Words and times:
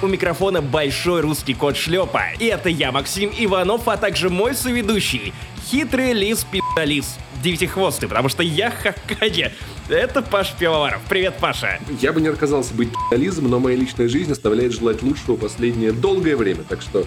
У 0.00 0.06
микрофона 0.06 0.62
большой 0.62 1.22
русский 1.22 1.54
кот 1.54 1.76
шлепа. 1.76 2.22
И 2.38 2.44
это 2.44 2.68
я, 2.68 2.92
Максим 2.92 3.32
Иванов, 3.36 3.88
а 3.88 3.96
также 3.96 4.30
мой 4.30 4.54
соведущий, 4.54 5.32
хитрый 5.68 6.12
лис 6.12 6.44
пи***лис, 6.44 7.16
девятихвостый, 7.42 8.08
потому 8.08 8.28
что 8.28 8.44
я 8.44 8.70
Хакаги. 8.70 9.50
Это 9.88 10.22
Паш 10.22 10.52
Пивоваров. 10.52 11.00
Привет, 11.08 11.38
Паша. 11.40 11.80
Я 12.00 12.12
бы 12.12 12.20
не 12.20 12.28
отказался 12.28 12.74
быть 12.74 12.90
пи***лизом, 13.10 13.50
но 13.50 13.58
моя 13.58 13.76
личная 13.76 14.08
жизнь 14.08 14.30
оставляет 14.30 14.72
желать 14.72 15.02
лучшего 15.02 15.34
последнее 15.34 15.90
долгое 15.90 16.36
время, 16.36 16.62
так 16.62 16.80
что 16.80 17.04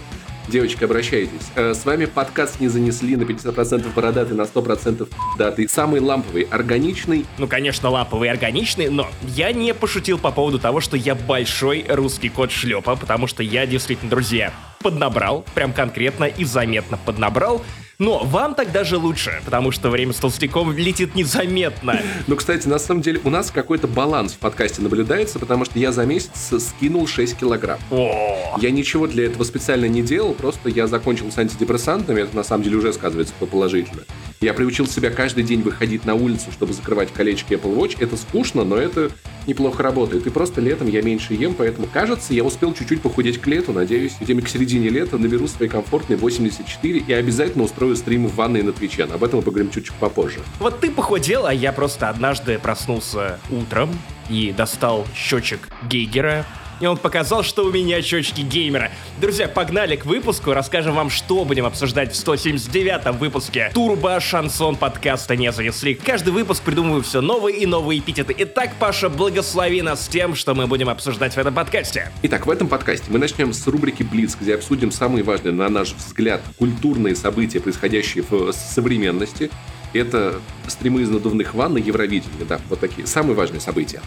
Девочки, 0.48 0.84
обращайтесь. 0.84 1.52
Э, 1.56 1.74
с 1.74 1.86
вами 1.86 2.06
подкаст 2.06 2.60
«Не 2.60 2.68
занесли» 2.68 3.16
на 3.16 3.24
50% 3.24 3.94
бородатый, 3.94 4.34
на 4.34 4.42
100% 4.42 5.08
датый. 5.38 5.70
Самый 5.70 6.02
ламповый, 6.02 6.44
органичный. 6.44 7.26
Ну, 7.38 7.48
конечно, 7.48 7.90
ламповый 7.90 8.30
органичный, 8.30 8.90
но 8.90 9.08
я 9.24 9.52
не 9.52 9.74
пошутил 9.74 10.18
по 10.18 10.32
поводу 10.32 10.60
того, 10.60 10.82
что 10.82 10.98
я 10.98 11.16
большой 11.16 11.86
русский 11.88 12.30
кот 12.30 12.52
шлепа, 12.52 12.96
потому 12.96 13.28
что 13.28 13.44
я 13.44 13.66
действительно, 13.66 14.10
друзья, 14.10 14.52
поднабрал, 14.82 15.46
прям 15.54 15.74
конкретно 15.74 16.26
и 16.26 16.44
заметно 16.44 16.98
поднабрал. 16.98 17.62
Но 18.02 18.18
вам 18.24 18.56
так 18.56 18.72
даже 18.72 18.98
лучше, 18.98 19.44
потому 19.46 19.70
что 19.70 19.92
время 19.92 20.12
с 20.12 20.16
толстяком 20.16 20.76
летит 20.76 21.14
незаметно. 21.14 22.02
Ну, 22.26 22.36
кстати, 22.36 22.68
на 22.68 22.80
самом 22.80 23.04
деле 23.04 23.22
у 23.24 23.30
нас 23.30 23.52
какой-то 23.52 23.88
баланс 23.88 24.34
в 24.34 24.38
подкасте 24.38 24.82
наблюдается, 24.82 25.38
потому 25.38 25.66
что 25.66 25.78
я 25.78 25.92
за 25.92 26.04
месяц 26.04 26.52
скинул 26.64 27.06
6 27.06 27.38
килограмм. 27.38 27.78
О, 27.92 28.58
Я 28.60 28.72
ничего 28.72 29.06
для 29.06 29.28
этого 29.28 29.44
специально 29.44 29.86
не 29.86 30.02
делал, 30.02 30.34
просто 30.34 30.70
я 30.70 30.88
закончил 30.88 31.32
с 31.32 31.38
антидепрессантами, 31.38 32.22
это 32.22 32.36
на 32.36 32.44
самом 32.44 32.64
деле 32.64 32.78
уже 32.78 32.92
сказывается 32.92 33.36
положительно. 33.36 34.02
Я 34.42 34.56
приучил 34.56 34.88
себя 34.88 35.12
каждый 35.12 35.44
день 35.44 35.62
выходить 35.62 36.04
на 36.04 36.16
улицу, 36.16 36.52
чтобы 36.52 36.74
закрывать 36.74 37.14
колечки 37.14 37.54
Apple 37.54 37.76
Watch. 37.78 37.98
Это 38.00 38.18
скучно, 38.18 38.64
но 38.64 38.76
это 38.76 39.12
неплохо 39.46 39.84
работает. 39.84 40.26
И 40.26 40.32
просто 40.32 40.62
летом 40.62 40.88
я 40.88 41.04
меньше 41.04 41.36
ем, 41.36 41.54
поэтому, 41.54 41.86
кажется, 41.86 42.34
я 42.34 42.44
успел 42.44 42.74
чуть-чуть 42.74 43.02
похудеть 43.02 43.40
к 43.40 43.46
лету. 43.46 43.72
Надеюсь, 43.72 44.14
где-нибудь 44.20 44.46
к 44.46 44.50
середине 44.50 44.90
лета 44.90 45.20
наберу 45.20 45.48
свои 45.48 45.70
комфортные 45.70 46.18
84 46.18 47.04
и 47.08 47.14
обязательно 47.14 47.66
устрою 47.66 47.91
стрим 47.96 48.28
в 48.28 48.36
ванной 48.36 48.62
на 48.64 48.72
Твиче. 48.72 49.04
Об 49.04 49.24
этом 49.24 49.40
мы 49.40 49.44
поговорим 49.44 49.72
чуть-чуть 49.72 49.96
попозже. 49.96 50.40
вот 50.60 50.80
ты 50.80 50.92
похудел, 50.92 51.46
а 51.46 51.54
я 51.54 51.72
просто 51.72 52.10
однажды 52.10 52.60
проснулся 52.60 53.40
утром 53.50 53.90
и 54.30 54.54
достал 54.56 55.06
счетчик 55.16 55.68
Гейгера, 55.90 56.46
и 56.82 56.86
он 56.88 56.98
показал, 56.98 57.44
что 57.44 57.64
у 57.64 57.72
меня 57.72 58.02
щечки 58.02 58.42
геймера. 58.42 58.92
Друзья, 59.22 59.48
погнали 59.48 59.96
к 59.96 60.06
выпуску, 60.06 60.52
расскажем 60.52 60.96
вам, 60.96 61.10
что 61.10 61.46
будем 61.46 61.66
обсуждать 61.66 62.14
в 62.14 62.16
179-м 62.16 63.18
выпуске 63.18 63.72
Турбо 63.74 64.20
Шансон 64.20 64.76
подкаста 64.76 65.36
«Не 65.36 65.52
занесли». 65.52 65.94
Каждый 65.94 66.34
выпуск 66.34 66.64
придумываю 66.64 67.04
все 67.04 67.22
новые 67.22 67.58
и 67.58 67.66
новые 67.66 68.00
эпитеты. 68.00 68.36
Итак, 68.38 68.72
Паша, 68.80 69.10
благослови 69.10 69.82
нас 69.82 70.08
тем, 70.08 70.36
что 70.36 70.56
мы 70.56 70.68
будем 70.68 70.90
обсуждать 70.90 71.36
в 71.36 71.38
этом 71.38 71.54
подкасте. 71.54 72.12
Итак, 72.24 72.48
в 72.48 72.50
этом 72.50 72.68
подкасте 72.68 73.06
мы 73.10 73.20
начнем 73.20 73.54
с 73.54 73.66
рубрики 73.68 74.02
«Блиц», 74.02 74.36
где 74.40 74.56
обсудим 74.56 74.92
самые 74.92 75.24
важные, 75.24 75.54
на 75.54 75.70
наш 75.70 75.94
взгляд, 75.94 76.42
культурные 76.58 77.16
события, 77.16 77.60
происходящие 77.60 78.24
в 78.28 78.52
современности. 78.52 79.52
Это 79.94 80.40
стримы 80.68 81.02
из 81.02 81.10
надувных 81.10 81.54
ванн 81.54 81.74
на 81.74 81.78
Евровидении, 81.78 82.46
да, 82.48 82.60
вот 82.70 82.80
такие 82.80 83.06
самые 83.06 83.36
важные 83.36 83.60
события. 83.60 84.02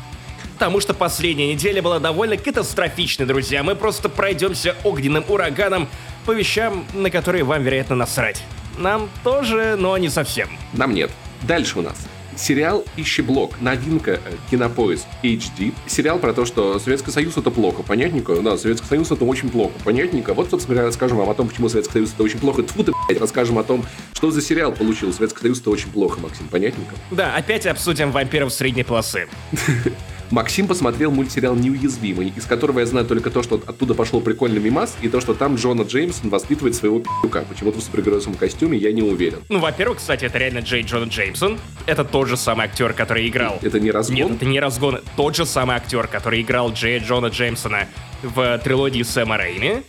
Потому 0.54 0.80
что 0.80 0.94
последняя 0.94 1.52
неделя 1.52 1.82
была 1.82 1.98
довольно 1.98 2.36
катастрофичной, 2.36 3.26
друзья. 3.26 3.62
Мы 3.62 3.74
просто 3.74 4.08
пройдемся 4.08 4.76
огненным 4.84 5.24
ураганом 5.28 5.88
по 6.24 6.30
вещам, 6.30 6.86
на 6.94 7.10
которые 7.10 7.44
вам, 7.44 7.62
вероятно, 7.62 7.96
насрать. 7.96 8.42
Нам 8.78 9.10
тоже, 9.24 9.76
но 9.76 9.98
не 9.98 10.08
совсем. 10.08 10.48
Нам 10.72 10.94
нет. 10.94 11.10
Дальше 11.42 11.80
у 11.80 11.82
нас. 11.82 11.96
Сериал 12.36 12.84
«Ищеблок», 12.96 13.60
новинка 13.60 14.12
э, 14.12 14.18
Кинопоиск 14.50 15.04
HD. 15.22 15.72
Сериал 15.86 16.18
про 16.18 16.32
то, 16.32 16.44
что 16.44 16.80
Советский 16.80 17.12
Союз 17.12 17.36
это 17.36 17.50
плохо, 17.50 17.84
понятненько? 17.84 18.34
Да, 18.42 18.56
Советский 18.56 18.88
Союз 18.88 19.10
это 19.12 19.24
очень 19.24 19.50
плохо, 19.50 19.74
понятненько? 19.84 20.34
Вот, 20.34 20.50
собственно 20.50 20.74
говоря, 20.74 20.88
расскажем 20.88 21.18
вам 21.18 21.30
о 21.30 21.34
том, 21.34 21.48
почему 21.48 21.68
Советский 21.68 21.92
Союз 21.92 22.12
это 22.12 22.24
очень 22.24 22.40
плохо. 22.40 22.64
Тьфу 22.64 22.82
ты, 22.82 22.92
блядь, 23.06 23.20
расскажем 23.20 23.58
о 23.58 23.62
том, 23.62 23.84
что 24.12 24.32
за 24.32 24.42
сериал 24.42 24.72
получил 24.72 25.12
Советский 25.12 25.42
Союз 25.42 25.60
это 25.60 25.70
очень 25.70 25.90
плохо, 25.90 26.18
Максим, 26.20 26.48
понятненько? 26.48 26.94
Да, 27.12 27.36
опять 27.36 27.66
обсудим 27.66 28.10
вампиров 28.10 28.52
средней 28.52 28.82
полосы. 28.82 29.28
Максим 30.34 30.66
посмотрел 30.66 31.12
мультсериал 31.12 31.54
«Неуязвимый», 31.54 32.32
из 32.34 32.44
которого 32.46 32.80
я 32.80 32.86
знаю 32.86 33.06
только 33.06 33.30
то, 33.30 33.44
что 33.44 33.62
оттуда 33.64 33.94
пошел 33.94 34.20
прикольный 34.20 34.60
мимас, 34.60 34.96
и 35.00 35.08
то, 35.08 35.20
что 35.20 35.32
там 35.32 35.54
Джона 35.54 35.82
Джеймсон 35.82 36.28
воспитывает 36.28 36.74
своего 36.74 36.98
пи***ка. 36.98 37.44
Почему-то 37.48 37.78
в 37.78 37.84
супергеройском 37.84 38.34
костюме, 38.34 38.76
я 38.76 38.90
не 38.90 39.00
уверен. 39.00 39.38
Ну, 39.48 39.60
во-первых, 39.60 39.98
кстати, 39.98 40.24
это 40.24 40.38
реально 40.38 40.58
Джей 40.58 40.82
Джона 40.82 41.04
Джеймсон. 41.04 41.60
Это 41.86 42.04
тот 42.04 42.26
же 42.26 42.36
самый 42.36 42.66
актер, 42.66 42.94
который 42.94 43.28
играл... 43.28 43.60
Это 43.62 43.78
не 43.78 43.92
разгон? 43.92 44.16
Нет, 44.16 44.30
это 44.32 44.44
не 44.44 44.58
разгон. 44.58 44.98
Тот 45.16 45.36
же 45.36 45.46
самый 45.46 45.76
актер, 45.76 46.08
который 46.08 46.42
играл 46.42 46.72
Джея 46.72 46.98
Джона 46.98 47.26
Джеймсона 47.26 47.86
в 48.24 48.58
трилогии 48.58 49.04
Сэма 49.04 49.36
Рэйми. 49.36 49.82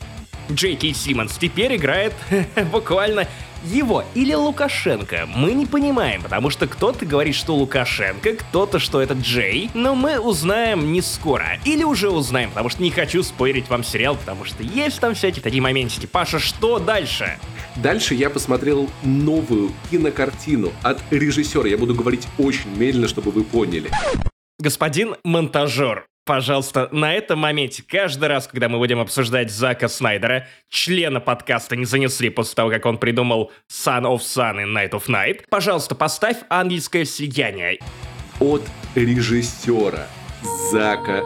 Джей 0.52 0.76
Кей 0.76 0.94
Симмонс 0.94 1.40
теперь 1.40 1.76
играет 1.76 2.14
буквально 2.72 3.28
его 3.66 4.04
или 4.14 4.34
Лукашенко. 4.34 5.28
Мы 5.36 5.54
не 5.54 5.66
понимаем, 5.66 6.22
потому 6.22 6.50
что 6.50 6.68
кто-то 6.68 7.06
говорит, 7.06 7.36
что 7.36 7.56
Лукашенко, 7.56 8.34
кто-то, 8.34 8.80
что 8.80 9.02
это 9.02 9.14
Джей, 9.14 9.70
но 9.74 9.96
мы 9.96 10.20
узнаем 10.20 10.92
не 10.92 11.02
скоро. 11.02 11.60
Или 11.66 11.84
уже 11.84 12.10
узнаем, 12.10 12.50
потому 12.50 12.70
что 12.70 12.82
не 12.84 12.92
хочу 12.92 13.24
спойлерить 13.24 13.70
вам 13.70 13.84
сериал, 13.84 14.16
потому 14.16 14.46
что 14.46 14.64
есть 14.64 15.00
там 15.00 15.16
всякие 15.16 15.42
такие 15.42 15.62
моментики. 15.62 16.06
Паша, 16.06 16.40
что 16.40 16.80
дальше? 16.80 17.38
Дальше 17.76 18.16
я 18.16 18.30
посмотрел 18.30 18.90
новую 19.04 19.72
кинокартину 19.92 20.72
от 20.82 21.02
режиссера. 21.12 21.68
Я 21.68 21.78
буду 21.78 21.94
говорить 21.94 22.28
очень 22.38 22.70
медленно, 22.76 23.08
чтобы 23.08 23.32
вы 23.32 23.44
поняли. 23.44 23.90
Господин 24.60 25.16
монтажер, 25.24 26.06
пожалуйста, 26.26 26.90
на 26.92 27.14
этом 27.14 27.40
моменте, 27.40 27.84
каждый 27.88 28.28
раз, 28.28 28.48
когда 28.48 28.68
мы 28.68 28.80
будем 28.80 29.00
обсуждать 29.00 29.52
Зака 29.52 29.88
Снайдера, 29.88 30.48
члена 30.70 31.22
подкаста 31.22 31.76
не 31.76 31.86
занесли 31.86 32.30
после 32.30 32.56
того, 32.56 32.70
как 32.72 32.86
он 32.86 32.98
придумал 32.98 33.52
Sun 33.72 34.04
of 34.04 34.20
Sun 34.20 34.64
и 34.64 34.66
Night 34.66 34.92
of 34.92 35.06
Night, 35.08 35.44
пожалуйста, 35.50 35.96
поставь 35.96 36.38
ангельское 36.50 37.06
сияние. 37.06 37.80
От 38.40 38.64
режиссера 38.96 40.08
Зака 40.72 41.24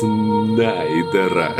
Снайдера. 0.00 1.54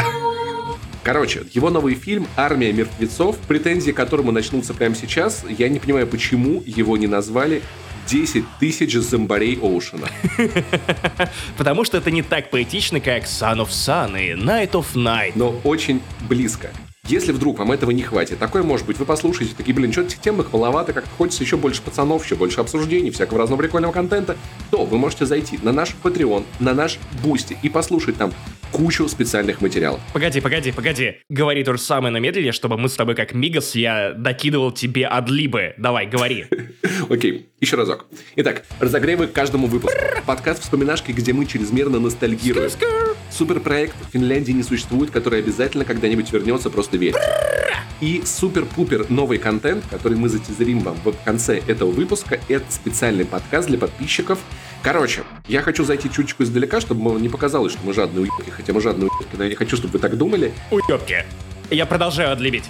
Короче, 1.05 1.43
его 1.53 1.69
новый 1.69 1.95
фильм 1.95 2.29
«Армия 2.37 2.73
мертвецов», 2.73 3.37
претензии 3.49 3.91
к 3.91 3.97
которому 3.97 4.31
начнутся 4.31 4.73
прямо 4.73 4.95
сейчас, 4.95 5.45
я 5.49 5.69
не 5.69 5.81
понимаю, 5.81 6.07
почему 6.07 6.63
его 6.65 6.97
не 6.97 7.09
назвали 7.09 7.63
10 8.09 8.45
тысяч 8.61 8.95
зомбарей 8.95 9.59
Оушена. 9.61 10.09
Потому 11.59 11.85
что 11.85 11.99
это 11.99 12.11
не 12.11 12.23
так 12.23 12.51
поэтично, 12.51 13.01
как 13.01 13.25
Sun 13.25 13.59
of 13.59 13.69
Sun 13.69 14.21
и 14.21 14.33
Night 14.35 14.73
of 14.73 14.95
Night. 14.95 15.33
Но 15.35 15.55
очень 15.65 16.01
близко. 16.29 16.71
Если 17.09 17.33
вдруг 17.33 17.59
вам 17.59 17.73
этого 17.73 17.91
не 17.91 18.03
хватит, 18.03 18.39
такое 18.39 18.63
может 18.63 18.87
быть, 18.87 18.97
вы 18.97 19.05
послушаете, 19.05 19.55
такие, 19.57 19.75
блин, 19.75 19.91
что-то 19.91 20.15
тем 20.21 20.41
их 20.41 20.53
маловато, 20.53 20.93
как-то 20.93 21.11
хочется 21.11 21.43
еще 21.43 21.57
больше 21.57 21.83
пацанов, 21.83 22.25
еще 22.25 22.37
больше 22.37 22.61
обсуждений, 22.61 23.11
всякого 23.11 23.41
разного 23.41 23.61
прикольного 23.61 23.91
контента, 23.91 24.37
то 24.71 24.85
вы 24.85 24.99
можете 24.99 25.27
зайти 25.27 25.59
на 25.63 25.73
наш 25.73 25.97
Patreon, 26.01 26.45
на 26.61 26.75
наш 26.75 26.99
Бусти 27.25 27.59
и 27.61 27.69
послушать 27.69 28.19
там 28.19 28.33
кучу 28.71 29.09
специальных 29.09 29.61
материалов. 29.61 30.01
Погоди, 30.13 30.41
погоди, 30.41 30.71
погоди. 30.71 31.17
Говори 31.29 31.65
то 31.65 31.73
же 31.73 31.81
самое, 31.81 32.13
но 32.13 32.21
медленнее, 32.21 32.53
чтобы 32.53 32.79
мы 32.79 32.89
с 32.89 32.95
тобой 32.95 33.17
как 33.17 33.35
Migos, 33.35 33.75
я 33.75 34.13
докидывал 34.13 34.71
тебе 34.71 35.07
адлибы. 35.07 35.75
Давай, 35.79 36.07
говори. 36.07 36.47
Окей, 37.11 37.49
еще 37.63 37.77
разок. 37.77 38.07
Итак, 38.35 38.65
разогревы 38.81 39.29
к 39.29 39.33
каждому 39.33 39.69
выпуску. 39.69 39.97
Подкаст 40.27 40.65
«Вспоминашки», 40.65 41.13
где 41.13 41.33
мы 41.33 41.47
чрезмерно 41.47 42.01
ностальгируем. 42.01 42.69
Суперпроект 43.31 43.95
в 44.09 44.13
Финляндии 44.13 44.51
не 44.51 44.65
существует, 44.65 45.13
который 45.13 45.39
обязательно 45.39 45.85
когда-нибудь 45.85 46.31
вернется, 46.33 46.71
просто 46.71 46.97
верь. 46.97 47.15
И 48.01 48.21
супер-пупер 48.27 49.07
новый 49.11 49.39
контент, 49.39 49.85
который 49.89 50.19
мы 50.19 50.29
затизерим 50.29 50.81
вам 50.81 50.97
в 51.05 51.13
конце 51.25 51.63
этого 51.69 51.93
выпуска, 51.93 52.41
это 52.49 52.65
специальный 52.69 53.25
подкаст 53.25 53.69
для 53.69 53.79
подписчиков. 53.79 54.41
Короче, 54.83 55.23
я 55.47 55.63
хочу 55.63 55.85
зайти 55.85 56.11
чуточку 56.11 56.43
издалека, 56.43 56.81
чтобы 56.81 57.21
не 57.21 57.29
показалось, 57.29 57.75
что 57.75 57.87
мы 57.87 57.95
жадные 57.95 58.23
уебки, 58.23 58.51
хотя 58.51 58.73
мы 58.73 58.81
жадные 58.81 59.09
уебки, 59.09 59.37
но 59.37 59.45
я 59.45 59.51
не 59.51 59.55
хочу, 59.55 59.77
чтобы 59.77 59.93
вы 59.93 59.99
так 60.01 60.19
думали. 60.19 60.53
Уёбки. 60.73 61.25
Я 61.73 61.87
продолжаю 61.87 62.33
отлибить. 62.33 62.65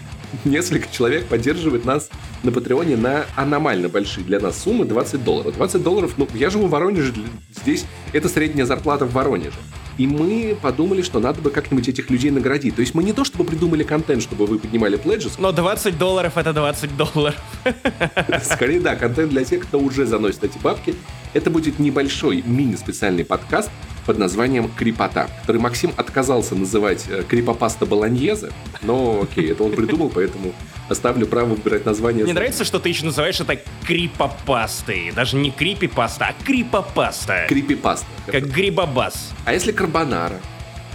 Несколько 0.44 0.88
человек 0.90 1.26
поддерживает 1.26 1.84
нас 1.84 2.08
на 2.44 2.52
Патреоне 2.52 2.96
на 2.96 3.24
аномально 3.34 3.88
большие 3.88 4.24
для 4.24 4.38
нас 4.38 4.62
суммы 4.62 4.84
20 4.84 5.24
долларов. 5.24 5.54
20 5.56 5.82
долларов, 5.82 6.14
ну, 6.18 6.28
я 6.34 6.50
живу 6.50 6.68
в 6.68 6.70
Воронеже, 6.70 7.12
здесь 7.50 7.84
это 8.12 8.28
средняя 8.28 8.64
зарплата 8.64 9.04
в 9.04 9.12
Воронеже. 9.12 9.56
И 9.98 10.06
мы 10.06 10.56
подумали, 10.60 11.02
что 11.02 11.18
надо 11.18 11.40
бы 11.40 11.50
как-нибудь 11.50 11.88
этих 11.88 12.10
людей 12.10 12.30
наградить. 12.30 12.76
То 12.76 12.80
есть 12.80 12.94
мы 12.94 13.02
не 13.02 13.12
то 13.12 13.24
чтобы 13.24 13.44
придумали 13.44 13.82
контент, 13.82 14.22
чтобы 14.22 14.46
вы 14.46 14.60
поднимали 14.60 14.96
пледжес, 14.96 15.36
Но 15.36 15.50
20 15.50 15.98
долларов 15.98 16.38
это 16.38 16.52
20 16.52 16.96
долларов. 16.96 17.42
скорее, 18.44 18.80
да, 18.80 18.94
контент 18.94 19.30
для 19.30 19.44
тех, 19.44 19.62
кто 19.62 19.80
уже 19.80 20.06
заносит 20.06 20.44
эти 20.44 20.58
бабки. 20.58 20.94
Это 21.34 21.50
будет 21.50 21.80
небольшой 21.80 22.42
мини-специальный 22.46 23.24
подкаст 23.24 23.70
под 24.06 24.18
названием 24.18 24.70
«Крипота», 24.70 25.28
который 25.42 25.60
Максим 25.60 25.92
отказался 25.96 26.54
называть 26.54 27.06
э, 27.08 27.22
«Крипопаста 27.28 27.86
Болоньезе», 27.86 28.50
но 28.82 29.22
окей, 29.22 29.52
это 29.52 29.64
он 29.64 29.72
придумал, 29.72 30.10
поэтому 30.10 30.52
оставлю 30.88 31.26
право 31.26 31.54
выбирать 31.54 31.86
название. 31.86 32.24
Мне 32.24 32.34
нравится, 32.34 32.64
что 32.64 32.78
ты 32.78 32.88
еще 32.88 33.04
называешь 33.04 33.40
это 33.40 33.58
крипопастой. 33.86 35.12
Даже 35.12 35.36
не 35.36 35.50
крипипаста, 35.50 36.26
а 36.26 36.44
крипопаста. 36.44 37.46
Крипипаста. 37.48 38.06
Как 38.26 38.46
грибобас. 38.46 39.30
А 39.44 39.52
если 39.52 39.72
карбонара? 39.72 40.40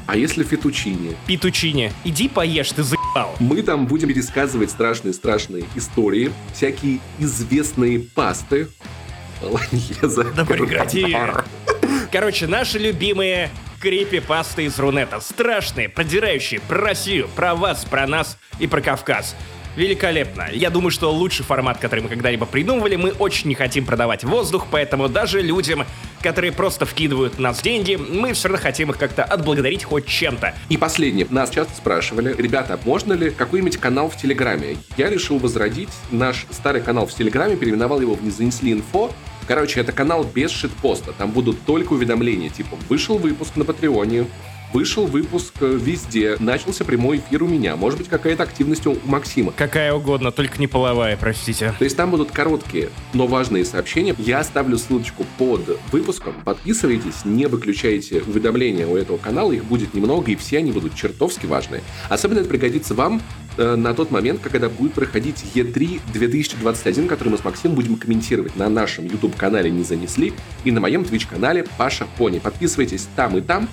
А 0.05 0.15
если 0.15 0.43
фетучини? 0.43 1.17
Петучини, 1.25 1.91
иди 2.05 2.29
поешь, 2.29 2.71
ты 2.71 2.81
заебал. 2.83 3.35
Мы 3.39 3.61
там 3.61 3.87
будем 3.87 4.07
пересказывать 4.07 4.71
страшные-страшные 4.71 5.65
истории, 5.75 6.31
всякие 6.53 6.99
известные 7.19 7.99
пасты. 7.99 8.69
Болоньеза. 9.41 10.23
Да 10.33 10.45
прекрати. 10.45 11.15
Короче, 12.11 12.47
наши 12.47 12.79
любимые 12.79 13.49
крипи-пасты 13.81 14.65
из 14.65 14.79
Рунета. 14.79 15.19
Страшные, 15.19 15.89
продирающие 15.89 16.61
про 16.61 16.79
Россию, 16.79 17.27
про 17.35 17.53
вас, 17.53 17.83
про 17.83 18.07
нас 18.07 18.37
и 18.59 18.67
про 18.67 18.81
Кавказ. 18.81 19.35
Великолепно. 19.75 20.47
Я 20.51 20.69
думаю, 20.71 20.89
что 20.89 21.11
лучший 21.11 21.45
формат, 21.45 21.77
который 21.77 21.99
мы 21.99 22.09
когда-либо 22.09 22.47
придумывали, 22.47 22.95
мы 22.95 23.11
очень 23.11 23.49
не 23.49 23.55
хотим 23.55 23.85
продавать 23.85 24.23
воздух, 24.23 24.67
поэтому 24.71 25.07
даже 25.09 25.41
людям, 25.41 25.85
которые 26.23 26.51
просто 26.51 26.87
вкидывают 26.87 27.35
в 27.35 27.39
нас 27.39 27.61
деньги, 27.61 27.95
мы 27.95 28.33
все 28.33 28.47
равно 28.47 28.63
хотим 28.63 28.89
их 28.89 28.97
как-то 28.97 29.23
отблагодарить 29.23 29.83
хоть 29.83 30.07
чем-то. 30.07 30.55
И 30.69 30.77
последнее. 30.77 31.27
Нас 31.29 31.51
часто 31.51 31.75
спрашивали, 31.75 32.33
ребята, 32.35 32.79
можно 32.85 33.13
ли 33.13 33.29
какой-нибудь 33.29 33.77
канал 33.77 34.09
в 34.09 34.17
Телеграме? 34.17 34.77
Я 34.95 35.09
решил 35.09 35.37
возродить 35.37 35.89
наш 36.09 36.47
старый 36.49 36.81
канал 36.81 37.05
в 37.05 37.13
Телеграме, 37.13 37.55
переименовал 37.55 38.01
его 38.01 38.15
в 38.15 38.23
«Не 38.23 38.31
занесли 38.31 38.71
инфо», 38.71 39.11
Короче, 39.47 39.79
это 39.79 39.91
канал 39.91 40.23
без 40.23 40.51
шитпоста. 40.51 41.13
Там 41.13 41.31
будут 41.31 41.61
только 41.65 41.93
уведомления, 41.93 42.49
типа 42.49 42.77
«Вышел 42.89 43.17
выпуск 43.17 43.55
на 43.55 43.65
Патреоне», 43.65 44.27
Вышел 44.73 45.05
выпуск 45.05 45.53
э, 45.61 45.77
везде, 45.81 46.35
начался 46.39 46.83
прямой 46.83 47.19
эфир 47.19 47.43
у 47.43 47.47
меня. 47.47 47.77
Может 47.77 47.99
быть, 47.99 48.09
какая-то 48.09 48.43
активность 48.43 48.85
у 48.85 48.97
Максима. 49.05 49.53
Какая 49.55 49.93
угодно, 49.93 50.31
только 50.31 50.59
не 50.59 50.67
половая, 50.67 51.15
простите. 51.15 51.73
То 51.79 51.85
есть 51.85 51.95
там 51.95 52.11
будут 52.11 52.31
короткие, 52.31 52.89
но 53.13 53.27
важные 53.27 53.63
сообщения. 53.63 54.13
Я 54.17 54.39
оставлю 54.39 54.77
ссылочку 54.77 55.25
под 55.37 55.79
выпуском. 55.91 56.35
Подписывайтесь, 56.43 57.23
не 57.23 57.45
выключайте 57.45 58.21
уведомления 58.21 58.85
у 58.87 58.97
этого 58.97 59.17
канала. 59.17 59.53
Их 59.53 59.63
будет 59.63 59.93
немного, 59.93 60.31
и 60.31 60.35
все 60.35 60.57
они 60.57 60.73
будут 60.73 60.95
чертовски 60.95 61.45
важные. 61.45 61.81
Особенно 62.09 62.39
это 62.39 62.49
пригодится 62.49 62.93
вам 62.93 63.21
на 63.57 63.93
тот 63.93 64.11
момент, 64.11 64.41
когда 64.41 64.69
будет 64.69 64.93
проходить 64.93 65.43
E3 65.53 66.01
2021, 66.13 67.07
который 67.07 67.29
мы 67.29 67.37
с 67.37 67.43
Максимом 67.43 67.75
будем 67.75 67.95
комментировать 67.95 68.55
на 68.55 68.69
нашем 68.69 69.05
YouTube-канале 69.05 69.69
«Не 69.69 69.83
занесли» 69.83 70.33
и 70.63 70.71
на 70.71 70.79
моем 70.79 71.01
Twitch-канале 71.01 71.65
«Паша 71.77 72.07
Пони». 72.17 72.39
Подписывайтесь 72.39 73.07
там 73.15 73.37
и 73.37 73.41
там 73.41 73.67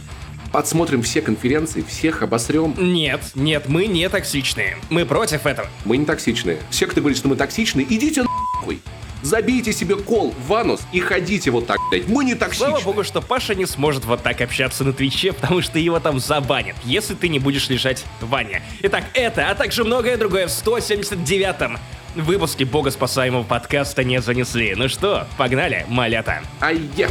подсмотрим 0.54 1.02
все 1.02 1.20
конференции, 1.20 1.82
всех 1.82 2.22
обосрем. 2.22 2.76
Нет, 2.78 3.20
нет, 3.34 3.64
мы 3.68 3.86
не 3.86 4.08
токсичные. 4.08 4.76
Мы 4.88 5.04
против 5.04 5.46
этого. 5.46 5.68
Мы 5.84 5.96
не 5.96 6.06
токсичные. 6.06 6.58
Все, 6.70 6.86
кто 6.86 7.00
говорит, 7.00 7.18
что 7.18 7.26
мы 7.26 7.34
токсичные, 7.34 7.84
идите 7.90 8.22
нахуй. 8.22 8.80
Забейте 9.24 9.72
себе 9.72 9.96
кол 9.96 10.34
в 10.46 10.52
анус 10.52 10.82
и 10.92 11.00
ходите 11.00 11.50
вот 11.50 11.66
так, 11.66 11.78
блядь. 11.90 12.06
Мы 12.08 12.26
не 12.26 12.34
токсичны. 12.34 12.66
Слава 12.66 12.84
богу, 12.84 13.04
что 13.04 13.22
Паша 13.22 13.54
не 13.54 13.64
сможет 13.64 14.04
вот 14.04 14.22
так 14.22 14.42
общаться 14.42 14.84
на 14.84 14.92
Твиче, 14.92 15.32
потому 15.32 15.62
что 15.62 15.78
его 15.78 15.98
там 15.98 16.20
забанят, 16.20 16.76
если 16.84 17.14
ты 17.14 17.28
не 17.28 17.38
будешь 17.38 17.70
лежать 17.70 18.04
в 18.20 18.28
ванне. 18.28 18.62
Итак, 18.82 19.04
это, 19.14 19.48
а 19.48 19.54
также 19.54 19.82
многое 19.82 20.18
другое 20.18 20.46
в 20.46 20.50
179-м 20.50 21.78
выпуске 22.16 22.66
бога 22.66 22.90
спасаемого 22.90 23.44
подкаста 23.44 24.04
не 24.04 24.20
занесли. 24.20 24.74
Ну 24.76 24.90
что, 24.90 25.26
погнали, 25.38 25.86
малята. 25.88 26.42
Ай-я. 26.60 27.08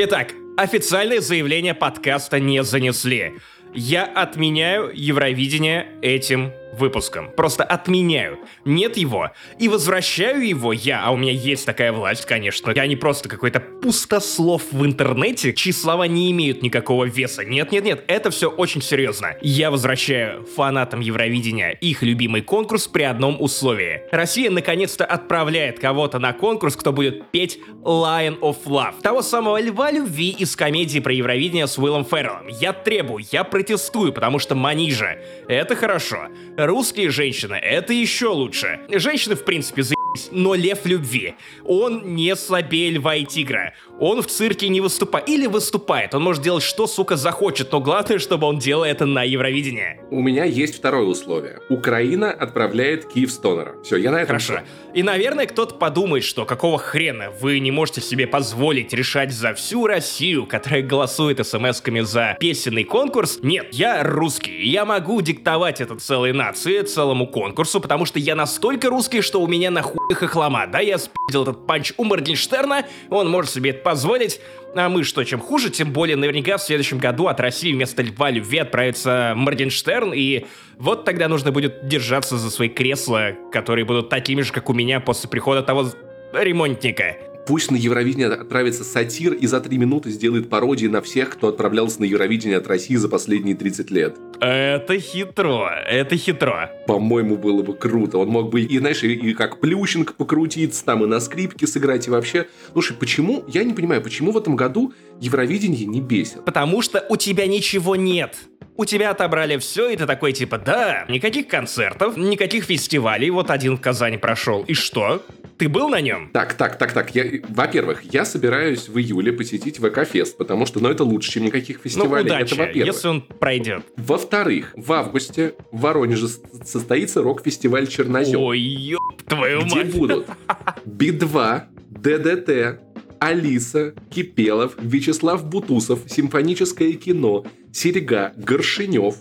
Итак, 0.00 0.32
официальное 0.56 1.20
заявление 1.20 1.74
подкаста 1.74 2.38
не 2.38 2.62
занесли. 2.62 3.40
Я 3.74 4.04
отменяю 4.04 4.92
Евровидение 4.94 5.88
этим 6.02 6.52
выпуском. 6.72 7.30
Просто 7.36 7.64
отменяю. 7.64 8.38
Нет 8.64 8.96
его. 8.96 9.30
И 9.58 9.68
возвращаю 9.68 10.46
его 10.46 10.72
я, 10.72 11.04
а 11.04 11.10
у 11.10 11.16
меня 11.16 11.32
есть 11.32 11.66
такая 11.66 11.92
власть, 11.92 12.26
конечно. 12.26 12.72
Я 12.74 12.86
не 12.86 12.96
просто 12.96 13.28
какой-то 13.28 13.60
пустослов 13.60 14.62
в 14.72 14.84
интернете, 14.84 15.52
чьи 15.52 15.72
слова 15.72 16.04
не 16.04 16.30
имеют 16.30 16.62
никакого 16.62 17.04
веса. 17.04 17.44
Нет-нет-нет, 17.44 18.04
это 18.08 18.30
все 18.30 18.50
очень 18.50 18.82
серьезно. 18.82 19.36
Я 19.40 19.70
возвращаю 19.70 20.44
фанатам 20.44 21.00
Евровидения 21.00 21.70
их 21.70 22.02
любимый 22.02 22.42
конкурс 22.42 22.86
при 22.86 23.02
одном 23.02 23.40
условии. 23.40 24.02
Россия 24.10 24.50
наконец-то 24.50 25.04
отправляет 25.04 25.78
кого-то 25.78 26.18
на 26.18 26.32
конкурс, 26.32 26.76
кто 26.76 26.92
будет 26.92 27.30
петь 27.30 27.58
Lion 27.82 28.38
of 28.40 28.64
Love. 28.64 29.00
Того 29.02 29.22
самого 29.22 29.60
льва 29.60 29.90
любви 29.90 30.30
из 30.30 30.56
комедии 30.56 31.00
про 31.00 31.12
Евровидение 31.12 31.66
с 31.66 31.78
Уиллом 31.78 32.04
Ферреллом. 32.04 32.48
Я 32.48 32.72
требую, 32.72 33.24
я 33.30 33.44
протестую, 33.44 34.12
потому 34.12 34.38
что 34.38 34.54
манижа. 34.54 35.18
Это 35.48 35.76
хорошо. 35.76 36.28
Русские 36.58 37.10
женщины— 37.10 37.54
это 37.62 37.92
еще 37.92 38.30
лучше. 38.30 38.80
Женщины, 38.90 39.36
в 39.36 39.44
принципе, 39.44 39.84
за 39.84 39.94
но 40.30 40.54
лев 40.54 40.84
любви. 40.84 41.34
Он 41.64 42.14
не 42.14 42.34
слабее 42.36 42.90
льва 42.92 43.16
и 43.16 43.24
тигра. 43.24 43.74
Он 44.00 44.22
в 44.22 44.26
цирке 44.26 44.68
не 44.68 44.80
выступает. 44.80 45.28
Или 45.28 45.46
выступает. 45.46 46.14
Он 46.14 46.22
может 46.22 46.42
делать 46.42 46.62
что, 46.62 46.86
сука, 46.86 47.16
захочет. 47.16 47.72
Но 47.72 47.80
главное, 47.80 48.18
чтобы 48.18 48.46
он 48.46 48.58
делал 48.58 48.84
это 48.84 49.06
на 49.06 49.22
Евровидении. 49.22 50.00
У 50.10 50.20
меня 50.20 50.44
есть 50.44 50.76
второе 50.76 51.04
условие. 51.04 51.60
Украина 51.68 52.30
отправляет 52.30 53.06
Киев 53.06 53.30
Стонера. 53.30 53.74
Все, 53.82 53.96
я 53.96 54.10
на 54.10 54.16
этом 54.16 54.28
Хорошо. 54.28 54.54
Все. 54.54 54.64
И, 54.94 55.02
наверное, 55.02 55.46
кто-то 55.46 55.74
подумает, 55.74 56.24
что 56.24 56.44
какого 56.44 56.78
хрена 56.78 57.30
вы 57.30 57.58
не 57.58 57.70
можете 57.70 58.00
себе 58.00 58.26
позволить 58.26 58.92
решать 58.92 59.32
за 59.32 59.54
всю 59.54 59.86
Россию, 59.86 60.46
которая 60.46 60.82
голосует 60.82 61.40
смс-ками 61.40 62.00
за 62.00 62.36
песенный 62.40 62.84
конкурс. 62.84 63.40
Нет, 63.42 63.68
я 63.72 64.02
русский. 64.02 64.64
Я 64.68 64.84
могу 64.84 65.20
диктовать 65.20 65.80
это 65.80 65.96
целой 65.96 66.32
нации, 66.48 66.82
целому 66.82 67.26
конкурсу, 67.26 67.80
потому 67.80 68.06
что 68.06 68.18
я 68.18 68.34
настолько 68.34 68.88
русский, 68.88 69.20
что 69.20 69.40
у 69.40 69.46
меня 69.46 69.70
нахуй 69.70 70.14
хохлома. 70.14 70.66
Да, 70.66 70.80
я 70.80 70.98
спиздил 70.98 71.42
этот 71.42 71.66
панч 71.66 71.92
у 71.96 72.04
Моргенштерна, 72.04 72.86
он 73.10 73.30
может 73.30 73.50
себе 73.50 73.70
это 73.70 73.82
позволить. 73.82 74.40
А 74.74 74.88
мы 74.88 75.02
что, 75.04 75.24
чем 75.24 75.40
хуже, 75.40 75.70
тем 75.70 75.92
более 75.92 76.16
наверняка 76.16 76.56
в 76.56 76.62
следующем 76.62 76.98
году 76.98 77.26
от 77.26 77.40
России 77.40 77.72
вместо 77.72 78.02
Льва 78.02 78.30
Любви 78.30 78.58
отправится 78.58 79.32
Моргенштерн, 79.36 80.12
и 80.14 80.46
вот 80.78 81.04
тогда 81.04 81.28
нужно 81.28 81.52
будет 81.52 81.86
держаться 81.86 82.38
за 82.38 82.50
свои 82.50 82.68
кресла, 82.68 83.32
которые 83.52 83.84
будут 83.84 84.08
такими 84.08 84.42
же, 84.42 84.52
как 84.52 84.70
у 84.70 84.74
меня 84.74 85.00
после 85.00 85.28
прихода 85.28 85.62
того 85.62 85.86
ремонтника. 86.32 87.27
Пусть 87.48 87.70
на 87.70 87.76
Евровидение 87.76 88.28
отправится 88.28 88.84
сатир 88.84 89.32
и 89.32 89.46
за 89.46 89.60
три 89.60 89.78
минуты 89.78 90.10
сделает 90.10 90.50
пародии 90.50 90.86
на 90.86 91.00
всех, 91.00 91.30
кто 91.30 91.48
отправлялся 91.48 91.98
на 92.02 92.04
Евровидение 92.04 92.58
от 92.58 92.66
России 92.66 92.94
за 92.94 93.08
последние 93.08 93.56
30 93.56 93.90
лет. 93.90 94.18
Это 94.38 95.00
хитро, 95.00 95.70
это 95.70 96.14
хитро. 96.18 96.70
По-моему, 96.86 97.38
было 97.38 97.62
бы 97.62 97.72
круто. 97.72 98.18
Он 98.18 98.28
мог 98.28 98.50
бы, 98.50 98.60
и 98.60 98.78
знаешь, 98.78 99.02
и, 99.02 99.14
и 99.14 99.32
как 99.32 99.60
Плющенко 99.60 100.12
покрутиться, 100.12 100.84
там 100.84 101.02
и 101.04 101.06
на 101.06 101.20
скрипке 101.20 101.66
сыграть, 101.66 102.06
и 102.06 102.10
вообще... 102.10 102.48
Слушай, 102.72 102.98
почему, 102.98 103.42
я 103.48 103.64
не 103.64 103.72
понимаю, 103.72 104.02
почему 104.02 104.32
в 104.32 104.36
этом 104.36 104.54
году 104.54 104.92
Евровидение 105.18 105.86
не 105.86 106.02
бесит? 106.02 106.44
Потому 106.44 106.82
что 106.82 107.02
у 107.08 107.16
тебя 107.16 107.46
ничего 107.46 107.96
нет 107.96 108.36
у 108.78 108.84
тебя 108.84 109.10
отобрали 109.10 109.56
все, 109.58 109.90
и 109.90 109.96
ты 109.96 110.06
такой 110.06 110.32
типа, 110.32 110.56
да, 110.56 111.04
никаких 111.08 111.48
концертов, 111.48 112.16
никаких 112.16 112.64
фестивалей, 112.64 113.28
вот 113.28 113.50
один 113.50 113.76
в 113.76 113.80
Казани 113.80 114.18
прошел. 114.18 114.62
И 114.62 114.72
что? 114.72 115.20
Ты 115.58 115.68
был 115.68 115.88
на 115.88 116.00
нем? 116.00 116.30
Так, 116.32 116.54
так, 116.54 116.78
так, 116.78 116.92
так. 116.92 117.14
Я, 117.16 117.24
во-первых, 117.48 118.02
я 118.12 118.24
собираюсь 118.24 118.88
в 118.88 118.96
июле 118.96 119.32
посетить 119.32 119.78
ВК-фест, 119.78 120.36
потому 120.36 120.66
что, 120.66 120.78
ну, 120.80 120.88
это 120.88 121.02
лучше, 121.02 121.32
чем 121.32 121.44
никаких 121.44 121.80
фестивалей. 121.80 122.28
Ну, 122.28 122.36
удачи, 122.36 122.52
это 122.52 122.62
во-первых. 122.62 122.94
если 122.94 123.08
он 123.08 123.22
пройдет. 123.22 123.84
Во-вторых, 123.96 124.72
в 124.76 124.92
августе 124.92 125.54
в 125.72 125.80
Воронеже 125.80 126.28
состоится 126.64 127.22
рок-фестиваль 127.22 127.88
Чернозем. 127.88 128.40
Ой, 128.40 128.60
ёб 128.60 129.22
твою 129.26 129.62
где 129.62 129.74
мать. 129.74 129.88
Где 129.88 129.98
будут 129.98 130.26
Би-2, 130.84 131.62
ДДТ, 131.90 132.80
Алиса, 133.18 133.94
Кипелов, 134.10 134.74
Вячеслав 134.80 135.44
Бутусов, 135.44 136.00
симфоническое 136.06 136.92
кино, 136.92 137.44
Серега, 137.72 138.32
Горшенев, 138.36 139.16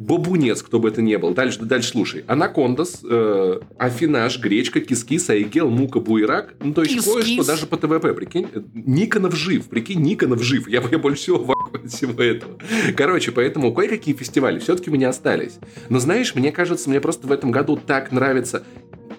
Бабунец, 0.00 0.62
кто 0.62 0.80
бы 0.80 0.88
это 0.88 1.02
ни 1.02 1.14
был. 1.16 1.34
Дальше, 1.34 1.60
дальше 1.60 1.90
слушай. 1.90 2.24
Anacondaz, 2.26 3.02
э, 3.04 3.60
Афинаж, 3.76 4.40
Гречка, 4.40 4.80
Кис-Кис, 4.80 5.28
Аигел, 5.28 5.68
Мука, 5.68 6.00
Буерак. 6.00 6.54
Ну, 6.58 6.72
то 6.72 6.82
есть 6.82 7.04
кое-что 7.04 7.44
даже 7.44 7.66
по 7.66 7.76
ТВП, 7.76 8.14
прикинь. 8.14 8.48
Никонов 8.72 9.36
жив, 9.36 9.68
прикинь, 9.68 10.00
Никонов 10.00 10.42
жив. 10.42 10.66
Я, 10.68 10.82
я 10.90 10.98
больше 10.98 11.20
всего 11.20 11.38
в 11.38 11.50
от 11.74 11.92
всего 11.92 12.22
этого. 12.22 12.56
Короче, 12.96 13.30
поэтому 13.30 13.74
кое-какие 13.74 14.14
фестивали 14.14 14.58
все-таки 14.58 14.88
у 14.88 14.94
меня 14.94 15.10
остались. 15.10 15.58
Но 15.90 15.98
знаешь, 15.98 16.34
мне 16.34 16.50
кажется, 16.50 16.88
мне 16.88 17.00
просто 17.02 17.26
в 17.26 17.32
этом 17.32 17.50
году 17.50 17.76
так 17.76 18.10
нравится, 18.10 18.64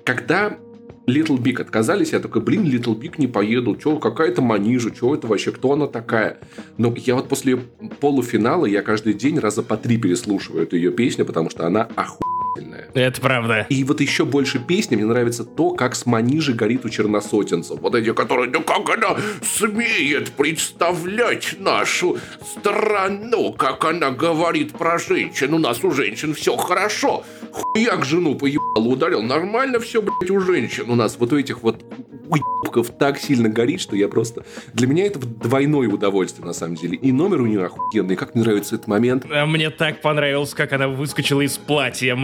когда 0.04 0.58
Little 1.08 1.38
Big 1.38 1.60
отказались, 1.62 2.14
я 2.14 2.20
такой, 2.20 2.42
блин, 2.42 2.64
Little 2.64 2.98
Big 2.98 3.16
не 3.18 3.28
поеду, 3.28 3.78
что, 3.80 3.98
какая-то 3.98 4.42
манижа, 4.42 4.94
что 4.94 5.16
это 5.16 5.28
вообще, 5.28 5.52
кто 5.52 5.74
она 5.74 5.88
такая? 5.88 6.40
Но 6.78 6.94
я 6.96 7.16
вот 7.16 7.28
после 7.28 7.58
полуфинала, 8.00 8.66
я 8.66 8.82
каждый 8.82 9.14
день 9.14 9.40
раза 9.40 9.64
по 9.64 9.78
три 9.78 9.98
переслушиваю 9.98 10.64
эту 10.64 10.76
ее 10.76 10.92
песню, 10.92 11.26
потому 11.26 11.50
что 11.50 11.66
она 11.66 11.88
охуенная. 11.96 12.31
Это 12.94 13.22
правда. 13.22 13.66
И 13.70 13.84
вот 13.84 14.02
еще 14.02 14.26
больше 14.26 14.60
песни 14.60 14.96
мне 14.96 15.06
нравится 15.06 15.44
то, 15.44 15.72
как 15.72 15.96
с 15.96 16.06
манижи 16.06 16.54
горит 16.54 16.86
у 16.86 16.90
черносотенцев. 16.90 17.80
Вот 17.80 17.96
эти, 17.96 18.14
которые, 18.14 18.50
да 18.50 18.60
как 18.60 18.90
она 18.90 19.18
смеет 19.44 20.32
представлять 20.32 21.56
нашу 21.60 22.18
страну, 22.44 23.54
как 23.54 23.86
она 23.86 24.12
говорит 24.12 24.74
про 24.74 24.98
женщин. 24.98 25.54
У 25.54 25.60
нас 25.60 25.84
у 25.84 25.92
женщин 25.92 26.34
все 26.34 26.56
хорошо. 26.58 27.24
Хуяк 27.52 28.06
жену 28.06 28.36
поебал, 28.36 28.88
ударил. 28.88 29.22
Нормально 29.22 29.80
все, 29.80 30.02
блядь, 30.02 30.32
у 30.32 30.40
женщин. 30.40 30.90
У 30.90 30.96
нас 30.96 31.18
вот 31.20 31.34
у 31.34 31.38
этих 31.38 31.64
вот 31.64 31.84
уебков 32.32 32.92
так 32.98 33.20
сильно 33.20 33.50
горит, 33.50 33.82
что 33.82 33.96
я 33.96 34.08
просто... 34.08 34.44
Для 34.74 34.88
меня 34.88 35.06
это 35.06 35.20
двойное 35.20 35.90
удовольствие, 35.90 36.46
на 36.46 36.54
самом 36.54 36.76
деле. 36.76 36.98
И 36.98 37.12
номер 37.12 37.42
у 37.42 37.46
нее 37.46 37.66
охуенный. 37.66 38.16
Как 38.16 38.36
мне 38.36 38.44
нравится 38.44 38.76
этот 38.76 38.88
момент. 38.88 39.26
А 39.30 39.46
Мне 39.46 39.70
так 39.70 40.02
понравилось, 40.02 40.54
как 40.54 40.72
она 40.74 40.88
выскочила 40.88 41.42
из 41.42 41.58
платья 41.58 42.16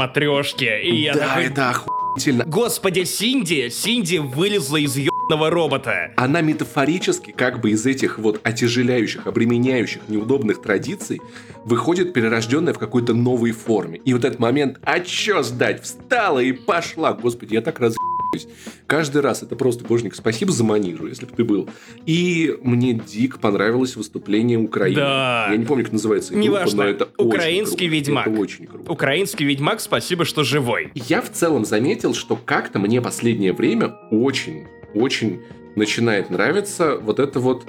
матрешки. 0.57 0.87
И 0.87 0.95
я 1.01 1.13
да, 1.13 1.27
такой, 1.27 1.45
это 1.45 1.69
охуительно. 1.69 2.43
Господи, 2.45 3.03
Синди! 3.03 3.69
Синди 3.69 4.17
вылезла 4.17 4.77
из 4.77 4.95
ебаного 4.97 5.49
робота. 5.49 6.11
Она 6.15 6.41
метафорически, 6.41 7.31
как 7.31 7.61
бы 7.61 7.71
из 7.71 7.85
этих 7.85 8.19
вот 8.19 8.39
отяжеляющих, 8.43 9.27
обременяющих, 9.27 10.01
неудобных 10.07 10.61
традиций, 10.61 11.21
выходит 11.65 12.13
перерожденная 12.13 12.73
в 12.73 12.79
какой-то 12.79 13.13
новой 13.13 13.51
форме. 13.51 13.99
И 14.03 14.13
вот 14.13 14.25
этот 14.25 14.39
момент, 14.39 14.79
а 14.83 14.99
чё 14.99 15.43
сдать, 15.43 15.83
встала 15.83 16.39
и 16.39 16.51
пошла. 16.51 17.13
Господи, 17.13 17.53
я 17.53 17.61
так 17.61 17.79
разъебаюсь. 18.37 18.47
Каждый 18.87 19.21
раз 19.21 19.43
это 19.43 19.55
просто, 19.55 19.83
божник, 19.83 20.15
спасибо 20.15 20.51
за 20.51 20.63
манижу, 20.63 21.07
если 21.07 21.25
бы 21.25 21.31
ты 21.35 21.43
был. 21.43 21.69
И 22.05 22.55
мне 22.61 22.93
дико 22.93 23.39
понравилось 23.39 23.95
выступление 23.95 24.57
Украины. 24.57 24.95
Да. 24.97 25.47
Я 25.49 25.57
не 25.57 25.65
помню, 25.65 25.83
как 25.83 25.93
называется 25.93 26.33
группа, 26.33 26.45
Неважно. 26.45 26.83
но 26.83 26.89
это 26.89 27.09
очень 27.17 27.27
Украинский 27.29 27.87
круто. 27.87 27.95
ведьмак. 27.95 28.27
Это 28.27 28.39
очень 28.39 28.67
круто. 28.67 28.91
Украинский 28.91 29.45
ведьмак, 29.45 29.79
спасибо, 29.81 30.25
что 30.25 30.43
живой. 30.43 30.91
Я 30.95 31.21
в 31.21 31.31
целом 31.31 31.65
заметил, 31.65 32.13
что 32.13 32.35
как-то 32.35 32.79
мне 32.79 33.01
последнее 33.01 33.53
время 33.53 33.95
очень, 34.11 34.65
очень 34.93 35.41
начинает 35.75 36.29
нравиться 36.29 36.97
вот 36.97 37.19
это 37.19 37.39
вот 37.39 37.65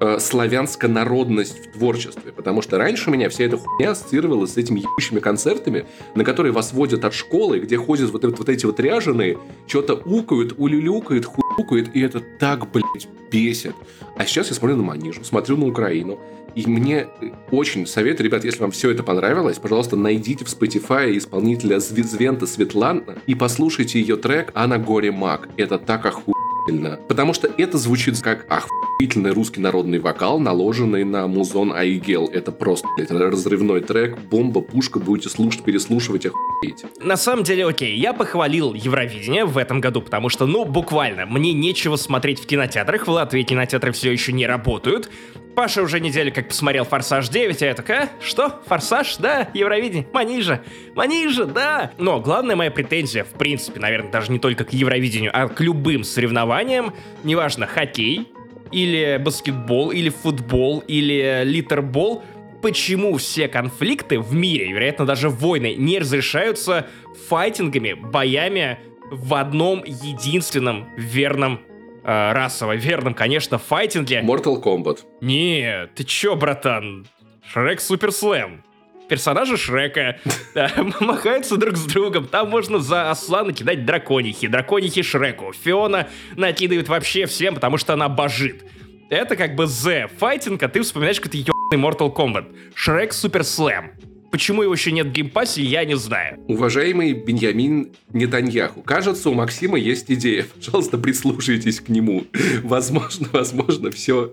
э, 0.00 0.18
славянская 0.18 0.90
народность 0.90 1.66
в 1.66 1.72
творчестве. 1.72 2.32
Потому 2.32 2.62
что 2.62 2.78
раньше 2.78 3.10
меня 3.10 3.28
вся 3.28 3.44
эта 3.44 3.56
хуйня 3.56 3.92
ассоциировалась 3.92 4.54
с 4.54 4.56
этими 4.56 4.80
ебучими 4.80 5.20
концертами, 5.20 5.86
на 6.14 6.24
которые 6.24 6.52
вас 6.52 6.72
водят 6.72 7.04
от 7.04 7.14
школы, 7.14 7.60
где 7.60 7.76
ходят 7.76 8.10
вот, 8.10 8.24
вот 8.24 8.48
эти 8.48 8.66
вот 8.66 8.80
ряженые, 8.80 9.38
что-то 9.66 9.94
укают, 9.94 10.54
улюлюкают, 10.58 11.26
хуюкают, 11.26 11.90
и 11.94 12.00
это 12.00 12.20
так, 12.20 12.70
блядь, 12.70 13.08
бесит. 13.30 13.74
А 14.16 14.24
сейчас 14.24 14.48
я 14.48 14.54
смотрю 14.54 14.76
на 14.76 14.82
Манижу, 14.82 15.24
смотрю 15.24 15.56
на 15.56 15.66
Украину, 15.66 16.18
и 16.54 16.66
мне 16.66 17.08
э, 17.20 17.30
очень 17.50 17.86
советую, 17.86 18.26
ребят, 18.26 18.44
если 18.44 18.60
вам 18.60 18.70
все 18.70 18.90
это 18.90 19.02
понравилось, 19.02 19.58
пожалуйста, 19.58 19.96
найдите 19.96 20.44
в 20.44 20.48
Spotify 20.48 21.16
исполнителя 21.16 21.76
Зв- 21.76 22.02
Звента 22.02 22.46
Светлана 22.46 23.18
и 23.26 23.34
послушайте 23.34 24.00
ее 24.00 24.16
трек 24.16 24.50
«Она 24.54 24.78
горе 24.78 25.12
маг». 25.12 25.48
Это 25.56 25.78
так 25.78 26.06
охуительно. 26.06 26.98
Потому 27.08 27.32
что 27.32 27.48
это 27.56 27.78
звучит 27.78 28.20
как 28.20 28.46
охуительный 28.48 29.30
русский 29.30 29.60
народный 29.60 29.98
вокал, 29.98 30.38
наложенный 30.38 31.04
на 31.04 31.26
музон 31.26 31.72
Айгел. 31.72 32.28
Это 32.28 32.52
просто, 32.52 32.86
блядь, 32.96 33.10
разрывной 33.10 33.80
трек, 33.80 34.18
бомба, 34.30 34.60
пушка, 34.60 35.00
будете 35.00 35.30
слушать, 35.30 35.62
переслушивать, 35.64 36.26
охуеть. 36.26 36.84
На 37.02 37.16
самом 37.16 37.44
деле, 37.44 37.66
окей, 37.66 37.96
я 37.96 38.12
похвалил 38.12 38.74
Евровидение 38.74 39.46
в 39.46 39.56
этом 39.56 39.80
году, 39.80 40.02
потому 40.02 40.28
что, 40.28 40.46
ну, 40.46 40.64
буквально, 40.64 41.24
мне 41.26 41.52
нечего 41.54 41.96
смотреть 41.96 42.40
в 42.40 42.46
кинотеатрах, 42.46 43.06
в 43.06 43.10
Латвии 43.10 43.42
кинотеатры 43.42 43.92
все 43.92 44.12
еще 44.12 44.32
не 44.32 44.46
работают. 44.46 45.10
Паша 45.56 45.82
уже 45.82 45.98
неделю 45.98 46.32
как 46.40 46.48
посмотрел 46.48 46.84
«Форсаж 46.84 47.28
9», 47.28 47.62
а 47.62 47.66
я 47.66 47.74
такая, 47.74 48.04
«А? 48.04 48.24
что? 48.24 48.62
Форсаж? 48.66 49.16
Да, 49.18 49.48
Евровидение, 49.52 50.06
Манижа, 50.12 50.62
Манижа, 50.94 51.44
да. 51.44 51.92
Но 51.98 52.20
главная 52.20 52.56
моя 52.56 52.70
претензия, 52.70 53.24
в 53.24 53.32
принципе, 53.32 53.78
наверное, 53.78 54.10
даже 54.10 54.32
не 54.32 54.38
только 54.38 54.64
к 54.64 54.72
Евровидению, 54.72 55.30
а 55.34 55.48
к 55.48 55.60
любым 55.60 56.02
соревнованиям, 56.02 56.94
неважно, 57.24 57.66
хоккей, 57.66 58.28
или 58.72 59.20
баскетбол, 59.22 59.90
или 59.90 60.08
футбол, 60.08 60.82
или 60.86 61.42
литербол, 61.44 62.22
почему 62.62 63.16
все 63.18 63.48
конфликты 63.48 64.18
в 64.18 64.34
мире, 64.34 64.72
вероятно, 64.72 65.04
даже 65.06 65.28
войны, 65.28 65.74
не 65.76 65.98
разрешаются 65.98 66.86
файтингами, 67.28 67.92
боями 67.92 68.78
в 69.10 69.34
одном 69.34 69.82
единственном 69.84 70.88
верном 70.96 71.60
э, 72.02 72.32
расово 72.32 72.76
верном, 72.76 73.14
конечно, 73.14 73.58
файтинге. 73.58 74.20
Mortal 74.20 74.62
Kombat. 74.62 75.00
Не, 75.20 75.88
ты 75.94 76.04
чё, 76.04 76.36
братан? 76.36 77.06
Шрек 77.52 77.80
Супер 77.80 78.12
Слэм. 78.12 78.62
Персонажи 79.08 79.56
Шрека 79.56 80.20
махаются 81.00 81.56
друг 81.56 81.76
с 81.76 81.84
другом. 81.84 82.28
Там 82.28 82.48
можно 82.48 82.78
за 82.78 83.10
осла 83.10 83.42
накидать 83.42 83.84
драконихи. 83.84 84.46
Драконихи 84.46 85.02
Шреку. 85.02 85.52
Фиона 85.52 86.08
накидывает 86.36 86.88
вообще 86.88 87.26
всем, 87.26 87.56
потому 87.56 87.76
что 87.76 87.92
она 87.92 88.08
божит. 88.08 88.64
Это 89.10 89.34
как 89.34 89.56
бы 89.56 89.64
The 89.64 90.08
файтинг, 90.18 90.62
а 90.62 90.68
ты 90.68 90.82
вспоминаешь 90.82 91.20
какой-то 91.20 91.38
ебаный 91.38 91.84
Mortal 91.84 92.14
Kombat. 92.14 92.54
Shrek 92.76 93.12
SuperSlam. 93.12 93.90
Почему 94.30 94.62
его 94.62 94.72
еще 94.72 94.92
нет 94.92 95.08
в 95.08 95.12
Game 95.12 95.32
Pass 95.32 95.52
е, 95.52 95.62
я 95.62 95.84
не 95.84 95.96
знаю. 95.96 96.38
Уважаемый 96.46 97.12
Беньямин 97.14 97.90
Нетаньяху, 98.12 98.82
кажется, 98.82 99.28
у 99.28 99.34
Максима 99.34 99.76
есть 99.76 100.06
идея. 100.08 100.46
Пожалуйста, 100.56 100.98
прислушайтесь 100.98 101.80
к 101.80 101.88
нему. 101.88 102.24
Возможно, 102.62 103.28
возможно, 103.32 103.90
все, 103.90 104.32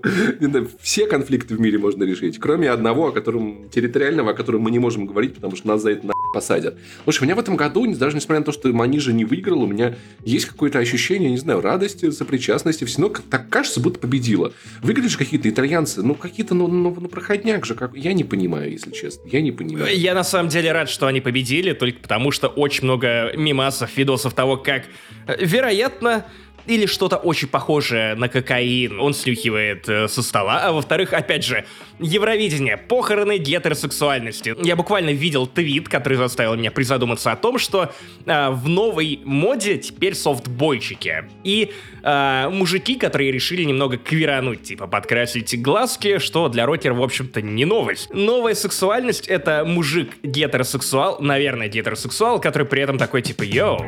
все 0.82 1.08
конфликты 1.08 1.56
в 1.56 1.60
мире 1.60 1.80
можно 1.80 2.04
решить, 2.04 2.38
кроме 2.38 2.70
одного, 2.70 3.08
о 3.08 3.12
котором 3.12 3.70
территориального, 3.70 4.32
о 4.32 4.34
котором 4.34 4.62
мы 4.62 4.72
не 4.72 4.80
можем 4.80 5.08
говорить, 5.08 5.34
потому 5.34 5.56
что 5.56 5.68
нас 5.68 5.82
за 5.82 5.92
это 5.92 6.08
нахуй 6.08 6.34
посадят. 6.34 6.78
Слушай, 7.04 7.24
у 7.24 7.26
меня 7.26 7.36
в 7.36 7.40
этом 7.40 7.56
году, 7.56 7.92
даже 7.96 8.16
несмотря 8.16 8.40
на 8.40 8.46
то, 8.46 8.52
что 8.52 8.72
Манижа 8.72 9.14
не 9.14 9.26
выиграл, 9.26 9.64
у 9.64 9.68
меня 9.68 9.96
есть 10.24 10.46
какое-то 10.46 10.78
ощущение, 10.78 11.32
не 11.32 11.38
знаю, 11.38 11.62
радости, 11.62 12.12
сопричастности, 12.12 12.84
все 12.84 13.02
равно 13.02 13.16
так 13.30 13.50
кажется, 13.50 13.80
будто 13.80 14.00
победила. 14.00 14.54
Выиграли 14.84 15.08
же 15.08 15.18
какие-то 15.18 15.50
итальянцы, 15.50 16.04
ну 16.04 16.14
какие-то, 16.14 16.54
ну, 16.54 16.68
ну, 16.68 16.96
ну 17.00 17.08
проходняк 17.08 17.66
же, 17.66 17.74
как... 17.74 17.96
я 17.96 18.14
не 18.14 18.24
понимаю, 18.24 18.72
если 18.72 18.92
честно, 18.92 19.28
я 19.32 19.42
не 19.42 19.52
понимаю. 19.52 19.87
Я 19.92 20.14
на 20.14 20.24
самом 20.24 20.50
деле 20.50 20.72
рад, 20.72 20.90
что 20.90 21.08
они 21.08 21.22
победили, 21.22 21.74
только 21.74 22.00
потому 22.00 22.32
что 22.32 22.48
очень 22.48 22.84
много 22.84 23.32
мимасов, 23.36 23.96
видосов 23.98 24.34
того, 24.34 24.58
как, 24.58 24.84
э, 25.28 25.36
вероятно, 25.40 26.26
или 26.68 26.86
что-то 26.86 27.18
очень 27.18 27.48
похожее 27.48 28.16
на 28.16 28.30
кокаин 28.30 29.00
он 29.00 29.14
снюхивает 29.14 29.88
э, 29.90 30.08
со 30.08 30.22
стола, 30.22 30.62
а 30.64 30.72
во-вторых, 30.72 31.14
опять 31.14 31.44
же, 31.44 31.66
Евровидение, 32.00 32.78
похороны 32.78 33.40
гетеросексуальности. 33.40 34.56
Я 34.64 34.76
буквально 34.76 35.10
видел 35.10 35.48
твит, 35.48 35.90
который 35.90 36.16
заставил 36.16 36.56
меня 36.56 36.70
призадуматься 36.70 37.32
о 37.32 37.36
том, 37.36 37.58
что 37.58 37.92
э, 38.26 38.50
в 38.52 38.70
новой 38.70 39.20
моде 39.26 39.78
теперь 39.78 40.14
софтбойчики. 40.14 41.26
И 41.44 41.72
э, 42.04 42.50
мужики, 42.50 42.96
которые 42.98 43.32
решили 43.32 43.64
немного 43.64 43.98
квирануть, 43.98 44.62
типа 44.62 44.86
подкрасить 44.86 45.60
глазки, 45.60 46.20
что 46.20 46.50
для 46.50 46.68
рокера, 46.68 46.94
в 46.94 47.02
общем-то, 47.02 47.42
не 47.42 47.66
новость. 47.66 48.14
Новая 48.14 48.54
сексуальность— 48.54 49.28
это 49.28 49.66
мужик 49.66 50.12
гетеросексуал, 50.22 51.18
наверное, 51.20 51.68
гетеросексуал, 51.68 52.40
который 52.40 52.68
при 52.68 52.84
этом 52.84 53.00
такой, 53.00 53.24
типа, 53.24 53.42
йоу, 53.42 53.84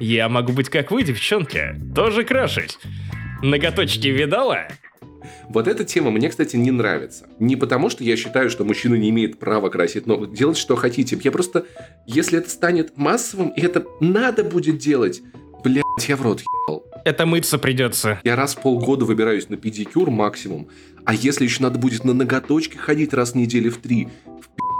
я 0.00 0.28
могу 0.28 0.52
быть 0.52 0.68
как 0.68 0.90
вы, 0.90 1.02
девчонки, 1.02 1.76
тоже 1.94 2.24
крашусь. 2.24 2.78
Ноготочки 3.42 4.08
видала? 4.08 4.68
Вот 5.48 5.66
эта 5.66 5.84
тема 5.84 6.10
мне, 6.10 6.28
кстати, 6.28 6.56
не 6.56 6.70
нравится. 6.70 7.26
Не 7.38 7.56
потому, 7.56 7.90
что 7.90 8.04
я 8.04 8.16
считаю, 8.16 8.50
что 8.50 8.64
мужчина 8.64 8.94
не 8.94 9.10
имеет 9.10 9.38
права 9.38 9.68
красить 9.68 10.06
ногу. 10.06 10.26
Делать, 10.26 10.56
что 10.56 10.76
хотите. 10.76 11.18
Я 11.22 11.32
просто... 11.32 11.66
Если 12.06 12.38
это 12.38 12.50
станет 12.50 12.96
массовым, 12.96 13.50
и 13.50 13.60
это 13.60 13.86
надо 14.00 14.44
будет 14.44 14.78
делать, 14.78 15.22
блядь, 15.64 15.84
я 16.08 16.16
в 16.16 16.22
рот 16.22 16.40
ебал. 16.40 16.84
Это 17.04 17.26
мыться 17.26 17.58
придется. 17.58 18.20
Я 18.24 18.36
раз 18.36 18.54
в 18.54 18.60
полгода 18.60 19.04
выбираюсь 19.04 19.48
на 19.48 19.56
педикюр 19.56 20.10
максимум. 20.10 20.68
А 21.04 21.14
если 21.14 21.44
еще 21.44 21.62
надо 21.62 21.78
будет 21.78 22.04
на 22.04 22.12
ноготочки 22.12 22.76
ходить 22.76 23.14
раз 23.14 23.32
в 23.32 23.34
недели 23.34 23.68
в 23.68 23.78
три, 23.78 24.08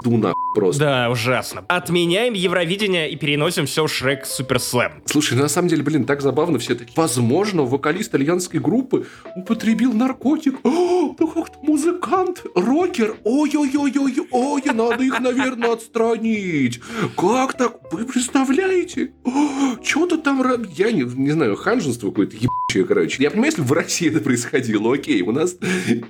нахуй 0.05 0.35
просто. 0.55 0.85
Да, 0.85 1.11
ужасно. 1.11 1.64
Отменяем 1.69 2.35
Евровидение 2.35 3.11
и 3.11 3.17
переносим 3.17 3.67
все 3.67 3.87
в 3.87 3.93
Шрек 3.93 4.26
Супер 4.26 4.61
Слэм. 4.61 5.02
Слушай, 5.07 5.35
ну, 5.35 5.43
на 5.43 5.49
самом 5.49 5.69
деле, 5.69 5.83
блин, 5.83 6.05
так 6.05 6.21
забавно 6.23 6.59
все 6.59 6.75
таки 6.75 6.93
Возможно, 6.97 7.62
вокалист 7.62 8.11
итальянской 8.11 8.61
группы 8.61 9.07
употребил 9.37 9.93
наркотик. 9.93 10.59
О, 10.64 11.14
ну 11.19 11.28
как-то 11.28 11.59
музыкант, 11.62 12.45
рокер. 12.55 13.17
Ой-ой-ой-ой, 13.25 14.28
ой, 14.31 14.62
надо 14.73 15.02
их, 15.02 15.21
наверное, 15.21 15.73
отстранить. 15.73 16.81
Как 17.17 17.57
так? 17.57 17.93
Вы 17.93 18.05
представляете? 18.05 19.12
Что-то 19.83 20.19
там... 20.19 20.43
Я 20.76 20.93
не, 20.93 21.02
не 21.02 21.31
знаю, 21.31 21.57
ханжество 21.57 22.11
какое-то 22.11 22.37
ебучее, 22.37 22.85
короче. 22.85 23.23
Я 23.23 23.31
понимаю, 23.31 23.52
если 23.52 23.62
в 23.62 23.73
России 23.73 24.09
это 24.09 24.21
происходило, 24.21 24.95
окей, 24.95 25.23
у 25.23 25.33
нас... 25.33 25.57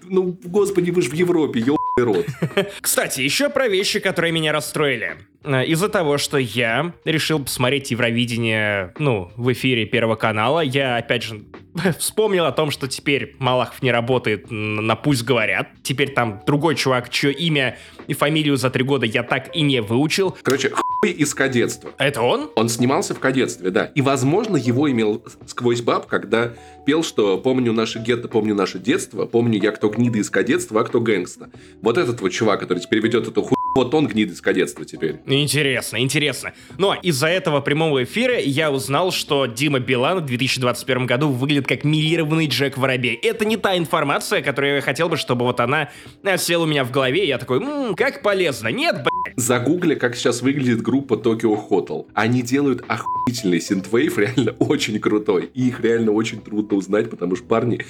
Ну, 0.08 0.36
господи, 0.44 0.90
вы 0.90 1.02
же 1.02 1.10
в 1.10 1.14
Европе, 1.14 1.60
ебаный 1.60 1.77
рот. 2.04 2.26
Кстати, 2.80 3.20
еще 3.20 3.50
про 3.50 3.68
вещи, 3.68 4.00
которые 4.00 4.32
меня 4.32 4.52
расстроили. 4.52 5.16
Э, 5.44 5.64
Из-за 5.64 5.88
того, 5.88 6.18
что 6.18 6.38
я 6.38 6.92
решил 7.04 7.38
посмотреть 7.40 7.90
Евровидение, 7.90 8.92
ну, 8.98 9.30
в 9.36 9.52
эфире 9.52 9.86
Первого 9.86 10.16
канала, 10.16 10.60
я, 10.60 10.96
опять 10.96 11.22
же, 11.22 11.42
вспомнил 11.98 12.44
о 12.44 12.52
том, 12.52 12.70
что 12.70 12.88
теперь 12.88 13.36
Малахов 13.38 13.82
не 13.82 13.90
работает 13.90 14.46
на 14.50 14.96
«Пусть 14.96 15.24
говорят». 15.24 15.68
Теперь 15.82 16.12
там 16.12 16.42
другой 16.46 16.74
чувак, 16.74 17.10
чье 17.10 17.32
имя 17.32 17.78
и 18.06 18.14
фамилию 18.14 18.56
за 18.56 18.70
три 18.70 18.84
года 18.84 19.06
я 19.06 19.22
так 19.22 19.54
и 19.54 19.62
не 19.62 19.80
выучил. 19.80 20.36
Короче, 20.42 20.70
хуй 20.70 21.10
из 21.10 21.34
кадетства. 21.34 21.90
Это 21.98 22.22
он? 22.22 22.50
Он 22.56 22.68
снимался 22.68 23.14
в 23.14 23.20
кадетстве, 23.20 23.70
да. 23.70 23.86
И, 23.94 24.02
возможно, 24.02 24.56
его 24.56 24.90
имел 24.90 25.22
сквозь 25.46 25.82
баб, 25.82 26.06
когда 26.06 26.54
пел, 26.86 27.02
что 27.02 27.38
«Помню 27.38 27.72
наше 27.72 27.98
гетто, 27.98 28.28
помню 28.28 28.54
наше 28.54 28.78
детство, 28.78 29.26
помню 29.26 29.60
я, 29.60 29.72
кто 29.72 29.88
гнида 29.88 30.18
из 30.18 30.30
кадетства, 30.30 30.80
а 30.80 30.84
кто 30.84 31.00
гэнгста». 31.00 31.50
Вот 31.82 31.98
этот 31.98 32.20
вот 32.20 32.30
чувак, 32.30 32.60
который 32.60 32.80
теперь 32.80 33.00
ведет 33.00 33.28
эту 33.28 33.42
хуй 33.42 33.57
вот 33.74 33.94
он 33.94 34.06
гнид 34.06 34.30
из 34.30 34.40
кадетства 34.40 34.84
теперь. 34.84 35.16
Интересно, 35.26 35.98
интересно. 36.00 36.52
Но 36.78 36.94
из-за 36.94 37.28
этого 37.28 37.60
прямого 37.60 38.04
эфира 38.04 38.38
я 38.38 38.70
узнал, 38.70 39.12
что 39.12 39.46
Дима 39.46 39.78
Билан 39.78 40.20
в 40.20 40.26
2021 40.26 41.06
году 41.06 41.28
выглядит 41.28 41.66
как 41.66 41.84
милированный 41.84 42.46
Джек 42.46 42.76
Воробей. 42.76 43.14
Это 43.14 43.44
не 43.44 43.56
та 43.56 43.76
информация, 43.76 44.42
которую 44.42 44.76
я 44.76 44.80
хотел 44.80 45.08
бы, 45.08 45.16
чтобы 45.16 45.44
вот 45.44 45.60
она 45.60 45.90
села 46.36 46.64
у 46.64 46.66
меня 46.66 46.84
в 46.84 46.90
голове, 46.90 47.24
и 47.24 47.28
я 47.28 47.38
такой, 47.38 47.60
ммм, 47.60 47.94
как 47.94 48.22
полезно. 48.22 48.68
Нет, 48.68 48.96
блядь. 48.96 49.36
Загугли, 49.36 49.94
как 49.94 50.16
сейчас 50.16 50.42
выглядит 50.42 50.82
группа 50.82 51.14
Tokyo 51.14 51.56
Hotel. 51.68 52.06
Они 52.14 52.42
делают 52.42 52.84
охуительный 52.88 53.60
синтвейв, 53.60 54.18
реально 54.18 54.52
очень 54.58 54.98
крутой. 54.98 55.50
И 55.54 55.68
их 55.68 55.80
реально 55.80 56.12
очень 56.12 56.40
трудно 56.40 56.76
узнать, 56.76 57.10
потому 57.10 57.36
что 57.36 57.44
парни 57.44 57.84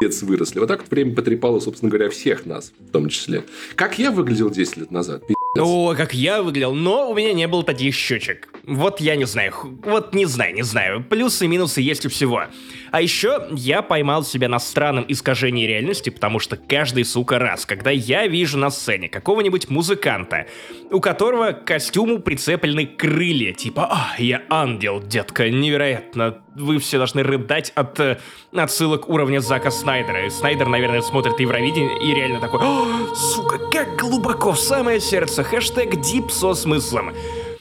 пи***ц 0.00 0.24
выросли. 0.24 0.58
Вот 0.58 0.68
так 0.68 0.80
вот 0.80 0.90
время 0.90 1.14
потрепало, 1.14 1.60
собственно 1.60 1.90
говоря, 1.90 2.08
всех 2.08 2.46
нас, 2.46 2.72
в 2.78 2.90
том 2.90 3.08
числе. 3.08 3.44
Как 3.76 3.98
я 3.98 4.10
выглядел 4.10 4.50
10 4.50 4.78
лет 4.78 4.90
назад? 4.90 5.22
О, 5.58 5.94
как 5.96 6.14
я 6.14 6.42
выглядел, 6.42 6.72
но 6.74 7.10
у 7.10 7.14
меня 7.14 7.32
не 7.32 7.46
было 7.46 7.62
таких 7.62 7.94
щечек. 7.94 8.48
Вот 8.66 9.00
я 9.00 9.16
не 9.16 9.26
знаю, 9.26 9.52
вот 9.84 10.14
не 10.14 10.24
знаю, 10.24 10.54
не 10.54 10.62
знаю. 10.62 11.04
Плюсы 11.04 11.44
и 11.44 11.48
минусы 11.48 11.80
есть 11.80 12.06
у 12.06 12.08
всего. 12.08 12.44
А 12.90 13.00
еще 13.00 13.46
я 13.50 13.82
поймал 13.82 14.24
себя 14.24 14.48
на 14.48 14.58
странном 14.58 15.04
искажении 15.08 15.66
реальности, 15.66 16.10
потому 16.10 16.38
что 16.38 16.56
каждый, 16.56 17.04
сука, 17.04 17.38
раз, 17.38 17.66
когда 17.66 17.90
я 17.90 18.26
вижу 18.26 18.58
на 18.58 18.70
сцене 18.70 19.08
какого-нибудь 19.08 19.68
музыканта, 19.70 20.46
у 20.90 21.00
которого 21.00 21.52
к 21.52 21.64
костюму 21.64 22.18
прицеплены 22.18 22.86
крылья, 22.86 23.52
типа 23.52 23.88
«А, 23.90 24.14
я 24.18 24.42
ангел, 24.48 25.00
детка, 25.00 25.48
невероятно, 25.48 26.42
вы 26.54 26.78
все 26.78 26.98
должны 26.98 27.22
рыдать 27.22 27.72
от 27.74 27.98
э, 28.00 28.18
отсылок 28.52 29.08
уровня 29.08 29.40
Зака 29.40 29.70
Снайдера. 29.70 30.26
И 30.26 30.30
Снайдер, 30.30 30.66
наверное, 30.66 31.00
смотрит 31.00 31.38
Евровидение 31.38 31.98
и 32.02 32.14
реально 32.14 32.40
такой, 32.40 32.60
О, 32.60 33.14
сука, 33.14 33.58
как 33.70 33.96
глубоко 33.96 34.52
в 34.52 34.58
самое 34.58 35.00
сердце. 35.00 35.44
Хэштег 35.44 36.00
дип 36.00 36.30
со 36.30 36.54
смыслом. 36.54 37.12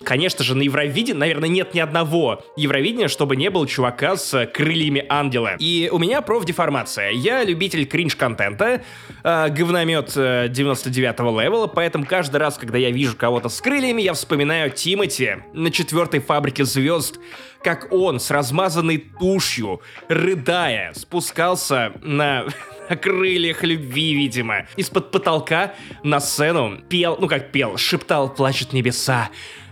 Конечно 0.04 0.44
же, 0.44 0.56
на 0.56 0.62
Евровидении, 0.62 1.20
наверное, 1.20 1.50
нет 1.50 1.74
ни 1.74 1.80
одного 1.80 2.44
Евровидения, 2.56 3.08
чтобы 3.08 3.36
не 3.36 3.50
было 3.50 3.68
чувака 3.68 4.16
с 4.16 4.46
крыльями 4.48 5.06
ангела. 5.10 5.56
И 5.60 5.90
у 5.92 5.98
меня 5.98 6.22
профдеформация. 6.22 7.12
Я 7.12 7.44
любитель 7.44 7.86
кринж-контента, 7.86 8.82
э, 9.24 9.50
говномет 9.50 10.16
99-го 10.16 11.42
левела, 11.42 11.68
поэтому 11.68 12.06
каждый 12.06 12.38
раз, 12.38 12.58
когда 12.58 12.78
я 12.78 12.92
вижу 12.92 13.16
кого-то 13.18 13.50
с 13.50 13.60
крыльями, 13.62 14.02
я 14.02 14.14
вспоминаю 14.14 14.72
Тимати 14.72 15.38
на 15.54 15.72
четвертой 15.72 16.20
фабрике 16.20 16.64
звезд, 16.64 17.20
как 17.64 17.92
он 17.92 18.20
с 18.20 18.32
размазанной 18.32 18.98
тушью, 19.20 19.82
рыдая, 20.08 20.94
спускался 20.94 21.94
на 22.02 22.46
на 22.90 22.96
крыльях 22.96 23.64
любви, 23.64 24.14
видимо. 24.16 24.66
Из-под 24.76 25.12
потолка 25.12 25.74
на 26.04 26.20
сцену 26.20 26.80
пел, 26.90 27.18
ну 27.20 27.28
как 27.28 27.52
пел, 27.52 27.78
шептал 27.78 28.34
«Плачут 28.34 28.74
небеса», 28.74 29.30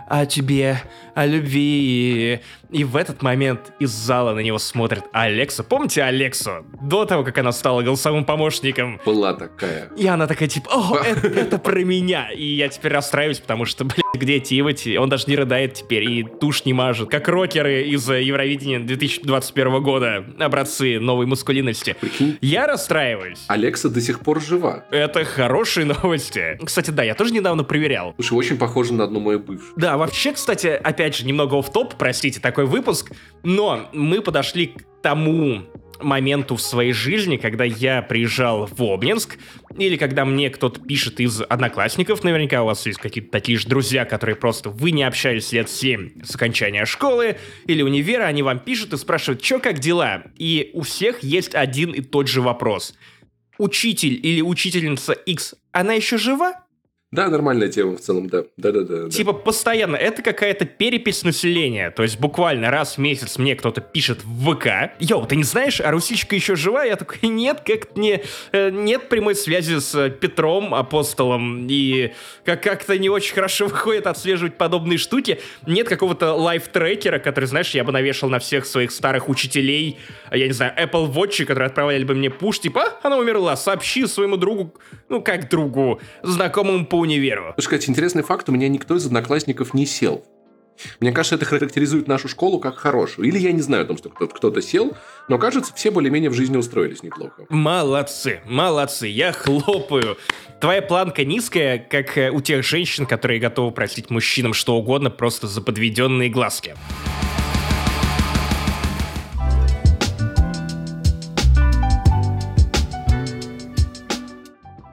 о 0.07 0.25
тебе, 0.25 0.81
о 1.17 1.25
любви. 1.25 2.41
И 2.69 2.83
в 2.83 2.95
этот 2.95 3.23
момент 3.23 3.73
из 3.79 3.89
зала 3.89 4.33
на 4.33 4.39
него 4.39 4.59
смотрит 4.59 5.03
Алекса. 5.13 5.63
Помните 5.63 6.03
Алексу? 6.03 6.65
До 6.81 7.05
того, 7.05 7.23
как 7.23 7.37
она 7.39 7.51
стала 7.51 7.81
голосовым 7.81 8.23
помощником. 8.23 8.99
Была 9.03 9.33
такая. 9.33 9.89
И 9.97 10.05
она 10.05 10.27
такая, 10.27 10.47
типа, 10.47 10.69
о, 10.71 10.97
это, 11.03 11.27
это 11.27 11.57
про 11.57 11.83
меня. 11.83 12.29
И 12.29 12.45
я 12.45 12.69
теперь 12.69 12.91
расстраиваюсь, 12.91 13.39
потому 13.39 13.65
что, 13.65 13.83
блядь, 13.83 14.03
где 14.13 14.39
Тимати? 14.39 14.97
Он 14.97 15.09
даже 15.09 15.23
не 15.27 15.35
рыдает 15.35 15.73
теперь 15.73 16.03
и 16.03 16.23
тушь 16.23 16.65
не 16.65 16.73
мажет. 16.73 17.09
Как 17.09 17.27
рокеры 17.29 17.83
из 17.83 18.07
Евровидения 18.07 18.79
2021 18.79 19.81
года. 19.81 20.25
Образцы 20.37 20.99
новой 20.99 21.25
мускулинности. 21.25 21.95
Прикинь. 21.99 22.37
Я 22.41 22.67
расстраиваюсь. 22.67 23.43
Алекса 23.47 23.89
до 23.89 24.01
сих 24.01 24.19
пор 24.19 24.39
жива. 24.39 24.83
Это 24.91 25.25
хорошие 25.25 25.85
новости. 25.85 26.59
Кстати, 26.63 26.91
да, 26.91 27.01
я 27.01 27.15
тоже 27.15 27.33
недавно 27.33 27.63
проверял. 27.63 28.13
Слушай, 28.17 28.33
очень 28.33 28.57
похоже 28.57 28.93
на 28.93 29.05
одну 29.05 29.19
мою 29.19 29.39
бывшую. 29.39 29.73
Да, 29.77 29.97
вообще, 29.97 30.33
кстати, 30.33 30.67
опять 30.67 31.06
же, 31.15 31.25
немного 31.25 31.61
в 31.61 31.71
топ 31.71 31.95
простите, 31.95 32.39
такой 32.39 32.65
выпуск, 32.65 33.11
но 33.43 33.89
мы 33.93 34.21
подошли 34.21 34.67
к 34.67 34.83
тому 35.01 35.63
моменту 35.99 36.55
в 36.55 36.61
своей 36.61 36.93
жизни, 36.93 37.37
когда 37.37 37.63
я 37.63 38.01
приезжал 38.01 38.67
в 38.67 38.81
Обнинск, 38.81 39.37
или 39.77 39.97
когда 39.97 40.25
мне 40.25 40.49
кто-то 40.49 40.79
пишет 40.79 41.19
из 41.19 41.41
одноклассников, 41.41 42.23
наверняка 42.23 42.63
у 42.63 42.65
вас 42.65 42.85
есть 42.85 42.99
какие-то 42.99 43.31
такие 43.31 43.57
же 43.57 43.67
друзья, 43.67 44.05
которые 44.05 44.35
просто 44.35 44.69
вы 44.69 44.91
не 44.91 45.03
общались 45.03 45.51
лет 45.51 45.69
7 45.69 46.23
с 46.23 46.35
окончания 46.35 46.85
школы 46.85 47.37
или 47.65 47.81
универа, 47.81 48.23
они 48.23 48.43
вам 48.43 48.59
пишут 48.59 48.93
и 48.93 48.97
спрашивают, 48.97 49.43
что 49.43 49.59
как 49.59 49.79
дела? 49.79 50.23
И 50.37 50.71
у 50.73 50.81
всех 50.81 51.23
есть 51.23 51.55
один 51.55 51.91
и 51.91 52.01
тот 52.01 52.27
же 52.27 52.41
вопрос. 52.41 52.93
Учитель 53.57 54.19
или 54.21 54.41
учительница 54.41 55.13
X, 55.13 55.55
она 55.71 55.93
еще 55.93 56.17
жива? 56.17 56.66
Да, 57.09 57.29
нормальная 57.29 57.69
тема 57.69 57.95
в 57.95 58.01
целом, 58.01 58.27
да. 58.27 58.43
Да-да-да. 58.57 59.09
Типа 59.09 59.31
постоянно. 59.31 59.95
Это 59.95 60.21
какая-то 60.21 60.65
перепись 60.65 61.23
населения. 61.23 61.89
То 61.89 62.03
есть 62.03 62.19
буквально 62.19 62.69
раз 62.69 62.97
в 62.97 62.97
месяц 62.97 63.37
мне 63.37 63.55
кто-то 63.55 63.79
пишет 63.79 64.25
в 64.25 64.53
ВК. 64.53 64.91
Йоу, 64.99 65.25
ты 65.25 65.37
не 65.37 65.43
знаешь, 65.43 65.79
а 65.79 65.89
Русичка 65.91 66.35
еще 66.35 66.57
жива? 66.57 66.83
Я 66.83 66.97
такой, 66.97 67.29
нет, 67.29 67.61
как 67.65 67.95
не... 67.95 68.21
Э, 68.51 68.71
нет 68.71 69.07
прямой 69.07 69.35
связи 69.35 69.79
с 69.79 70.09
Петром, 70.09 70.73
апостолом. 70.73 71.65
И 71.69 72.11
как- 72.43 72.61
как-то 72.61 72.97
не 72.97 73.07
очень 73.09 73.33
хорошо 73.33 73.67
выходит 73.67 74.05
отслеживать 74.05 74.57
подобные 74.57 74.97
штуки. 74.97 75.39
Нет 75.65 75.87
какого-то 75.87 76.33
лайф-трекера, 76.33 77.19
который, 77.19 77.45
знаешь, 77.45 77.71
я 77.71 77.85
бы 77.85 77.93
навешал 77.93 78.29
на 78.29 78.39
всех 78.39 78.65
своих 78.65 78.91
старых 78.91 79.29
учителей. 79.29 79.97
Я 80.29 80.47
не 80.47 80.53
знаю, 80.53 80.73
Apple 80.77 81.09
Watch, 81.13 81.45
которые 81.45 81.67
отправляли 81.67 82.03
бы 82.03 82.15
мне 82.15 82.29
пуш, 82.29 82.59
типа, 82.59 82.83
а, 83.01 83.07
она 83.07 83.17
умерла, 83.17 83.55
сообщи 83.55 84.05
своему 84.07 84.35
другу, 84.35 84.73
ну 85.07 85.21
как 85.21 85.49
другу, 85.49 86.01
знакомому 86.21 86.85
по 86.85 86.97
универу. 87.07 87.53
Слушай, 87.55 87.79
кстати, 87.79 87.89
интересный 87.89 88.23
факт, 88.23 88.49
у 88.49 88.51
меня 88.51 88.67
никто 88.67 88.95
из 88.95 89.05
одноклассников 89.05 89.73
не 89.73 89.85
сел. 89.85 90.23
Мне 90.99 91.11
кажется, 91.11 91.35
это 91.35 91.45
характеризует 91.45 92.07
нашу 92.07 92.27
школу 92.27 92.59
как 92.59 92.77
хорошую. 92.77 93.27
Или 93.27 93.39
я 93.39 93.51
не 93.51 93.61
знаю 93.61 93.83
о 93.83 93.85
том, 93.87 93.97
что 93.97 94.09
кто-то 94.09 94.61
сел, 94.61 94.95
но 95.27 95.39
кажется, 95.39 95.73
все 95.73 95.89
более-менее 95.89 96.29
в 96.29 96.33
жизни 96.33 96.57
устроились 96.57 97.01
неплохо. 97.01 97.45
Молодцы, 97.49 98.41
молодцы, 98.45 99.07
я 99.07 99.31
хлопаю. 99.31 100.17
Твоя 100.59 100.81
планка 100.81 101.25
низкая, 101.25 101.79
как 101.79 102.17
э, 102.17 102.29
у 102.29 102.41
тех 102.41 102.63
женщин, 102.63 103.05
которые 103.05 103.39
готовы 103.39 103.71
простить 103.71 104.09
мужчинам 104.09 104.53
что 104.53 104.75
угодно 104.75 105.09
просто 105.09 105.47
за 105.47 105.61
подведенные 105.61 106.29
глазки. 106.29 106.75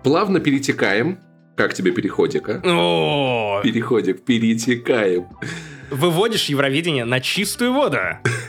Плавно 0.02 0.38
перетекаем. 0.38 1.18
Как 1.56 1.72
тебе 1.72 1.92
переходик, 1.92 2.48
а? 2.48 2.60
О, 2.64 3.60
Переходик, 3.62 4.22
перетекаем. 4.24 5.26
выводишь 5.90 6.46
Евровидение 6.46 7.04
на 7.04 7.20
чистую 7.20 7.72
воду. 7.72 7.98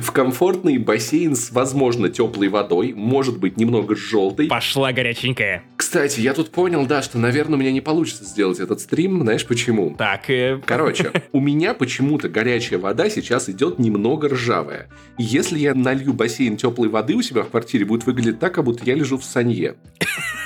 В 0.00 0.12
комфортный 0.12 0.78
бассейн 0.78 1.34
с, 1.34 1.50
возможно, 1.50 2.08
теплой 2.08 2.48
водой, 2.48 2.92
может 2.94 3.40
быть, 3.40 3.56
немного 3.56 3.96
желтой. 3.96 4.46
Пошла 4.46 4.92
горяченькая. 4.92 5.64
Кстати, 5.76 6.20
я 6.20 6.32
тут 6.32 6.50
понял, 6.50 6.86
да, 6.86 7.02
что, 7.02 7.18
наверное, 7.18 7.56
у 7.56 7.60
меня 7.60 7.72
не 7.72 7.80
получится 7.80 8.24
сделать 8.24 8.60
этот 8.60 8.80
стрим. 8.80 9.22
Знаешь 9.22 9.44
почему? 9.44 9.96
Так, 9.98 10.30
э, 10.30 10.60
Короче, 10.66 11.10
у 11.32 11.40
меня 11.40 11.74
почему-то 11.74 12.28
горячая 12.28 12.78
вода 12.78 13.10
сейчас 13.10 13.48
идет 13.48 13.80
немного 13.80 14.28
ржавая. 14.28 14.88
И 15.18 15.24
если 15.24 15.58
я 15.58 15.74
налью 15.74 16.12
бассейн 16.12 16.56
теплой 16.56 16.88
воды 16.88 17.14
у 17.14 17.22
себя 17.22 17.42
в 17.42 17.48
квартире, 17.50 17.84
будет 17.84 18.06
выглядеть 18.06 18.38
так, 18.38 18.54
как 18.54 18.64
будто 18.64 18.84
я 18.84 18.94
лежу 18.94 19.18
в 19.18 19.24
санье. 19.24 19.74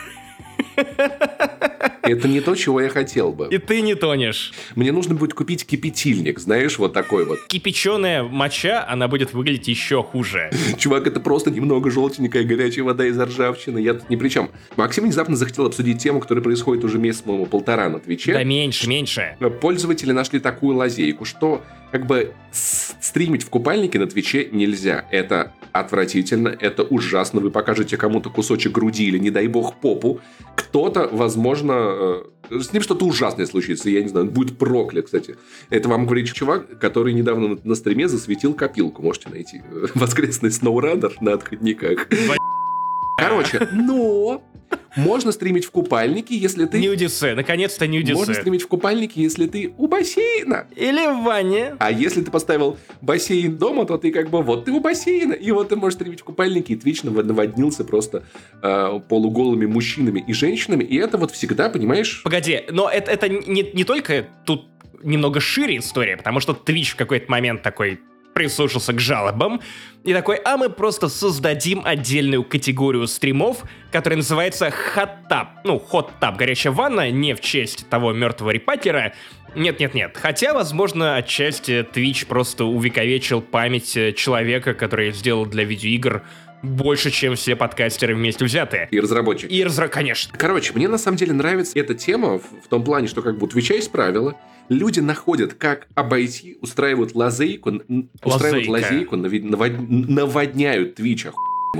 Это 2.02 2.28
не 2.28 2.40
то, 2.40 2.54
чего 2.54 2.80
я 2.80 2.88
хотел 2.88 3.32
бы. 3.32 3.48
и 3.50 3.58
ты 3.58 3.80
не 3.82 3.94
тонешь. 3.94 4.52
Мне 4.76 4.92
нужно 4.92 5.14
будет 5.14 5.34
купить 5.34 5.66
кипятильник, 5.66 6.38
знаешь, 6.38 6.78
вот 6.78 6.92
такой 6.92 7.24
вот. 7.24 7.40
Кипяченая 7.48 8.22
моча, 8.22 8.86
она 8.88 9.08
будет 9.08 9.32
выглядеть 9.32 9.68
еще 9.68 10.02
хуже. 10.02 10.50
Чувак, 10.78 11.06
это 11.06 11.20
просто 11.20 11.50
немного 11.50 11.90
желтенькая 11.90 12.44
горячая 12.44 12.84
вода 12.84 13.06
из 13.06 13.18
ржавчины. 13.18 13.78
Я 13.78 13.94
тут 13.94 14.08
ни 14.10 14.16
при 14.16 14.28
чем. 14.28 14.50
Максим 14.76 15.04
внезапно 15.04 15.36
захотел 15.36 15.66
обсудить 15.66 16.02
тему, 16.02 16.20
которая 16.20 16.42
происходит 16.42 16.84
уже 16.84 16.98
месяц, 16.98 17.22
по-моему, 17.22 17.46
полтора 17.46 17.88
на 17.88 17.98
Твиче. 17.98 18.32
Да 18.32 18.44
меньше, 18.44 18.88
меньше. 18.88 19.36
Пользователи 19.60 20.12
нашли 20.12 20.40
такую 20.40 20.76
лазейку, 20.76 21.24
что 21.24 21.62
как 21.90 22.06
бы 22.06 22.32
стримить 22.52 23.42
в 23.42 23.50
купальнике 23.50 23.98
на 23.98 24.06
Твиче 24.06 24.48
нельзя. 24.50 25.06
Это 25.10 25.52
отвратительно, 25.72 26.48
это 26.48 26.82
ужасно. 26.82 27.40
Вы 27.40 27.50
покажете 27.50 27.96
кому-то 27.96 28.30
кусочек 28.30 28.72
груди 28.72 29.04
или, 29.04 29.18
не 29.18 29.30
дай 29.30 29.46
бог, 29.48 29.80
попу. 29.80 30.20
Кто-то, 30.56 31.08
возможно, 31.10 32.22
э, 32.50 32.60
с 32.60 32.72
ним 32.72 32.82
что-то 32.82 33.04
ужасное 33.04 33.46
случится, 33.46 33.90
я 33.90 34.02
не 34.02 34.08
знаю, 34.08 34.26
он 34.26 34.32
будет 34.32 34.58
проклят, 34.58 35.06
кстати. 35.06 35.36
Это 35.70 35.88
вам 35.88 36.06
говорит 36.06 36.32
чувак, 36.32 36.78
который 36.78 37.12
недавно 37.12 37.58
на, 37.62 37.74
стриме 37.74 38.08
засветил 38.08 38.54
копилку, 38.54 39.02
можете 39.02 39.28
найти. 39.30 39.62
Воскресный 39.94 40.50
сноурадер 40.50 41.14
на 41.20 41.34
отходниках. 41.34 42.08
Короче, 43.18 43.68
но 43.72 44.42
можно 44.96 45.32
стримить 45.32 45.64
в 45.64 45.70
купальнике, 45.70 46.36
если 46.36 46.64
ты... 46.64 46.80
Нюдисы, 46.80 47.34
наконец-то 47.34 47.86
нюдисы. 47.86 48.16
Можно 48.16 48.34
стримить 48.34 48.62
в 48.62 48.68
купальнике, 48.68 49.22
если 49.22 49.46
ты 49.46 49.72
у 49.76 49.86
бассейна. 49.86 50.66
Или 50.76 51.06
в 51.06 51.24
ванне. 51.24 51.76
А 51.78 51.90
если 51.90 52.22
ты 52.22 52.30
поставил 52.30 52.78
бассейн 53.00 53.56
дома, 53.56 53.84
то 53.86 53.98
ты 53.98 54.10
как 54.10 54.30
бы 54.30 54.42
вот 54.42 54.64
ты 54.64 54.72
у 54.72 54.80
бассейна. 54.80 55.32
И 55.32 55.50
вот 55.50 55.68
ты 55.68 55.76
можешь 55.76 55.94
стримить 55.94 56.20
в 56.20 56.24
купальнике, 56.24 56.74
и 56.74 56.76
Twitch 56.76 57.08
наводнился 57.08 57.84
просто 57.84 58.24
э, 58.62 59.00
полуголыми 59.08 59.66
мужчинами 59.66 60.24
и 60.26 60.32
женщинами. 60.32 60.84
И 60.84 60.96
это 60.96 61.18
вот 61.18 61.30
всегда, 61.30 61.68
понимаешь... 61.68 62.22
Погоди, 62.22 62.64
но 62.70 62.88
это, 62.88 63.10
это 63.10 63.28
не, 63.28 63.70
не 63.72 63.84
только 63.84 64.26
тут 64.44 64.66
немного 65.02 65.40
шире 65.40 65.78
история, 65.78 66.16
потому 66.16 66.40
что 66.40 66.52
Twitch 66.52 66.92
в 66.92 66.96
какой-то 66.96 67.30
момент 67.30 67.62
такой 67.62 68.00
прислушался 68.38 68.92
к 68.92 69.00
жалобам 69.00 69.60
и 70.04 70.14
такой, 70.14 70.36
а 70.36 70.56
мы 70.56 70.70
просто 70.70 71.08
создадим 71.08 71.82
отдельную 71.84 72.44
категорию 72.44 73.08
стримов, 73.08 73.64
которая 73.90 74.18
называется 74.18 74.70
хаттап. 74.70 75.64
Ну, 75.64 75.80
хоттап, 75.80 76.36
горячая 76.36 76.72
ванна, 76.72 77.10
не 77.10 77.34
в 77.34 77.40
честь 77.40 77.88
того 77.88 78.12
мертвого 78.12 78.50
репатера. 78.50 79.12
Нет-нет-нет. 79.56 80.16
Хотя, 80.16 80.54
возможно, 80.54 81.16
отчасти 81.16 81.84
Twitch 81.92 82.28
просто 82.28 82.64
увековечил 82.64 83.40
память 83.40 84.14
человека, 84.16 84.72
который 84.72 85.10
сделал 85.10 85.44
для 85.44 85.64
видеоигр 85.64 86.22
больше, 86.62 87.10
чем 87.10 87.34
все 87.34 87.56
подкастеры 87.56 88.14
вместе 88.14 88.44
взятые. 88.44 88.86
И 88.92 89.00
разработчики. 89.00 89.52
И 89.52 89.64
разра... 89.64 89.88
конечно. 89.88 90.32
Короче, 90.38 90.72
мне 90.74 90.86
на 90.86 90.98
самом 90.98 91.16
деле 91.16 91.32
нравится 91.32 91.72
эта 91.76 91.94
тема 91.94 92.38
в, 92.38 92.44
в 92.64 92.68
том 92.68 92.84
плане, 92.84 93.08
что 93.08 93.20
как 93.20 93.36
бы 93.36 93.46
у 93.46 93.48
Твича 93.48 93.74
есть 93.74 93.90
правила, 93.90 94.36
люди 94.68 95.00
находят, 95.00 95.54
как 95.54 95.88
обойти, 95.94 96.58
устраивают 96.60 97.14
лазейку, 97.14 97.80
устраивают 98.22 98.68
лазейку, 98.68 99.16
наводняют 99.16 100.94
Твич 100.96 101.26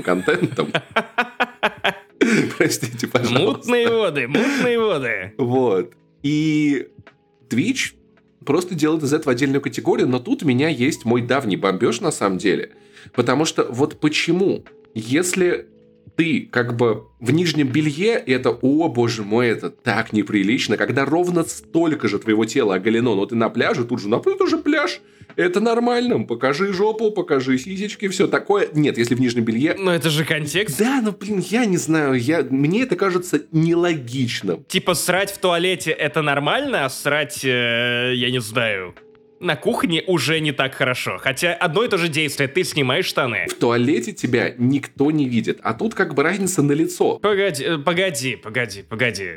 контентом. 0.03 0.71
Простите, 2.57 3.07
пожалуйста. 3.07 3.39
Мутные 3.41 3.89
воды, 3.89 4.27
мутные 4.27 4.79
воды. 4.79 5.33
Вот. 5.37 5.93
И 6.21 6.87
Twitch 7.49 7.93
просто 8.45 8.75
делает 8.75 9.03
из 9.03 9.13
этого 9.13 9.31
отдельную 9.31 9.61
категорию, 9.61 10.07
но 10.07 10.19
тут 10.19 10.43
у 10.43 10.45
меня 10.45 10.69
есть 10.69 11.05
мой 11.05 11.21
давний 11.21 11.57
бомбеж 11.57 12.01
на 12.01 12.11
самом 12.11 12.37
деле. 12.37 12.71
Потому 13.13 13.45
что 13.45 13.65
вот 13.69 13.99
почему, 13.99 14.65
если 14.93 15.67
ты 16.19 16.49
как 16.51 16.75
бы 16.75 17.05
в 17.21 17.31
нижнем 17.31 17.69
белье, 17.69 18.11
это, 18.11 18.49
о 18.49 18.89
боже 18.89 19.23
мой, 19.23 19.47
это 19.47 19.69
так 19.69 20.11
неприлично, 20.11 20.75
когда 20.75 21.05
ровно 21.05 21.45
столько 21.45 22.09
же 22.09 22.19
твоего 22.19 22.43
тела 22.43 22.75
оголено, 22.75 23.15
но 23.15 23.25
ты 23.25 23.35
на 23.35 23.47
пляже, 23.47 23.85
тут 23.85 24.01
же, 24.01 24.09
ну, 24.09 24.19
это 24.19 24.45
же 24.45 24.57
пляж, 24.57 24.99
это 25.37 25.61
нормально, 25.61 26.25
покажи 26.25 26.73
жопу, 26.73 27.11
покажи 27.11 27.57
сисечки, 27.57 28.09
все 28.09 28.27
такое. 28.27 28.67
Нет, 28.73 28.97
если 28.97 29.15
в 29.15 29.21
нижнем 29.21 29.45
белье... 29.45 29.77
Но 29.79 29.93
это 29.93 30.09
же 30.09 30.25
контекст. 30.25 30.77
Да, 30.77 30.99
ну, 31.01 31.13
блин, 31.13 31.41
я 31.49 31.65
не 31.65 31.77
знаю, 31.77 32.15
я... 32.15 32.45
мне 32.49 32.81
это 32.81 32.97
кажется 32.97 33.43
нелогичным. 33.53 34.65
Типа 34.65 34.95
срать 34.95 35.31
в 35.31 35.37
туалете 35.37 35.91
это 35.91 36.21
нормально, 36.21 36.83
а 36.83 36.89
срать, 36.89 37.45
э, 37.45 38.11
я 38.13 38.29
не 38.29 38.41
знаю, 38.41 38.93
на 39.39 39.55
кухне 39.55 40.03
уже 40.07 40.39
не 40.39 40.51
так 40.51 40.75
хорошо. 40.75 41.17
Хотя 41.19 41.53
одно 41.53 41.83
и 41.83 41.87
то 41.87 41.97
же 41.97 42.07
действие, 42.07 42.47
ты 42.47 42.63
снимаешь 42.63 43.05
штаны. 43.05 43.45
В 43.49 43.53
туалете 43.53 44.11
тебя 44.11 44.53
никто 44.57 45.11
не 45.11 45.27
видит, 45.27 45.59
а 45.63 45.73
тут 45.73 45.93
как 45.93 46.13
бы 46.13 46.23
разница 46.23 46.61
на 46.61 46.73
лицо. 46.73 47.19
Погоди, 47.19 47.63
э, 47.63 47.77
погоди, 47.77 48.35
погоди, 48.35 48.83
погоди. 48.83 49.29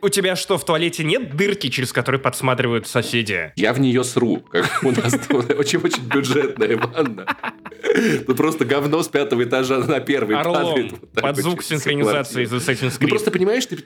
У 0.00 0.08
тебя 0.08 0.36
что, 0.36 0.58
в 0.58 0.64
туалете 0.64 1.04
нет 1.04 1.34
дырки, 1.36 1.68
через 1.68 1.92
которые 1.92 2.20
подсматривают 2.20 2.86
соседи? 2.86 3.52
Я 3.56 3.72
в 3.72 3.80
нее 3.80 4.04
сру, 4.04 4.38
как 4.38 4.80
у 4.82 4.90
нас 4.90 5.14
очень-очень 5.30 6.04
бюджетная 6.08 6.76
ванна. 6.76 7.26
Тут 8.26 8.36
просто 8.36 8.64
говно 8.64 9.02
с 9.02 9.08
пятого 9.08 9.44
этажа 9.44 9.78
на 9.78 10.00
первый 10.00 10.36
Орлом, 10.36 10.90
под 11.14 11.36
звук 11.36 11.62
синхронизации 11.62 12.44
из 12.44 12.52
Assassin's 12.52 12.98
Creed. 12.98 13.02
Ну 13.02 13.08
просто 13.08 13.30
понимаешь, 13.30 13.66
ты 13.66 13.78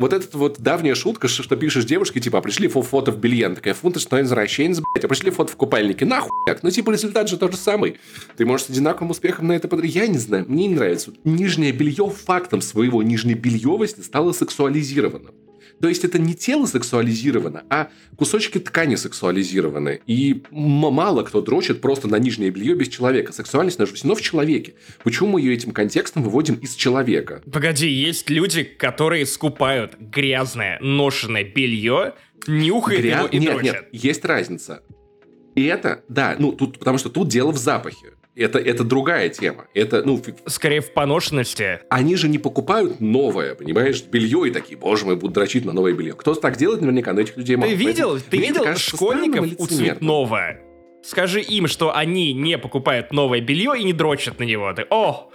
вот 0.00 0.14
эта 0.14 0.36
вот 0.36 0.58
давняя 0.60 0.94
шутка, 0.94 1.28
что 1.28 1.56
пишешь 1.56 1.84
девушке, 1.84 2.20
типа, 2.20 2.38
а 2.38 2.40
пришли 2.40 2.68
фото 2.68 3.12
в 3.12 3.18
белье, 3.18 3.46
она 3.46 3.54
такая, 3.54 3.74
фунт, 3.74 4.00
что 4.00 4.20
извращенец, 4.20 4.80
блядь, 4.80 5.04
а 5.04 5.08
пришли 5.08 5.30
фото 5.30 5.52
в 5.52 5.56
купальнике, 5.56 6.06
нахуй, 6.06 6.30
ну, 6.62 6.70
типа, 6.70 6.90
результат 6.90 7.28
же 7.28 7.36
тот 7.36 7.52
же 7.52 7.58
самый. 7.58 7.98
Ты 8.36 8.46
можешь 8.46 8.66
с 8.66 8.70
одинаковым 8.70 9.10
успехом 9.10 9.48
на 9.48 9.52
это 9.52 9.68
под... 9.68 9.84
Я 9.84 10.06
не 10.06 10.18
знаю, 10.18 10.46
мне 10.48 10.68
не 10.68 10.74
нравится. 10.74 11.12
Нижнее 11.24 11.72
белье 11.72 12.08
фактом 12.10 12.62
своего 12.62 13.02
нижней 13.02 13.34
бельевости 13.34 14.00
стало 14.00 14.32
сексуализированным. 14.32 15.32
То 15.80 15.88
есть 15.88 16.04
это 16.04 16.18
не 16.18 16.34
тело 16.34 16.66
сексуализировано, 16.66 17.64
а 17.70 17.88
кусочки 18.16 18.58
ткани 18.58 18.96
сексуализированы. 18.96 20.00
И 20.06 20.42
мало 20.50 21.22
кто 21.22 21.40
дрочит 21.40 21.80
просто 21.80 22.08
на 22.08 22.16
нижнее 22.16 22.50
белье 22.50 22.74
без 22.74 22.88
человека. 22.88 23.32
Сексуальность 23.32 23.78
наша 23.78 23.94
все 23.94 24.14
в 24.14 24.20
человеке. 24.20 24.74
Почему 25.04 25.30
мы 25.30 25.40
ее 25.40 25.54
этим 25.54 25.72
контекстом 25.72 26.22
выводим 26.22 26.56
из 26.56 26.74
человека? 26.74 27.42
Погоди, 27.50 27.88
есть 27.88 28.28
люди, 28.28 28.62
которые 28.64 29.24
скупают 29.26 29.96
грязное 29.98 30.78
ношенное 30.80 31.44
белье, 31.44 32.14
нюхают 32.46 33.02
Гря... 33.02 33.18
его 33.18 33.28
и 33.28 33.38
нет, 33.38 33.52
дрочат. 33.52 33.74
Нет, 33.74 33.88
есть 33.92 34.24
разница. 34.24 34.82
И 35.54 35.64
это, 35.64 36.04
да, 36.08 36.36
ну, 36.38 36.52
тут, 36.52 36.78
потому 36.78 36.98
что 36.98 37.08
тут 37.08 37.28
дело 37.28 37.52
в 37.52 37.58
запахе. 37.58 38.14
Это, 38.36 38.58
это 38.58 38.84
другая 38.84 39.28
тема. 39.28 39.66
Это, 39.74 40.02
ну... 40.04 40.22
Скорее 40.46 40.80
в 40.80 40.92
поношенности. 40.92 41.80
Они 41.88 42.16
же 42.16 42.28
не 42.28 42.38
покупают 42.38 43.00
новое, 43.00 43.54
понимаешь, 43.54 44.02
белье 44.02 44.48
и 44.48 44.50
такие, 44.50 44.78
боже 44.78 45.04
мой, 45.04 45.16
будут 45.16 45.34
дрочить 45.34 45.64
на 45.64 45.72
новое 45.72 45.92
белье. 45.92 46.14
Кто 46.14 46.34
так 46.34 46.56
делает, 46.56 46.80
наверняка, 46.80 47.12
но 47.12 47.20
этих 47.20 47.36
людей 47.36 47.56
мало. 47.56 47.68
Ты 47.68 47.76
видел, 47.76 48.18
ты 48.20 48.36
видел 48.38 48.76
школьников 48.76 49.46
у 49.58 49.66
цветного? 49.66 50.56
Скажи 51.02 51.40
им, 51.40 51.66
что 51.66 51.96
они 51.96 52.32
не 52.32 52.58
покупают 52.58 53.12
новое 53.12 53.40
белье 53.40 53.74
и 53.78 53.84
не 53.84 53.92
дрочат 53.92 54.38
на 54.38 54.44
него. 54.44 54.72
Ты, 54.74 54.86
о, 54.90 55.30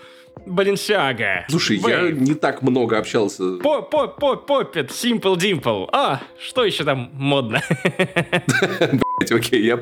Баленсиага. 0.46 1.46
Слушай, 1.50 1.78
Вейв. 1.78 1.88
я 1.88 2.12
не 2.12 2.34
так 2.36 2.62
много 2.62 2.98
общался. 2.98 3.58
По 3.58 3.82
по 3.82 4.08
по 4.08 4.36
Поппет, 4.36 4.92
Simple 4.92 5.38
Dimple. 5.38 5.90
А, 5.92 6.22
что 6.40 6.64
еще 6.64 6.84
там 6.84 7.10
модно? 7.14 7.62
Блять, 9.20 9.32
окей, 9.32 9.64
я, 9.64 9.80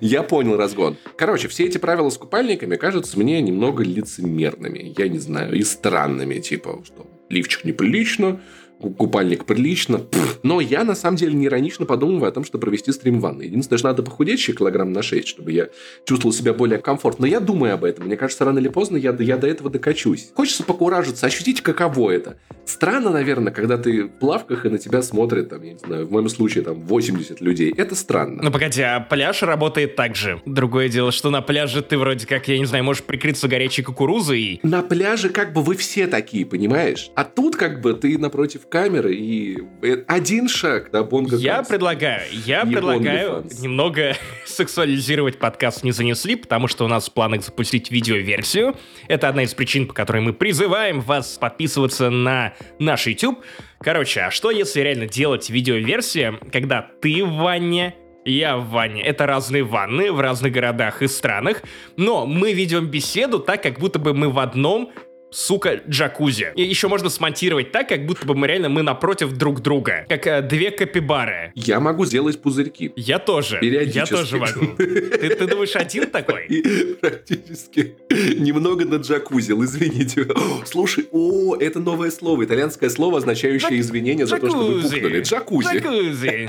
я 0.00 0.22
понял 0.22 0.56
разгон. 0.56 0.96
Короче, 1.16 1.48
все 1.48 1.64
эти 1.66 1.78
правила 1.78 2.10
с 2.10 2.16
купальниками 2.18 2.76
кажутся 2.76 3.18
мне 3.18 3.40
немного 3.42 3.82
лицемерными. 3.82 4.94
Я 4.96 5.08
не 5.08 5.18
знаю, 5.18 5.54
и 5.54 5.62
странными. 5.62 6.38
Типа, 6.38 6.80
что 6.84 7.06
лифчик 7.28 7.64
неприлично, 7.64 8.40
купальник 8.78 9.44
прилично. 9.44 10.02
Но 10.42 10.60
я, 10.60 10.84
на 10.84 10.94
самом 10.94 11.16
деле, 11.16 11.34
не 11.34 11.46
иронично 11.46 11.86
подумываю 11.86 12.28
о 12.28 12.32
том, 12.32 12.44
чтобы 12.44 12.62
провести 12.62 12.92
стрим 12.92 13.18
в 13.18 13.22
ванной. 13.22 13.46
Единственное, 13.46 13.78
что 13.78 13.88
надо 13.88 14.02
похудеть 14.02 14.38
еще 14.38 14.52
килограмм 14.52 14.92
на 14.92 15.02
6, 15.02 15.26
чтобы 15.26 15.52
я 15.52 15.68
чувствовал 16.04 16.32
себя 16.32 16.54
более 16.54 16.78
комфортно. 16.78 17.22
Но 17.22 17.26
я 17.26 17.40
думаю 17.40 17.74
об 17.74 17.84
этом. 17.84 18.06
Мне 18.06 18.16
кажется, 18.16 18.44
рано 18.44 18.58
или 18.58 18.68
поздно 18.68 18.96
я, 18.96 19.16
я 19.18 19.36
до 19.36 19.46
этого 19.46 19.70
докачусь. 19.70 20.30
Хочется 20.34 20.62
покуражиться, 20.62 21.26
ощутить, 21.26 21.60
каково 21.60 22.10
это. 22.10 22.38
Странно, 22.64 23.10
наверное, 23.10 23.52
когда 23.52 23.78
ты 23.78 24.04
в 24.04 24.08
плавках 24.08 24.66
и 24.66 24.68
на 24.68 24.78
тебя 24.78 25.02
смотрят, 25.02 25.48
там, 25.48 25.62
я 25.62 25.72
не 25.72 25.78
знаю, 25.78 26.06
в 26.06 26.12
моем 26.12 26.28
случае, 26.28 26.64
там, 26.64 26.80
80 26.80 27.40
людей. 27.40 27.72
Это 27.76 27.94
странно. 27.94 28.42
Ну, 28.42 28.50
погоди, 28.50 28.82
а 28.82 29.00
пляж 29.00 29.42
работает 29.42 29.96
так 29.96 30.14
же. 30.14 30.40
Другое 30.46 30.88
дело, 30.88 31.10
что 31.10 31.30
на 31.30 31.40
пляже 31.40 31.82
ты 31.82 31.98
вроде 31.98 32.26
как, 32.26 32.46
я 32.48 32.58
не 32.58 32.66
знаю, 32.66 32.84
можешь 32.84 33.02
прикрыться 33.02 33.48
горячей 33.48 33.82
кукурузой. 33.82 34.60
На 34.62 34.82
пляже 34.82 35.30
как 35.30 35.52
бы 35.52 35.62
вы 35.62 35.76
все 35.76 36.06
такие, 36.06 36.46
понимаешь? 36.46 37.10
А 37.14 37.24
тут 37.24 37.56
как 37.56 37.80
бы 37.80 37.94
ты 37.94 38.18
напротив 38.18 38.67
камеры, 38.68 39.14
и 39.14 39.58
один 40.06 40.48
шаг 40.48 40.90
до 40.90 41.04
Бонга 41.04 41.36
Я 41.36 41.62
предлагаю, 41.62 42.22
я 42.44 42.62
и 42.62 42.72
предлагаю 42.72 43.44
немного 43.60 44.14
сексуализировать 44.46 45.38
подкаст 45.38 45.84
«Не 45.84 45.92
занесли», 45.92 46.36
потому 46.36 46.68
что 46.68 46.84
у 46.84 46.88
нас 46.88 47.08
в 47.08 47.12
планах 47.12 47.42
запустить 47.42 47.90
видеоверсию. 47.90 48.76
Это 49.08 49.28
одна 49.28 49.42
из 49.42 49.54
причин, 49.54 49.86
по 49.86 49.94
которой 49.94 50.20
мы 50.22 50.32
призываем 50.32 51.00
вас 51.00 51.38
подписываться 51.38 52.10
на 52.10 52.54
наш 52.78 53.06
YouTube. 53.06 53.38
Короче, 53.80 54.20
а 54.22 54.30
что 54.30 54.50
если 54.50 54.80
реально 54.80 55.06
делать 55.06 55.48
видеоверсия, 55.50 56.38
когда 56.52 56.82
ты 57.00 57.24
в 57.24 57.32
ванне, 57.36 57.94
я 58.24 58.56
в 58.56 58.68
ванне. 58.68 59.02
Это 59.02 59.26
разные 59.26 59.62
ванны 59.62 60.12
в 60.12 60.20
разных 60.20 60.52
городах 60.52 61.02
и 61.02 61.08
странах, 61.08 61.62
но 61.96 62.26
мы 62.26 62.52
ведем 62.52 62.86
беседу 62.86 63.38
так, 63.38 63.62
как 63.62 63.78
будто 63.78 63.98
бы 63.98 64.12
мы 64.12 64.28
в 64.28 64.38
одном 64.38 64.92
сука, 65.30 65.80
джакузи. 65.88 66.52
И 66.56 66.62
еще 66.62 66.88
можно 66.88 67.10
смонтировать 67.10 67.72
так, 67.72 67.88
как 67.88 68.06
будто 68.06 68.26
бы 68.26 68.34
мы 68.34 68.46
реально 68.46 68.68
мы 68.68 68.82
напротив 68.82 69.32
друг 69.32 69.60
друга. 69.60 70.06
Как 70.08 70.26
э, 70.26 70.42
две 70.42 70.70
капибары. 70.70 71.52
Я 71.54 71.80
могу 71.80 72.04
сделать 72.04 72.40
пузырьки. 72.40 72.92
Я 72.96 73.18
тоже. 73.18 73.58
Я 73.62 74.06
тоже 74.06 74.38
могу. 74.38 74.76
Ты, 74.76 75.34
ты 75.34 75.46
думаешь, 75.46 75.76
один 75.76 76.10
такой? 76.10 76.46
И 76.48 76.94
практически 76.94 77.96
немного 78.10 78.84
на 78.84 78.96
джакузил, 78.96 79.62
извините. 79.64 80.26
Слушай, 80.64 81.06
о, 81.12 81.56
это 81.56 81.80
новое 81.80 82.10
слово, 82.10 82.44
итальянское 82.44 82.90
слово, 82.90 83.18
означающее 83.18 83.80
извинение 83.80 84.26
за 84.26 84.38
то, 84.38 84.48
что 84.48 84.58
вы 84.58 84.82
пухнули. 84.82 85.20
Джакузи. 85.20 85.78
Джакузи. 85.78 86.48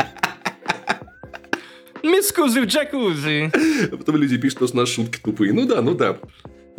Мискузи 2.04 2.60
в 2.60 2.66
джакузи. 2.66 3.52
А 3.92 3.98
потом 3.98 4.16
люди 4.16 4.38
пишут, 4.38 4.68
что 4.68 4.78
у 4.78 4.78
нас 4.78 4.90
шутки 4.90 5.20
тупые. 5.22 5.54
Ну 5.54 5.66
да, 5.66 5.82
ну 5.82 5.96
да. 5.96 6.18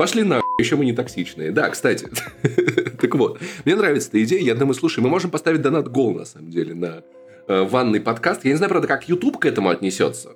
Пошли 0.01 0.23
на 0.23 0.41
еще 0.59 0.77
мы 0.77 0.87
не 0.87 0.95
токсичные. 0.95 1.53
Да, 1.53 1.69
кстати. 1.69 2.09
так 3.01 3.15
вот, 3.17 3.39
мне 3.67 3.77
нравится 3.77 4.09
эта 4.09 4.25
идея. 4.25 4.41
Я 4.41 4.55
думаю, 4.55 4.73
слушай, 4.73 5.01
мы 5.01 5.11
можем 5.11 5.31
поставить 5.31 5.61
донат 5.61 5.89
гол, 5.89 6.15
на 6.15 6.25
самом 6.25 6.49
деле, 6.51 6.75
на 6.75 7.03
э, 7.47 7.63
ванный 7.65 8.01
подкаст. 8.01 8.47
Я 8.47 8.53
не 8.53 8.57
знаю, 8.57 8.71
правда, 8.71 8.89
как 8.89 9.11
YouTube 9.11 9.39
к 9.39 9.45
этому 9.45 9.69
отнесется. 9.69 10.31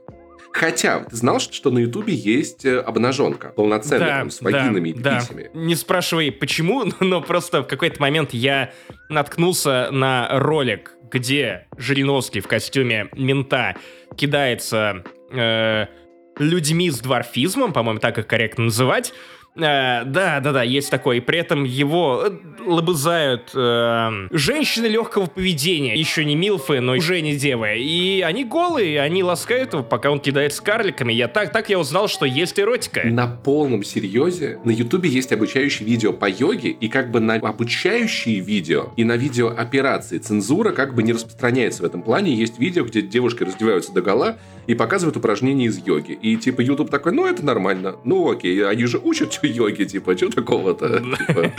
Хотя, 0.53 1.05
ты 1.05 1.17
знал, 1.17 1.41
что 1.41 1.71
на 1.71 1.79
Ютубе 1.79 2.13
есть 2.13 2.67
э, 2.67 2.79
обнаженка 2.79 3.55
полноценная, 3.57 4.07
да, 4.07 4.19
там, 4.19 4.31
с 4.31 4.43
вагинами 4.43 4.93
да, 4.93 5.17
и 5.17 5.21
писями? 5.21 5.51
Да. 5.55 5.59
Не 5.59 5.77
спрашивай, 5.77 6.31
почему, 6.31 6.85
но 7.01 7.23
просто 7.23 7.63
в 7.63 7.67
какой-то 7.67 8.03
момент 8.03 8.35
я 8.35 8.71
наткнулся 9.09 9.89
на 9.91 10.29
ролик, 10.41 10.93
где 11.11 11.69
Жириновский 11.79 12.41
в 12.41 12.49
костюме 12.49 13.09
мента 13.17 13.77
кидается 14.15 15.05
э, 15.31 15.87
людьми 16.39 16.91
с 16.91 16.99
дворфизмом, 16.99 17.73
по-моему, 17.73 18.01
так 18.01 18.19
их 18.19 18.27
корректно 18.27 18.65
называть, 18.65 19.15
Э, 19.57 20.05
да, 20.05 20.41
да, 20.41 20.53
да, 20.53 20.63
есть 20.63 20.91
такой. 20.91 21.21
При 21.21 21.39
этом 21.39 21.65
его 21.65 22.25
э, 22.27 22.31
лобызают 22.67 23.53
э, 23.55 24.29
женщины 24.33 24.87
легкого 24.87 25.27
поведения. 25.27 25.95
Еще 25.95 26.25
не 26.25 26.35
милфы, 26.35 26.81
но 26.81 26.95
уже 26.95 27.21
не 27.21 27.37
девы. 27.37 27.79
И 27.79 28.21
они 28.23 28.45
голые, 28.45 29.01
они 29.01 29.23
ласкают 29.23 29.73
его, 29.73 29.85
пока 29.85 30.11
он 30.11 30.19
кидает 30.19 30.55
с 30.55 30.61
карликами. 30.61 31.13
Я 31.13 31.29
так, 31.29 31.53
так 31.53 31.69
я 31.69 31.79
узнал, 31.79 32.09
что 32.09 32.27
есть 32.27 32.59
эротика. 32.59 33.03
На 33.05 33.29
полном 33.29 33.85
серьезе 33.85 34.59
на 34.65 34.71
Ютубе 34.71 35.09
есть 35.09 35.33
обучающие 35.33 35.87
видео 35.87 36.13
по 36.13 36.29
йоге, 36.29 36.71
и 36.71 36.89
как 36.89 37.13
бы 37.13 37.21
на 37.21 37.35
обучающие 37.35 38.41
видео 38.41 38.93
и 38.97 39.05
на 39.05 39.17
видео 39.17 39.49
операции 39.57 40.19
цензура 40.19 40.73
как 40.73 40.95
бы 40.95 41.05
не 41.05 41.13
распространяется 41.13 41.83
в 41.83 41.87
этом 41.87 42.03
плане. 42.03 42.35
Есть 42.35 42.59
видео, 42.59 42.85
где 42.85 43.03
девушки 43.03 43.45
раздеваются 43.45 43.93
до 43.93 44.03
гола 44.03 44.39
и 44.67 44.75
показывают 44.75 45.17
упражнения 45.17 45.67
из 45.67 45.79
йоги. 45.79 46.13
И 46.13 46.37
типа 46.37 46.61
YouTube 46.61 46.91
такой, 46.91 47.13
ну 47.13 47.27
это 47.27 47.45
нормально, 47.45 47.97
ну 48.05 48.31
окей, 48.31 48.67
они 48.67 48.87
же 48.87 48.99
учат 48.99 49.33
йоги, 49.47 49.85
типа, 49.85 50.17
что 50.17 50.31
такого-то? 50.31 51.01
Типа, 51.01 51.53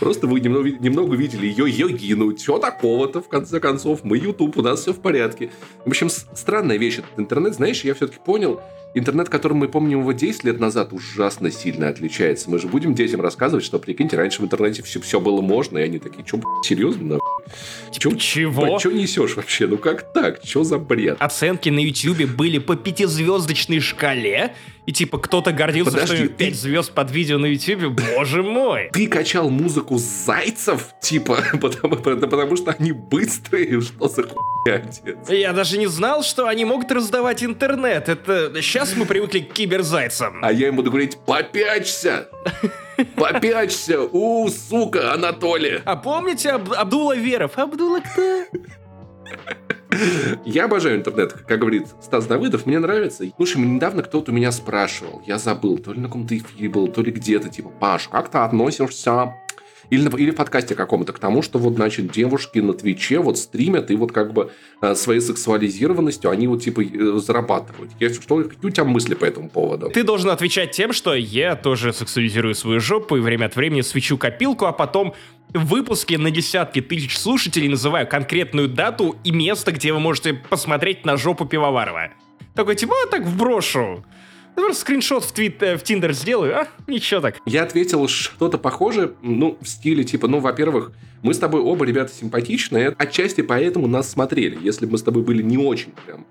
просто 0.00 0.26
вы 0.26 0.40
немного, 0.40 0.70
немного 0.70 1.16
видели 1.16 1.46
ее 1.46 1.68
йогину, 1.68 2.36
что 2.36 2.58
такого-то, 2.58 3.20
в 3.20 3.28
конце 3.28 3.60
концов, 3.60 4.00
мы 4.04 4.18
YouTube, 4.18 4.56
у 4.58 4.62
нас 4.62 4.80
все 4.80 4.92
в 4.92 5.00
порядке. 5.00 5.50
В 5.84 5.88
общем, 5.88 6.08
странная 6.10 6.76
вещь 6.76 6.98
этот 6.98 7.18
интернет, 7.18 7.54
знаешь, 7.54 7.84
я 7.84 7.94
все-таки 7.94 8.18
понял, 8.24 8.60
интернет, 8.94 9.28
которым 9.28 9.58
мы 9.58 9.68
помним 9.68 10.00
его 10.00 10.12
10 10.12 10.44
лет 10.44 10.60
назад, 10.60 10.92
ужасно 10.92 11.50
сильно 11.50 11.88
отличается. 11.88 12.50
Мы 12.50 12.58
же 12.58 12.68
будем 12.68 12.94
детям 12.94 13.20
рассказывать, 13.20 13.64
что, 13.64 13.78
прикиньте, 13.78 14.16
раньше 14.16 14.42
в 14.42 14.44
интернете 14.44 14.82
все, 14.82 15.00
все 15.00 15.20
было 15.20 15.40
можно, 15.40 15.78
и 15.78 15.82
они 15.82 15.98
такие, 15.98 16.26
что, 16.26 16.40
серьезно? 16.62 17.18
Типа, 17.90 18.16
чего? 18.18 18.78
Что 18.78 18.90
несешь 18.90 19.36
вообще? 19.36 19.66
Ну 19.66 19.78
как 19.78 20.12
так? 20.12 20.40
Что 20.44 20.64
за 20.64 20.78
бред? 20.78 21.16
Оценки 21.20 21.68
на 21.68 21.80
YouTube 21.80 22.24
были 22.36 22.58
по 22.58 22.76
пятизвездочной 22.76 23.80
шкале, 23.80 24.54
и 24.84 24.92
типа 24.92 25.18
кто-то 25.18 25.52
гордился, 25.52 25.92
Подожди, 25.92 26.16
что 26.16 26.28
5 26.28 26.48
ты... 26.48 26.54
звезд 26.54 26.92
под 26.92 27.10
видео 27.10 27.38
на 27.38 27.46
YouTube. 27.46 28.00
Боже 28.16 28.42
мой! 28.42 28.90
Ты 28.92 29.06
качал 29.06 29.48
музыку 29.48 29.98
зайцев, 29.98 30.88
типа, 31.00 31.38
потому, 31.60 31.96
потому 31.96 32.56
что 32.56 32.74
они 32.76 32.92
быстрые, 32.92 33.80
что 33.80 34.08
за 34.08 34.24
хуйня, 34.24 34.82
отец? 34.84 35.02
Я 35.28 35.52
даже 35.52 35.78
не 35.78 35.86
знал, 35.86 36.22
что 36.24 36.48
они 36.48 36.64
могут 36.64 36.90
раздавать 36.90 37.44
интернет. 37.44 38.08
Это 38.08 38.52
сейчас 38.60 38.96
мы 38.96 39.06
привыкли 39.06 39.40
к 39.40 39.52
киберзайцам. 39.52 40.44
А 40.44 40.52
я 40.52 40.66
ему 40.66 40.78
буду 40.78 40.90
говорить, 40.90 41.16
попячься! 41.26 42.28
Попячься! 43.16 44.00
У, 44.00 44.48
сука, 44.48 45.12
Анатолий! 45.14 45.80
А 45.84 45.96
помните 45.96 46.50
Аб- 46.50 46.72
Абдула 46.72 47.16
Веров? 47.16 47.56
Абдула 47.56 48.00
кто? 48.00 48.44
Я 50.44 50.64
обожаю 50.64 50.96
интернет, 50.96 51.32
как 51.32 51.58
говорит 51.58 51.86
Стас 52.00 52.26
Давыдов, 52.26 52.66
мне 52.66 52.78
нравится. 52.78 53.24
Слушай, 53.36 53.62
недавно 53.62 54.02
кто-то 54.02 54.32
у 54.32 54.34
меня 54.34 54.52
спрашивал, 54.52 55.22
я 55.26 55.38
забыл, 55.38 55.78
то 55.78 55.92
ли 55.92 56.00
на 56.00 56.08
каком-то 56.08 56.36
эфире 56.36 56.68
был, 56.68 56.88
то 56.88 57.02
ли 57.02 57.12
где-то, 57.12 57.48
типа, 57.48 57.70
Паш, 57.70 58.08
как 58.08 58.30
ты 58.30 58.38
относишься 58.38 59.34
или, 59.92 60.08
или 60.22 60.30
в 60.30 60.36
подкасте 60.36 60.74
каком-то 60.74 61.12
к 61.12 61.18
тому, 61.18 61.42
что 61.42 61.58
вот, 61.58 61.74
значит, 61.74 62.10
девушки 62.10 62.60
на 62.60 62.72
Твиче 62.72 63.18
вот 63.18 63.36
стримят 63.36 63.90
и 63.90 63.94
вот 63.94 64.10
как 64.10 64.32
бы 64.32 64.50
э, 64.80 64.94
своей 64.94 65.20
сексуализированностью 65.20 66.30
они 66.30 66.48
вот 66.48 66.62
типа 66.62 66.82
э, 66.82 67.18
зарабатывают. 67.18 67.90
Я, 68.00 68.08
что, 68.08 68.42
какие 68.42 68.66
у 68.66 68.70
тебя 68.70 68.84
мысли 68.84 69.14
по 69.14 69.26
этому 69.26 69.50
поводу? 69.50 69.90
Ты 69.90 70.02
должен 70.02 70.30
отвечать 70.30 70.70
тем, 70.70 70.94
что 70.94 71.14
я 71.14 71.56
тоже 71.56 71.92
сексуализирую 71.92 72.54
свою 72.54 72.80
жопу 72.80 73.16
и 73.16 73.20
время 73.20 73.46
от 73.46 73.56
времени 73.56 73.82
свечу 73.82 74.16
копилку, 74.16 74.64
а 74.64 74.72
потом 74.72 75.12
в 75.52 75.66
выпуске 75.66 76.16
на 76.16 76.30
десятки 76.30 76.80
тысяч 76.80 77.18
слушателей 77.18 77.68
называю 77.68 78.08
конкретную 78.08 78.68
дату 78.68 79.16
и 79.24 79.30
место, 79.30 79.72
где 79.72 79.92
вы 79.92 80.00
можете 80.00 80.32
посмотреть 80.32 81.04
на 81.04 81.18
жопу 81.18 81.44
Пивоварова. 81.44 82.12
Такой, 82.54 82.76
типа, 82.76 82.94
а 83.04 83.10
так 83.10 83.26
вброшу. 83.26 84.02
Просто 84.54 84.80
скриншот 84.80 85.24
в, 85.24 85.32
твит, 85.32 85.62
э, 85.62 85.76
в 85.76 85.82
Тиндер 85.82 86.12
сделаю, 86.12 86.60
а? 86.60 86.68
Ничего 86.86 87.20
так. 87.20 87.36
Я 87.46 87.62
ответил 87.62 88.06
что-то 88.08 88.58
похожее, 88.58 89.12
ну, 89.22 89.56
в 89.60 89.68
стиле 89.68 90.04
типа, 90.04 90.28
ну, 90.28 90.40
во-первых, 90.40 90.92
мы 91.22 91.34
с 91.34 91.38
тобой 91.38 91.60
оба 91.60 91.84
ребята 91.84 92.12
симпатичные, 92.12 92.94
отчасти 92.98 93.40
поэтому 93.40 93.86
нас 93.86 94.10
смотрели. 94.10 94.58
Если 94.60 94.86
бы 94.86 94.92
мы 94.92 94.98
с 94.98 95.02
тобой 95.02 95.22
были 95.22 95.42
не 95.42 95.58
очень 95.58 95.92
прям 96.06 96.26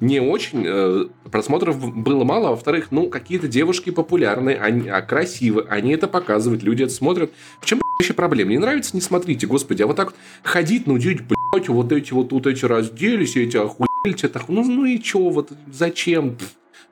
не 0.00 0.18
очень, 0.18 0.64
э, 0.66 1.06
просмотров 1.30 1.94
было 1.94 2.24
мало, 2.24 2.48
а 2.48 2.50
во-вторых, 2.52 2.88
ну, 2.90 3.08
какие-то 3.08 3.48
девушки 3.48 3.90
популярные, 3.90 4.56
они, 4.56 4.88
а 4.88 5.02
красивые, 5.02 5.66
они 5.68 5.92
это 5.92 6.08
показывают, 6.08 6.62
люди 6.62 6.84
это 6.84 6.92
смотрят. 6.92 7.30
В 7.60 7.66
чем 7.66 7.82
вообще 7.98 8.14
проблема? 8.14 8.50
Не 8.50 8.58
нравится, 8.58 8.92
не 8.94 9.02
смотрите, 9.02 9.46
господи, 9.46 9.82
а 9.82 9.86
вот 9.86 9.96
так 9.96 10.06
вот 10.06 10.16
ходить, 10.42 10.86
ну, 10.86 10.94
нудить, 10.94 11.20
блядь, 11.20 11.68
вот 11.68 11.92
эти 11.92 12.12
вот, 12.12 12.32
вот 12.32 12.46
эти 12.46 12.64
разделись, 12.64 13.36
эти 13.36 13.58
охуели, 13.58 14.16
так, 14.32 14.48
ну, 14.48 14.64
ну 14.64 14.86
и 14.86 14.98
чё, 14.98 15.28
вот 15.28 15.52
зачем? 15.70 16.36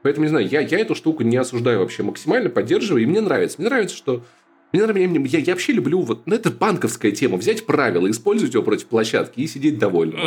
Поэтому, 0.03 0.25
не 0.25 0.31
знаю, 0.31 0.47
я, 0.49 0.61
я 0.61 0.79
эту 0.79 0.95
штуку 0.95 1.23
не 1.23 1.37
осуждаю 1.37 1.81
вообще 1.81 2.03
максимально, 2.03 2.51
поддерживаю, 2.51 3.03
и 3.03 3.07
мне 3.07 3.21
нравится. 3.21 3.61
Мне 3.61 3.69
нравится, 3.69 3.97
что 3.97 4.25
мне 4.73 4.85
нравится, 4.85 5.37
я, 5.37 5.39
я 5.39 5.53
вообще 5.55 5.73
люблю 5.73 6.01
вот, 6.03 6.27
ну 6.27 6.35
это 6.35 6.51
банковская 6.51 7.11
тема, 7.11 7.39
взять 7.39 7.65
правила, 7.65 8.11
использовать 8.11 8.53
его 8.53 8.63
против 8.63 8.87
площадки 8.87 9.41
и 9.41 9.47
сидеть 9.47 9.79
довольным. 9.79 10.21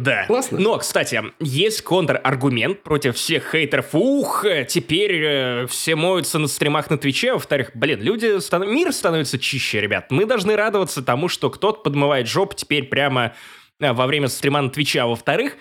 Да. 0.00 0.24
Классно. 0.26 0.58
Но, 0.58 0.78
кстати, 0.78 1.22
есть 1.38 1.82
контраргумент 1.82 2.82
против 2.82 3.14
всех 3.14 3.52
хейтеров. 3.52 3.90
Ух, 3.92 4.44
теперь 4.68 5.22
э, 5.22 5.66
все 5.68 5.94
моются 5.94 6.40
на 6.40 6.48
стримах 6.48 6.90
на 6.90 6.98
Твиче. 6.98 7.34
Во-вторых, 7.34 7.70
блин, 7.74 8.00
люди, 8.00 8.40
стан... 8.40 8.68
мир 8.68 8.92
становится 8.92 9.38
чище, 9.38 9.80
ребят. 9.80 10.10
Мы 10.10 10.26
должны 10.26 10.56
радоваться 10.56 11.00
тому, 11.00 11.28
что 11.28 11.48
кто-то 11.48 11.80
подмывает 11.82 12.26
жоп 12.26 12.56
теперь 12.56 12.84
прямо 12.84 13.34
э, 13.78 13.92
во 13.92 14.06
время 14.08 14.26
стрима 14.26 14.62
на 14.62 14.70
Твиче. 14.70 15.02
А 15.02 15.06
во-вторых, 15.06 15.56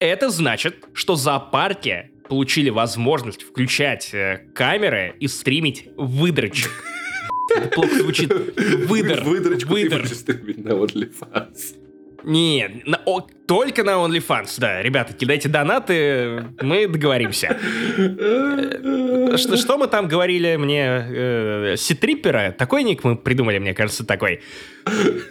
это 0.00 0.30
значит, 0.30 0.86
что 0.94 1.14
зоопарки 1.16 2.11
получили 2.28 2.70
возможность 2.70 3.42
включать 3.42 4.12
э, 4.14 4.46
камеры 4.54 5.14
и 5.20 5.28
стримить 5.28 5.88
выдрочек. 5.96 6.70
Плохо 7.74 7.96
звучит. 7.96 8.32
Выдор. 8.88 9.24
Выдрочку 9.24 9.72
выдор. 9.72 10.08
ты 10.08 10.14
стримить 10.14 10.64
на 10.64 10.70
OnlyFans. 10.70 11.81
Нет, 12.24 12.86
на, 12.86 13.00
о, 13.04 13.26
только 13.46 13.84
на 13.84 13.92
OnlyFans, 13.92 14.54
да. 14.58 14.82
Ребята, 14.82 15.12
кидайте 15.12 15.48
донаты, 15.48 16.44
мы 16.60 16.86
договоримся. 16.86 17.58
Э, 17.98 19.36
что, 19.36 19.56
что 19.56 19.78
мы 19.78 19.88
там 19.88 20.08
говорили 20.08 20.56
мне? 20.56 20.84
Э, 20.84 21.74
Ситриппера? 21.76 22.54
Такой 22.56 22.82
ник 22.84 23.04
мы 23.04 23.16
придумали, 23.16 23.58
мне 23.58 23.74
кажется, 23.74 24.06
такой. 24.06 24.40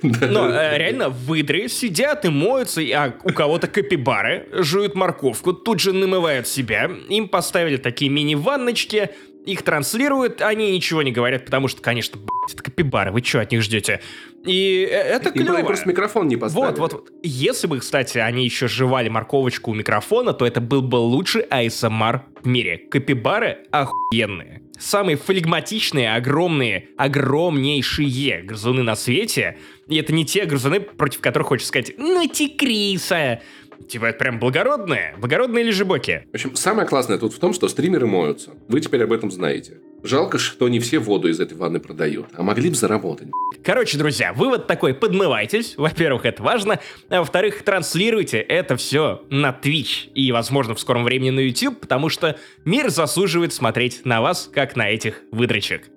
Но 0.04 0.49
э, 0.49 0.77
реально 0.77 1.10
выдры 1.10 1.67
сидят 1.67 2.25
и 2.25 2.30
моются, 2.30 2.82
а 2.82 3.13
у 3.23 3.32
кого-то 3.32 3.67
капибары 3.67 4.47
жуют 4.51 4.95
морковку, 4.95 5.54
тут 5.54 5.80
же 5.80 5.93
намывают 5.93 6.47
себя. 6.47 6.89
Им 7.10 7.27
поставили 7.27 7.77
такие 7.77 8.12
мини-ванночки, 8.12 9.10
их 9.45 9.63
транслируют, 9.63 10.41
они 10.41 10.71
ничего 10.71 11.01
не 11.01 11.12
говорят, 11.12 11.45
потому 11.45 11.67
что, 11.67 11.82
конечно, 11.82 12.17
блядь, 12.17 12.54
это 12.54 12.63
капибары, 12.63 13.12
вы 13.12 13.23
что 13.23 13.41
от 13.41 13.51
них 13.51 13.62
ждете? 13.62 14.01
И 14.45 14.88
э, 14.89 14.95
это 14.95 15.32
клево. 15.32 15.58
Им 15.58 15.65
просто 15.65 15.88
микрофон 15.88 16.27
не 16.27 16.36
поставили. 16.36 16.69
Вот, 16.71 16.80
вот, 16.80 16.93
вот. 16.93 17.12
Если 17.23 17.67
бы, 17.67 17.80
кстати, 17.80 18.17
они 18.17 18.43
еще 18.43 18.67
жевали 18.67 19.10
морковочку 19.10 19.71
у 19.71 19.73
микрофона, 19.73 20.34
то 20.34 20.45
это 20.45 20.62
был 20.62 20.82
бы 20.82 20.95
лучший 20.95 21.43
ASMR 21.43 22.21
в 22.41 22.47
мире. 22.47 22.77
Капибары 22.89 23.60
охуенные. 23.71 24.63
Самые 24.80 25.15
флегматичные, 25.15 26.15
огромные, 26.15 26.89
огромнейшие 26.97 28.41
грызуны 28.41 28.82
на 28.82 28.95
свете. 28.95 29.60
И 29.88 29.97
это 29.97 30.12
не 30.12 30.25
те 30.25 30.45
грызуны, 30.45 30.80
против 30.80 31.21
которых 31.21 31.49
хочется 31.49 31.67
сказать 31.67 31.93
«Ну 31.97 32.27
ты 32.27 32.49
криса!» 32.49 33.41
Типа, 33.88 34.06
это 34.06 34.19
прям 34.19 34.39
благородные? 34.39 35.15
Благородные 35.17 35.63
лежебоки? 35.63 36.27
В 36.32 36.36
общем, 36.36 36.56
самое 36.56 36.88
классное 36.88 37.17
тут 37.17 37.34
в 37.34 37.39
том, 37.39 37.54
что 37.54 37.67
стримеры 37.67 38.08
моются. 38.08 38.51
Вы 38.67 38.80
теперь 38.80 39.04
об 39.04 39.12
этом 39.12 39.32
знаете. 39.32 39.80
Жалко, 40.04 40.40
что 40.40 40.68
не 40.68 40.80
все 40.80 41.00
воду 41.00 41.28
из 41.30 41.40
этой 41.40 41.56
ванны 41.56 41.80
продают, 41.80 42.28
а 42.34 42.44
могли 42.44 42.70
бы 42.70 42.76
заработать. 42.76 43.28
Короче, 43.64 43.98
друзья, 43.98 44.34
вывод 44.34 44.66
такой, 44.66 44.96
подмывайтесь. 44.96 45.76
Во-первых, 45.78 46.26
это 46.26 46.42
важно. 46.42 46.80
А 47.10 47.20
во-вторых, 47.20 47.62
транслируйте 47.64 48.40
это 48.40 48.76
все 48.76 49.24
на 49.30 49.50
Twitch 49.62 50.10
и, 50.16 50.32
возможно, 50.32 50.74
в 50.74 50.80
скором 50.80 51.04
времени 51.04 51.30
на 51.30 51.40
YouTube, 51.42 51.80
потому 51.80 52.10
что 52.10 52.38
мир 52.66 52.90
заслуживает 52.90 53.54
смотреть 53.54 54.04
на 54.04 54.22
вас, 54.22 54.50
как 54.52 54.76
на 54.76 54.90
этих 54.90 55.22
выдрочек. 55.32 55.90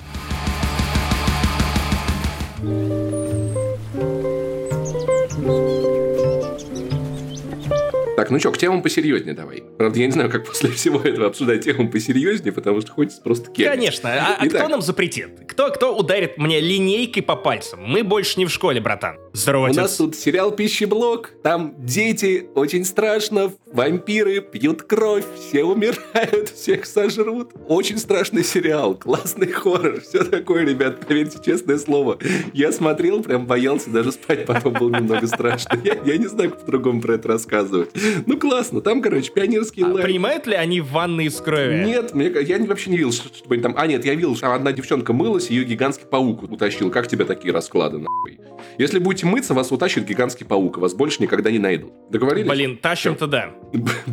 Так, 8.17 8.31
ну 8.31 8.39
что, 8.39 8.53
к 8.53 8.59
темам 8.59 8.81
посерьезнее 8.83 9.35
давай. 9.35 9.65
Правда, 9.77 9.99
я 9.99 10.07
не 10.07 10.13
знаю, 10.13 10.31
как 10.31 10.47
после 10.47 10.71
всего 10.71 11.01
этого 11.01 11.27
обсуждать 11.27 11.65
тему 11.65 11.91
посерьезнее, 11.91 12.53
потому 12.53 12.81
что 12.81 12.93
хочется 12.93 13.21
просто 13.21 13.51
кемить. 13.51 13.71
Конечно. 13.71 14.11
А, 14.11 14.37
а 14.39 14.47
кто 14.47 14.69
нам 14.69 14.83
запретит? 14.83 15.31
Кто, 15.49 15.71
кто 15.71 15.97
ударит 15.97 16.39
мне 16.39 16.61
линейкой 16.61 17.23
по 17.23 17.35
пальцам? 17.35 17.81
Мы 17.83 18.05
больше 18.05 18.39
не 18.39 18.47
в 18.47 18.51
школе, 18.51 18.81
братан. 18.81 19.17
Здорово, 19.33 19.65
У 19.65 19.67
отец. 19.67 19.77
нас 19.77 19.97
тут 19.97 20.15
сериал 20.15 20.53
«Пищеблок». 20.53 21.33
Там 21.43 21.75
дети, 21.79 22.47
очень 22.55 22.85
страшно, 22.85 23.53
вампиры 23.67 24.41
пьют 24.41 24.83
кровь, 24.83 25.25
все 25.37 25.65
умирают, 25.65 26.51
всех 26.55 26.87
сожрут. 26.87 27.51
Очень 27.67 27.99
страшный 27.99 28.45
сериал, 28.45 28.95
классный 28.95 29.49
хоррор, 29.49 30.01
все 30.01 30.23
такое, 30.25 30.65
ребят, 30.65 31.05
поверьте, 31.07 31.39
честное 31.45 31.79
слово. 31.79 32.19
Я 32.53 32.71
смотрел, 32.71 33.23
прям 33.23 33.47
боялся, 33.47 33.91
даже 33.91 34.13
спать 34.13 34.47
потом 34.47 34.75
было 34.75 34.91
немного 34.91 35.27
страшно. 35.27 35.81
Я, 35.83 35.97
я 36.05 36.17
не 36.17 36.27
знаю, 36.27 36.51
как 36.51 36.61
по-другому 36.61 37.01
про 37.01 37.15
это 37.15 37.29
рассказывать. 37.29 37.91
Ну, 38.27 38.39
классно. 38.39 38.81
Там, 38.81 39.03
короче, 39.03 39.31
пионерский 39.33 39.83
А 39.83 39.95
принимают 40.03 40.47
ли 40.47 40.55
они 40.55 40.81
ванны 40.81 41.27
из 41.27 41.41
крови? 41.41 41.85
Нет, 41.85 42.15
мне, 42.15 42.27
я 42.43 42.59
вообще 42.65 42.91
не 42.91 42.97
видел, 42.97 43.13
что- 43.13 43.35
чтобы 43.35 43.55
они 43.55 43.63
там... 43.63 43.75
А, 43.77 43.87
нет, 43.87 44.05
я 44.05 44.15
видел, 44.15 44.37
что 44.37 44.53
одна 44.55 44.73
девчонка 44.73 45.13
мылась, 45.13 45.51
ее 45.51 45.65
гигантский 45.65 46.07
паук 46.07 46.43
утащил. 46.45 46.91
Как 46.91 47.07
тебе 47.09 47.25
такие 47.25 47.53
расклады, 47.53 47.99
нахуй? 47.99 48.39
Если 48.79 48.99
будете 48.99 49.27
мыться, 49.27 49.55
вас 49.55 49.71
утащит 49.73 50.05
гигантский 50.07 50.47
паук, 50.47 50.79
вас 50.79 50.95
больше 50.95 51.23
никогда 51.23 51.51
не 51.51 51.59
найдут. 51.59 51.93
Договорились? 52.11 52.49
Блин, 52.51 52.77
тащим-то 52.77 53.27
да. 53.27 53.51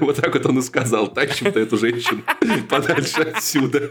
Вот 0.00 0.16
так 0.16 0.32
вот 0.34 0.46
он 0.46 0.58
и 0.58 0.62
сказал, 0.62 1.08
тащим-то 1.08 1.60
эту 1.60 1.76
женщину 1.78 2.22
подальше 2.68 3.20
отсюда. 3.22 3.90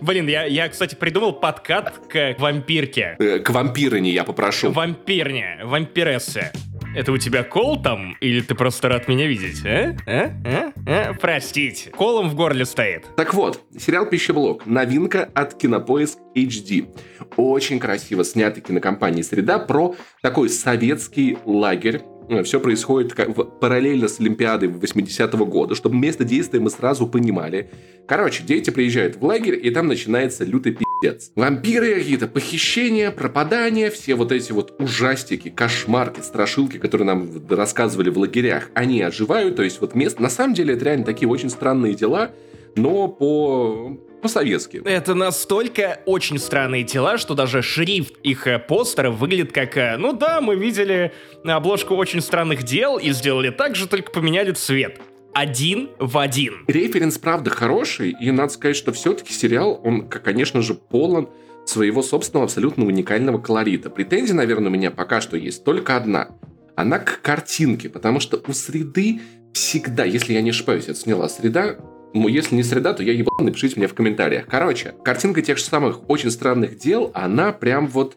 Блин, 0.00 0.26
я, 0.28 0.44
я, 0.44 0.68
кстати, 0.68 0.94
придумал 0.94 1.32
подкат 1.34 1.92
к 2.08 2.36
вампирке. 2.38 3.16
Э, 3.18 3.38
К 3.40 3.50
вампирине 3.50 4.10
я 4.10 4.24
попрошу. 4.24 4.70
Вампирне, 4.70 5.60
вампирессе. 5.64 6.52
Это 6.94 7.12
у 7.12 7.18
тебя 7.18 7.44
кол 7.44 7.80
там? 7.80 8.16
Или 8.20 8.40
ты 8.40 8.54
просто 8.54 8.88
рад 8.88 9.06
меня 9.06 9.26
видеть, 9.26 9.64
а? 9.64 9.96
А? 10.06 10.32
А? 10.44 10.72
А? 10.86 11.14
Простите. 11.20 11.90
Колом 11.90 12.28
в 12.28 12.34
горле 12.34 12.64
стоит. 12.64 13.04
Так 13.16 13.32
вот, 13.32 13.62
сериал 13.78 14.06
«Пищеблок»— 14.06 14.64
новинка 14.66 15.22
от 15.34 15.54
Кинопоиск 15.54 16.18
HD. 16.36 16.92
Очень 17.36 17.78
красиво 17.78 18.24
снятый 18.24 18.62
кинокомпанией 18.62 19.22
«Среда» 19.22 19.60
про 19.60 19.94
такой 20.20 20.48
советский 20.48 21.38
лагерь. 21.44 22.02
Все 22.44 22.60
происходит 22.60 23.12
как 23.14 23.36
в- 23.36 23.44
параллельно 23.44 24.06
с 24.08 24.20
Олимпиадой 24.20 24.68
80-го 24.68 25.46
года, 25.46 25.74
чтобы 25.74 25.96
место 25.96 26.24
действия 26.24 26.60
мы 26.60 26.70
сразу 26.70 27.06
понимали. 27.08 27.70
Короче, 28.06 28.42
дети 28.44 28.70
приезжают 28.70 29.16
в 29.16 29.24
лагерь, 29.24 29.58
и 29.60 29.70
там 29.70 29.86
начинается 29.88 30.44
лютый 30.44 30.72
пиздец. 31.00 31.32
Вампиры 31.34 31.94
какие-то, 31.94 32.26
похищения, 32.26 33.10
пропадания, 33.10 33.90
все 33.90 34.14
вот 34.14 34.32
эти 34.32 34.52
вот 34.52 34.74
ужастики, 34.78 35.50
кошмарки, 35.50 36.20
страшилки, 36.20 36.78
которые 36.78 37.06
нам 37.06 37.30
рассказывали 37.48 38.10
в 38.10 38.18
лагерях, 38.18 38.70
они 38.74 39.02
оживают, 39.02 39.56
то 39.56 39.62
есть 39.62 39.80
вот 39.80 39.94
место... 39.94 40.22
На 40.22 40.30
самом 40.30 40.54
деле 40.54 40.74
это 40.74 40.84
реально 40.84 41.04
такие 41.04 41.28
очень 41.28 41.50
странные 41.50 41.94
дела, 41.94 42.30
но 42.76 43.08
по 43.08 43.96
по-советски. 44.20 44.82
Это 44.84 45.14
настолько 45.14 46.00
очень 46.04 46.38
странные 46.38 46.84
тела, 46.84 47.16
что 47.16 47.34
даже 47.34 47.62
шрифт 47.62 48.18
их 48.22 48.46
э, 48.46 48.58
постера 48.58 49.10
выглядит 49.10 49.52
как, 49.52 49.78
э, 49.78 49.96
ну 49.96 50.12
да, 50.12 50.42
мы 50.42 50.56
видели 50.56 51.12
обложку 51.42 51.94
очень 51.94 52.20
странных 52.20 52.62
дел 52.62 52.98
и 52.98 53.12
сделали 53.12 53.48
так 53.48 53.76
же, 53.76 53.88
только 53.88 54.10
поменяли 54.12 54.52
цвет. 54.52 55.00
Один 55.32 55.90
в 55.98 56.18
один. 56.18 56.64
Референс, 56.66 57.18
правда, 57.18 57.50
хороший, 57.50 58.16
и 58.20 58.30
надо 58.30 58.52
сказать, 58.52 58.76
что 58.76 58.92
все-таки 58.92 59.32
сериал, 59.32 59.80
он, 59.84 60.08
конечно 60.08 60.60
же, 60.60 60.74
полон 60.74 61.28
своего 61.66 62.02
собственного 62.02 62.46
абсолютно 62.46 62.84
уникального 62.84 63.38
колорита. 63.38 63.90
Претензия, 63.90 64.34
наверное, 64.34 64.68
у 64.68 64.72
меня 64.72 64.90
пока 64.90 65.20
что 65.20 65.36
есть 65.36 65.64
только 65.64 65.96
одна. 65.96 66.30
Она 66.74 66.98
к 66.98 67.20
картинке, 67.22 67.88
потому 67.88 68.20
что 68.20 68.42
у 68.46 68.52
среды 68.52 69.20
всегда, 69.52 70.04
если 70.04 70.32
я 70.32 70.42
не 70.42 70.50
ошибаюсь, 70.50 70.84
это 70.84 70.94
сняла 70.94 71.28
среда, 71.28 71.76
ну, 72.12 72.26
если 72.26 72.56
не 72.56 72.64
среда, 72.64 72.92
то 72.92 73.02
я 73.02 73.12
ебал, 73.12 73.38
напишите 73.38 73.76
мне 73.76 73.86
в 73.86 73.94
комментариях. 73.94 74.46
Короче, 74.46 74.94
картинка 75.04 75.42
тех 75.42 75.58
же 75.58 75.64
самых 75.64 76.08
очень 76.10 76.30
странных 76.30 76.76
дел, 76.76 77.10
она 77.14 77.52
прям 77.52 77.86
вот 77.86 78.16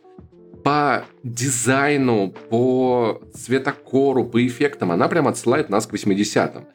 по 0.63 1.06
дизайну, 1.23 2.34
по 2.49 3.21
цветокору, 3.36 4.23
по 4.23 4.45
эффектам, 4.45 4.91
она 4.91 5.08
прям 5.10 5.28
отсылает 5.28 5.69
нас 5.69 5.86
к 5.86 5.93
80-м. 5.93 6.65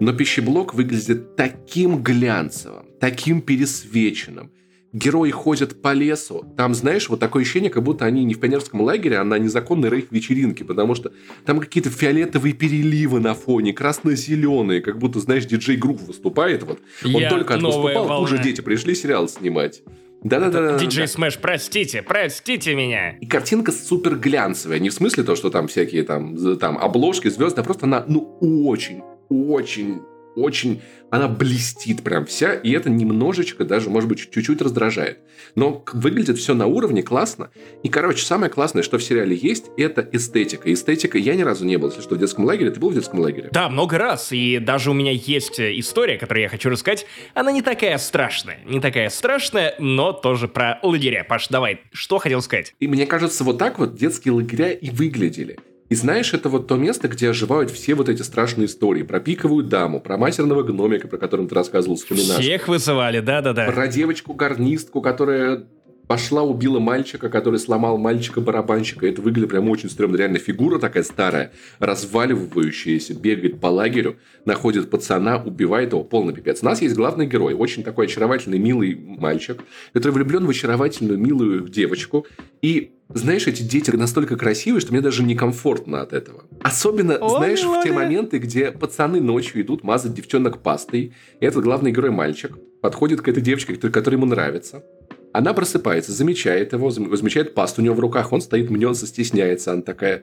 Но 0.00 0.12
пищеблок 0.12 0.74
выглядит 0.74 1.36
таким 1.36 2.02
глянцевым, 2.02 2.86
таким 3.00 3.40
пересвеченным. 3.40 4.50
Герои 4.92 5.30
ходят 5.30 5.82
по 5.82 5.92
лесу. 5.92 6.44
Там, 6.56 6.72
знаешь, 6.72 7.08
вот 7.08 7.18
такое 7.18 7.42
ощущение, 7.42 7.68
как 7.68 7.82
будто 7.82 8.04
они 8.04 8.22
не 8.24 8.34
в 8.34 8.38
пионерском 8.40 8.80
лагере, 8.80 9.18
а 9.18 9.24
на 9.24 9.38
незаконной 9.38 9.90
рейх-вечеринке, 9.90 10.64
потому 10.64 10.94
что 10.94 11.10
там 11.44 11.58
какие-то 11.58 11.90
фиолетовые 11.90 12.54
переливы 12.54 13.18
на 13.18 13.34
фоне, 13.34 13.72
красно-зеленые, 13.72 14.80
как 14.82 14.98
будто, 14.98 15.18
знаешь, 15.18 15.46
диджей 15.46 15.80
Грув 15.80 16.00
выступает. 16.00 16.62
Вот. 16.62 16.78
Он 17.04 17.10
Я 17.10 17.28
только 17.28 17.54
выступал, 17.54 18.20
тут 18.20 18.28
же 18.28 18.36
волна. 18.36 18.44
дети 18.44 18.60
пришли 18.60 18.94
сериал 18.94 19.28
снимать. 19.28 19.82
Да-да-да. 20.22 20.78
Диджей 20.78 21.08
Смэш, 21.08 21.38
простите, 21.38 22.00
простите 22.02 22.74
меня. 22.74 23.16
И 23.18 23.26
картинка 23.26 23.72
супер 23.72 24.16
глянцевая. 24.16 24.78
Не 24.78 24.90
в 24.90 24.94
смысле 24.94 25.24
то, 25.24 25.34
что 25.36 25.50
там 25.50 25.66
всякие 25.66 26.04
там, 26.04 26.36
там 26.58 26.78
обложки, 26.78 27.28
звезды, 27.28 27.60
а 27.60 27.64
просто 27.64 27.86
она, 27.86 28.04
ну, 28.08 28.38
очень, 28.40 29.02
очень, 29.28 30.02
очень... 30.36 30.82
Она 31.10 31.28
блестит 31.28 32.02
прям 32.02 32.26
вся, 32.26 32.54
и 32.54 32.72
это 32.72 32.90
немножечко 32.90 33.64
даже, 33.64 33.88
может 33.88 34.08
быть, 34.08 34.32
чуть-чуть 34.32 34.60
раздражает. 34.60 35.20
Но 35.54 35.84
выглядит 35.92 36.38
все 36.38 36.54
на 36.54 36.66
уровне, 36.66 37.04
классно. 37.04 37.50
И, 37.84 37.88
короче, 37.88 38.24
самое 38.24 38.50
классное, 38.50 38.82
что 38.82 38.98
в 38.98 39.04
сериале 39.04 39.36
есть, 39.36 39.66
это 39.76 40.08
эстетика. 40.10 40.72
Эстетика... 40.72 41.18
Я 41.18 41.36
ни 41.36 41.42
разу 41.42 41.64
не 41.64 41.76
был, 41.76 41.90
если 41.90 42.02
что, 42.02 42.16
в 42.16 42.18
детском 42.18 42.44
лагере. 42.46 42.72
Ты 42.72 42.80
был 42.80 42.90
в 42.90 42.94
детском 42.94 43.20
лагере? 43.20 43.48
Да, 43.52 43.68
много 43.68 43.96
раз, 43.96 44.32
и 44.32 44.58
даже 44.58 44.90
у 44.90 44.94
меня 44.94 45.12
есть 45.12 45.60
э, 45.60 45.78
история, 45.78 46.18
которую 46.18 46.42
я 46.42 46.48
хочу 46.48 46.68
рассказать. 46.68 47.06
Она 47.34 47.52
не 47.52 47.62
такая 47.62 47.96
страшная, 47.98 48.58
не 48.64 48.80
такая 48.80 49.08
страшная, 49.10 49.76
но 49.78 50.12
тоже 50.12 50.48
про 50.48 50.80
лагеря. 50.82 51.22
Паш, 51.22 51.46
давай, 51.46 51.82
что 51.92 52.18
хотел 52.18 52.42
сказать? 52.42 52.74
И 52.80 52.88
мне 52.88 53.06
кажется, 53.06 53.44
вот 53.44 53.58
так 53.58 53.78
вот 53.78 53.94
детские 53.94 54.34
лагеря 54.34 54.72
и 54.72 54.90
выглядели. 54.90 55.58
И 55.94 55.96
знаешь, 55.96 56.34
это 56.34 56.48
вот 56.48 56.66
то 56.66 56.74
место, 56.74 57.06
где 57.06 57.30
оживают 57.30 57.70
все 57.70 57.94
вот 57.94 58.08
эти 58.08 58.22
страшные 58.22 58.66
истории. 58.66 59.04
Про 59.04 59.20
пиковую 59.20 59.64
даму, 59.64 60.00
про 60.00 60.16
матерного 60.16 60.64
гномика, 60.64 61.06
про 61.06 61.18
которого 61.18 61.48
ты 61.48 61.54
рассказывал, 61.54 61.94
вспоминашь. 61.94 62.40
Всех 62.40 62.66
вызывали, 62.66 63.20
да-да-да. 63.20 63.66
Про 63.66 63.86
девочку-гарнистку, 63.86 65.00
которая 65.00 65.68
пошла, 66.08 66.42
убила 66.42 66.80
мальчика, 66.80 67.28
который 67.28 67.60
сломал 67.60 67.96
мальчика-барабанщика. 67.96 69.06
Это 69.06 69.22
выглядит 69.22 69.50
прям 69.50 69.68
очень 69.70 69.88
стрёмно. 69.88 70.16
Реально 70.16 70.38
фигура 70.38 70.80
такая 70.80 71.04
старая, 71.04 71.52
разваливающаяся, 71.78 73.14
бегает 73.14 73.60
по 73.60 73.68
лагерю, 73.68 74.16
находит 74.44 74.90
пацана, 74.90 75.40
убивает 75.40 75.92
его. 75.92 76.02
Полный 76.02 76.34
пипец. 76.34 76.60
У 76.62 76.64
нас 76.64 76.82
есть 76.82 76.96
главный 76.96 77.26
герой, 77.26 77.54
очень 77.54 77.84
такой 77.84 78.06
очаровательный, 78.06 78.58
милый 78.58 78.96
мальчик, 78.96 79.62
который 79.92 80.14
влюблен 80.14 80.44
в 80.44 80.50
очаровательную, 80.50 81.20
милую 81.20 81.68
девочку. 81.68 82.26
И 82.62 82.90
знаешь, 83.08 83.46
эти 83.46 83.62
дети 83.62 83.90
настолько 83.90 84.36
красивые, 84.36 84.80
что 84.80 84.92
мне 84.92 85.00
даже 85.00 85.22
некомфортно 85.22 86.00
от 86.00 86.12
этого. 86.12 86.44
Особенно, 86.62 87.16
Ой, 87.18 87.28
знаешь, 87.36 87.62
в 87.62 87.82
те 87.82 87.92
моменты, 87.92 88.38
где 88.38 88.72
пацаны 88.72 89.20
ночью 89.20 89.60
идут 89.62 89.84
мазать 89.84 90.14
девчонок 90.14 90.62
пастой, 90.62 91.12
и 91.40 91.44
этот 91.44 91.64
главный 91.64 91.92
герой 91.92 92.10
мальчик 92.10 92.56
подходит 92.80 93.20
к 93.20 93.28
этой 93.28 93.42
девочке, 93.42 93.76
которая 93.76 94.18
ему 94.18 94.26
нравится. 94.26 94.84
Она 95.32 95.52
просыпается, 95.52 96.12
замечает 96.12 96.72
его, 96.72 96.88
зам- 96.90 97.14
замечает 97.16 97.54
пасту 97.54 97.82
у 97.82 97.84
него 97.84 97.94
в 97.94 98.00
руках, 98.00 98.32
он 98.32 98.40
стоит, 98.40 98.70
мнется, 98.70 99.06
стесняется. 99.06 99.72
Она 99.72 99.82
такая, 99.82 100.22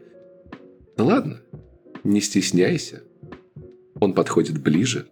да 0.98 1.04
ладно, 1.04 1.42
не 2.04 2.22
стесняйся. 2.22 3.04
Он 4.00 4.14
подходит 4.14 4.58
ближе 4.62 5.08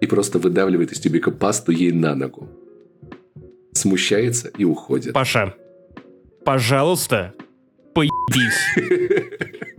и 0.00 0.06
просто 0.06 0.38
выдавливает 0.38 0.92
из 0.92 1.00
тюбика 1.00 1.30
пасту 1.30 1.72
ей 1.72 1.92
на 1.92 2.14
ногу. 2.14 2.48
Смущается 3.72 4.48
и 4.48 4.64
уходит. 4.64 5.12
Паша, 5.12 5.54
пожалуйста, 6.46 7.34
поебись. 7.92 8.54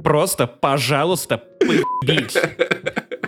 Просто, 0.04 0.48
пожалуйста, 0.48 1.42
поебись. 1.60 2.38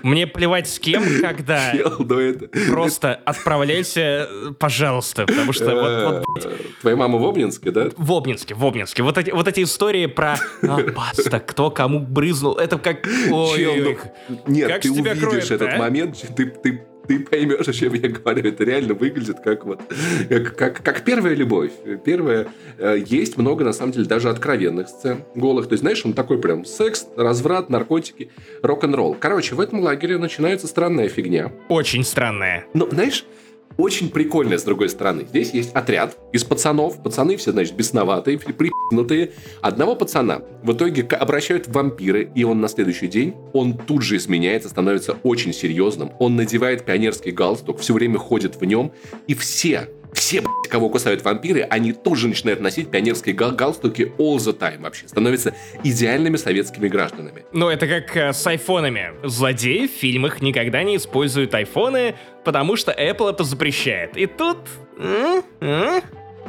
Мне 0.04 0.28
плевать 0.28 0.70
с 0.70 0.80
кем, 0.80 1.04
когда. 1.22 1.72
Чел, 1.72 1.96
ну 2.00 2.20
это... 2.20 2.48
Просто 2.70 3.16
отправляйся, 3.16 4.30
пожалуйста, 4.60 5.26
потому 5.26 5.52
что 5.54 5.76
вот, 5.76 6.26
вот 6.26 6.46
Э, 6.46 6.58
Твоя 6.82 6.96
мама 6.96 7.18
в 7.18 7.26
Обнинске, 7.26 7.72
да? 7.72 7.90
в 7.96 8.12
Обнинске, 8.14 8.56
в 8.56 8.66
Обнинске. 8.66 9.04
Вот 9.04 9.18
эти, 9.18 9.32
вот 9.32 9.48
эти 9.48 9.64
истории 9.64 10.06
про 10.06 10.36
а, 10.62 10.84
паста, 10.96 11.40
кто 11.40 11.72
кому 11.72 12.00
брызнул, 12.00 12.56
это 12.56 12.78
как... 12.78 13.08
Ой, 13.32 13.58
Чел, 13.58 13.98
ну, 14.30 14.42
Нет, 14.48 14.70
Как 14.70 14.82
ты 14.82 14.92
увидишь 14.92 15.20
кроет-то, 15.20 15.54
этот 15.56 15.74
а? 15.74 15.78
момент, 15.78 16.18
ты, 16.36 16.46
ты, 16.46 16.84
ты 17.10 17.20
поймешь, 17.20 17.68
о 17.68 17.74
чем 17.74 17.94
я 17.96 18.08
говорю. 18.08 18.48
Это 18.48 18.64
реально 18.64 18.94
выглядит 18.94 19.40
как 19.40 19.66
вот 19.66 19.82
как, 20.30 20.56
как, 20.56 20.84
как 20.84 21.04
первая 21.04 21.34
любовь. 21.34 21.72
Первая 22.06 22.48
э, 22.78 23.04
есть 23.04 23.36
много, 23.36 23.64
на 23.64 23.74
самом 23.74 23.94
деле, 23.94 24.06
даже 24.06 24.30
откровенных 24.30 24.88
сцен 24.88 25.24
голых. 25.34 25.68
То 25.68 25.74
есть, 25.74 25.82
знаешь, 25.82 26.06
он 26.06 26.14
такой 26.14 26.38
прям 26.40 26.66
секс, 26.66 27.08
разврат, 27.18 27.72
наркотики, 27.72 28.30
рок-н-ролл. 28.62 29.18
Короче, 29.20 29.56
в 29.56 29.60
этом 29.60 29.80
лагере 29.80 30.20
начинается 30.20 30.68
странная 30.68 31.10
фигня. 31.10 31.52
Очень 31.68 32.04
странная. 32.04 32.66
Но, 32.76 32.88
знаешь, 32.88 33.26
очень 33.80 34.10
прикольная, 34.10 34.58
с 34.58 34.64
другой 34.64 34.90
стороны. 34.90 35.26
Здесь 35.28 35.52
есть 35.52 35.74
отряд 35.74 36.18
из 36.34 36.44
пацанов. 36.44 37.02
Пацаны 37.02 37.38
все, 37.38 37.52
значит, 37.52 37.76
бесноватые, 37.76 38.38
припнутые. 38.38 39.32
Одного 39.62 39.96
пацана 39.96 40.42
в 40.64 40.74
итоге 40.74 41.04
обращают 41.04 41.68
в 41.68 41.72
вампиры, 41.72 42.30
и 42.36 42.44
он 42.44 42.60
на 42.60 42.68
следующий 42.68 43.08
день, 43.08 43.36
он 43.54 43.78
тут 43.78 44.04
же 44.04 44.18
изменяется, 44.18 44.70
становится 44.70 45.18
очень 45.24 45.54
серьезным. 45.54 46.12
Он 46.20 46.36
надевает 46.36 46.86
пионерский 46.86 47.32
галстук, 47.32 47.80
все 47.80 47.94
время 47.94 48.18
ходит 48.18 48.60
в 48.60 48.66
нем, 48.66 48.92
и 49.28 49.34
все 49.34 49.88
все, 50.14 50.44
кого 50.70 50.90
кусают 50.90 51.24
вампиры, 51.24 51.62
они 51.62 51.94
тоже 51.94 52.28
начинают 52.28 52.62
носить 52.62 52.90
пионерские 52.90 53.36
гал 53.36 53.52
галстуки 53.52 54.14
all 54.18 54.38
the 54.38 54.58
time 54.58 54.82
вообще. 54.82 55.08
Становятся 55.08 55.54
идеальными 55.84 56.38
советскими 56.38 56.88
гражданами. 56.88 57.46
Ну, 57.52 57.68
это 57.70 57.88
как 57.88 58.16
э, 58.16 58.34
с 58.34 58.46
айфонами. 58.48 59.14
Злодеи 59.24 59.88
в 59.88 59.92
фильмах 59.92 60.42
никогда 60.42 60.84
не 60.84 60.98
используют 60.98 61.54
айфоны, 61.54 62.16
потому 62.46 62.76
что 62.76 62.92
Apple 62.92 63.32
это 63.32 63.44
запрещает. 63.44 64.16
И 64.16 64.26
тут... 64.26 64.58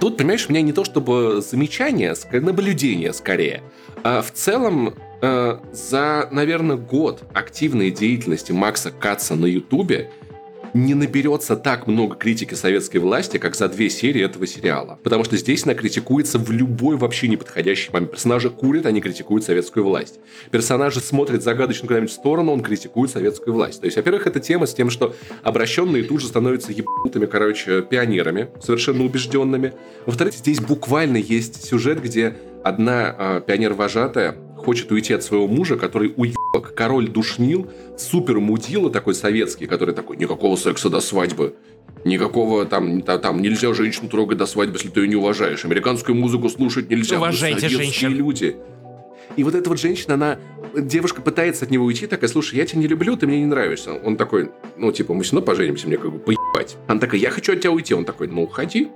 Тут, 0.00 0.16
понимаешь, 0.16 0.46
у 0.48 0.52
меня 0.52 0.62
не 0.62 0.72
то 0.72 0.84
чтобы 0.84 1.42
замечание, 1.42 2.14
а 2.14 2.40
наблюдение 2.40 3.12
скорее. 3.12 3.62
А 4.02 4.22
в 4.22 4.30
целом, 4.32 4.94
э, 5.20 5.58
за, 5.72 6.28
наверное, 6.30 6.76
год 6.76 7.22
активной 7.34 7.90
деятельности 7.90 8.52
Макса 8.52 8.92
Катца 8.92 9.34
на 9.34 9.44
Ютубе 9.44 10.10
не 10.74 10.94
наберется 10.94 11.56
так 11.56 11.86
много 11.86 12.16
критики 12.16 12.54
советской 12.54 12.98
власти, 12.98 13.38
как 13.38 13.54
за 13.54 13.68
две 13.68 13.90
серии 13.90 14.22
этого 14.22 14.46
сериала. 14.46 14.98
Потому 15.02 15.24
что 15.24 15.36
здесь 15.36 15.64
она 15.64 15.74
критикуется 15.74 16.38
в 16.38 16.50
любой 16.50 16.96
вообще 16.96 17.28
неподходящий 17.28 17.90
момент. 17.92 18.12
Персонажи 18.12 18.50
курят, 18.50 18.86
они 18.86 19.00
критикуют 19.00 19.44
советскую 19.44 19.84
власть. 19.84 20.20
Персонажи 20.50 21.00
смотрят 21.00 21.42
загадочно 21.42 21.88
куда-нибудь 21.88 22.10
в 22.10 22.14
сторону, 22.14 22.52
он 22.52 22.62
критикует 22.62 23.10
советскую 23.10 23.54
власть. 23.54 23.80
То 23.80 23.86
есть, 23.86 23.96
во-первых, 23.96 24.26
это 24.26 24.40
тема 24.40 24.66
с 24.66 24.74
тем, 24.74 24.90
что 24.90 25.14
обращенные 25.42 26.02
тут 26.04 26.20
же 26.20 26.26
становятся 26.26 26.72
ебанутыми, 26.72 27.26
короче, 27.26 27.82
пионерами, 27.82 28.48
совершенно 28.62 29.04
убежденными. 29.04 29.72
Во-вторых, 30.06 30.34
здесь 30.34 30.60
буквально 30.60 31.16
есть 31.16 31.66
сюжет, 31.66 32.02
где 32.02 32.36
одна 32.62 33.14
э, 33.18 33.42
пионер-вожатая 33.46 34.36
хочет 34.60 34.90
уйти 34.92 35.14
от 35.14 35.22
своего 35.22 35.46
мужа, 35.48 35.76
который 35.76 36.12
уебок, 36.16 36.74
король 36.74 37.08
душнил, 37.08 37.70
супер 37.98 38.40
мудила 38.40 38.90
такой 38.90 39.14
советский, 39.14 39.66
который 39.66 39.94
такой, 39.94 40.16
никакого 40.16 40.56
секса 40.56 40.90
до 40.90 41.00
свадьбы. 41.00 41.54
Никакого 42.04 42.64
там, 42.64 43.02
там, 43.02 43.20
там 43.20 43.42
нельзя 43.42 43.74
женщину 43.74 44.08
трогать 44.08 44.38
до 44.38 44.46
свадьбы, 44.46 44.76
если 44.76 44.88
ты 44.88 45.00
ее 45.00 45.08
не 45.08 45.16
уважаешь. 45.16 45.64
Американскую 45.64 46.16
музыку 46.16 46.48
слушать 46.48 46.88
нельзя. 46.88 47.18
Уважайте 47.18 47.68
женщин. 47.68 48.12
люди. 48.14 48.56
И 49.36 49.44
вот 49.44 49.54
эта 49.54 49.68
вот 49.68 49.78
женщина, 49.78 50.14
она, 50.14 50.38
девушка 50.74 51.22
пытается 51.22 51.64
от 51.64 51.70
него 51.70 51.84
уйти, 51.84 52.06
такая, 52.06 52.28
слушай, 52.28 52.56
я 52.56 52.66
тебя 52.66 52.80
не 52.80 52.88
люблю, 52.88 53.16
ты 53.16 53.26
мне 53.26 53.40
не 53.40 53.46
нравишься. 53.46 53.92
Он 53.92 54.16
такой, 54.16 54.50
ну, 54.76 54.90
типа, 54.92 55.14
мы 55.14 55.22
все 55.22 55.36
равно 55.36 55.46
поженимся, 55.46 55.86
мне 55.86 55.98
как 55.98 56.12
бы 56.12 56.18
поебать. 56.18 56.76
Она 56.88 56.98
такая, 57.00 57.20
я 57.20 57.30
хочу 57.30 57.52
от 57.52 57.60
тебя 57.60 57.70
уйти. 57.70 57.94
Он 57.94 58.04
такой, 58.04 58.28
ну, 58.28 58.42
уходи. 58.42 58.88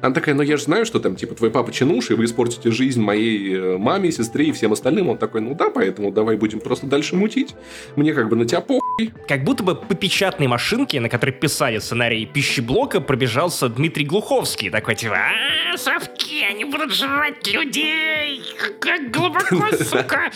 Она 0.00 0.14
такая, 0.14 0.34
ну 0.34 0.42
я 0.42 0.56
же 0.56 0.64
знаю, 0.64 0.86
что 0.86 0.98
там, 0.98 1.16
типа, 1.16 1.34
твой 1.34 1.50
папа 1.50 1.72
чинуш, 1.72 2.10
и 2.10 2.14
вы 2.14 2.24
испортите 2.24 2.70
жизнь 2.70 3.00
моей 3.00 3.54
э, 3.56 3.78
маме, 3.78 4.10
сестре 4.12 4.46
и 4.46 4.52
всем 4.52 4.72
остальным. 4.72 5.08
Он 5.08 5.18
такой, 5.18 5.40
ну 5.40 5.54
да, 5.54 5.70
поэтому 5.70 6.10
давай 6.12 6.36
будем 6.36 6.60
просто 6.60 6.86
дальше 6.86 7.16
мутить. 7.16 7.54
Мне 7.96 8.12
как 8.14 8.28
бы 8.28 8.36
на 8.36 8.44
тебя 8.44 8.60
похуй. 8.60 9.12
Как 9.26 9.44
будто 9.44 9.62
бы 9.62 9.74
по 9.74 9.94
печатной 9.94 10.46
машинке, 10.46 11.00
на 11.00 11.08
которой 11.08 11.32
писали 11.32 11.78
сценарий 11.78 12.26
пищеблока, 12.26 13.00
пробежался 13.00 13.68
Дмитрий 13.68 14.04
Глуховский. 14.04 14.70
Такой, 14.70 14.94
типа, 14.94 15.16
а 15.16 15.76
совки, 15.76 16.44
они 16.44 16.64
будут 16.64 16.92
жрать 16.92 17.46
людей! 17.46 18.42
Как 18.80 19.10
глубоко, 19.10 19.76
сука! 19.84 20.30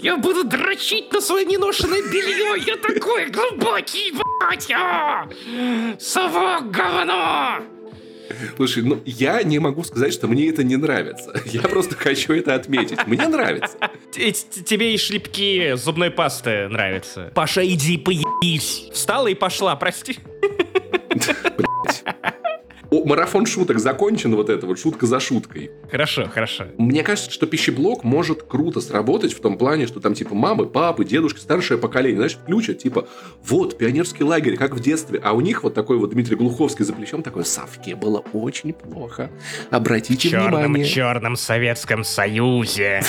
Я 0.00 0.16
буду 0.16 0.44
дрочить 0.44 1.12
на 1.12 1.20
свое 1.20 1.44
неношенное 1.44 2.02
белье! 2.02 2.62
Я 2.66 2.76
такой 2.76 3.26
глубокий, 3.30 4.12
блядь! 4.12 4.72
Совок 6.00 6.70
говно! 6.70 7.62
Слушай, 8.56 8.82
ну 8.82 9.00
я 9.04 9.42
не 9.42 9.58
могу 9.58 9.84
сказать, 9.84 10.12
что 10.12 10.28
мне 10.28 10.48
это 10.48 10.62
не 10.64 10.76
нравится. 10.76 11.40
Я 11.46 11.62
просто 11.62 11.94
хочу 11.94 12.32
это 12.32 12.54
отметить. 12.54 13.06
Мне 13.06 13.26
нравится. 13.28 13.76
Тебе 14.12 14.94
и 14.94 14.98
шлепки 14.98 15.74
зубной 15.76 16.10
пасты 16.10 16.68
нравятся. 16.68 17.32
Паша, 17.34 17.66
иди 17.66 17.98
поебись. 17.98 18.88
Встала 18.92 19.28
и 19.28 19.34
пошла, 19.34 19.76
прости. 19.76 20.18
Блять 22.92 23.22
марафон 23.22 23.46
шуток 23.46 23.78
закончен, 23.78 24.34
вот 24.34 24.50
это 24.50 24.66
вот 24.66 24.78
шутка 24.78 25.06
за 25.06 25.20
шуткой. 25.20 25.70
Хорошо, 25.90 26.28
хорошо. 26.28 26.66
Мне 26.78 27.02
кажется, 27.02 27.30
что 27.30 27.46
пищеблок 27.46 28.04
может 28.04 28.42
круто 28.42 28.80
сработать 28.80 29.32
в 29.32 29.40
том 29.40 29.56
плане, 29.56 29.86
что 29.86 30.00
там 30.00 30.14
типа 30.14 30.34
мамы, 30.34 30.66
папы, 30.66 31.04
дедушки, 31.04 31.38
старшее 31.38 31.78
поколение, 31.78 32.16
знаешь, 32.16 32.34
включат, 32.34 32.78
типа, 32.78 33.08
вот, 33.44 33.78
пионерский 33.78 34.24
лагерь, 34.24 34.56
как 34.56 34.74
в 34.74 34.80
детстве, 34.80 35.20
а 35.22 35.32
у 35.32 35.40
них 35.40 35.62
вот 35.62 35.74
такой 35.74 35.98
вот 35.98 36.10
Дмитрий 36.10 36.36
Глуховский 36.36 36.84
за 36.84 36.92
плечом 36.92 37.22
такой, 37.22 37.44
Савке 37.44 37.96
было 37.96 38.18
очень 38.32 38.72
плохо. 38.72 39.30
Обратите 39.70 40.30
черном, 40.30 40.60
внимание. 40.60 40.86
В 40.86 40.90
черном 40.90 41.36
Советском 41.42 42.04
Союзе. 42.04 43.02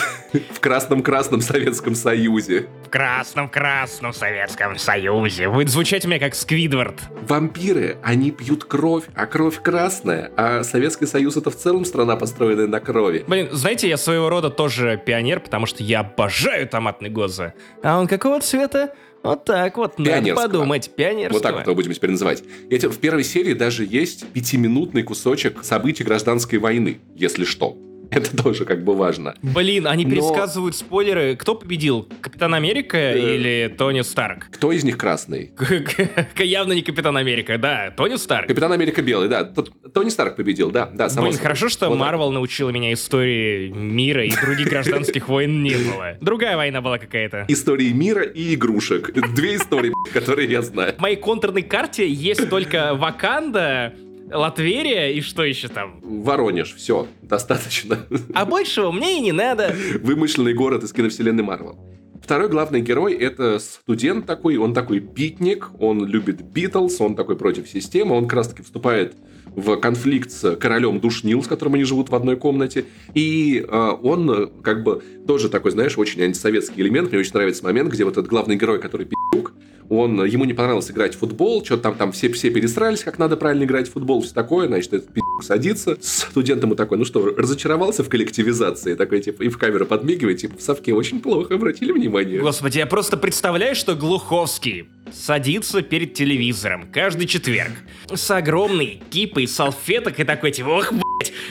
В 0.51 0.59
красном-красном 0.59 1.41
Советском 1.41 1.95
Союзе. 1.95 2.67
В 2.85 2.89
красном-красном 2.89 4.13
Советском 4.13 4.77
Союзе. 4.77 5.47
Вы 5.47 5.67
звучите 5.67 6.07
мне 6.07 6.19
как 6.19 6.35
Сквидвард. 6.35 6.99
Вампиры, 7.27 7.97
они 8.03 8.31
пьют 8.31 8.65
кровь, 8.65 9.05
а 9.15 9.25
кровь 9.25 9.61
красная, 9.73 10.31
а 10.37 10.63
Советский 10.63 11.07
Союз 11.07 11.35
это 11.35 11.49
в 11.49 11.55
целом 11.55 11.83
страна, 11.83 12.15
построенная 12.15 12.67
на 12.67 12.79
крови. 12.79 13.25
Блин, 13.27 13.49
знаете, 13.51 13.89
я 13.89 13.97
своего 13.97 14.29
рода 14.29 14.51
тоже 14.51 15.01
пионер, 15.03 15.39
потому 15.39 15.65
что 15.65 15.81
я 15.81 16.01
обожаю 16.01 16.67
томатный 16.67 17.09
гоза. 17.09 17.55
А 17.81 17.99
он 17.99 18.07
какого 18.07 18.39
цвета? 18.39 18.93
Вот 19.23 19.45
так 19.45 19.75
вот, 19.77 19.97
надо 19.97 20.35
подумать, 20.35 20.91
пионерского. 20.95 21.33
Вот 21.33 21.41
так 21.41 21.55
вот 21.55 21.63
его 21.63 21.73
будем 21.73 21.91
теперь 21.91 22.11
называть. 22.11 22.43
Я 22.69 22.77
тебе, 22.77 22.89
в 22.91 22.99
первой 22.99 23.23
серии 23.23 23.53
даже 23.53 23.83
есть 23.83 24.27
пятиминутный 24.27 25.01
кусочек 25.01 25.63
событий 25.63 26.03
гражданской 26.03 26.59
войны, 26.59 26.99
если 27.15 27.43
что. 27.43 27.75
Это 28.15 28.35
тоже 28.35 28.65
как 28.65 28.83
бы 28.83 28.95
важно. 28.95 29.35
Блин, 29.41 29.87
они 29.87 30.05
Но... 30.05 30.11
пересказывают 30.11 30.75
спойлеры. 30.75 31.35
Кто 31.35 31.55
победил? 31.55 32.07
Капитан 32.21 32.53
Америка 32.53 32.97
э... 32.97 33.35
или 33.35 33.75
Тони 33.75 34.01
Старк? 34.01 34.47
Кто 34.51 34.71
из 34.71 34.83
них 34.83 34.97
красный? 34.97 35.51
Явно 36.37 36.73
не 36.73 36.81
Капитан 36.81 37.17
Америка, 37.17 37.57
да. 37.57 37.91
Тони 37.91 38.15
Старк. 38.15 38.47
Капитан 38.47 38.71
Америка 38.71 39.01
белый, 39.01 39.29
да. 39.29 39.43
Тони 39.43 40.09
Старк 40.09 40.35
победил, 40.35 40.71
да. 40.71 40.89
да 40.93 41.09
Блин, 41.21 41.37
хорошо, 41.37 41.69
что 41.69 41.93
Марвел 41.93 42.31
научила 42.31 42.69
меня 42.69 42.93
истории 42.93 43.69
мира 43.69 44.25
и 44.25 44.31
других 44.31 44.67
гражданских 44.69 45.27
войн 45.27 45.63
не 45.63 45.75
было. 45.75 46.17
Другая 46.21 46.55
война 46.55 46.81
была 46.81 46.97
какая-то. 46.97 47.45
Истории 47.47 47.91
мира 47.91 48.23
и 48.23 48.55
игрушек. 48.55 49.11
Две 49.35 49.55
истории, 49.55 49.93
которые 50.11 50.49
я 50.49 50.61
знаю. 50.61 50.93
В 50.97 51.01
моей 51.01 51.15
контурной 51.15 51.63
карте 51.63 52.07
есть 52.07 52.49
только 52.49 52.95
Ваканда, 52.95 53.93
Латверия 54.33 55.13
и 55.13 55.21
что 55.21 55.43
еще 55.43 55.67
там? 55.67 55.99
Воронеж, 56.01 56.73
все, 56.75 57.07
достаточно. 57.21 57.99
А 58.33 58.45
большего 58.45 58.91
мне 58.91 59.17
и 59.17 59.21
не 59.21 59.31
надо. 59.31 59.75
Вымышленный 60.01 60.53
город 60.53 60.83
из 60.83 60.93
киновселенной 60.93 61.43
Марвел. 61.43 61.77
Второй 62.23 62.47
главный 62.47 62.81
герой— 62.81 63.13
это 63.15 63.59
студент 63.59 64.25
такой, 64.25 64.55
он 64.55 64.73
такой 64.73 64.99
битник, 64.99 65.69
он 65.79 66.05
любит 66.05 66.41
Битлз, 66.41 67.01
он 67.01 67.15
такой 67.15 67.35
против 67.35 67.67
системы, 67.67 68.15
он 68.15 68.23
как 68.27 68.37
раз-таки 68.37 68.63
вступает 68.63 69.13
в 69.55 69.75
конфликт 69.77 70.31
с 70.31 70.55
королем 70.55 70.99
Душнил, 70.99 71.43
с 71.43 71.47
которым 71.47 71.75
они 71.75 71.83
живут 71.83 72.09
в 72.09 72.15
одной 72.15 72.35
комнате, 72.37 72.85
и 73.13 73.65
э, 73.67 73.89
он 74.01 74.51
как 74.61 74.83
бы 74.83 75.03
тоже 75.27 75.49
такой, 75.49 75.71
знаешь, 75.71 75.97
очень 75.97 76.21
антисоветский 76.21 76.81
элемент, 76.81 77.11
мне 77.11 77.19
очень 77.19 77.33
нравится 77.33 77.63
момент, 77.63 77.91
где 77.91 78.03
вот 78.03 78.13
этот 78.13 78.27
главный 78.27 78.55
герой, 78.55 78.79
который 78.79 79.05
пи***ук, 79.05 79.53
он, 79.89 80.23
ему 80.25 80.45
не 80.45 80.53
понравилось 80.53 80.89
играть 80.91 81.15
в 81.15 81.19
футбол, 81.19 81.63
что-то 81.63 81.83
там, 81.83 81.95
там 81.95 82.11
все, 82.11 82.31
все 82.31 82.49
пересрались, 82.49 83.03
как 83.03 83.19
надо 83.19 83.37
правильно 83.37 83.63
играть 83.63 83.89
в 83.89 83.93
футбол, 83.93 84.21
все 84.21 84.33
такое, 84.33 84.67
значит, 84.67 84.93
этот 84.93 85.13
пи*** 85.13 85.22
садится, 85.41 85.97
студент 86.01 86.63
ему 86.63 86.75
такой, 86.75 86.97
ну 86.97 87.05
что, 87.05 87.25
разочаровался 87.25 88.03
в 88.03 88.09
коллективизации, 88.09 88.95
такой, 88.95 89.21
типа, 89.21 89.43
и 89.43 89.49
в 89.49 89.57
камеру 89.57 89.85
подмигивает, 89.85 90.37
типа, 90.37 90.57
в 90.57 90.61
совке 90.61 90.93
очень 90.93 91.19
плохо, 91.19 91.55
обратили 91.55 91.91
внимание. 91.91 92.39
Господи, 92.39 92.77
я 92.77 92.85
просто 92.85 93.17
представляю, 93.17 93.75
что 93.75 93.95
Глуховский 93.95 94.87
садится 95.11 95.81
перед 95.81 96.13
телевизором 96.13 96.87
каждый 96.91 97.27
четверг 97.27 97.71
с 98.13 98.29
огромной 98.31 99.01
кипой 99.09 99.47
салфеток 99.47 100.19
и 100.19 100.23
такой, 100.23 100.51
типа, 100.51 100.69
ох, 100.69 100.93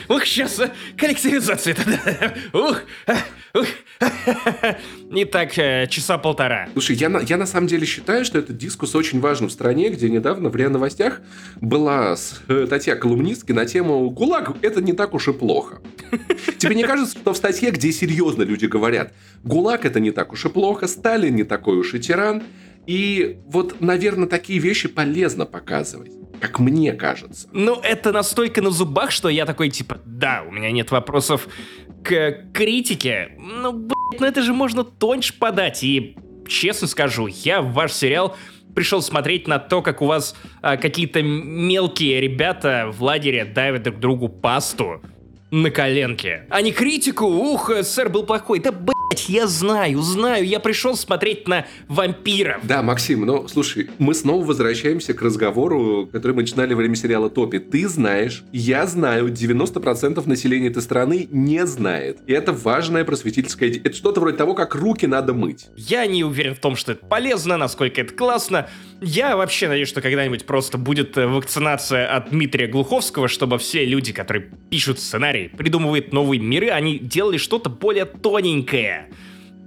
ух, 0.09 0.25
сейчас 0.25 0.59
э, 0.59 0.71
коллективизация, 0.97 1.75
ух, 2.53 2.81
э, 3.07 3.13
ух, 3.53 3.65
и 5.15 5.25
так 5.25 5.57
э, 5.57 5.87
часа 5.87 6.17
полтора. 6.17 6.69
Слушай, 6.73 6.97
я 6.97 7.09
на, 7.09 7.19
я 7.19 7.37
на 7.37 7.45
самом 7.45 7.67
деле 7.67 7.85
считаю, 7.85 8.25
что 8.25 8.39
этот 8.39 8.57
дискус 8.57 8.95
очень 8.95 9.19
важен 9.19 9.47
в 9.47 9.51
стране, 9.51 9.89
где 9.89 10.09
недавно 10.09 10.49
в 10.49 10.55
РИА 10.55 10.69
Новостях 10.69 11.21
была 11.55 12.15
статья 12.15 12.95
колумнистки 12.95 13.51
на 13.51 13.65
тему 13.65 14.09
«ГУЛАГ– 14.09 14.57
это 14.61 14.81
не 14.81 14.93
так 14.93 15.13
уж 15.13 15.29
и 15.29 15.33
плохо». 15.33 15.81
Тебе 16.57 16.75
не 16.75 16.83
кажется, 16.83 17.17
что 17.17 17.33
в 17.33 17.37
статье, 17.37 17.71
где 17.71 17.91
серьезно 17.91 18.43
люди 18.43 18.65
говорят 18.65 19.13
«ГУЛАГ– 19.43 19.85
это 19.87 19.99
не 19.99 20.11
так 20.11 20.33
уж 20.33 20.45
и 20.45 20.49
плохо», 20.49 20.87
«Сталин 20.87 21.35
не 21.35 21.43
такой 21.43 21.77
уж 21.77 21.93
и 21.93 21.99
тиран», 21.99 22.43
и 22.85 23.39
вот, 23.45 23.81
наверное, 23.81 24.27
такие 24.27 24.59
вещи 24.59 24.87
полезно 24.87 25.45
показывать 25.45 26.11
как 26.39 26.59
мне 26.59 26.91
кажется. 26.91 27.47
Ну, 27.53 27.79
это 27.81 28.11
настолько 28.11 28.61
на 28.61 28.69
зубах, 28.69 29.11
что 29.11 29.29
я 29.29 29.45
такой, 29.45 29.69
типа, 29.69 30.01
да, 30.03 30.43
у 30.45 30.51
меня 30.51 30.71
нет 30.71 30.91
вопросов 30.91 31.47
к 32.03 32.49
критике. 32.53 33.37
Ну, 33.39 33.71
блядь, 33.71 34.19
ну 34.19 34.25
это 34.25 34.41
же 34.41 34.51
можно 34.51 34.83
тоньше 34.83 35.33
подать 35.39 35.85
и 35.85 36.17
честно 36.45 36.87
скажу, 36.87 37.27
я 37.27 37.61
в 37.61 37.71
ваш 37.71 37.93
сериал 37.93 38.35
пришел 38.75 39.01
смотреть 39.01 39.47
на 39.47 39.57
то, 39.59 39.81
как 39.81 40.01
у 40.01 40.05
вас 40.05 40.35
а, 40.61 40.77
какие-то 40.77 41.21
мелкие 41.21 42.19
ребята 42.19 42.89
в 42.91 43.01
лагере 43.01 43.45
давят 43.45 43.83
друг 43.83 43.99
другу 43.99 44.27
пасту 44.27 45.01
на 45.51 45.69
коленке. 45.69 46.45
А 46.49 46.61
не 46.61 46.71
критику, 46.71 47.25
ух, 47.25 47.71
сэр 47.83 48.09
был 48.09 48.23
плохой. 48.23 48.59
Да, 48.59 48.71
блять, 48.71 48.93
я 49.21 49.47
знаю, 49.47 50.01
знаю, 50.01 50.45
я 50.45 50.59
пришел 50.59 50.95
смотреть 50.95 51.47
на 51.47 51.65
вампиров. 51.87 52.61
Да, 52.63 52.81
Максим, 52.81 53.25
ну, 53.25 53.47
слушай, 53.47 53.89
мы 53.99 54.13
снова 54.13 54.45
возвращаемся 54.45 55.13
к 55.13 55.21
разговору, 55.21 56.07
который 56.11 56.33
мы 56.33 56.41
начинали 56.41 56.73
во 56.73 56.77
время 56.77 56.95
сериала 56.95 57.29
Топи. 57.29 57.59
Ты 57.59 57.87
знаешь, 57.87 58.43
я 58.51 58.85
знаю, 58.85 59.29
90% 59.29 60.27
населения 60.27 60.67
этой 60.67 60.81
страны 60.81 61.27
не 61.31 61.65
знает. 61.65 62.19
И 62.27 62.33
это 62.33 62.53
важная 62.53 63.05
просветительская... 63.05 63.69
Это 63.69 63.93
что-то 63.93 64.19
вроде 64.21 64.37
того, 64.37 64.53
как 64.53 64.75
руки 64.75 65.05
надо 65.05 65.33
мыть. 65.33 65.67
Я 65.75 66.05
не 66.05 66.23
уверен 66.23 66.55
в 66.55 66.59
том, 66.59 66.75
что 66.75 66.93
это 66.93 67.05
полезно, 67.05 67.57
насколько 67.57 68.01
это 68.01 68.13
классно. 68.13 68.69
Я 69.01 69.35
вообще 69.35 69.67
надеюсь, 69.67 69.89
что 69.89 70.01
когда-нибудь 70.01 70.45
просто 70.45 70.77
будет 70.77 71.17
э, 71.17 71.27
вакцинация 71.27 72.07
от 72.07 72.29
Дмитрия 72.29 72.67
Глуховского, 72.67 73.27
чтобы 73.27 73.57
все 73.57 73.85
люди, 73.85 74.13
которые 74.13 74.49
пишут 74.69 74.99
сценарий, 74.99 75.49
придумывают 75.49 76.13
новые 76.13 76.39
миры, 76.39 76.69
они 76.69 76.99
делали 76.99 77.37
что-то 77.37 77.69
более 77.69 78.05
тоненькое. 78.05 79.02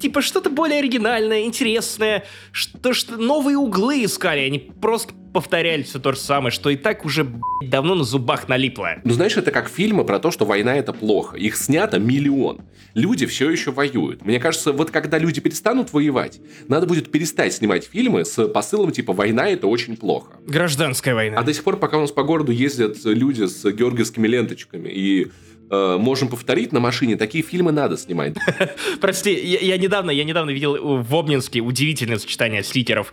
Типа 0.01 0.20
что-то 0.20 0.51
более 0.51 0.80
оригинальное, 0.80 1.45
интересное, 1.45 2.24
что, 2.53 2.93
что 2.93 3.16
новые 3.16 3.57
углы 3.57 4.05
искали, 4.05 4.41
они 4.41 4.59
просто 4.59 5.14
повторяли 5.32 5.82
все 5.82 5.99
то 5.99 6.12
же 6.12 6.18
самое, 6.18 6.51
что 6.51 6.70
и 6.70 6.76
так 6.76 7.05
уже 7.05 7.24
блядь, 7.24 7.70
давно 7.70 7.95
на 7.95 8.05
зубах 8.05 8.49
налипло. 8.49 9.01
Ну, 9.05 9.12
знаешь, 9.12 9.37
это 9.37 9.51
как 9.51 9.68
фильмы 9.68 10.05
про 10.05 10.18
то, 10.18 10.30
что 10.30 10.45
война 10.45 10.76
это 10.76 10.93
плохо. 10.93 11.37
Их 11.37 11.57
снято 11.57 11.99
миллион. 11.99 12.61
Люди 12.95 13.26
все 13.26 13.51
еще 13.51 13.70
воюют. 13.70 14.24
Мне 14.24 14.41
кажется, 14.41 14.72
вот 14.72 14.91
когда 14.91 15.18
люди 15.18 15.41
перестанут 15.41 15.93
воевать, 15.93 16.41
надо 16.68 16.87
будет 16.87 17.11
перестать 17.11 17.53
снимать 17.53 17.84
фильмы 17.84 18.24
с 18.24 18.49
посылом 18.49 18.93
типа 18.93 19.12
«война 19.12 19.49
это 19.49 19.66
очень 19.66 19.97
плохо». 19.97 20.32
Гражданская 20.47 21.14
война. 21.14 21.39
А 21.39 21.43
до 21.43 21.53
сих 21.53 21.64
пор, 21.64 21.78
пока 21.78 21.99
у 21.99 22.01
нас 22.01 22.12
по 22.12 22.22
городу 22.22 22.53
ездят 22.53 22.97
люди 23.05 23.45
с 23.45 23.62
георгиевскими 23.70 24.26
ленточками 24.26 24.89
и 24.89 25.28
можем 25.70 26.28
повторить 26.28 26.72
на 26.72 26.80
машине, 26.80 27.16
такие 27.16 27.42
фильмы 27.42 27.72
надо 27.72 27.96
снимать. 27.96 28.34
Прости, 29.00 29.32
я, 29.32 29.58
я 29.60 29.78
недавно, 29.78 30.10
я 30.10 30.24
недавно 30.24 30.50
видел 30.50 31.02
в 31.02 31.14
Обнинске 31.14 31.60
удивительное 31.60 32.18
сочетание 32.18 32.62
стикеров. 32.62 33.12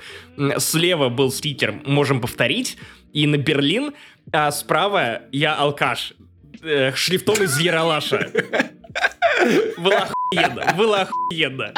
Слева 0.59 1.09
был 1.09 1.31
стикер 1.31 1.81
«Можем 1.85 2.21
повторить», 2.21 2.77
и 3.13 3.27
на 3.27 3.37
Берлин, 3.37 3.93
а 4.31 4.51
справа 4.51 5.21
я 5.31 5.55
алкаш. 5.55 6.13
Э, 6.63 6.91
шрифтом 6.95 7.43
из 7.43 7.59
Яралаша. 7.59 8.31
Было 9.77 10.07
охуенно, 10.09 10.73
было 10.77 11.01
охуенно. 11.01 11.73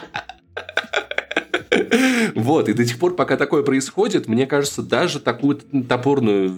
Вот, 2.36 2.69
и 2.69 2.73
до 2.73 2.86
тех 2.86 2.97
пор, 2.97 3.15
пока 3.15 3.36
такое 3.36 3.63
происходит, 3.63 4.28
мне 4.28 4.45
кажется, 4.45 4.82
даже 4.82 5.19
такую 5.19 5.57
топорную 5.57 6.57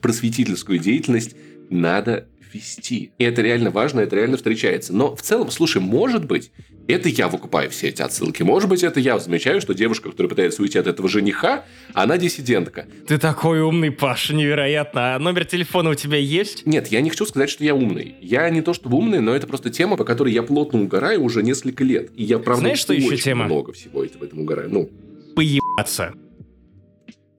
просветительскую 0.00 0.78
деятельность 0.78 1.36
надо 1.70 2.26
вести. 2.52 3.12
И 3.18 3.24
это 3.24 3.42
реально 3.42 3.70
важно, 3.70 4.00
это 4.00 4.16
реально 4.16 4.36
встречается. 4.36 4.92
Но 4.92 5.14
в 5.14 5.22
целом, 5.22 5.50
слушай, 5.50 5.80
может 5.80 6.24
быть, 6.26 6.50
это 6.86 7.08
я 7.08 7.28
выкупаю 7.28 7.70
все 7.70 7.88
эти 7.88 8.00
отсылки. 8.02 8.42
Может 8.42 8.68
быть, 8.68 8.82
это 8.82 8.98
я 8.98 9.18
замечаю, 9.18 9.60
что 9.60 9.74
девушка, 9.74 10.10
которая 10.10 10.30
пытается 10.30 10.62
уйти 10.62 10.78
от 10.78 10.86
этого 10.86 11.08
жениха, 11.08 11.64
она 11.92 12.16
диссидентка. 12.16 12.86
Ты 13.06 13.18
такой 13.18 13.60
умный, 13.60 13.90
Паша, 13.90 14.34
невероятно. 14.34 15.14
А 15.14 15.18
номер 15.18 15.44
телефона 15.44 15.90
у 15.90 15.94
тебя 15.94 16.16
есть? 16.16 16.64
Нет, 16.66 16.88
я 16.88 17.00
не 17.00 17.10
хочу 17.10 17.26
сказать, 17.26 17.50
что 17.50 17.62
я 17.64 17.74
умный. 17.74 18.16
Я 18.20 18.48
не 18.50 18.62
то 18.62 18.72
чтобы 18.72 18.96
умный, 18.96 19.20
но 19.20 19.34
это 19.34 19.46
просто 19.46 19.70
тема, 19.70 19.96
по 19.96 20.04
которой 20.04 20.32
я 20.32 20.42
плотно 20.42 20.80
угораю 20.82 21.22
уже 21.22 21.42
несколько 21.42 21.84
лет. 21.84 22.10
И 22.16 22.24
я, 22.24 22.38
правда, 22.38 22.60
Знаешь, 22.60 22.78
что 22.78 22.94
еще 22.94 23.16
тема? 23.16 23.44
много 23.44 23.72
всего 23.72 24.00
в 24.00 24.22
этом 24.22 24.40
угораю. 24.40 24.70
Ну, 24.70 24.90
Поебаться. 25.36 26.14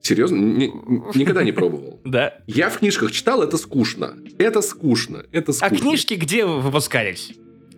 Серьезно? 0.02 0.36
Ни- 0.36 0.72
никогда 1.18 1.42
не 1.44 1.52
пробовал. 1.52 2.00
Да? 2.04 2.34
Я 2.46 2.70
в 2.70 2.78
книжках 2.78 3.12
читал, 3.12 3.42
это 3.42 3.56
скучно. 3.56 4.14
Это 4.38 4.62
скучно. 4.62 5.24
Это 5.32 5.52
А 5.52 5.54
скучно. 5.54 5.76
книжки 5.78 6.14
где 6.14 6.44
выпускались? 6.44 7.32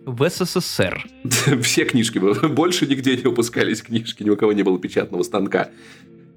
В 0.05 0.29
СССР. 0.29 1.05
Все 1.61 1.85
книжки. 1.85 2.17
Больше 2.47 2.85
нигде 2.87 3.15
не 3.15 3.23
выпускались 3.23 3.81
книжки, 3.81 4.23
ни 4.23 4.29
у 4.29 4.35
кого 4.37 4.51
не 4.53 4.63
было 4.63 4.79
печатного 4.79 5.23
станка. 5.23 5.69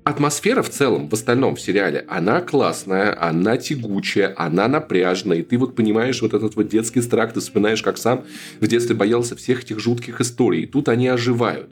Атмосфера 0.04 0.62
в 0.62 0.70
целом, 0.70 1.08
в 1.08 1.12
остальном 1.14 1.56
в 1.56 1.60
сериале, 1.60 2.04
она 2.08 2.40
классная, 2.40 3.20
она 3.20 3.56
тягучая, 3.56 4.32
она 4.36 4.68
напряжная. 4.68 5.38
И 5.38 5.42
ты 5.42 5.58
вот 5.58 5.74
понимаешь 5.74 6.22
вот 6.22 6.32
этот 6.32 6.54
вот 6.54 6.68
детский 6.68 7.02
страх, 7.02 7.32
ты 7.32 7.40
вспоминаешь, 7.40 7.82
как 7.82 7.98
сам 7.98 8.24
в 8.60 8.68
детстве 8.68 8.94
боялся 8.94 9.34
всех 9.34 9.64
этих 9.64 9.80
жутких 9.80 10.20
историй. 10.20 10.62
И 10.62 10.66
тут 10.66 10.88
они 10.88 11.08
оживают. 11.08 11.68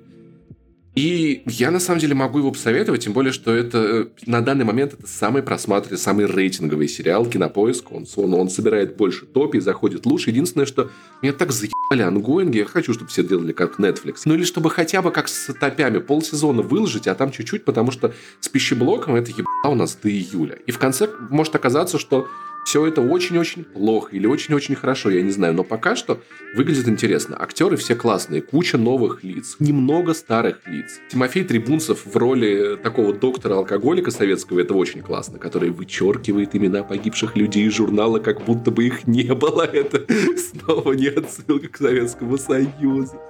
И 0.94 1.42
я 1.46 1.72
на 1.72 1.80
самом 1.80 1.98
деле 1.98 2.14
могу 2.14 2.38
его 2.38 2.52
посоветовать, 2.52 3.04
тем 3.04 3.12
более, 3.12 3.32
что 3.32 3.52
это 3.52 3.78
э, 3.78 4.06
на 4.26 4.40
данный 4.40 4.64
момент 4.64 4.92
это 4.92 5.06
самый 5.08 5.42
просматриваемый, 5.42 5.98
самый 5.98 6.26
рейтинговый 6.26 6.86
сериал 6.86 7.26
Кинопоиск. 7.26 7.90
Он, 7.90 8.06
он, 8.16 8.34
он 8.34 8.48
собирает 8.48 8.96
больше 8.96 9.26
топий, 9.26 9.58
заходит 9.58 10.06
лучше. 10.06 10.30
Единственное, 10.30 10.66
что 10.66 10.90
меня 11.20 11.32
так 11.32 11.50
заебали 11.50 12.02
ангоинги, 12.02 12.58
я 12.58 12.64
хочу, 12.64 12.94
чтобы 12.94 13.10
все 13.10 13.24
делали 13.24 13.52
как 13.52 13.80
Netflix. 13.80 14.22
Ну 14.24 14.34
или 14.34 14.44
чтобы 14.44 14.70
хотя 14.70 15.02
бы 15.02 15.10
как 15.10 15.26
с 15.28 15.52
топями 15.54 15.98
полсезона 15.98 16.62
выложить, 16.62 17.08
а 17.08 17.14
там 17.16 17.32
чуть-чуть, 17.32 17.64
потому 17.64 17.90
что 17.90 18.14
с 18.38 18.48
пищеблоком 18.48 19.16
это 19.16 19.32
еба 19.32 19.68
у 19.68 19.74
нас 19.74 19.98
до 20.00 20.08
июля. 20.08 20.58
И 20.66 20.70
в 20.70 20.78
конце 20.78 21.08
может 21.28 21.56
оказаться, 21.56 21.98
что 21.98 22.28
все 22.64 22.86
это 22.86 23.00
очень-очень 23.02 23.64
плохо 23.64 24.14
или 24.16 24.26
очень-очень 24.26 24.74
хорошо, 24.74 25.10
я 25.10 25.22
не 25.22 25.30
знаю. 25.30 25.54
Но 25.54 25.64
пока 25.64 25.96
что 25.96 26.20
выглядит 26.54 26.88
интересно. 26.88 27.36
Актеры 27.40 27.76
все 27.76 27.94
классные, 27.94 28.42
куча 28.42 28.78
новых 28.78 29.22
лиц, 29.22 29.56
немного 29.58 30.14
старых 30.14 30.60
лиц. 30.66 31.00
Тимофей 31.10 31.44
Трибунцев 31.44 32.06
в 32.06 32.16
роли 32.16 32.76
такого 32.82 33.12
доктора-алкоголика 33.12 34.10
советского, 34.10 34.60
это 34.60 34.74
очень 34.74 35.02
классно, 35.02 35.38
который 35.38 35.70
вычеркивает 35.70 36.54
имена 36.56 36.82
погибших 36.82 37.36
людей 37.36 37.66
из 37.66 37.74
журнала, 37.74 38.18
как 38.18 38.44
будто 38.44 38.70
бы 38.70 38.86
их 38.86 39.06
не 39.06 39.34
было. 39.34 39.62
Это 39.72 40.04
снова 40.36 40.92
не 40.92 41.08
отсылка 41.08 41.68
к 41.68 41.76
Советскому 41.76 42.38
Союзу. 42.38 43.20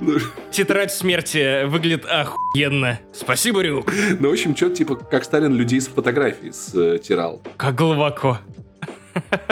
Ну, 0.00 0.18
Тетрадь 0.50 0.92
смерти 0.92 1.64
выглядит 1.66 2.04
охуенно. 2.04 3.00
Спасибо, 3.12 3.62
Рюк. 3.62 3.92
ну, 4.20 4.28
в 4.28 4.32
общем, 4.32 4.54
что-то 4.54 4.76
типа 4.76 4.96
как 4.96 5.24
Сталин 5.24 5.54
людей 5.54 5.80
с 5.80 5.88
фотографией 5.88 6.52
стирал. 6.52 7.42
Как 7.56 7.74
глубоко. 7.74 8.38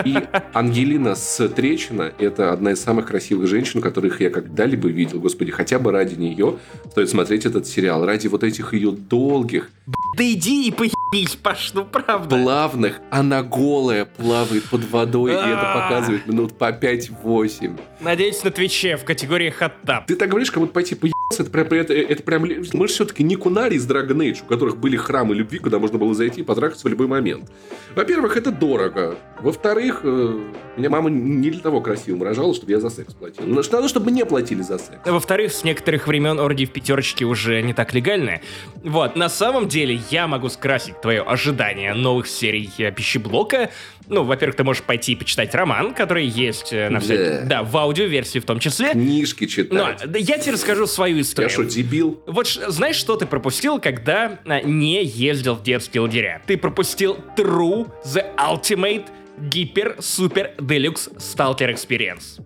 И 0.05 0.17
Ангелина 0.53 1.15
Стречина– 1.15 2.13
это 2.19 2.53
одна 2.53 2.73
из 2.73 2.83
самых 2.83 3.07
красивых 3.07 3.47
женщин, 3.49 3.81
которых 3.81 4.21
я 4.21 4.31
когда-либо 4.31 4.89
видел. 4.89 5.21
Господи, 5.21 5.51
хотя 5.53 5.79
бы 5.79 5.93
ради 5.93 6.15
нее 6.15 6.59
стоит 6.91 7.09
смотреть 7.11 7.47
этот 7.47 7.67
сериал. 7.67 8.05
Ради 8.05 8.29
вот 8.29 8.43
этих 8.45 8.73
ее 8.75 8.91
долгих, 8.93 9.71
Да 10.17 10.25
иди 10.25 10.69
и 10.69 10.71
поебись, 10.73 11.37
Паш, 11.37 11.73
ну 11.75 11.85
правда. 11.85 12.37
плавных. 12.37 13.01
Она 13.11 13.43
голая 13.43 14.05
плавает 14.05 14.65
под 14.65 14.89
водой, 14.91 15.33
и 15.33 15.35
это 15.37 15.73
А. 15.73 15.81
показывает 15.83 16.27
минут 16.27 16.53
по 16.59 16.71
5-8. 16.73 17.79
Надеюсь, 18.01 18.43
на 18.45 18.51
Твиче 18.51 18.97
в 18.97 19.05
категории 19.05 19.51
хаттап. 19.51 20.07
Ты 20.07 20.17
так 20.17 20.29
говоришь, 20.29 20.51
как 20.51 20.61
будто 20.61 20.73
пойти 20.73 20.95
поебаться, 20.95 21.22
это 21.41 21.51
прям, 21.51 21.67
это, 21.67 21.95
это 21.95 22.23
прям... 22.23 22.43
Мы 22.43 22.89
же 22.89 22.95
все-таки 22.95 23.23
не 23.23 23.37
кунари 23.37 23.77
из 23.77 23.89
Dragon 23.89 24.17
Age, 24.17 24.43
у 24.43 24.47
которых 24.47 24.77
были 24.77 24.97
храмы 24.97 25.35
любви, 25.35 25.59
куда 25.59 25.79
можно 25.79 25.99
было 25.99 26.15
зайти 26.15 26.41
и 26.41 26.45
потрахаться 26.45 26.87
в 26.87 26.91
любой 26.91 27.07
момент. 27.07 27.51
Во-первых, 27.95 28.37
это 28.37 28.51
дорого. 28.51 29.17
Во-вторых, 29.41 30.01
э, 30.05 30.41
меня 30.77 30.91
мама 30.91 31.11
не 31.11 31.51
для 31.51 31.61
того 31.61 31.81
красивым 31.81 32.23
рожала, 32.23 32.55
чтобы 32.55 32.73
я 32.73 32.81
за 32.81 32.91
секс 32.91 33.15
платил. 33.15 33.45
Но 33.47 33.63
надо, 33.71 33.89
чтобы 33.89 34.11
мне 34.11 34.25
платили 34.25 34.63
за 34.63 34.79
секс. 34.79 35.01
Во-вторых, 35.05 35.53
с 35.53 35.65
некоторых 35.65 36.07
времен 36.07 36.39
оргии 36.39 36.67
в 36.67 36.73
пятерочке 36.73 37.25
уже 37.25 37.61
не 37.63 37.75
так 37.75 37.93
легальны. 37.93 38.41
Вот, 38.83 39.17
на 39.17 39.29
самом 39.29 39.69
деле, 39.69 40.01
я 40.11 40.27
могу 40.27 40.49
скрасить 40.49 41.01
твое 41.01 41.23
ожидание 41.23 41.95
новых 41.95 42.27
серий 42.27 42.71
э, 42.79 42.91
пищеблока. 42.93 43.71
Ну, 44.09 44.25
во-первых, 44.25 44.57
ты 44.57 44.65
можешь 44.65 44.83
пойти 44.83 45.13
и 45.13 45.17
почитать 45.17 45.55
роман, 45.55 45.95
который 45.95 46.27
есть 46.27 46.73
э, 46.73 46.89
на 46.89 46.99
Да. 46.99 47.05
всякий... 47.05 47.47
Да, 47.47 47.63
в 47.63 47.77
аудиоверсии 47.77 48.39
в 48.41 48.45
том 48.45 48.59
числе. 48.59 48.91
Книжки 48.93 49.45
Но 49.71 49.93
читать. 49.93 50.11
да, 50.11 50.19
я 50.19 50.39
тебе 50.39 50.53
расскажу 50.53 50.87
свою 50.87 51.17
Я 51.17 51.23
историю. 51.23 51.51
что, 51.51 51.65
дебил? 51.65 52.23
Вот 52.27 52.47
знаешь, 52.49 52.97
что 52.97 53.17
ты 53.17 53.27
пропустил, 53.27 53.81
когда 53.81 54.39
а, 54.45 54.61
не 54.61 55.05
ездил 55.05 55.55
в 55.55 55.63
детские 55.63 56.01
лагеря? 56.03 56.43
Ты 56.47 56.57
пропустил 56.59 57.17
True 57.37 57.91
The 58.05 58.25
Ultimate 58.37 59.05
Гипер 59.39 59.97
Супер 60.01 60.53
Делюкс 60.61 61.09
Сталкер 61.19 61.71
Experience. 61.71 62.41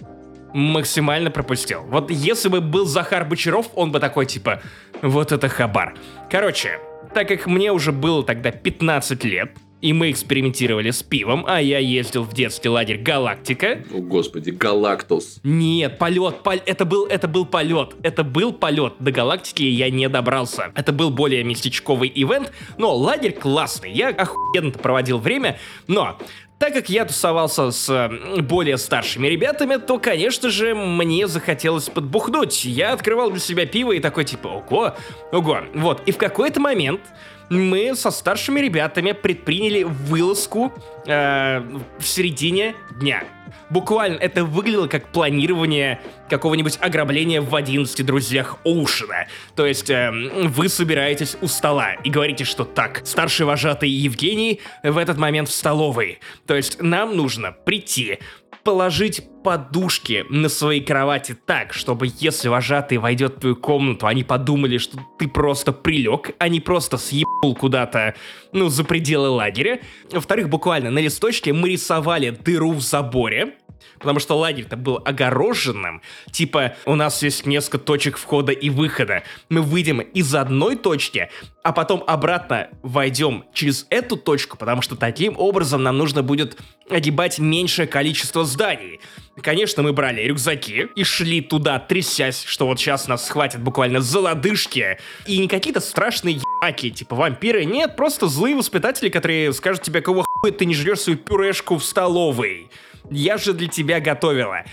Максимально 0.54 1.30
пропустил. 1.30 1.82
Вот 1.82 2.10
если 2.10 2.48
бы 2.48 2.60
был 2.60 2.86
Захар 2.86 3.24
Бочаров, 3.24 3.68
он 3.74 3.92
бы 3.92 4.00
такой 4.00 4.26
типа, 4.26 4.62
вот 5.02 5.32
это 5.32 5.48
хабар. 5.48 5.94
Короче, 6.30 6.78
так 7.14 7.28
как 7.28 7.46
мне 7.46 7.72
уже 7.72 7.92
было 7.92 8.22
тогда 8.22 8.50
15 8.52 9.24
лет, 9.24 9.50
и 9.80 9.92
мы 9.92 10.10
экспериментировали 10.10 10.90
с 10.90 11.02
пивом, 11.02 11.44
а 11.46 11.60
я 11.60 11.78
ездил 11.78 12.22
в 12.24 12.32
детский 12.32 12.68
лагерь 12.68 12.98
Галактика, 12.98 13.82
О, 13.92 13.98
господи, 13.98 14.50
Галактус. 14.50 15.40
нет, 15.44 15.98
полет, 15.98 16.42
пол- 16.42 16.60
это 16.64 16.84
был, 16.84 17.06
это 17.06 17.28
был 17.28 17.44
полет, 17.46 17.94
это 18.02 18.24
был 18.24 18.52
полет. 18.52 18.94
До 18.98 19.10
галактики 19.12 19.62
я 19.62 19.90
не 19.90 20.08
добрался. 20.08 20.72
Это 20.74 20.92
был 20.92 21.10
более 21.10 21.44
местечковый 21.44 22.10
ивент, 22.14 22.52
но 22.78 22.94
лагерь 22.96 23.32
классный, 23.32 23.92
я 23.92 24.08
охуенно 24.08 24.72
проводил 24.72 25.18
время, 25.18 25.58
но 25.86 26.18
Так 26.58 26.72
как 26.72 26.88
я 26.88 27.04
тусовался 27.04 27.70
с 27.70 28.10
более 28.38 28.78
старшими 28.78 29.26
ребятами, 29.28 29.76
то, 29.76 29.98
конечно 29.98 30.48
же, 30.48 30.74
мне 30.74 31.26
захотелось 31.28 31.90
подбухнуть. 31.90 32.64
Я 32.64 32.94
открывал 32.94 33.30
для 33.30 33.40
себя 33.40 33.66
пиво 33.66 33.92
и 33.92 34.00
такой 34.00 34.24
типа, 34.24 34.48
ого, 34.48 34.94
ого. 35.32 35.58
Вот, 35.74 36.00
и 36.06 36.12
в 36.12 36.16
какой-то 36.16 36.58
момент 36.60 37.02
мы 37.48 37.94
со 37.94 38.10
старшими 38.10 38.60
ребятами 38.60 39.12
предприняли 39.12 39.82
вылазку 39.84 40.72
э, 41.06 41.60
в 41.98 42.06
середине 42.06 42.74
дня. 43.00 43.24
Буквально 43.68 44.16
это 44.18 44.44
выглядело 44.44 44.86
как 44.86 45.08
планирование 45.08 46.00
какого-нибудь 46.28 46.78
ограбления 46.80 47.42
в 47.42 47.54
11 47.54 48.04
друзьях 48.06 48.56
Оушена. 48.64 49.26
То 49.56 49.66
есть 49.66 49.90
эм, 49.90 50.48
вы 50.48 50.68
собираетесь 50.68 51.36
у 51.40 51.48
стола 51.48 51.94
и 51.94 52.10
говорите, 52.10 52.44
что 52.44 52.64
так, 52.64 53.02
старший 53.04 53.44
вожатый 53.44 53.90
Евгений 53.90 54.60
в 54.82 54.96
этот 54.98 55.18
момент 55.18 55.48
в 55.48 55.52
столовой. 55.52 56.20
То 56.46 56.54
есть 56.54 56.80
нам 56.80 57.16
нужно 57.16 57.52
прийти, 57.52 58.20
положить 58.66 59.22
подушки 59.44 60.24
на 60.28 60.48
своей 60.48 60.80
кровати 60.80 61.36
так, 61.46 61.72
чтобы 61.72 62.08
если 62.18 62.48
вожатый 62.48 62.98
войдет 62.98 63.36
в 63.36 63.40
твою 63.40 63.54
комнату, 63.54 64.08
они 64.08 64.24
подумали, 64.24 64.78
что 64.78 64.98
ты 65.20 65.28
просто 65.28 65.70
прилег, 65.70 66.32
а 66.40 66.48
не 66.48 66.58
просто 66.58 66.96
съебал 66.96 67.54
куда-то, 67.54 68.16
ну, 68.52 68.68
за 68.68 68.82
пределы 68.82 69.28
лагеря. 69.28 69.78
Во-вторых, 70.10 70.48
буквально 70.48 70.90
на 70.90 70.98
листочке 70.98 71.52
мы 71.52 71.70
рисовали 71.70 72.30
дыру 72.30 72.72
в 72.72 72.80
заборе, 72.80 73.54
Потому 73.98 74.20
что 74.20 74.36
лагерь-то 74.36 74.76
был 74.76 75.00
огороженным. 75.04 76.02
Типа, 76.30 76.76
у 76.84 76.94
нас 76.94 77.22
есть 77.22 77.46
несколько 77.46 77.78
точек 77.78 78.18
входа 78.18 78.52
и 78.52 78.70
выхода. 78.70 79.22
Мы 79.48 79.62
выйдем 79.62 80.00
из 80.00 80.34
одной 80.34 80.76
точки, 80.76 81.30
а 81.62 81.72
потом 81.72 82.04
обратно 82.06 82.68
войдем 82.82 83.44
через 83.52 83.86
эту 83.90 84.16
точку, 84.16 84.56
потому 84.56 84.82
что 84.82 84.96
таким 84.96 85.36
образом 85.36 85.82
нам 85.82 85.98
нужно 85.98 86.22
будет 86.22 86.56
огибать 86.88 87.38
меньшее 87.38 87.88
количество 87.88 88.44
зданий. 88.44 89.00
Конечно, 89.42 89.82
мы 89.82 89.92
брали 89.92 90.22
рюкзаки 90.22 90.88
и 90.94 91.04
шли 91.04 91.40
туда, 91.40 91.78
трясясь, 91.78 92.44
что 92.44 92.66
вот 92.66 92.78
сейчас 92.78 93.06
нас 93.08 93.26
схватят 93.26 93.60
буквально 93.60 94.00
за 94.00 94.20
лодыжки. 94.20 94.98
И 95.26 95.38
не 95.38 95.48
какие-то 95.48 95.80
страшные 95.80 96.36
ебаки, 96.36 96.90
типа 96.90 97.16
вампиры. 97.16 97.64
Нет, 97.64 97.96
просто 97.96 98.28
злые 98.28 98.56
воспитатели, 98.56 99.08
которые 99.08 99.52
скажут 99.52 99.82
тебе, 99.82 100.00
кого 100.00 100.24
хуя 100.24 100.52
ты 100.52 100.64
не 100.64 100.74
жрешь 100.74 101.00
свою 101.00 101.18
пюрешку 101.18 101.76
в 101.76 101.84
столовой. 101.84 102.70
Я 103.10 103.38
же 103.38 103.52
для 103.52 103.68
тебя 103.68 104.00
готовила. 104.00 104.64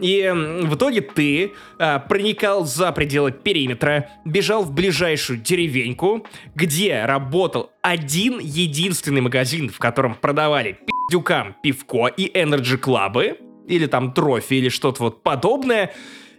И 0.00 0.30
в 0.32 0.74
итоге 0.74 1.00
ты 1.00 1.52
а, 1.78 1.98
проникал 1.98 2.64
за 2.64 2.92
пределы 2.92 3.32
периметра, 3.32 4.08
бежал 4.24 4.62
в 4.62 4.72
ближайшую 4.72 5.40
деревеньку, 5.40 6.24
где 6.54 7.04
работал 7.04 7.72
один 7.82 8.38
единственный 8.38 9.20
магазин, 9.20 9.70
в 9.70 9.78
котором 9.78 10.14
продавали 10.14 10.78
пиздюкам 10.86 11.56
пивко 11.62 12.06
и 12.06 12.30
энерджи 12.40 12.78
клабы, 12.78 13.38
или 13.66 13.86
там 13.86 14.12
трофи, 14.12 14.54
или 14.54 14.68
что-то 14.68 15.02
вот 15.02 15.22
подобное, 15.22 15.92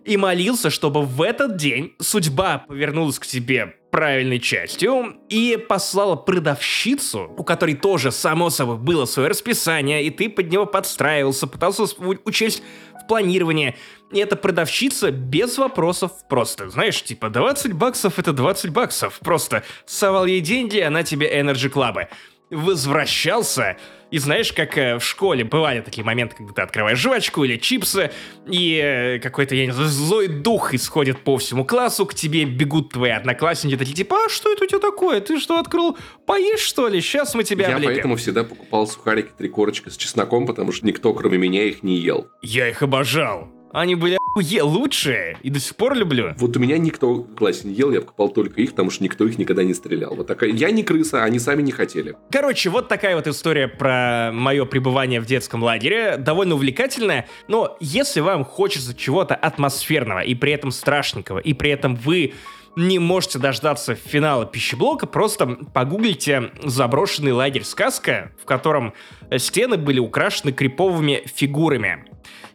и 0.05 0.17
молился, 0.17 0.69
чтобы 0.69 1.03
в 1.03 1.21
этот 1.21 1.57
день 1.57 1.93
судьба 1.99 2.65
повернулась 2.67 3.19
к 3.19 3.25
тебе 3.25 3.75
правильной 3.91 4.39
частью 4.39 5.17
и 5.29 5.57
послала 5.57 6.15
продавщицу, 6.15 7.33
у 7.37 7.43
которой 7.43 7.75
тоже, 7.75 8.11
само 8.11 8.49
собой, 8.49 8.77
было 8.77 9.05
свое 9.05 9.29
расписание, 9.29 10.03
и 10.03 10.09
ты 10.09 10.29
под 10.29 10.51
него 10.51 10.65
подстраивался, 10.65 11.47
пытался 11.47 11.83
учесть 12.25 12.61
в 13.03 13.07
планирование. 13.07 13.75
И 14.11 14.19
эта 14.19 14.35
продавщица 14.35 15.11
без 15.11 15.57
вопросов 15.57 16.11
просто, 16.27 16.69
знаешь, 16.69 17.03
типа 17.03 17.29
20 17.29 17.73
баксов 17.73 18.19
это 18.19 18.33
20 18.33 18.71
баксов. 18.71 19.19
Просто 19.19 19.63
совал 19.85 20.25
ей 20.25 20.41
деньги, 20.41 20.79
она 20.79 21.03
тебе 21.03 21.27
Energy 21.27 21.71
Club. 21.71 22.07
Возвращался, 22.49 23.77
и 24.11 24.17
знаешь, 24.17 24.51
как 24.53 24.77
э, 24.77 24.97
в 24.97 25.03
школе 25.03 25.43
бывали 25.43 25.81
такие 25.81 26.03
моменты, 26.03 26.35
когда 26.35 26.53
ты 26.53 26.61
открываешь 26.63 26.97
жвачку 26.97 27.43
или 27.43 27.57
чипсы, 27.57 28.11
и 28.47 28.79
э, 28.83 29.19
какой-то, 29.19 29.53
я 29.53 29.67
не 29.67 29.71
знаю, 29.71 29.87
злой 29.89 30.27
дух 30.27 30.73
исходит 30.73 31.19
по 31.23 31.37
всему 31.37 31.63
классу, 31.63 32.05
к 32.05 32.15
тебе 32.15 32.45
бегут 32.45 32.89
твои 32.93 33.11
одноклассники, 33.11 33.77
такие 33.77 33.95
типа, 33.95 34.25
а 34.25 34.29
что 34.29 34.51
это 34.51 34.63
у 34.63 34.67
тебя 34.67 34.79
такое? 34.79 35.21
Ты 35.21 35.39
что, 35.39 35.59
открыл? 35.59 35.97
Поешь, 36.25 36.59
что 36.59 36.87
ли? 36.87 37.01
Сейчас 37.01 37.35
мы 37.35 37.43
тебя 37.43 37.67
Я 37.67 37.75
облепим». 37.75 37.93
поэтому 37.93 38.15
всегда 38.15 38.43
покупал 38.43 38.87
сухарики 38.87 39.29
три 39.37 39.49
корочка 39.49 39.91
с 39.91 39.97
чесноком, 39.97 40.47
потому 40.47 40.71
что 40.71 40.87
никто, 40.87 41.13
кроме 41.13 41.37
меня, 41.37 41.63
их 41.63 41.83
не 41.83 41.97
ел. 41.97 42.29
Я 42.41 42.67
их 42.67 42.81
обожал. 42.81 43.58
Они 43.71 43.95
были 43.95 44.15
охуе 44.15 44.63
лучшие, 44.63 45.37
и 45.41 45.49
до 45.49 45.59
сих 45.59 45.75
пор 45.75 45.95
люблю. 45.95 46.33
Вот 46.37 46.55
у 46.57 46.59
меня 46.59 46.77
никто 46.77 47.13
в 47.13 47.35
классе 47.35 47.67
не 47.67 47.73
ел, 47.73 47.91
я 47.91 48.01
покупал 48.01 48.29
только 48.29 48.61
их, 48.61 48.71
потому 48.71 48.89
что 48.89 49.03
никто 49.03 49.25
их 49.25 49.37
никогда 49.37 49.63
не 49.63 49.73
стрелял. 49.73 50.15
Вот 50.15 50.27
такая. 50.27 50.51
Я 50.51 50.71
не 50.71 50.83
крыса, 50.83 51.23
они 51.23 51.39
сами 51.39 51.61
не 51.61 51.71
хотели. 51.71 52.15
Короче, 52.31 52.69
вот 52.69 52.87
такая 52.87 53.15
вот 53.15 53.27
история 53.27 53.67
про 53.67 54.31
мое 54.33 54.65
пребывание 54.65 55.21
в 55.21 55.25
детском 55.25 55.63
лагере. 55.63 56.17
Довольно 56.17 56.55
увлекательная, 56.55 57.27
но 57.47 57.77
если 57.79 58.21
вам 58.21 58.43
хочется 58.43 58.95
чего-то 58.95 59.35
атмосферного 59.35 60.19
и 60.19 60.35
при 60.35 60.51
этом 60.51 60.71
страшненького, 60.71 61.39
и 61.39 61.53
при 61.53 61.71
этом 61.71 61.95
вы 61.95 62.33
не 62.75 62.99
можете 62.99 63.39
дождаться 63.39 63.95
финала 63.95 64.45
пищеблока, 64.45 65.05
просто 65.05 65.57
погуглите 65.73 66.51
заброшенный 66.63 67.31
лагерь 67.31 67.63
«Сказка», 67.63 68.31
в 68.41 68.45
котором 68.45 68.93
стены 69.37 69.77
были 69.77 69.99
украшены 69.99 70.51
криповыми 70.51 71.23
фигурами. 71.25 72.05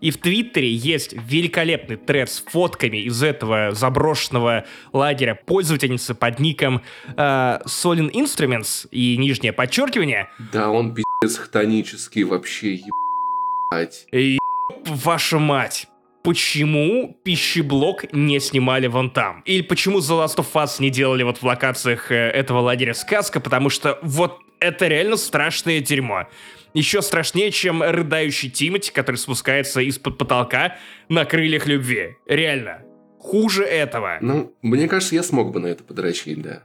И 0.04 0.10
в 0.10 0.18
Твиттере 0.18 0.70
есть 0.70 1.14
великолепный 1.14 1.96
тред 1.96 2.28
с 2.28 2.40
фотками 2.40 2.98
из 2.98 3.22
этого 3.22 3.70
заброшенного 3.72 4.66
лагеря 4.92 5.34
пользовательницы 5.34 6.14
под 6.14 6.40
ником 6.40 6.82
э, 7.06 7.60
Solin 7.64 8.12
Instruments 8.12 8.86
и 8.90 9.16
нижнее 9.16 9.54
подчеркивание. 9.54 10.28
Да, 10.52 10.68
он 10.68 10.94
пиздец 10.94 11.38
хтонический 11.38 12.24
вообще, 12.24 12.74
ебать. 12.74 14.06
И 14.12 14.38
ваша 14.84 15.38
мать. 15.38 15.86
Почему 16.22 17.16
пищеблок 17.22 18.12
не 18.12 18.40
снимали 18.40 18.88
вон 18.88 19.08
там? 19.08 19.40
Или 19.46 19.62
почему 19.62 20.00
The 20.00 20.22
Last 20.22 20.36
of 20.36 20.52
Us 20.52 20.76
не 20.80 20.90
делали 20.90 21.22
вот 21.22 21.38
в 21.38 21.44
локациях 21.44 22.12
э, 22.12 22.28
этого 22.28 22.58
лагеря 22.58 22.92
сказка? 22.92 23.40
Потому 23.40 23.70
что 23.70 23.98
вот 24.02 24.38
это 24.60 24.86
реально 24.86 25.16
страшное 25.16 25.80
дерьмо. 25.80 26.28
Еще 26.74 27.02
страшнее, 27.02 27.52
чем 27.52 27.82
рыдающий 27.82 28.50
Тимати, 28.50 28.90
который 28.90 29.16
спускается 29.16 29.80
из-под 29.80 30.18
потолка 30.18 30.76
на 31.08 31.24
крыльях 31.24 31.66
любви. 31.66 32.16
Реально. 32.26 32.82
Хуже 33.20 33.64
этого. 33.64 34.18
Ну, 34.20 34.54
мне 34.60 34.88
кажется, 34.88 35.14
я 35.14 35.22
смог 35.22 35.52
бы 35.52 35.60
на 35.60 35.68
это 35.68 35.84
подрочить, 35.84 36.42
да. 36.42 36.64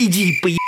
Иди 0.00 0.30
и 0.30 0.40
поебись, 0.42 0.58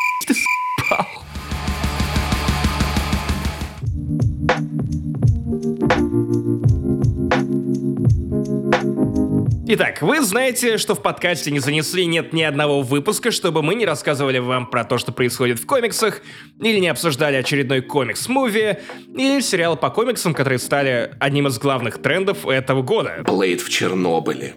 Итак, 9.71 10.01
вы 10.01 10.23
знаете, 10.23 10.79
что 10.79 10.95
в 10.95 11.03
подкасте 11.03 11.51
не 11.51 11.59
занесли 11.59 12.07
нет 12.07 12.33
ни 12.33 12.41
одного 12.41 12.81
выпуска, 12.81 13.31
чтобы 13.31 13.63
мы 13.63 13.75
не 13.75 13.85
рассказывали 13.85 14.39
вам 14.39 14.67
про 14.67 14.83
то, 14.83 14.97
что 14.97 15.13
происходит 15.13 15.59
в 15.59 15.67
комиксах, 15.67 16.23
или 16.59 16.79
не 16.79 16.89
обсуждали 16.89 17.37
очередной 17.37 17.83
комикс-муви, 17.83 18.79
или 19.15 19.41
сериалы 19.43 19.77
по 19.77 19.91
комиксам, 19.91 20.33
которые 20.33 20.59
стали 20.59 21.15
одним 21.21 21.49
из 21.49 21.59
главных 21.59 22.01
трендов 22.01 22.47
этого 22.47 22.81
года. 22.81 23.23
Блейд 23.27 23.61
в 23.61 23.69
Чернобыле. 23.69 24.55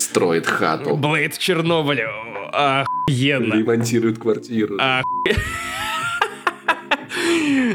Строит 0.00 0.48
хату. 0.48 0.96
Блейд 0.96 1.34
в 1.34 1.38
Чернобыле. 1.38 2.08
Охуенно. 2.52 3.54
Ремонтирует 3.54 4.18
квартиру. 4.18 4.76
А, 4.80 5.02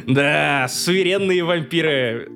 Да, 0.05 0.67
суверенные 0.69 1.43
вампиры 1.43 2.29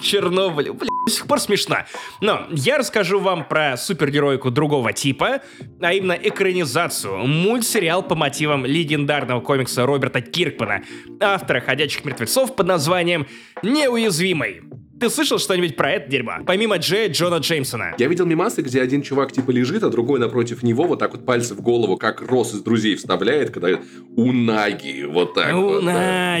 Чернобыля. 0.00 0.72
Блин, 0.72 0.90
до 1.06 1.12
сих 1.12 1.26
пор 1.26 1.40
смешно. 1.40 1.78
Но 2.20 2.46
я 2.50 2.78
расскажу 2.78 3.18
вам 3.18 3.46
про 3.48 3.76
супергероику 3.76 4.50
другого 4.50 4.92
типа, 4.92 5.40
а 5.80 5.92
именно 5.92 6.12
экранизацию, 6.12 7.26
мультсериал 7.26 8.02
по 8.02 8.14
мотивам 8.14 8.64
легендарного 8.66 9.40
комикса 9.40 9.86
Роберта 9.86 10.20
Киркмана, 10.20 10.82
автора 11.20 11.60
«Ходячих 11.60 12.04
мертвецов» 12.04 12.54
под 12.54 12.66
названием 12.66 13.26
«Неуязвимый». 13.62 14.62
Ты 15.04 15.10
слышал 15.10 15.38
что-нибудь 15.38 15.76
про 15.76 15.90
это 15.92 16.08
дерьмо? 16.08 16.36
Помимо 16.46 16.78
Джея 16.78 17.10
Джона 17.10 17.36
Джеймсона. 17.36 17.94
Я 17.98 18.06
видел 18.06 18.24
мимасы, 18.24 18.62
где 18.62 18.80
один 18.80 19.02
чувак 19.02 19.32
типа 19.32 19.50
лежит, 19.50 19.82
а 19.82 19.90
другой 19.90 20.18
напротив 20.18 20.62
него 20.62 20.84
вот 20.84 20.98
так 20.98 21.12
вот 21.12 21.26
пальцы 21.26 21.54
в 21.54 21.60
голову, 21.60 21.98
как 21.98 22.22
Рос 22.22 22.54
из 22.54 22.62
друзей 22.62 22.96
вставляет, 22.96 23.50
когда 23.50 23.68
у 24.16 24.32
Наги 24.32 25.04
вот 25.04 25.34
так 25.34 25.54
У 25.54 25.60
вот. 25.60 25.84
да. 25.84 26.38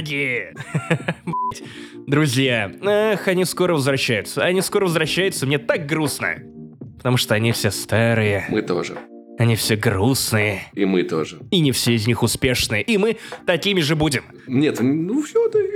Друзья, 2.06 2.72
эх, 2.80 3.28
они 3.28 3.44
скоро 3.44 3.74
возвращаются. 3.74 4.42
Они 4.42 4.62
скоро 4.62 4.84
возвращаются, 4.84 5.44
мне 5.44 5.58
так 5.58 5.84
грустно. 5.84 6.36
Потому 6.96 7.18
что 7.18 7.34
они 7.34 7.52
все 7.52 7.70
старые, 7.70 8.46
Мы 8.48 8.62
тоже. 8.62 8.96
Они 9.38 9.56
все 9.56 9.76
грустные, 9.76 10.62
И 10.74 10.84
мы 10.84 11.02
тоже. 11.02 11.38
и 11.50 11.60
не 11.60 11.72
все 11.72 11.94
из 11.94 12.06
них 12.06 12.22
успешные, 12.22 12.82
и 12.82 12.96
мы 12.98 13.16
такими 13.46 13.80
же 13.80 13.96
будем. 13.96 14.24
Нет, 14.46 14.78
ну 14.80 15.22
все-таки... 15.22 15.74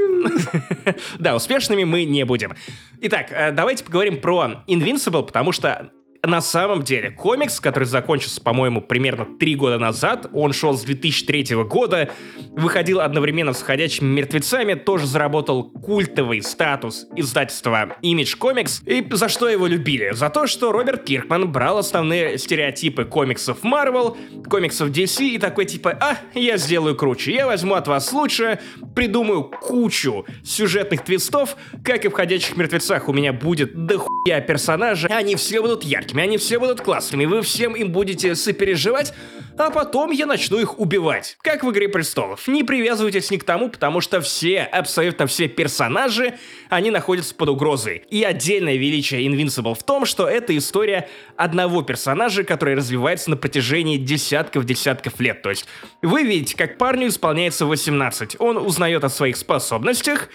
Да, 1.18 1.36
успешными 1.36 1.84
мы 1.84 2.04
не 2.04 2.24
будем. 2.24 2.54
Итак, 3.00 3.28
э, 3.30 3.52
давайте 3.52 3.84
поговорим 3.84 4.20
про 4.20 4.64
Invincible, 4.66 5.24
потому 5.24 5.52
что 5.52 5.90
на 6.24 6.40
самом 6.40 6.82
деле, 6.82 7.10
комикс, 7.10 7.60
который 7.60 7.84
закончился, 7.84 8.40
по-моему, 8.40 8.80
примерно 8.80 9.24
три 9.38 9.54
года 9.54 9.78
назад, 9.78 10.28
он 10.32 10.52
шел 10.52 10.76
с 10.76 10.82
2003 10.82 11.54
года, 11.64 12.10
выходил 12.52 13.00
одновременно 13.00 13.52
с 13.52 13.62
«Ходячими 13.62 14.08
мертвецами», 14.08 14.74
тоже 14.74 15.06
заработал 15.06 15.70
культовый 15.70 16.42
статус 16.42 17.06
издательства 17.14 17.96
Image 18.02 18.36
Comics, 18.38 18.82
и 18.84 19.06
за 19.14 19.28
что 19.28 19.48
его 19.48 19.66
любили? 19.66 20.10
За 20.12 20.28
то, 20.28 20.46
что 20.48 20.72
Роберт 20.72 21.04
Киркман 21.04 21.52
брал 21.52 21.78
основные 21.78 22.36
стереотипы 22.38 23.04
комиксов 23.04 23.62
Marvel, 23.62 24.16
комиксов 24.48 24.90
DC 24.90 25.24
и 25.24 25.38
такой 25.38 25.66
типа, 25.66 25.96
а, 26.00 26.18
я 26.34 26.56
сделаю 26.56 26.96
круче, 26.96 27.32
я 27.32 27.46
возьму 27.46 27.74
от 27.74 27.86
вас 27.86 28.12
лучше, 28.12 28.58
придумаю 28.96 29.44
кучу 29.44 30.26
сюжетных 30.42 31.04
твистов, 31.04 31.56
как 31.84 32.04
и 32.04 32.08
в 32.08 32.12
«Ходячих 32.12 32.56
мертвецах» 32.56 33.08
у 33.08 33.12
меня 33.12 33.32
будет 33.32 33.86
дохуя 33.86 34.40
персонажей, 34.40 35.10
они 35.10 35.36
все 35.36 35.60
будут 35.62 35.84
яркими, 36.08 36.22
они 36.22 36.38
все 36.38 36.58
будут 36.58 36.80
классными, 36.80 37.26
вы 37.26 37.42
всем 37.42 37.74
им 37.74 37.90
будете 37.92 38.34
сопереживать, 38.34 39.12
а 39.56 39.70
потом 39.70 40.10
я 40.10 40.26
начну 40.26 40.58
их 40.58 40.78
убивать. 40.78 41.36
Как 41.42 41.64
в 41.64 41.70
«Игре 41.70 41.88
престолов». 41.88 42.46
Не 42.48 42.64
привязывайтесь 42.64 43.30
ни 43.30 43.36
к 43.36 43.44
тому, 43.44 43.68
потому 43.68 44.00
что 44.00 44.20
все, 44.20 44.62
абсолютно 44.62 45.26
все 45.26 45.48
персонажи, 45.48 46.38
они 46.70 46.90
находятся 46.90 47.34
под 47.34 47.48
угрозой. 47.50 48.02
И 48.10 48.22
отдельное 48.22 48.76
величие 48.76 49.26
Invincible 49.26 49.74
в 49.74 49.82
том, 49.82 50.06
что 50.06 50.28
это 50.28 50.56
история 50.56 51.08
одного 51.36 51.82
персонажа, 51.82 52.44
который 52.44 52.74
развивается 52.74 53.30
на 53.30 53.36
протяжении 53.36 53.96
десятков-десятков 53.96 55.20
лет. 55.20 55.42
То 55.42 55.50
есть 55.50 55.66
вы 56.02 56.22
видите, 56.22 56.56
как 56.56 56.78
парню 56.78 57.08
исполняется 57.08 57.66
18. 57.66 58.36
Он 58.38 58.56
узнает 58.56 59.04
о 59.04 59.08
своих 59.08 59.36
способностях, 59.36 60.28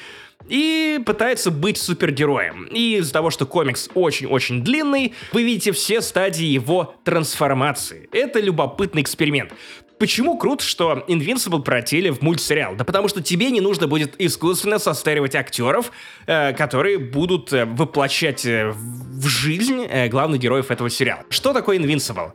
и 0.48 1.00
пытается 1.06 1.52
быть 1.52 1.78
супергероем. 1.78 2.66
И 2.66 2.98
из-за 2.98 3.14
того, 3.14 3.30
что 3.30 3.46
комикс 3.46 3.90
очень-очень 3.94 4.64
длинный, 4.64 5.14
вы 5.32 5.44
видите 5.44 5.72
все 5.72 6.02
стадии 6.02 6.46
его 6.46 6.96
трансформации. 7.04 8.10
Это 8.12 8.40
любопытный 8.40 9.02
эксперимент. 9.02 9.54
Почему 10.00 10.38
круто, 10.38 10.64
что 10.66 11.06
Invincible 11.08 11.62
протели 11.62 12.10
в 12.10 12.22
мультсериал? 12.22 12.76
Да 12.76 12.84
потому 12.84 13.08
что 13.08 13.22
тебе 13.22 13.52
не 13.52 13.62
нужно 13.62 13.88
будет 13.88 14.16
искусственно 14.18 14.80
состаривать 14.80 15.36
актеров, 15.36 15.92
э, 16.26 16.52
которые 16.54 16.98
будут 16.98 17.54
э, 17.54 17.66
воплощать 17.66 18.46
э, 18.46 18.72
в 18.72 19.26
жизнь 19.28 19.86
э, 19.88 20.10
главных 20.10 20.42
героев 20.42 20.72
этого 20.72 20.90
сериала. 20.90 21.24
Что 21.30 21.54
такое 21.54 21.78
Invincible? 21.78 22.34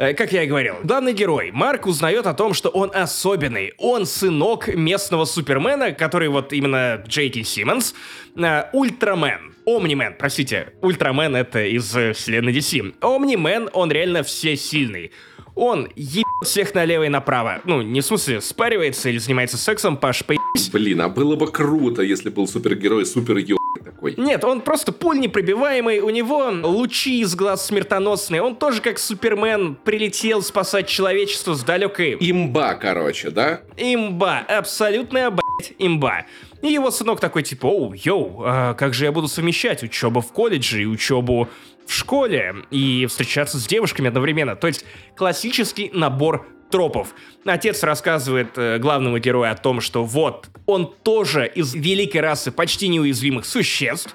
Э, 0.00 0.14
как 0.14 0.32
я 0.32 0.44
и 0.44 0.46
говорил, 0.46 0.76
главный 0.82 1.12
герой, 1.12 1.50
Марк 1.52 1.84
узнает 1.84 2.26
о 2.26 2.32
том, 2.32 2.54
что 2.54 2.70
он 2.70 2.90
особенный. 2.94 3.74
Он 3.76 4.06
сынок 4.06 4.68
местного 4.68 5.26
супермена, 5.26 5.92
который 5.92 6.28
вот 6.28 6.54
именно 6.54 7.04
Джейки 7.06 7.42
Симмонс, 7.42 7.94
э, 8.34 8.64
Ультрамен. 8.72 9.54
Омнимен, 9.66 10.14
простите, 10.18 10.72
Ультрамен 10.80 11.36
это 11.36 11.62
из 11.66 11.94
э, 11.94 12.14
вселенной 12.14 12.54
DC. 12.54 12.94
Омнимен, 13.02 13.68
он 13.74 13.92
реально 13.92 14.22
всесильный. 14.22 15.12
Он 15.54 15.88
ебет 15.96 16.24
всех 16.44 16.74
налево 16.74 17.04
и 17.04 17.08
направо. 17.08 17.60
Ну, 17.64 17.82
не 17.82 18.00
в 18.00 18.04
смысле 18.04 18.40
спаривается 18.40 19.08
или 19.08 19.18
занимается 19.18 19.56
сексом, 19.56 19.96
Паш, 19.96 20.24
поебись. 20.24 20.70
Блин, 20.70 21.00
а 21.00 21.08
было 21.08 21.36
бы 21.36 21.50
круто, 21.50 22.02
если 22.02 22.30
был 22.30 22.46
супергерой 22.46 23.06
супер 23.06 23.36
такой. 23.84 24.14
Нет, 24.16 24.44
он 24.44 24.60
просто 24.60 24.92
пуль 24.92 25.18
непробиваемый, 25.20 26.00
у 26.00 26.10
него 26.10 26.50
лучи 26.62 27.20
из 27.20 27.34
глаз 27.34 27.66
смертоносные, 27.66 28.42
он 28.42 28.56
тоже 28.56 28.80
как 28.80 28.98
Супермен 28.98 29.76
прилетел 29.76 30.42
спасать 30.42 30.88
человечество 30.88 31.54
с 31.54 31.62
далекой... 31.62 32.16
Имба, 32.18 32.74
короче, 32.74 33.30
да? 33.30 33.60
Имба, 33.76 34.38
абсолютная, 34.48 35.30
блядь, 35.30 35.74
имба. 35.78 36.26
И 36.62 36.68
его 36.68 36.90
сынок 36.90 37.20
такой 37.20 37.42
типа, 37.42 37.66
оу, 37.66 37.94
йоу, 37.94 38.42
а 38.44 38.74
как 38.74 38.92
же 38.92 39.04
я 39.06 39.12
буду 39.12 39.28
совмещать 39.28 39.82
учебу 39.82 40.20
в 40.20 40.32
колледже 40.32 40.82
и 40.82 40.86
учебу 40.86 41.48
в 41.90 41.94
школе 41.94 42.54
и 42.70 43.06
встречаться 43.06 43.58
с 43.58 43.66
девушками 43.66 44.08
одновременно. 44.08 44.54
То 44.54 44.68
есть 44.68 44.84
классический 45.16 45.90
набор 45.92 46.46
тропов. 46.70 47.14
Отец 47.44 47.82
рассказывает 47.82 48.56
э, 48.56 48.78
главному 48.78 49.18
герою 49.18 49.50
о 49.50 49.56
том, 49.56 49.80
что 49.80 50.04
вот, 50.04 50.48
он 50.66 50.94
тоже 51.02 51.50
из 51.52 51.74
великой 51.74 52.20
расы 52.20 52.52
почти 52.52 52.86
неуязвимых 52.86 53.44
существ, 53.44 54.14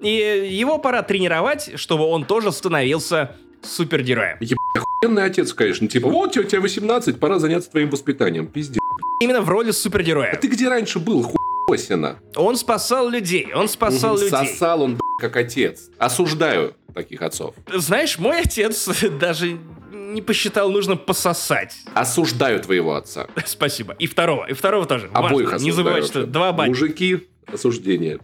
и 0.00 0.08
его 0.48 0.78
пора 0.78 1.02
тренировать, 1.02 1.72
чтобы 1.74 2.04
он 2.04 2.24
тоже 2.24 2.52
становился 2.52 3.34
супергероем. 3.60 4.36
Ебать, 4.38 4.58
охуенный 4.76 5.24
отец, 5.24 5.52
конечно. 5.52 5.88
Типа, 5.88 6.08
вот, 6.08 6.36
у 6.36 6.42
тебя 6.44 6.60
18, 6.60 7.18
пора 7.18 7.40
заняться 7.40 7.72
твоим 7.72 7.90
воспитанием. 7.90 8.46
Пиздец. 8.46 8.78
Именно 9.20 9.40
в 9.40 9.48
роли 9.48 9.72
супергероя. 9.72 10.30
А 10.32 10.36
ты 10.36 10.46
где 10.46 10.68
раньше 10.68 11.00
был, 11.00 11.24
хуесина? 11.66 12.20
Он 12.36 12.56
спасал 12.56 13.08
людей, 13.08 13.52
он 13.52 13.68
спасал 13.68 14.14
угу, 14.14 14.22
людей. 14.22 14.46
Сосал 14.46 14.82
он, 14.82 15.00
как 15.18 15.36
отец. 15.36 15.90
Осуждаю 15.98 16.74
таких 16.94 17.22
отцов. 17.22 17.54
Знаешь, 17.72 18.18
мой 18.18 18.40
отец 18.40 18.88
даже 19.20 19.58
не 19.92 20.22
посчитал 20.22 20.70
нужно 20.70 20.96
пососать. 20.96 21.76
Осуждаю 21.94 22.60
твоего 22.60 22.94
отца. 22.94 23.26
Спасибо. 23.44 23.94
И 23.98 24.06
второго, 24.06 24.46
и 24.46 24.52
второго 24.52 24.86
тоже. 24.86 25.10
Обоих 25.12 25.52
Важно. 25.52 25.64
Не 25.64 25.72
забывай, 25.72 26.02
что 26.02 26.26
два 26.26 26.52
батя. 26.52 26.70
Мужики, 26.70 27.28
осуждение. 27.46 28.18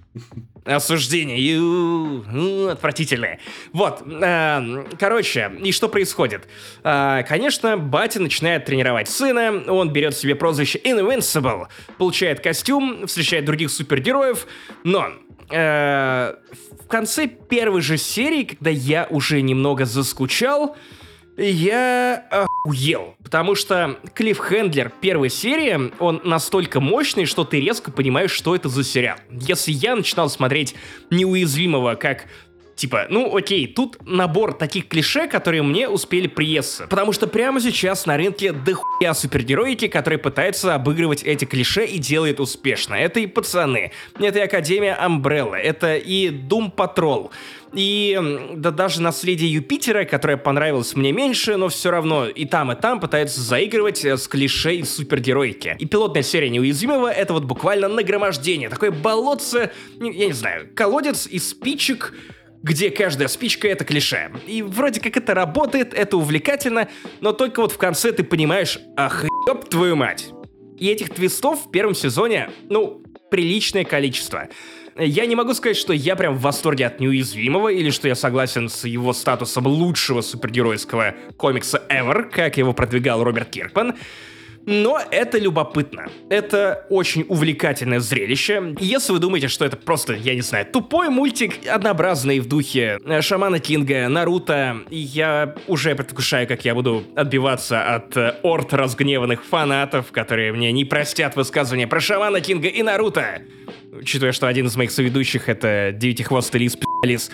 Осуждение. 0.65 1.39
Ю, 1.39 2.69
отвратительное. 2.69 3.41
Вот. 3.73 4.03
Э, 4.07 4.85
короче, 4.99 5.51
и 5.61 5.73
что 5.73 5.89
происходит? 5.89 6.47
Э, 6.85 7.25
конечно, 7.29 7.77
батя 7.77 8.21
начинает 8.21 8.65
тренировать 8.65 9.09
сына, 9.09 9.65
он 9.67 9.93
берет 9.93 10.17
себе 10.17 10.37
прозвище 10.37 10.79
Invincible, 10.79 11.67
получает 11.99 12.41
костюм, 12.41 13.07
встречает 13.07 13.45
других 13.45 13.71
супергероев, 13.71 14.47
но 14.85 15.09
э, 15.53 16.35
в 16.85 16.89
конце 16.89 17.27
первой 17.27 17.81
же 17.81 17.97
серии, 17.97 18.45
когда 18.45 18.71
я 18.71 19.07
уже 19.11 19.43
немного 19.43 19.85
заскучал, 19.85 20.77
я 21.37 22.25
охуел, 22.31 23.15
потому 23.23 23.55
что 23.55 23.97
Клифф 24.15 24.39
Хендлер 24.39 24.93
первой 25.01 25.31
серии, 25.31 25.93
он 25.99 26.21
настолько 26.25 26.81
мощный, 26.81 27.25
что 27.25 27.45
ты 27.45 27.61
резко 27.61 27.91
понимаешь, 27.91 28.31
что 28.33 28.55
это 28.55 28.69
за 28.69 28.85
сериал. 28.85 29.17
Если 29.31 29.73
я 29.73 29.97
начинал 29.97 30.29
смотреть 30.29 30.75
неуязвимого 31.11 31.95
как 31.95 32.27
Типа, 32.75 33.07
ну 33.11 33.37
окей, 33.37 33.67
тут 33.67 33.99
набор 34.07 34.55
таких 34.55 34.89
клише, 34.89 35.29
которые 35.29 35.63
мне 35.63 35.89
успели 35.89 36.27
приесться. 36.27 36.87
Потому 36.89 37.13
что 37.13 37.27
прямо 37.27 37.61
сейчас 37.61 38.07
на 38.07 38.17
рынке 38.17 38.53
дохуя 38.53 39.15
супергероики, 39.15 39.89
которые 39.89 40.19
пытаются 40.19 40.75
обыгрывать 40.75 41.23
эти 41.23 41.45
клише 41.45 41.85
и 41.85 41.99
делают 41.99 42.41
успешно. 42.41 42.95
Это 42.95 43.21
и 43.21 43.27
пацаны, 43.27 43.93
это 44.19 44.39
и 44.39 44.43
Академия 44.43 44.95
Амбрелла, 44.95 45.57
это 45.57 45.97
и 45.97 46.31
Doom 46.31 46.75
Patrol. 46.75 47.31
И 47.73 48.21
да 48.55 48.71
даже 48.71 49.01
наследие 49.01 49.51
Юпитера, 49.51 50.05
которое 50.05 50.37
понравилось 50.37 50.95
мне 50.95 51.13
меньше, 51.13 51.57
но 51.57 51.69
все 51.69 51.91
равно 51.91 52.29
и 52.29 52.45
там, 52.45 52.71
и 52.73 52.75
там 52.75 53.01
пытаются 53.01 53.41
заигрывать 53.41 54.05
э, 54.05 54.17
с 54.17 54.29
клише 54.29 54.77
из 54.77 54.95
супергеройки. 54.95 55.77
И 55.79 55.87
пилотная 55.87 56.23
серия 56.23 56.51
Неуязвимого— 56.51 57.11
это 57.13 57.33
вот 57.33 57.45
буквально 57.45 57.89
нагромождение, 57.89 58.69
такое 58.69 58.91
болотце, 58.91 59.71
я 59.99 60.27
не 60.27 60.33
знаю, 60.33 60.69
колодец 60.75 61.27
из 61.27 61.49
спичек, 61.49 62.13
где 62.63 62.91
каждая 62.91 63.29
спичка— 63.29 63.69
это 63.69 63.85
клише. 63.85 64.31
И 64.47 64.63
вроде 64.63 65.01
как 65.01 65.17
это 65.17 65.35
работает, 65.35 65.93
это 65.95 66.17
увлекательно, 66.17 66.89
но 67.21 67.33
только 67.33 67.61
вот 67.61 67.73
в 67.73 67.79
конце 67.79 68.13
ты 68.13 68.23
понимаешь, 68.25 68.79
ах, 68.97 69.25
ёб 69.49 69.69
твою 69.69 69.97
мать. 69.97 70.31
И 70.79 70.89
этих 70.89 71.11
твистов 71.11 71.67
в 71.67 71.71
первом 71.71 71.95
сезоне, 71.95 72.51
ну, 72.69 73.03
приличное 73.31 73.85
количество. 73.85 74.49
Я 74.99 75.25
не 75.27 75.35
могу 75.35 75.55
сказать, 75.55 75.77
что 75.77 75.93
я 75.93 76.17
прям 76.17 76.37
в 76.37 76.43
восторге 76.43 76.87
от 76.87 77.01
неуязвимого, 77.01 77.69
или 77.69 77.91
что 77.91 78.09
я 78.09 78.15
согласен 78.15 78.69
с 78.69 78.85
его 78.85 79.13
статусом 79.13 79.67
лучшего 79.67 80.21
супергеройского 80.21 81.15
комикса 81.39 81.83
ever, 81.89 82.29
как 82.29 82.59
его 82.59 82.75
продвигал 82.75 83.25
Роберт 83.25 83.51
Киркман. 83.51 83.95
Но 84.67 85.01
это 85.11 85.39
любопытно. 85.39 86.09
Это 86.31 86.87
очень 86.89 87.25
увлекательное 87.29 88.01
зрелище. 88.01 88.75
Если 88.79 89.13
вы 89.13 89.19
думаете, 89.19 89.49
что 89.49 89.65
это 89.65 89.77
просто, 89.77 90.15
я 90.15 90.35
не 90.35 90.41
знаю, 90.41 90.67
тупой 90.67 91.09
мультик, 91.09 91.55
однообразный 91.67 92.41
в 92.41 92.47
духе 92.47 92.99
э, 93.05 93.21
Шамана 93.21 93.59
Кинга, 93.59 94.09
Наруто, 94.09 94.79
я 94.91 95.55
уже 95.67 95.95
предвкушаю, 95.95 96.47
как 96.47 96.65
я 96.65 96.75
буду 96.75 97.05
отбиваться 97.17 97.95
от 97.95 98.17
э, 98.17 98.37
орд 98.43 98.73
разгневанных 98.73 99.45
фанатов, 99.45 100.13
которые 100.13 100.53
мне 100.53 100.71
не 100.73 100.85
простят 100.85 101.37
высказывания 101.37 101.87
про 101.87 102.01
Шамана 102.01 102.41
Кинга 102.41 102.69
и 102.69 102.83
Наруто. 102.83 103.43
Учитывая, 103.93 104.33
что 104.33 104.49
один 104.49 104.67
из 104.67 104.77
моих 104.77 104.91
соведущих 104.91 105.51
это 105.51 105.93
девятихвостый 105.95 106.61
лис 106.61 106.77
лис. 107.03 107.31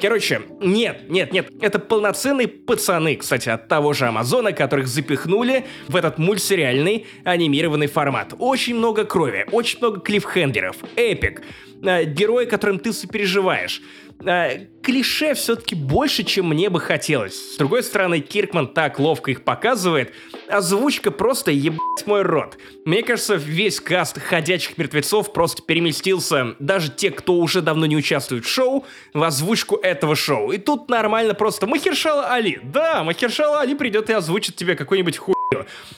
Короче, 0.00 0.42
нет, 0.60 1.08
нет, 1.08 1.32
нет, 1.32 1.50
это 1.60 1.78
полноценные 1.78 2.48
пацаны, 2.48 3.16
кстати, 3.16 3.48
от 3.48 3.68
того 3.68 3.92
же 3.92 4.06
Амазона, 4.06 4.52
которых 4.52 4.88
запихнули 4.88 5.64
в 5.88 5.96
этот 5.96 6.18
мультсериальный 6.18 7.06
анимированный 7.24 7.86
формат. 7.86 8.34
Очень 8.38 8.74
много 8.74 9.04
крови, 9.04 9.46
очень 9.52 9.78
много 9.78 10.00
клиффхендеров, 10.00 10.76
эпик, 10.96 11.42
э, 11.82 12.04
герои, 12.04 12.46
которым 12.46 12.78
ты 12.78 12.92
сопереживаешь. 12.92 13.80
Э, 14.26 14.66
клише 14.82 15.34
все-таки 15.34 15.74
больше, 15.74 16.22
чем 16.24 16.48
мне 16.48 16.70
бы 16.70 16.80
хотелось. 16.80 17.54
С 17.54 17.56
другой 17.56 17.82
стороны, 17.82 18.20
Киркман 18.20 18.68
так 18.68 18.98
ловко 18.98 19.30
их 19.30 19.44
показывает, 19.44 20.12
озвучка 20.48 21.10
просто 21.10 21.50
ебать 21.50 22.06
мой 22.06 22.22
рот. 22.22 22.58
Мне 22.84 23.02
кажется, 23.02 23.34
весь 23.34 23.80
каст 23.80 24.18
«Ходячих 24.18 24.78
мертвецов» 24.78 25.32
просто 25.32 25.62
переместился, 25.62 26.56
даже 26.58 26.90
те, 26.90 27.10
кто 27.10 27.34
уже 27.34 27.62
давно 27.62 27.86
не 27.86 27.96
участвует 27.96 28.44
в 28.44 28.48
шоу, 28.48 28.84
в 29.14 29.22
озвучку 29.22 29.76
этого 29.76 30.16
шоу. 30.16 30.52
И 30.52 30.58
тут 30.58 30.88
нормально 30.88 31.34
просто 31.34 31.66
Махершала 31.66 32.30
Али. 32.32 32.60
Да, 32.62 33.04
Махершала 33.04 33.60
Али 33.60 33.74
придет 33.74 34.10
и 34.10 34.12
озвучит 34.12 34.56
тебе 34.56 34.74
какой-нибудь 34.74 35.18
хуй 35.18 35.34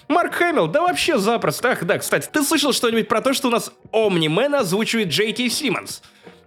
Марк 0.09 0.35
Хэмилл, 0.35 0.69
да 0.69 0.83
вообще 0.83 1.19
запросто. 1.19 1.71
Ах, 1.71 1.85
да, 1.85 1.99
кстати, 1.99 2.29
ты 2.31 2.43
слышал 2.43 2.73
что-нибудь 2.73 3.09
про 3.09 3.21
то, 3.21 3.33
что 3.33 3.49
у 3.49 3.51
нас 3.51 3.73
Омни-мен 3.93 4.55
озвучивает 4.55 5.09
Джей 5.09 5.33
Кей 5.33 5.49
Симмонс? 5.51 6.03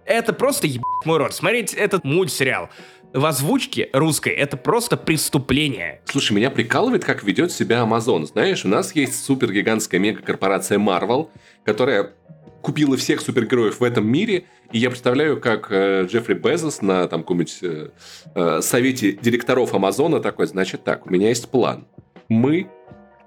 Это 0.08 0.32
просто 0.32 0.66
ебать 0.66 1.04
мой 1.04 1.18
рот. 1.18 1.34
Смотреть 1.34 1.74
этот 1.74 2.02
мультсериал 2.02 2.70
в 3.12 3.24
озвучке 3.26 3.90
русской 3.92 4.30
это 4.30 4.56
просто 4.56 4.96
преступление. 4.96 6.00
Слушай, 6.06 6.32
меня 6.32 6.50
прикалывает, 6.50 7.04
как 7.04 7.22
ведет 7.22 7.52
себя 7.52 7.80
Amazon. 7.80 8.24
Знаешь, 8.24 8.64
у 8.64 8.68
нас 8.68 8.94
есть 8.94 9.22
супергигантская 9.22 10.00
мегакорпорация 10.00 10.78
Marvel, 10.78 11.28
которая 11.62 12.14
купила 12.62 12.96
всех 12.96 13.20
супергероев 13.20 13.80
в 13.80 13.84
этом 13.84 14.06
мире, 14.06 14.44
и 14.72 14.78
я 14.78 14.88
представляю, 14.88 15.40
как 15.40 15.68
э, 15.70 16.06
Джеффри 16.06 16.34
Безос 16.34 16.80
на 16.80 17.06
там 17.06 17.20
каком-нибудь 17.20 17.58
э, 17.62 17.88
э, 18.34 18.60
совете 18.62 19.12
директоров 19.12 19.74
Амазона 19.74 20.20
такой, 20.20 20.46
значит 20.46 20.84
так, 20.84 21.06
у 21.06 21.10
меня 21.10 21.28
есть 21.28 21.50
план. 21.50 21.86
Мы 22.28 22.68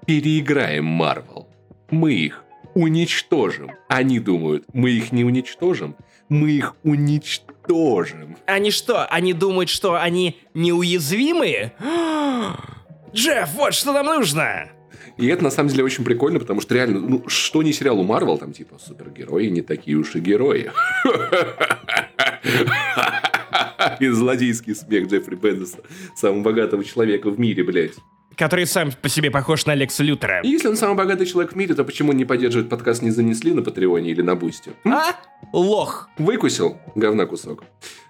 переиграем 0.06 0.84
Марвел. 0.84 1.48
Мы 1.90 2.12
их 2.14 2.44
уничтожим. 2.74 3.70
Они 3.88 4.18
думают, 4.18 4.64
мы 4.72 4.90
их 4.90 5.12
не 5.12 5.24
уничтожим, 5.24 5.96
мы 6.28 6.50
их 6.50 6.74
уничтожим. 6.82 8.36
Они 8.46 8.70
что, 8.70 9.06
они 9.06 9.32
думают, 9.32 9.70
что 9.70 10.00
они 10.00 10.38
неуязвимые? 10.54 11.74
Джефф, 13.14 13.48
вот 13.54 13.74
что 13.74 13.92
нам 13.92 14.06
нужно! 14.06 14.70
И 15.18 15.26
это 15.26 15.44
на 15.44 15.50
самом 15.50 15.68
деле 15.68 15.84
очень 15.84 16.04
прикольно, 16.04 16.38
потому 16.38 16.60
что 16.60 16.74
реально, 16.74 17.00
ну, 17.00 17.28
что 17.28 17.62
не 17.62 17.72
сериал 17.72 18.00
у 18.00 18.02
Марвел, 18.02 18.38
там 18.38 18.52
типа 18.52 18.78
супергерои 18.78 19.48
не 19.48 19.60
такие 19.60 19.96
уж 19.96 20.14
и 20.14 20.20
герои. 20.20 20.70
И 24.00 24.08
злодейский 24.08 24.74
смех 24.74 25.08
Джеффри 25.08 25.34
Бендеса, 25.34 25.78
самого 26.16 26.42
богатого 26.42 26.84
человека 26.84 27.30
в 27.30 27.38
мире, 27.38 27.62
блядь 27.62 27.94
который 28.36 28.66
сам 28.66 28.90
по 28.92 29.08
себе 29.08 29.30
похож 29.30 29.66
на 29.66 29.74
Лекса 29.74 30.02
Лютера. 30.02 30.40
И 30.42 30.48
если 30.48 30.68
он 30.68 30.76
самый 30.76 30.96
богатый 30.96 31.26
человек 31.26 31.52
в 31.52 31.56
мире, 31.56 31.74
то 31.74 31.84
почему 31.84 32.12
не 32.12 32.24
поддерживает 32.24 32.68
подкаст 32.68 33.02
«Не 33.02 33.10
занесли» 33.10 33.52
на 33.52 33.62
Патреоне 33.62 34.10
или 34.10 34.22
на 34.22 34.34
Бусте? 34.34 34.72
А? 34.84 35.16
Лох. 35.52 36.08
Выкусил 36.18 36.78
говна 36.94 37.26
кусок. 37.26 37.64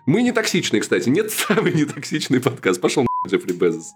Мы 0.06 0.22
не 0.22 0.32
токсичные, 0.32 0.80
кстати. 0.80 1.08
Нет 1.08 1.30
самый 1.48 1.72
нетоксичный 1.72 2.40
подкаст. 2.40 2.80
Пошел 2.80 3.04
на 3.04 3.28
Джеффри 3.28 3.52
Безос. 3.52 3.94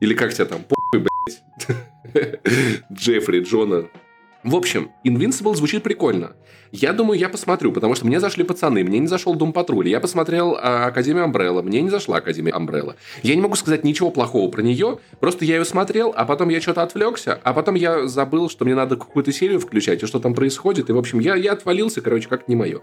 Или 0.00 0.14
как 0.14 0.32
тебя 0.32 0.46
там, 0.46 0.62
похуй, 0.62 1.06
блядь. 1.06 2.40
Джеффри, 2.92 3.40
Джона. 3.40 3.88
В 4.42 4.54
общем, 4.56 4.90
Invincible 5.04 5.54
звучит 5.54 5.82
прикольно. 5.82 6.34
Я 6.72 6.92
думаю, 6.92 7.18
я 7.18 7.28
посмотрю, 7.28 7.72
потому 7.72 7.94
что 7.94 8.06
мне 8.06 8.20
зашли 8.20 8.44
пацаны, 8.44 8.84
мне 8.84 9.00
не 9.00 9.08
зашел 9.08 9.34
Дом 9.34 9.52
Патруль. 9.52 9.88
Я 9.88 9.98
посмотрел 9.98 10.56
а, 10.60 10.86
Академию 10.86 11.24
Амбрелла, 11.24 11.62
мне 11.62 11.80
не 11.80 11.90
зашла 11.90 12.18
Академия 12.18 12.52
Амбрелла. 12.52 12.96
Я 13.22 13.34
не 13.34 13.40
могу 13.40 13.56
сказать 13.56 13.82
ничего 13.82 14.10
плохого 14.10 14.48
про 14.50 14.62
нее, 14.62 14.98
просто 15.18 15.44
я 15.44 15.56
ее 15.56 15.64
смотрел, 15.64 16.12
а 16.16 16.24
потом 16.24 16.48
я 16.48 16.60
что-то 16.60 16.82
отвлекся, 16.82 17.40
а 17.42 17.52
потом 17.52 17.74
я 17.74 18.06
забыл, 18.06 18.48
что 18.48 18.64
мне 18.64 18.74
надо 18.74 18.96
какую-то 18.96 19.32
серию 19.32 19.58
включать, 19.58 20.02
и 20.02 20.06
что 20.06 20.20
там 20.20 20.34
происходит. 20.34 20.90
И, 20.90 20.92
в 20.92 20.98
общем, 20.98 21.18
я, 21.18 21.34
я 21.34 21.52
отвалился, 21.52 22.00
короче, 22.00 22.28
как 22.28 22.46
не 22.46 22.54
мое. 22.54 22.82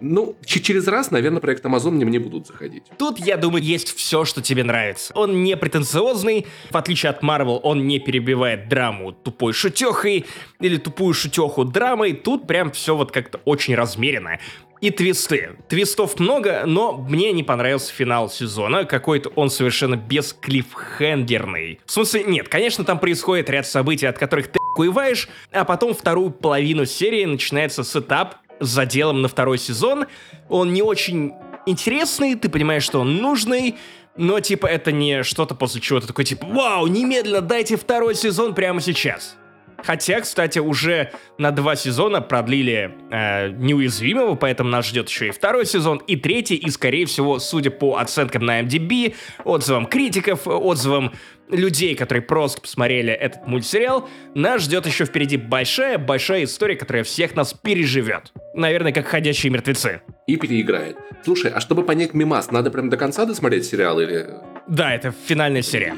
Ну, 0.00 0.36
через 0.44 0.86
раз, 0.86 1.10
наверное, 1.10 1.40
проект 1.40 1.64
Amazon 1.64 1.92
мне, 1.92 2.04
мне 2.04 2.18
будут 2.18 2.46
заходить. 2.46 2.84
Тут, 2.96 3.18
я 3.18 3.36
думаю, 3.36 3.62
есть 3.62 3.94
все, 3.96 4.24
что 4.24 4.40
тебе 4.40 4.64
нравится. 4.64 5.12
Он 5.14 5.42
не 5.42 5.56
претенциозный, 5.56 6.46
в 6.70 6.76
отличие 6.76 7.10
от 7.10 7.22
Marvel, 7.22 7.60
он 7.62 7.86
не 7.86 7.98
перебивает 7.98 8.68
драму 8.68 9.12
тупой 9.12 9.52
шутехой 9.52 10.26
или 10.60 10.76
тупую 10.76 11.14
шутеху 11.14 11.64
драмой. 11.64 12.12
Тут 12.12 12.46
прям 12.46 12.70
все 12.70 12.96
вот 12.96 13.12
как-то 13.22 13.40
очень 13.44 13.74
размеренно. 13.74 14.38
И 14.80 14.90
твисты. 14.90 15.56
Твистов 15.68 16.18
много, 16.18 16.62
но 16.64 16.92
мне 16.92 17.32
не 17.32 17.42
понравился 17.42 17.92
финал 17.92 18.30
сезона. 18.30 18.84
Какой-то 18.84 19.30
он 19.36 19.50
совершенно 19.50 19.96
без 19.96 20.32
клиффхендерный. 20.32 21.80
В 21.84 21.92
смысле, 21.92 22.24
нет, 22.24 22.48
конечно, 22.48 22.84
там 22.84 22.98
происходит 22.98 23.50
ряд 23.50 23.66
событий, 23.66 24.06
от 24.06 24.18
которых 24.18 24.48
ты 24.48 24.58
куеваешь, 24.74 25.28
а 25.52 25.64
потом 25.64 25.94
вторую 25.94 26.30
половину 26.30 26.86
серии 26.86 27.24
начинается 27.26 27.84
сетап 27.84 28.36
с 28.60 28.68
заделом 28.68 29.20
на 29.20 29.28
второй 29.28 29.58
сезон. 29.58 30.06
Он 30.48 30.72
не 30.72 30.82
очень 30.82 31.34
интересный, 31.66 32.34
ты 32.34 32.48
понимаешь, 32.48 32.84
что 32.84 33.00
он 33.00 33.16
нужный, 33.16 33.76
но 34.16 34.40
типа 34.40 34.66
это 34.66 34.92
не 34.92 35.22
что-то 35.22 35.54
после 35.54 35.80
чего 35.80 36.00
ты 36.00 36.06
такой 36.06 36.24
типа 36.24 36.46
«Вау, 36.46 36.86
немедленно 36.86 37.40
дайте 37.40 37.76
второй 37.76 38.14
сезон 38.14 38.54
прямо 38.54 38.80
сейчас». 38.80 39.36
Хотя, 39.84 40.20
кстати, 40.20 40.58
уже 40.58 41.12
на 41.38 41.50
два 41.50 41.76
сезона 41.76 42.20
продлили 42.20 42.92
э, 43.10 43.50
неуязвимого, 43.50 44.34
поэтому 44.34 44.70
нас 44.70 44.86
ждет 44.88 45.08
еще 45.08 45.28
и 45.28 45.30
второй 45.30 45.66
сезон, 45.66 45.98
и 46.06 46.16
третий, 46.16 46.56
и, 46.56 46.70
скорее 46.70 47.06
всего, 47.06 47.38
судя 47.38 47.70
по 47.70 47.96
оценкам 47.96 48.44
на 48.44 48.60
MDB, 48.60 49.14
отзывам 49.44 49.86
критиков, 49.86 50.46
отзывам 50.46 51.12
людей, 51.50 51.94
которые 51.94 52.22
просто 52.22 52.60
посмотрели 52.60 53.12
этот 53.12 53.46
мультсериал, 53.46 54.08
нас 54.34 54.62
ждет 54.62 54.86
еще 54.86 55.04
впереди 55.04 55.36
большая-большая 55.36 56.44
история, 56.44 56.76
которая 56.76 57.04
всех 57.04 57.34
нас 57.34 57.54
переживет. 57.54 58.32
Наверное, 58.54 58.92
как 58.92 59.06
«Ходячие 59.06 59.50
мертвецы». 59.50 60.02
И 60.26 60.36
переиграет. 60.36 60.96
Слушай, 61.24 61.50
а 61.50 61.60
чтобы 61.60 61.82
понять 61.82 62.14
мимас, 62.14 62.50
надо 62.50 62.70
прям 62.70 62.88
до 62.88 62.96
конца 62.96 63.26
досмотреть 63.26 63.66
сериал 63.66 64.00
или... 64.00 64.28
Да, 64.68 64.94
это 64.94 65.12
финальная 65.26 65.62
серия. 65.62 65.94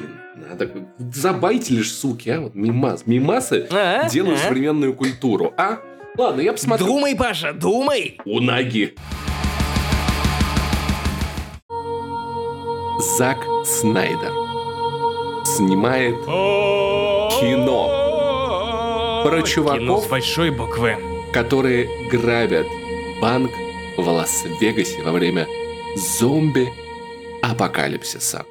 Надо... 0.53 0.69
Забайте 1.13 1.73
лишь, 1.73 1.91
суки, 1.91 2.29
а? 2.29 2.41
Вот 2.41 2.53
мимас. 2.53 3.07
Мимасы 3.07 3.67
а? 3.71 4.07
делают 4.07 4.39
а? 4.39 4.43
современную 4.43 4.93
культуру, 4.93 5.51
а? 5.57 5.79
Ладно, 6.15 6.41
я 6.41 6.53
посмотрю. 6.53 6.85
Думай, 6.85 7.15
Паша, 7.15 7.53
думай! 7.53 8.19
У 8.25 8.39
ноги. 8.39 8.93
Зак 13.17 13.39
Снайдер 13.65 14.31
снимает 15.43 16.15
кино 17.39 19.23
про 19.25 19.41
чуваков, 19.41 19.79
кино 19.79 20.01
с 20.01 20.07
большой 20.07 20.51
буквы, 20.51 20.97
которые 21.33 21.89
грабят 22.11 22.67
банк 23.19 23.49
в 23.97 24.07
Лас-Вегасе 24.07 25.01
во 25.01 25.11
время 25.11 25.47
зомби-апокалипсиса. 26.19 28.45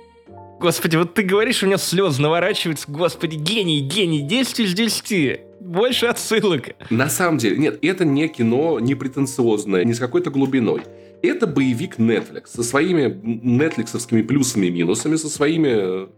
Господи, 0.63 0.95
вот 0.95 1.13
ты 1.15 1.23
говоришь, 1.23 1.65
у 1.65 1.67
меня 1.67 1.77
слезы 1.77 2.23
наворачиваются. 2.23 2.89
Господи, 2.89 3.35
гений, 3.35 3.81
гений, 3.81 4.23
10 4.23 4.61
из 4.61 4.75
10. 4.75 5.41
Больше 5.59 6.07
отсылок. 6.07 6.77
На 6.89 7.09
самом 7.09 7.39
деле, 7.39 7.57
нет, 7.57 7.81
это 7.83 8.05
не 8.05 8.29
кино, 8.29 8.79
не 8.79 8.95
претенциозное, 8.95 9.85
не 9.85 9.93
с 9.93 9.99
какой-то 9.99 10.31
глубиной. 10.31 10.83
Это 11.21 11.49
боевик 11.49 11.99
Netflix 11.99 12.51
со 12.55 12.63
своими 12.63 13.21
нетфликсовскими 13.25 14.23
плюсами 14.23 14.67
и 14.67 14.71
минусами, 14.71 15.17
со 15.17 15.29
своими 15.29 16.09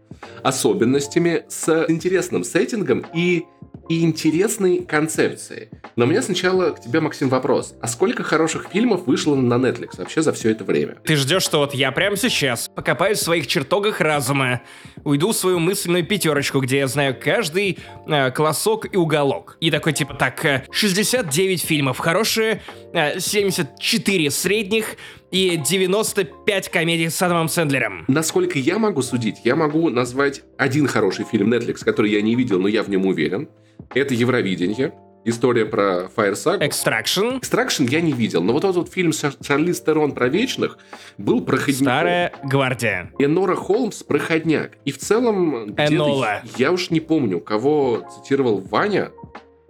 особенностями, 0.43 1.45
с 1.47 1.85
интересным 1.89 2.43
сеттингом 2.43 3.03
и 3.15 3.45
и 3.89 4.03
интересной 4.03 4.79
концепцией. 4.79 5.69
Но 5.95 6.05
у 6.05 6.07
меня 6.07 6.21
сначала 6.21 6.71
к 6.71 6.81
тебе, 6.81 6.99
Максим, 6.99 7.29
вопрос. 7.29 7.75
А 7.81 7.87
сколько 7.87 8.23
хороших 8.23 8.67
фильмов 8.71 9.05
вышло 9.05 9.35
на 9.35 9.55
Netflix 9.55 9.97
вообще 9.97 10.21
за 10.21 10.33
все 10.33 10.51
это 10.51 10.63
время? 10.63 10.97
Ты 11.03 11.15
ждешь, 11.15 11.43
что 11.43 11.59
вот 11.59 11.73
я 11.73 11.91
прямо 11.91 12.17
сейчас 12.17 12.69
покопаюсь 12.69 13.19
в 13.19 13.23
своих 13.23 13.47
чертогах 13.47 14.01
разума, 14.01 14.61
уйду 15.03 15.31
в 15.31 15.35
свою 15.35 15.59
мысленную 15.59 16.05
пятерочку, 16.05 16.59
где 16.59 16.79
я 16.79 16.87
знаю 16.87 17.15
каждый 17.19 17.77
э, 18.07 18.31
колосок 18.31 18.93
и 18.93 18.97
уголок. 18.97 19.57
И 19.59 19.71
такой 19.71 19.93
типа, 19.93 20.13
так, 20.15 20.43
э, 20.45 20.65
69 20.71 21.61
фильмов 21.61 21.97
хорошие, 21.99 22.61
э, 22.93 23.19
74 23.19 24.31
средних, 24.31 24.97
и 25.31 25.57
95 25.57 26.69
комедий 26.69 27.09
с 27.09 27.21
Адамом 27.21 27.49
Сэндлером. 27.49 28.05
Насколько 28.07 28.57
я 28.57 28.79
могу 28.79 29.01
судить, 29.01 29.41
я 29.43 29.57
могу 29.57 29.89
назвать 29.89 30.43
один 30.57 30.87
хороший 30.87 31.25
фильм 31.25 31.53
Netflix, 31.53 31.83
который 31.83 32.11
я 32.11 32.21
не 32.21 32.35
видел, 32.35 32.59
но 32.59 32.69
я 32.69 32.83
в 32.83 32.89
нем 32.89 33.05
уверен. 33.05 33.49
Это 33.93 34.13
Евровидение. 34.13 34.93
История 35.27 35.65
про 35.65 36.07
Fire 36.15 36.33
Saga. 36.33 36.59
Extraction. 36.59 37.41
Extraction 37.41 37.89
я 37.89 37.99
не 37.99 38.11
видел, 38.11 38.43
но 38.43 38.53
вот 38.53 38.63
этот 38.63 38.75
вот 38.75 38.93
фильм 38.93 39.11
Шарли 39.11 39.71
Стерон 39.71 40.11
про 40.11 40.27
вечных 40.27 40.77
был 41.17 41.41
проходником. 41.41 41.87
Старая 41.87 42.33
гвардия. 42.43 43.11
Энора 43.17 43.55
Холмс 43.55 44.03
проходняк. 44.03 44.73
И 44.85 44.91
в 44.91 44.99
целом... 44.99 45.73
Энола. 45.77 46.43
Я 46.57 46.71
уж 46.71 46.91
не 46.91 46.99
помню, 46.99 47.39
кого 47.39 48.07
цитировал 48.13 48.59
Ваня, 48.59 49.11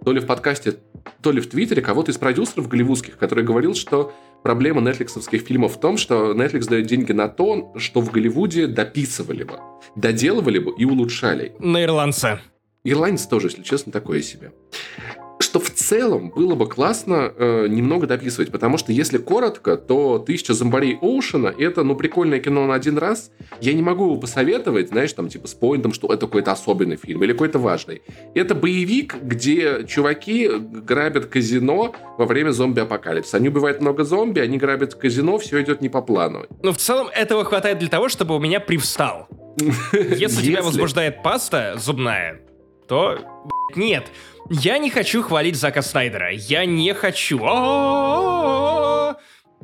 то 0.04 0.12
ли 0.12 0.20
в 0.20 0.26
подкасте, 0.26 0.76
то 1.22 1.32
ли 1.32 1.40
в 1.40 1.48
Твиттере, 1.48 1.80
кого-то 1.80 2.10
из 2.10 2.18
продюсеров 2.18 2.68
голливудских, 2.68 3.16
который 3.16 3.42
говорил, 3.42 3.74
что 3.74 4.12
проблема 4.42 4.82
нетфликсовских 4.82 5.40
фильмов 5.40 5.76
в 5.76 5.80
том, 5.80 5.96
что 5.96 6.34
Netflix 6.34 6.68
дает 6.68 6.86
деньги 6.86 7.12
на 7.12 7.28
то, 7.28 7.72
что 7.76 8.02
в 8.02 8.10
Голливуде 8.10 8.66
дописывали 8.66 9.44
бы, 9.44 9.58
доделывали 9.96 10.58
бы 10.58 10.74
и 10.76 10.84
улучшали. 10.84 11.54
На 11.58 11.82
ирландца. 11.82 12.40
Ирландец 12.86 13.26
тоже, 13.26 13.48
если 13.48 13.62
честно, 13.62 13.90
такое 13.90 14.22
себе. 14.22 14.52
Что 15.38 15.60
в 15.60 15.70
целом 15.70 16.30
было 16.30 16.54
бы 16.54 16.66
классно 16.66 17.32
э, 17.36 17.66
немного 17.68 18.06
дописывать, 18.06 18.50
потому 18.50 18.78
что 18.78 18.92
если 18.92 19.18
коротко, 19.18 19.76
то 19.76 20.18
«Тысяча 20.18 20.54
зомбарей 20.54 20.96
Оушена»— 21.02 21.48
это, 21.58 21.82
ну, 21.82 21.94
прикольное 21.94 22.38
кино 22.38 22.66
на 22.66 22.74
один 22.74 22.96
раз. 22.96 23.30
Я 23.60 23.74
не 23.74 23.82
могу 23.82 24.04
его 24.04 24.16
посоветовать, 24.16 24.88
знаешь, 24.88 25.12
там, 25.12 25.28
типа, 25.28 25.46
с 25.46 25.54
поинтом, 25.54 25.92
что 25.92 26.06
это 26.08 26.26
какой-то 26.26 26.52
особенный 26.52 26.96
фильм 26.96 27.22
или 27.22 27.32
какой-то 27.32 27.58
важный. 27.58 28.02
Это 28.34 28.54
боевик, 28.54 29.16
где 29.20 29.84
чуваки 29.86 30.48
грабят 30.48 31.26
казино 31.26 31.94
во 32.16 32.24
время 32.24 32.52
зомби-апокалипсиса. 32.52 33.36
Они 33.36 33.48
убивают 33.48 33.80
много 33.80 34.04
зомби, 34.04 34.40
они 34.40 34.56
грабят 34.56 34.94
казино, 34.94 35.38
все 35.38 35.60
идет 35.60 35.82
не 35.82 35.88
по 35.88 36.00
плану. 36.00 36.46
Ну, 36.62 36.72
в 36.72 36.78
целом, 36.78 37.08
этого 37.14 37.44
хватает 37.44 37.78
для 37.78 37.88
того, 37.88 38.08
чтобы 38.08 38.36
у 38.36 38.38
меня 38.38 38.60
привстал. 38.60 39.28
Если 39.92 40.46
тебя 40.46 40.62
возбуждает 40.62 41.22
паста 41.22 41.74
зубная, 41.78 42.40
то 42.88 43.18
нет. 43.74 44.10
Я 44.48 44.78
не 44.78 44.90
хочу 44.90 45.22
хвалить 45.22 45.56
Зака 45.56 45.82
Снайдера. 45.82 46.32
Я 46.32 46.64
не 46.64 46.94
хочу. 46.94 47.38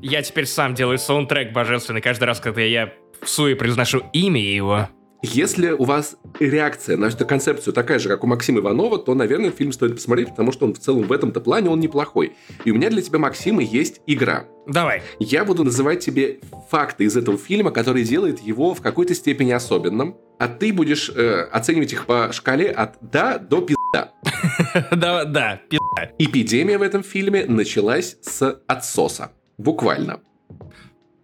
Я 0.01 0.23
теперь 0.23 0.47
сам 0.47 0.75
делаю 0.75 0.99
саундтрек 0.99 1.53
божественный 1.53 2.01
каждый 2.01 2.25
раз, 2.25 2.41
когда 2.41 2.63
я 2.63 2.93
в 3.21 3.29
суе 3.29 3.55
произношу 3.55 4.03
имя 4.13 4.41
его. 4.41 4.89
Если 5.25 5.71
у 5.71 5.85
вас 5.85 6.17
реакция 6.41 6.97
на 6.97 7.07
эту 7.07 7.25
концепцию 7.25 7.73
такая 7.73 8.01
же, 8.01 8.09
как 8.09 8.25
у 8.25 8.27
Максима 8.27 8.59
Иванова, 8.59 8.99
то, 8.99 9.15
наверное, 9.15 9.53
фильм 9.53 9.71
стоит 9.71 9.95
посмотреть, 9.95 10.31
потому 10.31 10.51
что 10.51 10.67
он 10.67 10.75
в 10.75 10.81
целом 10.81 11.05
в 11.05 11.13
этом-то 11.13 11.41
плане 11.41 11.71
он 11.71 11.79
неплохой. 11.79 12.33
И 12.65 12.73
у 12.73 12.75
меня 12.75 12.91
для 12.91 13.03
тебя, 13.03 13.21
Максима, 13.21 13.63
есть 13.63 14.01
игра. 14.09 14.47
Давай. 14.67 15.03
Я 15.21 15.45
буду 15.45 15.63
называть 15.63 16.01
тебе 16.01 16.41
факты 16.71 17.05
из 17.05 17.17
этого 17.17 17.39
фильма, 17.39 17.71
которые 17.71 18.05
делают 18.05 18.41
его 18.41 18.75
в 18.75 18.81
какой-то 18.81 19.15
степени 19.15 19.53
особенным, 19.53 20.17
а 20.41 20.49
ты 20.49 20.73
будешь 20.73 21.09
э, 21.09 21.43
оценивать 21.53 21.93
их 21.93 22.07
по 22.07 22.33
шкале 22.33 22.69
от 22.69 22.97
«да» 23.01 23.39
до 23.39 23.61
«пизда». 23.61 24.13
Да, 24.91 25.25
да, 25.25 25.61
пизда. 25.69 26.11
Эпидемия 26.19 26.79
в 26.79 26.83
этом 26.83 27.05
фильме 27.05 27.45
началась 27.47 28.17
с 28.23 28.61
отсоса. 28.67 29.31
Буквально. 29.57 30.21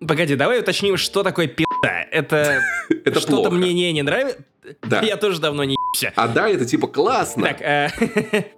Погоди, 0.06 0.36
давай 0.36 0.60
уточним, 0.60 0.96
что 0.96 1.24
такое 1.24 1.48
пизда. 1.82 2.02
Это, 2.10 2.62
Это 3.04 3.20
что-то 3.20 3.50
мне 3.50 3.72
не, 3.72 3.92
не 3.92 4.02
нравится. 4.02 4.44
Да. 4.82 5.00
Я 5.00 5.16
тоже 5.16 5.40
давно 5.40 5.64
не 5.64 5.76
ебся. 5.94 6.12
А 6.16 6.28
да, 6.28 6.48
это 6.48 6.66
типа 6.66 6.88
классно. 6.88 7.46
Так, 7.46 7.62
э, 7.62 7.88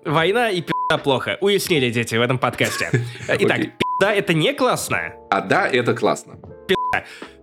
война 0.05 0.51
и 0.51 0.61
пизда 0.61 1.03
плохо. 1.03 1.39
Уяснили, 1.41 1.91
дети, 1.91 2.17
в 2.17 2.21
этом 2.21 2.39
подкасте. 2.39 2.91
Итак, 3.29 3.59
пизда 3.59 4.13
это 4.13 4.35
не 4.35 4.53
классно. 4.53 5.15
А 5.31 5.41
да, 5.41 5.69
это 5.69 5.95
классно. 5.95 6.39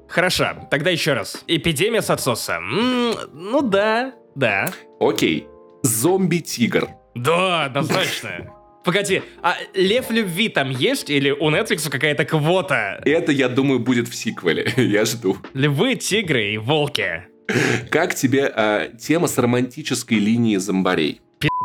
Хорошо, 0.09 0.67
тогда 0.69 0.89
еще 0.89 1.13
раз. 1.13 1.43
Эпидемия 1.47 2.01
с 2.01 2.09
отсоса. 2.09 2.59
Ну 2.59 3.61
да, 3.61 4.13
да. 4.35 4.71
Окей. 4.99 5.47
Зомби-тигр. 5.83 6.89
Да, 7.15 7.65
однозначно. 7.65 8.56
Погоди, 8.87 9.21
а 9.43 9.57
Лев 9.73 10.09
Любви 10.11 10.47
там 10.47 10.69
есть? 10.69 11.09
Или 11.09 11.29
у 11.29 11.51
Netflix 11.51 11.89
какая-то 11.89 12.23
квота? 12.23 13.01
Это, 13.03 13.33
я 13.33 13.49
думаю, 13.49 13.81
будет 13.81 14.07
в 14.07 14.15
сиквеле. 14.15 14.71
Я 14.77 15.03
жду. 15.03 15.35
Львы, 15.53 15.95
тигры 15.95 16.53
и 16.53 16.57
волки. 16.57 17.23
Как 17.91 18.15
тебе 18.15 18.45
а, 18.45 18.87
тема 18.97 19.27
с 19.27 19.37
романтической 19.37 20.19
линией 20.19 20.55
зомбарей? 20.55 21.19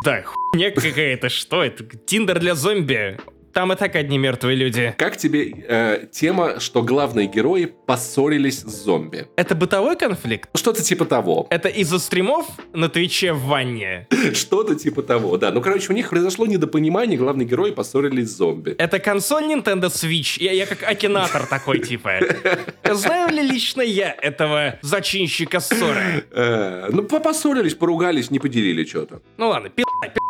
Да, 0.04 0.24
хуйня 0.24 0.72
какая-то, 0.72 1.28
что 1.28 1.62
это? 1.62 1.84
Тиндер 1.84 2.40
для 2.40 2.56
зомби? 2.56 3.16
Там 3.52 3.72
и 3.72 3.76
так 3.76 3.94
одни 3.96 4.18
мертвые 4.18 4.56
люди. 4.56 4.94
Как 4.96 5.16
тебе 5.16 5.50
э, 5.68 6.06
тема, 6.10 6.58
что 6.58 6.82
главные 6.82 7.26
герои 7.26 7.66
поссорились 7.86 8.60
с 8.60 8.84
зомби? 8.84 9.26
Это 9.36 9.54
бытовой 9.54 9.96
конфликт? 9.96 10.48
Что-то 10.54 10.82
типа 10.82 11.04
того. 11.04 11.46
Это 11.50 11.68
из-за 11.68 11.98
стримов 11.98 12.46
на 12.72 12.88
Твиче 12.88 13.32
в 13.32 13.42
ванне? 13.44 14.06
Что-то 14.32 14.74
типа 14.74 15.02
того, 15.02 15.36
да. 15.36 15.50
Ну, 15.50 15.60
короче, 15.60 15.92
у 15.92 15.94
них 15.94 16.08
произошло 16.10 16.46
недопонимание, 16.46 17.18
главные 17.18 17.46
герои 17.46 17.72
поссорились 17.72 18.28
с 18.30 18.36
зомби. 18.36 18.74
Это 18.78 18.98
консоль 18.98 19.44
Nintendo 19.44 19.86
Switch? 19.88 20.42
Я, 20.42 20.52
я 20.52 20.66
как 20.66 20.82
акинатор 20.82 21.46
такой, 21.46 21.80
типа. 21.80 22.20
Знаю 22.90 23.30
ли 23.34 23.42
лично 23.42 23.82
я 23.82 24.14
этого 24.22 24.78
зачинщика 24.82 25.60
ссоры? 25.60 26.24
Э, 26.30 26.88
ну, 26.90 27.02
по- 27.02 27.20
поссорились, 27.20 27.74
поругались, 27.74 28.30
не 28.30 28.38
поделили 28.38 28.84
что-то. 28.84 29.20
Ну 29.36 29.48
ладно, 29.48 29.68
пи***, 29.68 29.84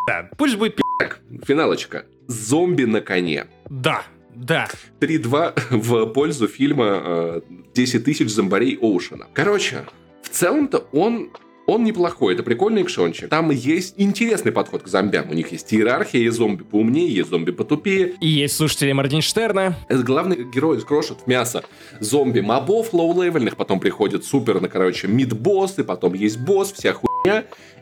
пи***, 0.05 0.29
пусть 0.37 0.57
будет 0.57 0.75
пи***. 0.75 0.83
Так, 0.99 1.19
финалочка. 1.45 2.05
Зомби 2.27 2.85
на 2.85 3.01
коне. 3.01 3.47
Да, 3.69 4.03
да. 4.35 4.67
3-2 4.99 5.53
в 5.71 6.05
пользу 6.07 6.47
фильма 6.47 7.01
э, 7.03 7.41
«10 7.73 7.99
тысяч 7.99 8.29
зомбарей 8.29 8.77
Оушена». 8.81 9.27
Короче, 9.33 9.85
в 10.21 10.29
целом-то 10.29 10.87
он 10.91 11.29
он 11.65 11.85
неплохой, 11.85 12.33
это 12.33 12.43
прикольный 12.43 12.81
экшончик. 12.81 13.29
Там 13.29 13.49
есть 13.49 13.93
интересный 13.97 14.51
подход 14.51 14.83
к 14.83 14.87
зомбям. 14.87 15.29
У 15.29 15.33
них 15.33 15.53
есть 15.53 15.73
иерархия, 15.73 16.19
есть 16.19 16.35
зомби 16.35 16.63
поумнее, 16.63 17.07
есть 17.07 17.29
зомби 17.29 17.51
потупее. 17.51 18.15
И 18.19 18.27
есть 18.27 18.57
слушатели 18.57 18.91
Моргенштерна. 18.91 19.77
Это 19.87 20.03
главный 20.03 20.43
герой 20.43 20.81
крошит 20.81 21.19
в 21.25 21.27
мясо 21.27 21.63
зомби-мобов 22.01 22.93
лоу-левельных, 22.93 23.55
потом 23.55 23.79
приходит 23.79 24.25
супер, 24.25 24.59
на 24.59 24.67
короче, 24.67 25.07
mid-boss, 25.07 25.79
и 25.79 25.83
потом 25.83 26.15
есть 26.15 26.37
босс, 26.37 26.73
вся 26.73 26.91
хуйня. 26.91 27.12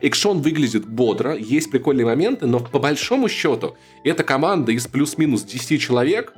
Экшон 0.00 0.42
выглядит 0.42 0.86
бодро, 0.86 1.36
есть 1.36 1.70
прикольные 1.70 2.06
моменты, 2.06 2.46
но 2.46 2.60
по 2.60 2.78
большому 2.78 3.28
счету 3.28 3.76
это 4.04 4.24
команда 4.24 4.72
из 4.72 4.86
плюс-минус 4.86 5.44
10 5.44 5.80
человек, 5.80 6.34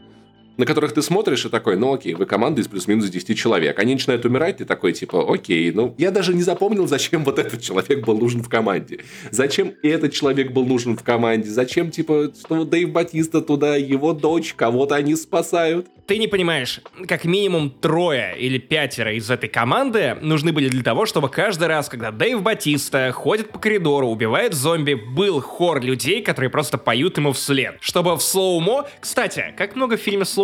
на 0.57 0.66
которых 0.66 0.92
ты 0.92 1.02
смотришь 1.02 1.44
и 1.44 1.48
такой, 1.48 1.76
ну 1.76 1.94
окей, 1.94 2.14
вы 2.14 2.26
команда 2.26 2.61
из 2.61 2.68
плюс-минус 2.68 3.09
10 3.09 3.36
человек. 3.36 3.78
Они 3.78 3.94
начинают 3.94 4.24
умирать, 4.24 4.59
ты 4.59 4.64
такой, 4.64 4.92
типа, 4.92 5.32
окей, 5.32 5.72
ну, 5.72 5.94
я 5.98 6.11
даже 6.11 6.34
не 6.34 6.42
запомнил, 6.42 6.86
зачем 6.86 7.24
вот 7.24 7.38
этот 7.38 7.61
человек 7.62 8.05
был 8.05 8.18
нужен 8.18 8.42
в 8.42 8.48
команде. 8.48 9.00
Зачем 9.30 9.72
этот 9.82 10.12
человек 10.12 10.52
был 10.52 10.64
нужен 10.64 10.96
в 10.96 11.02
команде. 11.02 11.50
Зачем, 11.50 11.90
типа, 11.90 12.30
что 12.38 12.64
Дэйв 12.64 12.90
Батиста 12.90 13.40
туда, 13.40 13.76
его 13.76 14.12
дочь, 14.12 14.55
кого-то 14.55 14.94
они 14.94 15.16
спасают. 15.16 15.88
Ты 16.07 16.18
не 16.18 16.28
понимаешь, 16.28 16.80
как 17.09 17.24
минимум 17.24 17.70
трое 17.70 18.36
или 18.38 18.59
пятеро 18.59 19.14
из 19.14 19.30
этой 19.30 19.48
команды 19.48 20.18
нужны 20.20 20.52
были 20.52 20.68
для 20.68 20.82
того, 20.82 21.07
чтобы 21.07 21.30
каждый 21.30 21.66
раз, 21.66 21.88
когда 21.88 22.11
Дэйв 22.11 22.42
Батиста 22.42 23.11
ходит 23.12 23.50
по 23.50 23.59
коридору, 23.59 24.09
убивает 24.09 24.52
зомби, 24.52 24.94
был 24.94 25.40
хор 25.40 25.80
людей, 25.80 26.22
которые 26.22 26.50
просто 26.50 26.76
поют 26.76 27.16
ему 27.16 27.32
вслед. 27.32 27.76
Чтобы 27.80 28.16
в 28.16 28.22
слоумо... 28.22 28.86
Кстати, 29.00 29.55
как 29.57 29.76
много 29.76 29.96
в 29.96 30.00
фильме 30.00 30.26
слоумо? 30.26 30.43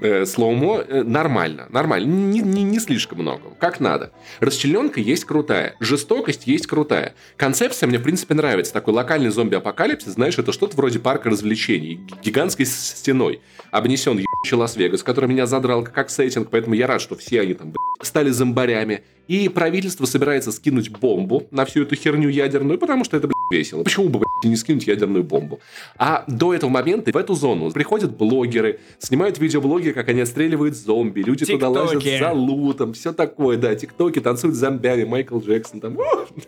Э, 0.00 0.26
слоумо 0.26 0.84
э, 0.86 1.02
нормально, 1.02 1.66
нормально, 1.70 2.06
не, 2.06 2.40
не, 2.40 2.62
не 2.62 2.78
слишком 2.78 3.18
много, 3.18 3.50
как 3.58 3.80
надо. 3.80 4.12
Расчлененка 4.40 5.00
есть 5.00 5.24
крутая, 5.24 5.76
жестокость 5.80 6.46
есть 6.46 6.66
крутая. 6.66 7.14
Концепция 7.36 7.86
мне, 7.86 7.98
в 7.98 8.02
принципе, 8.02 8.34
нравится. 8.34 8.72
Такой 8.72 8.94
локальный 8.94 9.30
зомби-апокалипсис, 9.30 10.12
знаешь, 10.12 10.38
это 10.38 10.52
что-то 10.52 10.76
вроде 10.76 10.98
парка 10.98 11.30
развлечений, 11.30 12.00
гигантской 12.22 12.66
стеной. 12.66 13.40
Обнесен 13.70 14.18
ебучий 14.18 14.56
Лас-Вегас, 14.56 15.02
который 15.02 15.28
меня 15.28 15.46
задрал 15.46 15.84
как 15.84 16.10
сеттинг, 16.10 16.48
поэтому 16.50 16.74
я 16.74 16.86
рад, 16.86 17.00
что 17.00 17.16
все 17.16 17.40
они 17.40 17.54
там, 17.54 17.68
блядь, 17.68 18.06
стали 18.06 18.30
зомбарями. 18.30 19.02
И 19.28 19.48
правительство 19.48 20.06
собирается 20.06 20.52
скинуть 20.52 20.90
бомбу 20.90 21.46
на 21.50 21.64
всю 21.64 21.82
эту 21.82 21.94
херню 21.96 22.28
ядерную, 22.28 22.78
потому 22.78 23.04
что 23.04 23.16
это, 23.16 23.28
блядь, 23.28 23.36
весело. 23.50 23.82
Почему 23.82 24.08
бы, 24.08 24.18
блядь, 24.18 24.50
не 24.50 24.56
скинуть 24.56 24.86
ядерную 24.86 25.24
бомбу? 25.24 25.60
А 25.96 26.24
до 26.28 26.54
этого 26.54 26.70
момента 26.70 27.10
в 27.12 27.16
эту 27.16 27.34
зону 27.34 27.70
приходят 27.70 28.16
блогеры, 28.16 28.80
снимают 28.98 29.38
видеоблоги, 29.38 29.90
как 29.90 30.08
они 30.08 30.20
отстреливают 30.20 30.76
зомби, 30.76 31.20
люди 31.20 31.44
туда 31.46 31.68
лазят 31.68 32.02
за 32.02 32.32
лутом, 32.32 32.92
все 32.92 33.12
такое, 33.12 33.56
да, 33.56 33.74
тиктоки, 33.74 34.20
танцуют 34.20 34.56
с 34.56 34.58
зомбями, 34.58 35.04
Майкл 35.04 35.38
Джексон 35.38 35.80
там. 35.80 35.98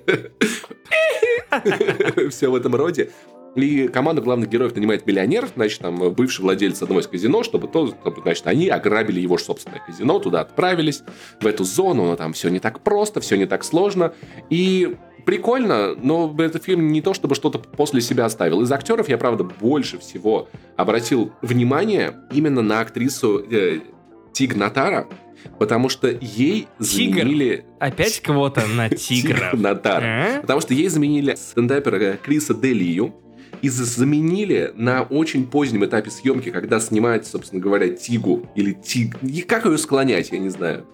Все 2.31 2.51
в 2.51 2.55
этом 2.55 2.74
роде. 2.74 3.11
И 3.57 3.89
команда 3.89 4.21
главных 4.21 4.51
героев 4.51 4.75
нанимает 4.77 5.07
миллионер, 5.07 5.49
значит, 5.55 5.81
там, 5.81 6.13
бывший 6.13 6.43
владелец 6.43 6.83
одного 6.83 7.01
из 7.01 7.07
казино, 7.07 7.43
чтобы 7.43 7.69
то, 7.69 7.93
значит, 8.23 8.47
они 8.47 8.69
ограбили 8.69 9.19
его 9.19 9.39
собственное 9.39 9.81
казино, 9.85 10.19
туда 10.19 10.43
отправились, 10.43 11.03
в 11.41 11.47
эту 11.47 11.65
зону, 11.65 12.05
но 12.05 12.17
там 12.17 12.35
все 12.35 12.51
не 12.51 12.59
так 12.59 12.81
просто, 12.81 13.21
все 13.21 13.37
не 13.37 13.47
так 13.47 13.65
сложно. 13.65 14.13
И 14.51 14.97
прикольно, 15.25 15.95
но 15.95 16.35
этот 16.39 16.65
фильм 16.65 16.89
не 16.89 17.01
то, 17.01 17.15
чтобы 17.15 17.35
что-то 17.35 17.59
после 17.59 18.03
себя 18.03 18.27
оставил. 18.27 18.61
Из 18.61 18.71
актеров 18.71 19.09
я, 19.09 19.17
правда, 19.17 19.45
больше 19.45 19.99
всего 19.99 20.49
обратил 20.77 21.33
внимание 21.41 22.15
именно 22.33 22.61
на 22.61 22.81
актрису 22.81 23.45
э, 23.51 23.81
Тиг 24.33 24.55
Натара, 24.55 25.09
потому 25.59 25.89
что 25.89 26.09
ей 26.09 26.69
Тигр? 26.79 27.21
заменили... 27.21 27.65
Опять 27.81 28.21
кого-то 28.21 28.67
на 28.67 28.91
тигра. 28.91 29.51
Тиг 29.51 29.61
Натар. 29.61 30.03
А? 30.05 30.41
Потому 30.43 30.61
что 30.61 30.75
ей 30.75 30.89
заменили 30.89 31.35
стендапера 31.35 31.97
э, 31.97 32.17
Криса 32.19 32.55
Делию, 32.55 33.15
и 33.63 33.69
за- 33.69 33.85
заменили 33.85 34.73
на 34.75 35.03
очень 35.03 35.47
позднем 35.47 35.85
этапе 35.85 36.11
съемки, 36.11 36.51
когда 36.51 36.81
снимают, 36.81 37.27
собственно 37.27 37.61
говоря, 37.61 37.89
Тигу 37.89 38.49
или 38.55 38.73
Тиг. 38.73 39.17
И 39.23 39.43
как 39.43 39.65
ее 39.67 39.79
склонять, 39.79 40.31
я 40.33 40.39
не 40.39 40.49
знаю. 40.51 40.87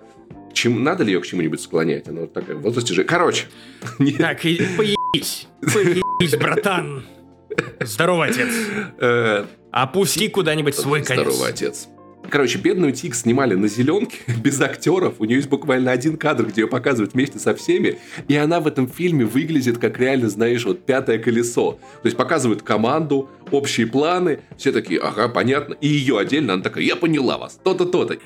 К 0.50 0.54
чему, 0.54 0.78
надо 0.80 1.02
ли 1.04 1.12
ее 1.12 1.20
к 1.20 1.26
чему-нибудь 1.26 1.60
склонять? 1.60 2.08
Она 2.08 2.22
вот 2.22 2.32
такая 2.32 2.56
в 2.56 2.60
возрасте 2.62 2.92
же. 2.94 3.04
Короче. 3.04 3.46
Так, 4.18 4.44
и 4.44 4.60
поебись. 4.76 5.48
Поебись, 5.60 6.36
братан. 6.38 7.04
Здорово, 7.80 8.26
отец. 8.26 8.48
э, 9.00 9.44
Опусти 9.70 10.28
куда-нибудь 10.28 10.74
свой 10.74 11.02
конец. 11.02 11.26
Здорово, 11.26 11.48
отец. 11.48 11.88
Короче, 12.32 12.56
бедную 12.56 12.94
Тик 12.94 13.14
снимали 13.14 13.54
на 13.54 13.68
зеленке, 13.68 14.16
без 14.42 14.58
актеров. 14.58 15.16
У 15.18 15.26
нее 15.26 15.36
есть 15.36 15.50
буквально 15.50 15.90
один 15.90 16.16
кадр, 16.16 16.46
где 16.46 16.62
ее 16.62 16.66
показывают 16.66 17.12
вместе 17.12 17.38
со 17.38 17.54
всеми. 17.54 17.98
И 18.26 18.34
она 18.34 18.60
в 18.60 18.66
этом 18.66 18.88
фильме 18.88 19.26
выглядит 19.26 19.76
как 19.76 19.98
реально, 19.98 20.30
знаешь, 20.30 20.64
вот 20.64 20.86
пятое 20.86 21.18
колесо. 21.18 21.72
То 21.72 22.06
есть 22.06 22.16
показывают 22.16 22.62
команду, 22.62 23.28
общие 23.50 23.86
планы. 23.86 24.40
Все 24.56 24.72
такие, 24.72 24.98
ага, 24.98 25.28
понятно. 25.28 25.74
И 25.74 25.88
ее 25.88 26.18
отдельно, 26.18 26.54
она 26.54 26.62
такая, 26.62 26.82
я 26.84 26.96
поняла 26.96 27.36
вас, 27.36 27.60
то-то, 27.62 27.84
то-то. 27.84 28.16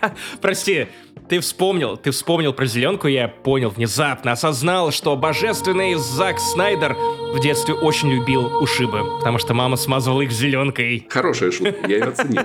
Прости, 0.40 0.86
ты 1.28 1.40
вспомнил, 1.40 1.96
ты 1.96 2.12
вспомнил 2.12 2.52
про 2.52 2.66
зеленку, 2.66 3.09
я 3.09 3.26
понял 3.26 3.70
внезапно, 3.70 4.30
осознал, 4.30 4.92
что 4.92 5.16
божественный 5.16 5.96
Зак 5.96 6.38
Снайдер 6.38 6.96
в 7.35 7.41
детстве 7.41 7.74
очень 7.74 8.11
любил 8.11 8.47
ушибы, 8.62 9.18
потому 9.18 9.39
что 9.39 9.53
мама 9.55 9.77
смазывала 9.77 10.22
их 10.22 10.31
зеленкой. 10.33 11.07
Хорошая 11.11 11.51
шутка, 11.51 11.87
я 11.87 11.97
ее 11.99 12.05
оценил. 12.05 12.43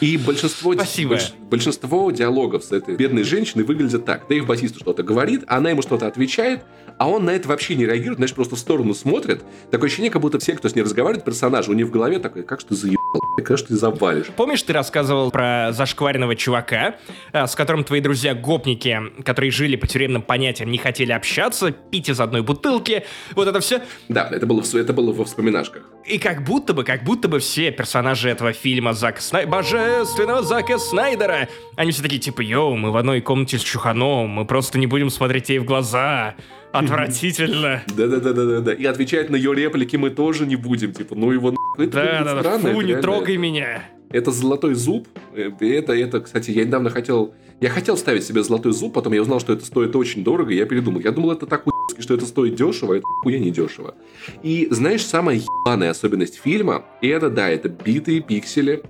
И 0.00 0.16
большинство, 0.16 0.72
Спасибо. 0.74 1.16
больш- 1.16 1.32
большинство 1.50 2.10
диалогов 2.10 2.64
с 2.64 2.72
этой 2.72 2.96
бедной 2.96 3.24
женщиной 3.24 3.64
выглядят 3.64 4.04
так. 4.04 4.26
Дэйв 4.28 4.46
Батиста 4.46 4.78
что-то 4.80 5.02
говорит, 5.02 5.44
она 5.48 5.70
ему 5.70 5.82
что-то 5.82 6.06
отвечает, 6.06 6.64
а 6.98 7.08
он 7.08 7.24
на 7.26 7.30
это 7.30 7.48
вообще 7.48 7.74
не 7.74 7.84
реагирует, 7.84 8.16
знаешь, 8.16 8.32
просто 8.32 8.56
в 8.56 8.58
сторону 8.58 8.94
смотрит. 8.94 9.44
Такое 9.70 9.88
ощущение, 9.88 10.10
как 10.10 10.22
будто 10.22 10.38
все, 10.38 10.54
кто 10.54 10.68
с 10.68 10.74
ней 10.74 10.82
разговаривает, 10.82 11.24
персонажи, 11.24 11.70
у 11.70 11.74
них 11.74 11.86
в 11.88 11.90
голове 11.90 12.18
такой, 12.18 12.42
как 12.42 12.62
ты 12.62 12.74
заебал, 12.74 12.96
как 13.36 13.58
ж 13.58 13.62
ты 13.62 13.74
завалишь. 13.76 14.26
Помнишь, 14.34 14.62
ты 14.62 14.72
рассказывал 14.72 15.30
про 15.30 15.72
зашкваренного 15.72 16.36
чувака, 16.36 16.94
а, 17.32 17.46
с 17.46 17.54
которым 17.54 17.84
твои 17.84 18.00
друзья-гопники, 18.00 18.98
которые 19.24 19.50
жили 19.50 19.76
по 19.76 19.86
тюремным 19.86 20.22
понятиям, 20.22 20.70
не 20.70 20.78
хотели 20.78 21.12
общаться, 21.12 21.70
пить 21.70 22.08
из 22.08 22.18
одной 22.18 22.40
бутылки, 22.42 23.04
вот 23.34 23.46
это 23.46 23.60
все. 23.60 23.82
Да, 24.08 24.28
это 24.30 24.46
было, 24.46 24.62
это 24.62 24.92
было 24.92 25.12
во 25.12 25.24
вспоминашках. 25.24 25.82
И 26.04 26.18
как 26.18 26.44
будто 26.44 26.72
бы, 26.74 26.84
как 26.84 27.04
будто 27.04 27.28
бы 27.28 27.38
все 27.38 27.70
персонажи 27.70 28.28
этого 28.28 28.52
фильма 28.52 28.92
Зака 28.92 29.20
Снай... 29.20 29.46
Божественного 29.46 30.42
Зака 30.42 30.78
Снайдера, 30.78 31.48
они 31.76 31.90
все 31.90 32.02
такие, 32.02 32.20
типа, 32.20 32.40
йоу, 32.40 32.76
мы 32.76 32.90
в 32.92 32.96
одной 32.96 33.20
комнате 33.20 33.58
с 33.58 33.62
Чуханом, 33.62 34.28
мы 34.28 34.44
просто 34.44 34.78
не 34.78 34.86
будем 34.86 35.10
смотреть 35.10 35.48
ей 35.48 35.58
в 35.58 35.64
глаза. 35.64 36.34
Отвратительно. 36.72 37.82
Да-да-да-да-да. 37.96 38.72
И 38.72 38.84
отвечать 38.84 39.30
на 39.30 39.36
ее 39.36 39.54
реплики 39.54 39.96
мы 39.96 40.10
тоже 40.10 40.46
не 40.46 40.56
будем. 40.56 40.92
Типа, 40.92 41.14
ну 41.14 41.30
его 41.30 41.50
нахуй. 41.50 41.86
Это 41.86 41.94
Да, 41.94 42.02
выглядит 42.02 42.24
да, 42.24 42.34
да, 42.34 42.40
странно, 42.40 42.74
фу, 42.74 42.80
не 42.82 42.96
трогай 42.96 43.36
меня. 43.36 43.82
Это 44.10 44.30
золотой 44.30 44.74
зуб. 44.74 45.08
Э, 45.34 45.50
Это, 45.60 45.94
это, 45.94 46.20
кстати, 46.20 46.50
я 46.50 46.64
недавно 46.64 46.90
хотел... 46.90 47.34
Я 47.60 47.70
хотел 47.70 47.96
ставить 47.96 48.24
себе 48.24 48.42
золотой 48.42 48.72
зуб, 48.72 48.92
потом 48.92 49.14
я 49.14 49.22
узнал, 49.22 49.40
что 49.40 49.54
это 49.54 49.64
стоит 49.64 49.96
очень 49.96 50.22
дорого, 50.22 50.52
и 50.52 50.56
я 50.56 50.66
передумал. 50.66 51.00
Я 51.00 51.10
думал, 51.10 51.32
это 51.32 51.46
так 51.46 51.62
хуйски, 51.64 51.75
что 51.98 52.14
это 52.14 52.26
стоит 52.26 52.54
дешево, 52.54 52.94
это 52.94 53.04
хуя 53.22 53.38
не 53.38 53.50
дешево. 53.50 53.94
И 54.42 54.68
знаешь, 54.70 55.04
самая 55.04 55.36
ебаная 55.36 55.90
особенность 55.90 56.36
фильма, 56.36 56.84
и 57.00 57.08
это, 57.08 57.30
да, 57.30 57.48
это 57.48 57.68
битые 57.68 58.20
пиксели, 58.20 58.82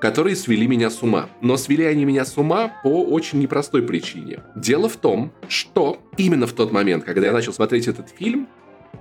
которые 0.00 0.36
свели 0.36 0.66
меня 0.66 0.90
с 0.90 1.02
ума. 1.02 1.28
Но 1.40 1.56
свели 1.56 1.84
они 1.84 2.04
меня 2.04 2.24
с 2.24 2.36
ума 2.36 2.72
по 2.82 3.04
очень 3.04 3.40
непростой 3.40 3.82
причине. 3.82 4.40
Дело 4.54 4.88
в 4.88 4.96
том, 4.96 5.32
что 5.48 5.98
именно 6.16 6.46
в 6.46 6.52
тот 6.52 6.72
момент, 6.72 7.04
когда 7.04 7.26
я 7.26 7.32
начал 7.32 7.52
смотреть 7.52 7.88
этот 7.88 8.08
фильм, 8.10 8.48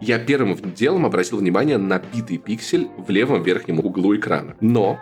я 0.01 0.19
первым 0.19 0.57
делом 0.75 1.05
обратил 1.05 1.37
внимание 1.37 1.77
на 1.77 1.99
битый 1.99 2.37
пиксель 2.37 2.87
в 2.97 3.09
левом 3.09 3.43
верхнем 3.43 3.79
углу 3.79 4.15
экрана. 4.15 4.55
Но 4.59 4.99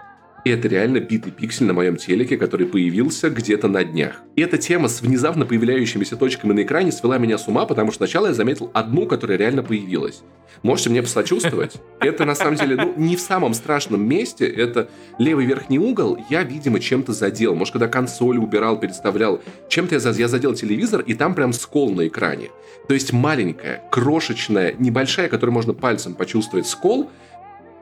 это 0.50 0.68
реально 0.68 1.00
битый 1.00 1.32
пиксель 1.32 1.66
на 1.66 1.74
моем 1.74 1.96
телеке, 1.96 2.38
который 2.38 2.68
появился 2.68 3.30
где-то 3.30 3.68
на 3.68 3.84
днях. 3.84 4.22
И 4.36 4.42
эта 4.42 4.58
тема 4.58 4.88
с 4.88 5.02
внезапно 5.02 5.46
появляющимися 5.46 6.16
точками 6.18 6.54
на 6.54 6.62
экране 6.64 6.92
свела 6.92 7.18
меня 7.18 7.38
с 7.38 7.48
ума, 7.48 7.66
потому 7.66 7.92
что 7.92 7.98
сначала 8.06 8.28
я 8.28 8.34
заметил 8.34 8.70
одну, 8.74 9.08
которая 9.08 9.38
реально 9.38 9.64
появилась. 9.64 10.22
Можете 10.62 10.90
мне 10.90 11.02
посочувствовать? 11.02 11.76
Это 12.00 12.26
на 12.26 12.36
самом 12.36 12.56
деле, 12.56 12.76
ну, 12.76 12.94
не 12.96 13.16
в 13.16 13.20
самом 13.20 13.54
страшном 13.54 14.08
месте. 14.08 14.48
Это 14.48 14.90
левый 15.20 15.46
верхний 15.46 15.80
угол. 15.80 16.18
Я, 16.30 16.44
видимо, 16.44 16.80
чем-то 16.80 17.14
задел. 17.14 17.56
Может, 17.56 17.74
когда 17.74 17.88
консоль 17.88 18.38
убирал, 18.38 18.80
переставлял. 18.80 19.42
Чем-то 19.68 19.96
я, 19.96 20.12
я 20.12 20.28
задел 20.28 20.54
телевизор, 20.54 21.02
и 21.02 21.14
там 21.14 21.36
прям 21.36 21.54
скол 21.54 21.92
на 21.94 22.08
экране. 22.08 22.50
То 22.88 22.94
есть 22.94 23.14
маленькая, 23.14 23.84
крошечная, 23.92 24.76
небольшая, 24.78 25.28
которую 25.28 25.54
можно 25.54 25.74
пальцем 25.74 26.14
почувствовать 26.14 26.68
скол, 26.68 27.10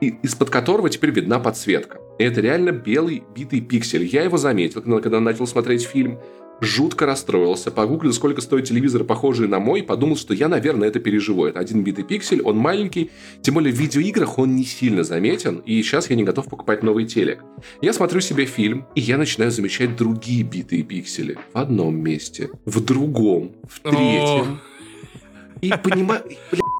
и- 0.00 0.16
из-под 0.22 0.50
которого 0.50 0.90
теперь 0.90 1.10
видна 1.10 1.38
подсветка. 1.38 1.98
Это 2.18 2.40
реально 2.40 2.70
белый 2.70 3.24
битый 3.34 3.60
пиксель. 3.60 4.04
Я 4.04 4.22
его 4.22 4.38
заметил, 4.38 4.82
когда 4.82 5.20
начал 5.20 5.46
смотреть 5.46 5.82
фильм. 5.82 6.18
Жутко 6.60 7.04
расстроился, 7.04 7.72
погуглил, 7.72 8.12
сколько 8.12 8.40
стоит 8.40 8.66
телевизор, 8.66 9.02
похожий 9.02 9.48
на 9.48 9.58
мой, 9.58 9.82
подумал, 9.82 10.16
что 10.16 10.34
я, 10.34 10.48
наверное, 10.48 10.86
это 10.88 11.00
переживу. 11.00 11.46
Это 11.46 11.58
один 11.58 11.82
битый 11.82 12.04
пиксель, 12.04 12.40
он 12.42 12.56
маленький, 12.56 13.10
тем 13.42 13.54
более 13.54 13.74
в 13.74 13.76
видеоиграх 13.76 14.38
он 14.38 14.54
не 14.54 14.64
сильно 14.64 15.02
заметен, 15.02 15.62
и 15.66 15.82
сейчас 15.82 16.10
я 16.10 16.16
не 16.16 16.22
готов 16.22 16.48
покупать 16.48 16.84
новый 16.84 17.06
телек. 17.06 17.42
Я 17.82 17.92
смотрю 17.92 18.20
себе 18.20 18.44
фильм, 18.46 18.86
и 18.94 19.00
я 19.00 19.18
начинаю 19.18 19.50
замечать 19.50 19.96
другие 19.96 20.44
битые 20.44 20.84
пиксели. 20.84 21.36
В 21.52 21.58
одном 21.58 21.96
месте, 21.96 22.50
в 22.64 22.80
другом, 22.80 23.52
в 23.68 23.80
третьем. 23.80 24.60
И 25.60 25.70
понимаю, 25.70 26.22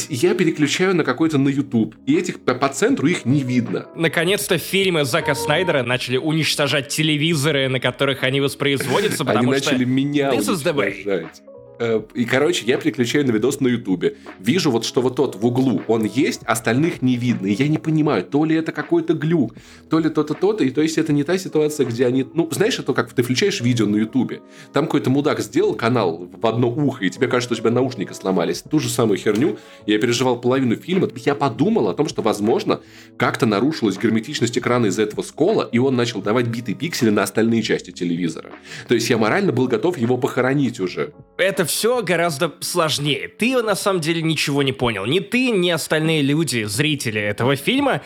я 0.09 0.35
переключаю 0.35 0.95
на 0.95 1.05
какой-то 1.05 1.39
на 1.39 1.49
YouTube. 1.49 1.95
И 2.07 2.17
этих 2.17 2.41
по, 2.41 2.69
центру 2.69 3.07
их 3.07 3.25
не 3.25 3.43
видно. 3.43 3.87
Наконец-то 3.95 4.59
фильмы 4.59 5.05
Зака 5.05 5.35
Снайдера 5.35 5.83
начали 5.83 6.17
уничтожать 6.17 6.89
телевизоры, 6.89 7.69
на 7.69 7.81
которых 7.81 8.23
они 8.23 8.41
воспроизводятся, 8.41 9.23
Они 9.25 9.33
потому 9.33 9.55
что... 9.55 9.73
начали 9.73 9.85
меня 9.85 10.33
уничтожать. 10.33 11.43
Э, 11.79 12.03
И, 12.15 12.25
короче, 12.25 12.65
я 12.67 12.77
переключаю 12.79 13.27
на 13.27 13.31
видос 13.31 13.61
на 13.61 13.69
Ютубе. 13.69 14.17
Вижу 14.39 14.71
вот, 14.71 14.85
что 14.85 15.03
вот 15.03 15.17
тот 15.17 15.37
в 15.37 15.47
углу, 15.47 15.83
он 15.89 16.05
есть, 16.05 16.43
остальных 16.45 17.03
не 17.03 17.17
видно. 17.17 17.47
И 17.47 17.53
я 17.53 17.69
не 17.69 17.79
понимаю, 17.79 18.25
то 18.25 18.45
ли 18.45 18.55
это 18.55 18.73
какой-то 18.73 19.15
глюк, 19.15 19.55
то 19.91 19.99
ли 19.99 20.09
то-то, 20.09 20.35
то-то. 20.35 20.65
И 20.65 20.71
то 20.71 20.83
есть 20.83 20.99
это 20.99 21.13
не 21.13 21.25
та 21.25 21.39
ситуация, 21.39 21.87
где 21.87 22.07
они... 22.07 22.25
Ну, 22.35 22.49
знаешь, 22.53 22.79
это 22.79 22.93
как 22.93 23.13
ты 23.13 23.23
включаешь 23.23 23.61
видео 23.61 23.87
на 23.87 23.97
Ютубе. 23.97 24.41
Там 24.73 24.87
какой-то 24.87 25.11
мудак 25.11 25.41
сделал 25.41 25.75
канал 25.75 26.29
в 26.33 26.47
одно 26.47 26.71
ухо, 26.71 27.05
и 27.05 27.11
тебе 27.11 27.29
кажется, 27.29 27.55
что 27.55 27.63
у 27.63 27.65
тебя 27.65 27.75
наушники 27.75 28.13
сломались. 28.13 28.63
Ту 28.63 28.79
же 28.79 28.89
самую 28.89 29.19
херню. 29.19 29.59
Я 29.87 29.99
переживал 29.99 30.41
половину 30.41 30.77
фильма. 30.77 31.09
Я 31.17 31.35
подумал 31.35 31.89
о 31.89 31.95
том, 31.95 32.09
что, 32.09 32.23
возможно, 32.23 32.81
как-то 33.17 33.47
нарушилась 33.47 33.99
герметичность 33.99 34.57
экрана 34.59 34.87
из-за 34.87 35.03
этого 35.03 35.23
скола, 35.23 35.69
и 35.71 35.79
он 35.79 35.97
начал 35.97 36.23
давать 36.23 36.47
битые 36.47 36.75
пиксели 36.75 37.11
на 37.11 37.23
остальные 37.23 37.63
части 37.63 37.91
телевизора. 37.91 38.51
То 38.89 38.95
есть 38.95 39.11
я 39.11 39.19
морально 39.19 39.53
был 39.53 39.67
готов 39.69 39.99
его 39.99 40.17
похоронить 40.19 40.81
уже. 40.81 41.13
Это 41.37 41.64
все 41.65 42.03
гораздо 42.03 42.55
сложнее. 42.61 43.29
Ты 43.29 43.63
на 43.63 43.75
самом 43.75 44.01
деле 44.01 44.23
ничего 44.23 44.63
не 44.63 44.73
понял. 44.73 45.07
Ни 45.07 45.21
ты, 45.21 45.51
ни 45.51 45.71
остальные 45.71 46.23
люди, 46.23 46.65
зрители 46.65 47.21
этого 47.21 47.57
фильма. 47.57 48.03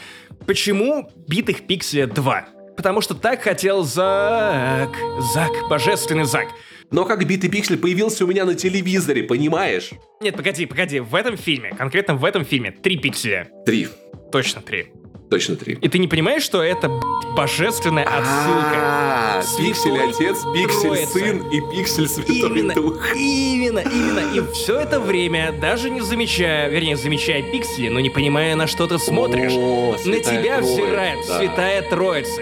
Почему 0.47 1.11
битых 1.27 1.67
пикселя 1.67 2.07
2? 2.07 2.49
Потому 2.77 3.01
что 3.01 3.15
так 3.15 3.43
хотел 3.43 3.83
Зак. 3.83 4.97
Зак, 5.35 5.53
божественный 5.69 6.25
Зак. 6.25 6.49
Но 6.91 7.05
как 7.05 7.27
битый 7.27 7.51
пиксель 7.51 7.77
появился 7.77 8.25
у 8.25 8.29
меня 8.29 8.45
на 8.45 8.55
телевизоре, 8.55 9.23
понимаешь? 9.25 9.91
Нет, 10.21 10.37
погоди, 10.37 10.65
погоди, 10.65 11.01
в 11.01 11.15
этом 11.15 11.37
фильме, 11.37 11.71
конкретно 11.71 12.15
в 12.15 12.25
этом 12.25 12.45
фильме, 12.45 12.71
три 12.71 12.97
пикселя. 12.97 13.49
Три. 13.67 13.89
Точно 14.33 14.63
три. 14.63 14.93
Точно 15.31 15.57
три. 15.57 15.75
И 15.81 15.89
ты 15.89 15.99
не 15.99 16.09
понимаешь, 16.09 16.43
что 16.43 16.63
это 16.63 16.89
божественная 17.37 18.05
отсылка? 18.05 18.73
А, 18.75 19.43
Святой 19.43 19.67
Пиксель 19.69 20.01
отец, 20.01 20.39
пиксель 20.55 21.07
сын 21.07 21.49
и 21.51 21.61
пиксель 21.61 22.09
святой 22.09 22.75
дух. 22.75 23.15
именно, 23.15 23.81
именно. 23.81 24.21
И 24.35 24.53
все 24.53 24.81
это 24.81 25.01
время, 25.01 25.53
даже 25.53 25.91
не 25.91 26.01
замечая, 26.01 26.69
вернее, 26.69 26.97
замечая 26.97 27.43
пиксели, 27.43 27.89
но 27.89 28.01
не 28.01 28.11
понимая, 28.11 28.57
на 28.57 28.67
что 28.67 28.87
ты 28.87 28.99
смотришь, 28.99 29.53
на 29.53 30.19
тебя 30.21 30.61
взирает. 30.61 31.25
Святая 31.25 31.83
Троица. 31.83 32.41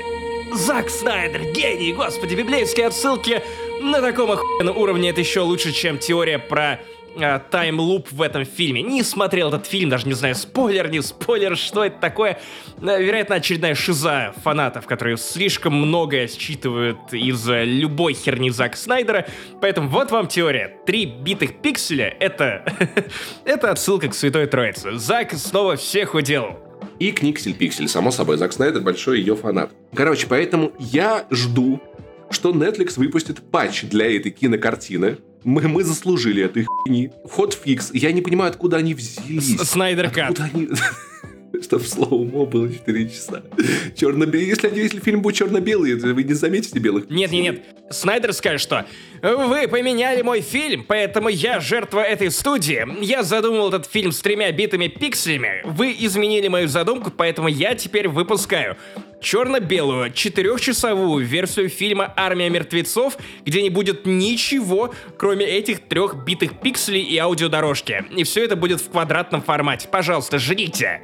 Зак 0.54 0.88
Снайдер, 0.88 1.42
гений, 1.52 1.92
господи, 1.92 2.34
библейские 2.34 2.86
отсылки 2.86 3.42
на 3.80 4.00
таком 4.00 4.30
охуенном 4.30 4.76
уровне. 4.78 5.10
Это 5.10 5.20
еще 5.20 5.40
лучше, 5.40 5.72
чем 5.72 5.98
теория 5.98 6.38
про 6.38 6.80
таймлуп 7.50 8.10
в 8.12 8.22
этом 8.22 8.44
фильме. 8.44 8.82
Не 8.82 9.02
смотрел 9.02 9.48
этот 9.48 9.66
фильм, 9.66 9.90
даже 9.90 10.06
не 10.06 10.14
знаю, 10.14 10.34
спойлер, 10.34 10.90
не 10.90 11.00
спойлер, 11.02 11.56
что 11.56 11.84
это 11.84 11.98
такое. 11.98 12.38
А, 12.80 12.98
Вероятно, 12.98 13.36
очередная 13.36 13.74
шиза 13.74 14.34
фанатов, 14.42 14.86
которые 14.86 15.16
слишком 15.16 15.74
многое 15.74 16.28
считывают 16.28 17.12
из 17.12 17.48
э, 17.48 17.64
любой 17.64 18.14
херни 18.14 18.50
Зака 18.50 18.76
Снайдера. 18.76 19.26
Поэтому 19.60 19.88
вот 19.88 20.10
вам 20.10 20.26
теория. 20.26 20.78
Три 20.86 21.06
битых 21.06 21.60
пикселя— 21.60 22.14
это... 22.20 22.64
это 23.44 23.70
отсылка 23.70 24.08
к 24.08 24.14
Святой 24.14 24.46
Троице. 24.46 24.96
Зак 24.96 25.32
снова 25.32 25.76
всех 25.76 26.14
уделал. 26.14 26.56
И 26.98 27.12
Никсель 27.12 27.54
Пиксель, 27.54 27.88
само 27.88 28.10
собой. 28.10 28.38
Зак 28.38 28.52
Снайдер 28.52 28.82
большой 28.82 29.20
ее 29.20 29.36
фанат. 29.36 29.72
Короче, 29.94 30.26
поэтому 30.28 30.72
я 30.78 31.26
жду, 31.30 31.80
что 32.30 32.52
Netflix 32.52 32.94
выпустит 32.96 33.50
патч 33.50 33.84
для 33.84 34.14
этой 34.16 34.30
кинокартины. 34.30 35.18
Мы, 35.46 35.68
мы 35.68 35.84
заслужили 35.84 36.42
этой 36.42 36.64
хуйни. 36.64 37.12
Hotfix. 37.30 37.92
Я 37.94 38.10
не 38.10 38.20
понимаю, 38.20 38.50
откуда 38.50 38.78
они 38.78 38.94
взялись. 38.94 39.56
Snyder 39.60 40.10
Cut. 40.10 40.30
Откуда 40.30 40.50
они... 40.52 40.68
Чтоб 41.62 41.82
слоумо 41.82 42.46
было 42.46 42.68
4 42.68 43.08
часа. 43.08 43.44
Черно-белый. 43.94 44.44
Если, 44.44 44.76
если 44.76 44.98
фильм 44.98 45.22
будет 45.22 45.36
черно-белый, 45.36 45.94
вы 45.94 46.24
не 46.24 46.34
заметите 46.34 46.80
белых 46.80 47.08
Нет, 47.10 47.30
нет, 47.30 47.42
нет. 47.42 47.64
Снайдер 47.90 48.32
скажет, 48.32 48.60
что 48.60 48.86
вы 49.22 49.68
поменяли 49.68 50.22
мой 50.22 50.40
фильм, 50.40 50.84
поэтому 50.86 51.28
я 51.28 51.60
жертва 51.60 52.00
этой 52.00 52.32
студии. 52.32 52.84
Я 53.04 53.22
задумал 53.22 53.68
этот 53.68 53.86
фильм 53.86 54.10
с 54.10 54.20
тремя 54.20 54.50
битыми 54.50 54.88
пикселями. 54.88 55.62
Вы 55.64 55.94
изменили 56.00 56.48
мою 56.48 56.66
задумку, 56.66 57.12
поэтому 57.16 57.46
я 57.46 57.76
теперь 57.76 58.08
выпускаю 58.08 58.76
черно-белую, 59.20 60.12
четырехчасовую 60.12 61.24
версию 61.24 61.68
фильма 61.68 62.12
«Армия 62.16 62.48
мертвецов», 62.50 63.18
где 63.44 63.62
не 63.62 63.70
будет 63.70 64.06
ничего, 64.06 64.94
кроме 65.16 65.46
этих 65.46 65.80
трех 65.80 66.24
битых 66.24 66.60
пикселей 66.60 67.02
и 67.02 67.18
аудиодорожки. 67.18 68.04
И 68.16 68.24
все 68.24 68.44
это 68.44 68.56
будет 68.56 68.80
в 68.80 68.90
квадратном 68.90 69.42
формате. 69.42 69.88
Пожалуйста, 69.90 70.38
ждите 70.38 71.02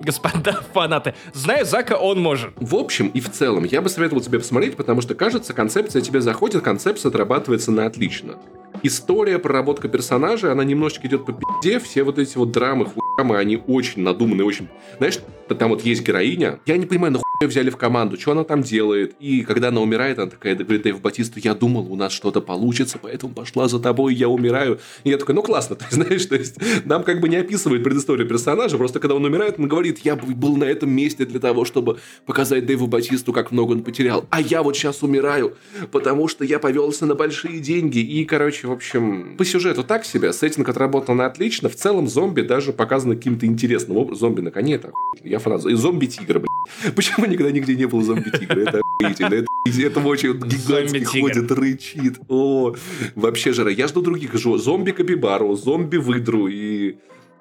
господа 0.00 0.52
фанаты. 0.74 1.14
Знаю 1.32 1.64
Зака, 1.64 1.96
он 1.96 2.20
может. 2.20 2.52
В 2.56 2.74
общем 2.74 3.08
и 3.08 3.20
в 3.20 3.30
целом, 3.30 3.64
я 3.64 3.82
бы 3.82 3.88
советовал 3.88 4.22
тебе 4.22 4.38
посмотреть, 4.38 4.76
потому 4.76 5.00
что, 5.00 5.14
кажется, 5.14 5.54
концепция 5.54 6.02
тебе 6.02 6.20
заходит, 6.20 6.62
концепция 6.62 7.08
отрабатывается 7.10 7.70
на 7.70 7.86
отлично. 7.86 8.36
История, 8.82 9.38
проработка 9.38 9.88
персонажей, 9.88 10.52
она 10.52 10.64
немножечко 10.64 11.06
идет 11.06 11.24
по 11.24 11.32
пизде, 11.32 11.78
все 11.78 12.02
вот 12.02 12.18
эти 12.18 12.36
вот 12.36 12.52
драмы, 12.52 12.86
хуямы, 12.86 13.38
они 13.38 13.62
очень 13.66 14.02
надуманные, 14.02 14.44
очень... 14.44 14.68
Знаешь, 14.98 15.18
там 15.54 15.70
вот 15.70 15.82
есть 15.82 16.02
героиня, 16.02 16.60
я 16.66 16.76
не 16.76 16.86
понимаю, 16.86 17.12
нахуй 17.12 17.26
ее 17.40 17.48
взяли 17.48 17.70
в 17.70 17.76
команду, 17.76 18.18
что 18.18 18.32
она 18.32 18.44
там 18.44 18.62
делает, 18.62 19.14
и 19.20 19.42
когда 19.42 19.68
она 19.68 19.80
умирает, 19.80 20.18
она 20.18 20.30
такая 20.30 20.54
говорит 20.54 20.82
Дэйв 20.82 21.00
Батисту, 21.00 21.38
я 21.40 21.54
думал, 21.54 21.92
у 21.92 21.96
нас 21.96 22.12
что-то 22.12 22.40
получится, 22.40 22.98
поэтому 23.00 23.34
пошла 23.34 23.68
за 23.68 23.78
тобой, 23.78 24.14
я 24.14 24.28
умираю. 24.28 24.78
И 25.04 25.10
я 25.10 25.18
такой, 25.18 25.34
ну 25.34 25.42
классно, 25.42 25.76
ты 25.76 25.84
знаешь, 25.90 26.24
то 26.26 26.36
есть 26.36 26.56
нам 26.84 27.02
как 27.02 27.20
бы 27.20 27.28
не 27.28 27.36
описывает 27.36 27.84
предысторию 27.84 28.28
персонажа, 28.28 28.76
просто 28.78 29.00
когда 29.00 29.14
он 29.14 29.24
умирает, 29.24 29.56
он 29.58 29.68
говорит, 29.68 30.00
я 30.00 30.16
был 30.16 30.56
на 30.56 30.64
этом 30.64 30.90
месте 30.90 31.26
для 31.26 31.40
того, 31.40 31.64
чтобы 31.64 31.98
показать 32.24 32.66
Дэйву 32.66 32.86
Батисту, 32.86 33.32
как 33.32 33.52
много 33.52 33.72
он 33.72 33.82
потерял, 33.82 34.24
а 34.30 34.40
я 34.40 34.62
вот 34.62 34.76
сейчас 34.76 35.02
умираю, 35.02 35.56
потому 35.92 36.28
что 36.28 36.44
я 36.44 36.58
повелся 36.58 37.06
на 37.06 37.14
большие 37.14 37.60
деньги, 37.60 37.98
и, 37.98 38.24
короче, 38.24 38.66
в 38.66 38.72
общем, 38.72 39.36
по 39.36 39.44
сюжету 39.44 39.84
так 39.84 40.04
себе, 40.04 40.32
сеттинг 40.32 40.68
отработан 40.68 41.20
отлично, 41.20 41.68
в 41.68 41.76
целом 41.76 42.08
зомби 42.08 42.42
даже 42.42 42.72
показаны 42.72 43.16
каким-то 43.16 43.46
интересным 43.46 43.98
образом, 43.98 44.16
зомби 44.16 44.40
на 44.40 44.50
коне, 44.50 44.74
это 44.74 44.92
я 45.22 45.35
фраза, 45.38 45.68
и 45.68 45.74
зомби-тигр, 45.74 46.40
блядь. 46.40 46.94
Почему 46.94 47.26
никогда 47.26 47.52
нигде 47.52 47.76
не 47.76 47.86
было 47.86 48.02
зомби-тигра? 48.02 48.60
Это 48.60 48.80
охуительно, 49.00 49.34
это, 49.34 49.46
это 49.66 50.00
очень 50.00 50.32
гигантский 50.32 51.04
ходит, 51.04 51.50
рычит. 51.50 52.18
О, 52.28 52.74
вообще 53.14 53.52
жара. 53.52 53.70
Я 53.70 53.88
жду 53.88 54.02
других 54.02 54.34
зомби-капибару, 54.34 55.54
зомби-выдру 55.56 56.48
и 56.48 56.96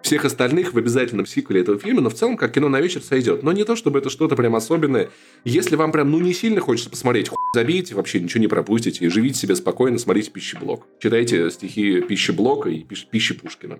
всех 0.06 0.24
остальных 0.24 0.74
в 0.74 0.78
обязательном 0.78 1.26
сиквеле 1.26 1.62
этого 1.62 1.80
фильма, 1.80 2.02
но 2.02 2.10
в 2.12 2.14
целом 2.14 2.38
как 2.38 2.54
кино 2.54 2.70
на 2.70 2.80
вечер 2.80 3.02
сойдет. 3.02 3.42
Но 3.42 3.52
не 3.52 3.64
то, 3.64 3.76
чтобы 3.76 4.00
это 4.00 4.12
что-то 4.12 4.36
прям 4.36 4.56
особенное. 4.56 5.10
Если 5.44 5.76
вам 5.76 5.92
прям 5.92 6.12
ну 6.12 6.20
не 6.20 6.34
сильно 6.34 6.62
хочется 6.62 6.92
посмотреть, 6.92 7.30
хуй 7.30 7.38
забейте, 7.56 7.96
вообще 7.96 8.20
ничего 8.20 8.40
не 8.40 8.48
пропустите, 8.48 9.04
и 9.04 9.10
живите 9.10 9.40
себе 9.40 9.56
спокойно, 9.56 9.98
смотрите 9.98 10.30
пищеблок. 10.30 10.86
Читайте 11.00 11.50
стихи 11.50 12.02
пищеблока 12.02 12.70
и 12.70 12.84
пищи 12.84 13.34
Пушкина. 13.34 13.80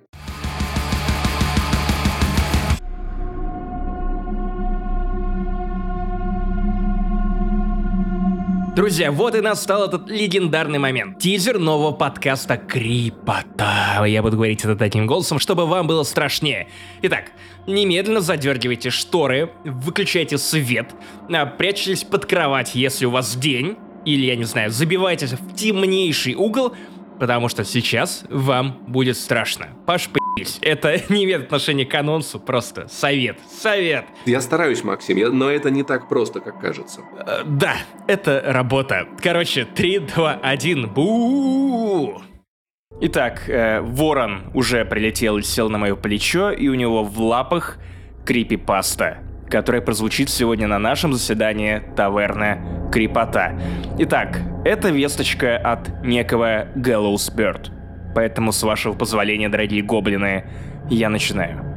Друзья, 8.76 9.10
вот 9.10 9.34
и 9.36 9.40
настал 9.40 9.86
этот 9.86 10.10
легендарный 10.10 10.80
момент. 10.80 11.18
Тизер 11.18 11.60
нового 11.60 11.94
подкаста 11.94 12.58
Крипота. 12.58 14.04
Я 14.06 14.22
буду 14.22 14.36
говорить 14.36 14.66
это 14.66 14.76
таким 14.76 15.08
голосом, 15.08 15.40
чтобы 15.40 15.66
вам 15.66 15.88
было 15.88 16.04
страшнее. 16.04 16.68
Итак, 17.02 17.32
немедленно 17.68 18.20
задергивайте 18.20 18.90
шторы, 18.90 19.50
выключайте 19.64 20.38
свет, 20.38 20.94
а, 21.32 21.46
прячьтесь 21.46 22.04
под 22.04 22.26
кровать, 22.26 22.76
если 22.76 23.06
у 23.06 23.12
вас 23.12 23.38
день, 23.38 23.78
или, 24.04 24.26
я 24.26 24.36
не 24.36 24.44
знаю, 24.44 24.72
забивайтесь 24.72 25.32
в 25.32 25.56
темнейший 25.56 26.36
угол, 26.36 26.74
потому 27.20 27.50
что 27.50 27.64
сейчас 27.64 28.26
вам 28.30 28.84
будет 28.88 29.18
страшно. 29.18 29.68
Паш, 29.86 30.10
это 30.62 31.02
не 31.10 31.26
имеет 31.26 31.44
отношения 31.44 31.86
к 31.86 31.94
анонсу, 31.96 32.40
просто 32.40 32.88
совет, 32.88 33.40
совет. 33.50 34.06
Я 34.26 34.42
стараюсь, 34.42 34.84
Максим, 34.84 35.38
но 35.38 35.50
это 35.50 35.70
не 35.70 35.84
так 35.84 36.10
просто, 36.10 36.40
как 36.40 36.60
кажется. 36.60 37.02
Э, 37.26 37.44
да, 37.46 37.76
это 38.08 38.44
работа. 38.46 39.08
Короче, 39.22 39.66
3, 39.66 40.00
2, 40.00 40.40
1, 40.42 40.90
бу 40.90 42.22
Итак, 43.02 43.50
э, 43.50 43.82
ворон 43.82 44.52
уже 44.54 44.86
прилетел 44.86 45.38
и 45.38 45.42
сел 45.42 45.70
на 45.70 45.78
мое 45.78 45.96
плечо, 45.96 46.52
и 46.52 46.70
у 46.70 46.76
него 46.76 47.04
в 47.04 47.20
лапах 47.20 47.78
крипипаста, 48.26 49.20
которая 49.50 49.82
прозвучит 49.82 50.30
сегодня 50.30 50.68
на 50.68 50.80
нашем 50.80 51.14
заседании 51.14 51.82
таверны 51.96 52.60
Крипота. 52.92 53.54
Итак, 54.00 54.40
это 54.64 54.90
весточка 54.90 55.58
от 55.58 56.04
некого 56.04 56.68
Gallows 56.76 57.34
Bird. 57.36 57.72
Поэтому, 58.14 58.52
с 58.52 58.64
вашего 58.64 58.94
позволения, 58.94 59.50
дорогие 59.50 59.84
гоблины, 59.84 60.46
я 60.90 61.10
начинаю. 61.10 61.75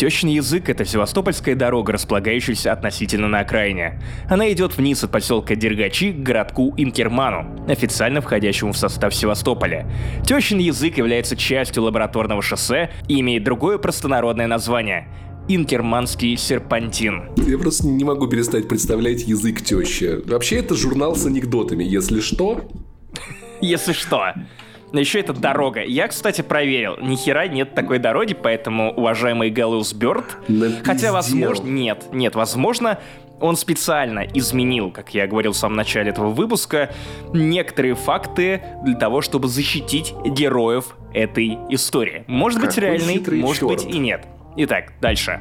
Тещин 0.00 0.30
язык— 0.30 0.66
это 0.70 0.86
севастопольская 0.86 1.54
дорога, 1.54 1.92
располагающаяся 1.92 2.72
относительно 2.72 3.28
на 3.28 3.40
окраине. 3.40 4.00
Она 4.30 4.50
идет 4.50 4.78
вниз 4.78 5.04
от 5.04 5.10
поселка 5.10 5.54
Дергачи 5.54 6.10
к 6.10 6.22
городку 6.22 6.72
Инкерману, 6.78 7.66
официально 7.68 8.22
входящему 8.22 8.72
в 8.72 8.78
состав 8.78 9.14
Севастополя. 9.14 9.86
Тещин 10.24 10.56
язык 10.56 10.96
является 10.96 11.36
частью 11.36 11.82
лабораторного 11.82 12.40
шоссе 12.40 12.90
и 13.08 13.20
имеет 13.20 13.44
другое 13.44 13.76
простонародное 13.76 14.46
название— 14.46 15.06
Инкерманский 15.48 16.34
серпантин. 16.38 17.32
Я 17.46 17.58
просто 17.58 17.86
не 17.86 18.04
могу 18.04 18.26
перестать 18.26 18.68
представлять 18.68 19.24
язык 19.24 19.60
тещи. 19.60 20.26
Вообще 20.26 20.60
это 20.60 20.76
журнал 20.76 21.14
с 21.14 21.26
анекдотами, 21.26 21.84
если 21.84 22.20
что 22.20 22.70
если 23.60 23.92
что. 23.92 24.32
Но 24.92 25.00
еще 25.00 25.20
это 25.20 25.32
дорога. 25.32 25.82
Я, 25.82 26.08
кстати, 26.08 26.42
проверил. 26.42 26.96
Ни 27.00 27.16
хера 27.16 27.46
нет 27.46 27.74
такой 27.74 27.98
дороги, 27.98 28.34
поэтому, 28.34 28.92
уважаемый 28.92 29.50
Галлус 29.50 29.92
Бёрд... 29.92 30.24
Хотя, 30.84 31.12
возможно... 31.12 31.66
Нет, 31.66 32.06
нет, 32.12 32.34
возможно, 32.34 32.98
он 33.40 33.56
специально 33.56 34.20
изменил, 34.34 34.90
как 34.90 35.14
я 35.14 35.26
говорил 35.26 35.52
в 35.52 35.56
самом 35.56 35.76
начале 35.76 36.10
этого 36.10 36.28
выпуска, 36.28 36.90
некоторые 37.32 37.94
факты 37.94 38.62
для 38.84 38.96
того, 38.96 39.20
чтобы 39.20 39.48
защитить 39.48 40.12
героев 40.24 40.96
этой 41.14 41.58
истории. 41.70 42.24
Может 42.26 42.60
быть 42.60 42.76
реальный, 42.76 43.22
может 43.40 43.60
черт. 43.60 43.84
быть 43.84 43.94
и 43.94 43.98
нет. 43.98 44.26
Итак, 44.56 44.92
дальше. 45.00 45.40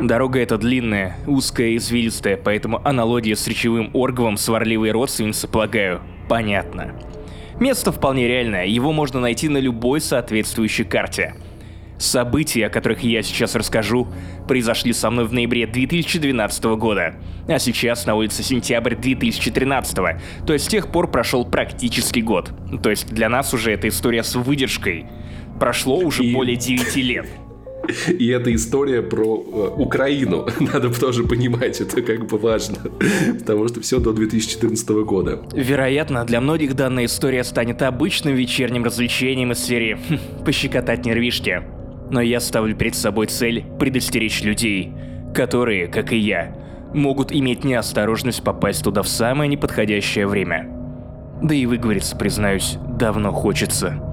Дорога 0.00 0.38
эта 0.38 0.58
длинная, 0.58 1.16
узкая 1.26 1.68
и 1.68 1.76
извилистая, 1.76 2.36
поэтому 2.36 2.80
аналогия 2.84 3.34
с 3.34 3.48
речевым 3.48 3.90
орговом 3.94 4.36
сварливой 4.36 4.92
родственницы, 4.92 5.48
полагаю, 5.48 6.00
понятно. 6.28 6.94
Место 7.60 7.90
вполне 7.90 8.28
реальное, 8.28 8.66
его 8.66 8.92
можно 8.92 9.18
найти 9.18 9.48
на 9.48 9.58
любой 9.58 10.00
соответствующей 10.00 10.84
карте. 10.84 11.34
События, 11.98 12.66
о 12.66 12.70
которых 12.70 13.02
я 13.02 13.22
сейчас 13.22 13.56
расскажу, 13.56 14.06
произошли 14.46 14.92
со 14.92 15.10
мной 15.10 15.24
в 15.24 15.32
ноябре 15.32 15.66
2012 15.66 16.64
года, 16.76 17.16
а 17.48 17.58
сейчас 17.58 18.06
на 18.06 18.14
улице 18.14 18.44
сентябрь 18.44 18.94
2013, 18.94 19.96
то 20.46 20.52
есть 20.52 20.66
с 20.66 20.68
тех 20.68 20.92
пор 20.92 21.10
прошел 21.10 21.44
практически 21.44 22.20
год. 22.20 22.52
То 22.80 22.90
есть 22.90 23.08
для 23.08 23.28
нас 23.28 23.52
уже 23.52 23.72
эта 23.72 23.88
история 23.88 24.22
с 24.22 24.36
выдержкой. 24.36 25.06
Прошло 25.58 25.98
уже 25.98 26.24
И... 26.24 26.32
более 26.32 26.54
9 26.54 26.94
лет. 26.96 27.26
И 28.08 28.28
это 28.28 28.54
история 28.54 29.02
про 29.02 29.24
э, 29.24 29.80
Украину. 29.80 30.46
Надо 30.60 30.90
тоже 30.90 31.24
понимать, 31.24 31.80
это 31.80 32.02
как 32.02 32.26
бы 32.26 32.38
важно. 32.38 32.78
Потому 33.38 33.68
что 33.68 33.80
все 33.80 33.98
до 33.98 34.12
2014 34.12 34.88
года. 34.88 35.40
Вероятно, 35.54 36.24
для 36.24 36.40
многих 36.40 36.74
данная 36.74 37.06
история 37.06 37.44
станет 37.44 37.82
обычным 37.82 38.34
вечерним 38.34 38.84
развлечением 38.84 39.52
из 39.52 39.58
серии 39.58 39.94
хм, 39.94 40.44
«Пощекотать 40.44 41.04
нервишки». 41.04 41.62
Но 42.10 42.20
я 42.20 42.40
ставлю 42.40 42.74
перед 42.74 42.94
собой 42.94 43.26
цель 43.26 43.64
предостеречь 43.78 44.42
людей, 44.42 44.92
которые, 45.34 45.88
как 45.88 46.12
и 46.12 46.16
я, 46.16 46.56
могут 46.94 47.32
иметь 47.32 47.64
неосторожность 47.64 48.42
попасть 48.42 48.82
туда 48.82 49.02
в 49.02 49.08
самое 49.08 49.48
неподходящее 49.48 50.26
время. 50.26 50.74
Да 51.42 51.54
и 51.54 51.66
выговориться, 51.66 52.16
признаюсь, 52.16 52.78
давно 52.98 53.32
хочется. 53.32 54.07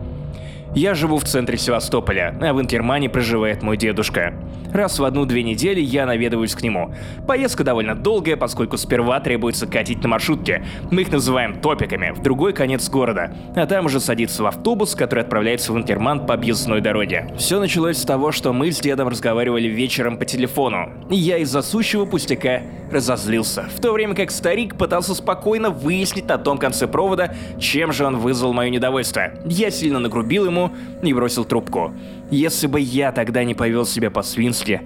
Я 0.75 0.93
живу 0.93 1.17
в 1.17 1.23
центре 1.23 1.57
Севастополя, 1.57 2.37
а 2.41 2.53
в 2.53 2.59
Инкермане 2.59 3.09
проживает 3.09 3.63
мой 3.63 3.77
дедушка. 3.77 4.33
Раз 4.73 4.99
в 4.99 5.05
одну-две 5.05 5.41
недели 5.41 5.79
я 5.79 6.05
наведываюсь 6.05 6.53
к 6.53 6.61
нему. 6.61 6.93
Поездка 7.25 7.63
довольно 7.63 7.95
долгая, 7.95 8.35
поскольку 8.35 8.75
сперва 8.75 9.21
требуется 9.21 9.67
катить 9.67 10.03
на 10.03 10.09
маршрутке. 10.09 10.65
Мы 10.91 11.03
их 11.03 11.13
называем 11.13 11.61
топиками, 11.61 12.11
в 12.13 12.21
другой 12.21 12.51
конец 12.51 12.89
города. 12.89 13.33
А 13.55 13.65
там 13.67 13.85
уже 13.85 14.01
садиться 14.01 14.43
в 14.43 14.47
автобус, 14.47 14.93
который 14.93 15.21
отправляется 15.21 15.71
в 15.71 15.77
Инкерман 15.77 16.25
по 16.25 16.33
объездной 16.33 16.81
дороге. 16.81 17.33
Все 17.37 17.61
началось 17.61 17.97
с 17.97 18.03
того, 18.03 18.33
что 18.33 18.51
мы 18.51 18.69
с 18.69 18.81
дедом 18.81 19.07
разговаривали 19.07 19.69
вечером 19.69 20.17
по 20.17 20.25
телефону. 20.25 20.91
И 21.09 21.15
я 21.15 21.37
из-за 21.37 21.61
сущего 21.61 22.03
пустяка 22.03 22.63
разозлился. 22.91 23.63
В 23.73 23.79
то 23.79 23.93
время 23.93 24.13
как 24.13 24.29
старик 24.29 24.77
пытался 24.77 25.15
спокойно 25.15 25.69
выяснить 25.69 26.27
на 26.27 26.37
том 26.37 26.57
конце 26.57 26.85
провода, 26.85 27.33
чем 27.59 27.93
же 27.93 28.05
он 28.05 28.17
вызвал 28.17 28.51
мое 28.51 28.69
недовольство. 28.69 29.31
Я 29.45 29.71
сильно 29.71 29.99
нагрубил 29.99 30.45
ему, 30.45 30.64
и 31.01 31.13
бросил 31.13 31.45
трубку. 31.45 31.93
Если 32.31 32.67
бы 32.67 32.79
я 32.79 33.11
тогда 33.11 33.43
не 33.43 33.53
повел 33.53 33.85
себя 33.85 34.11
по-свински, 34.11 34.81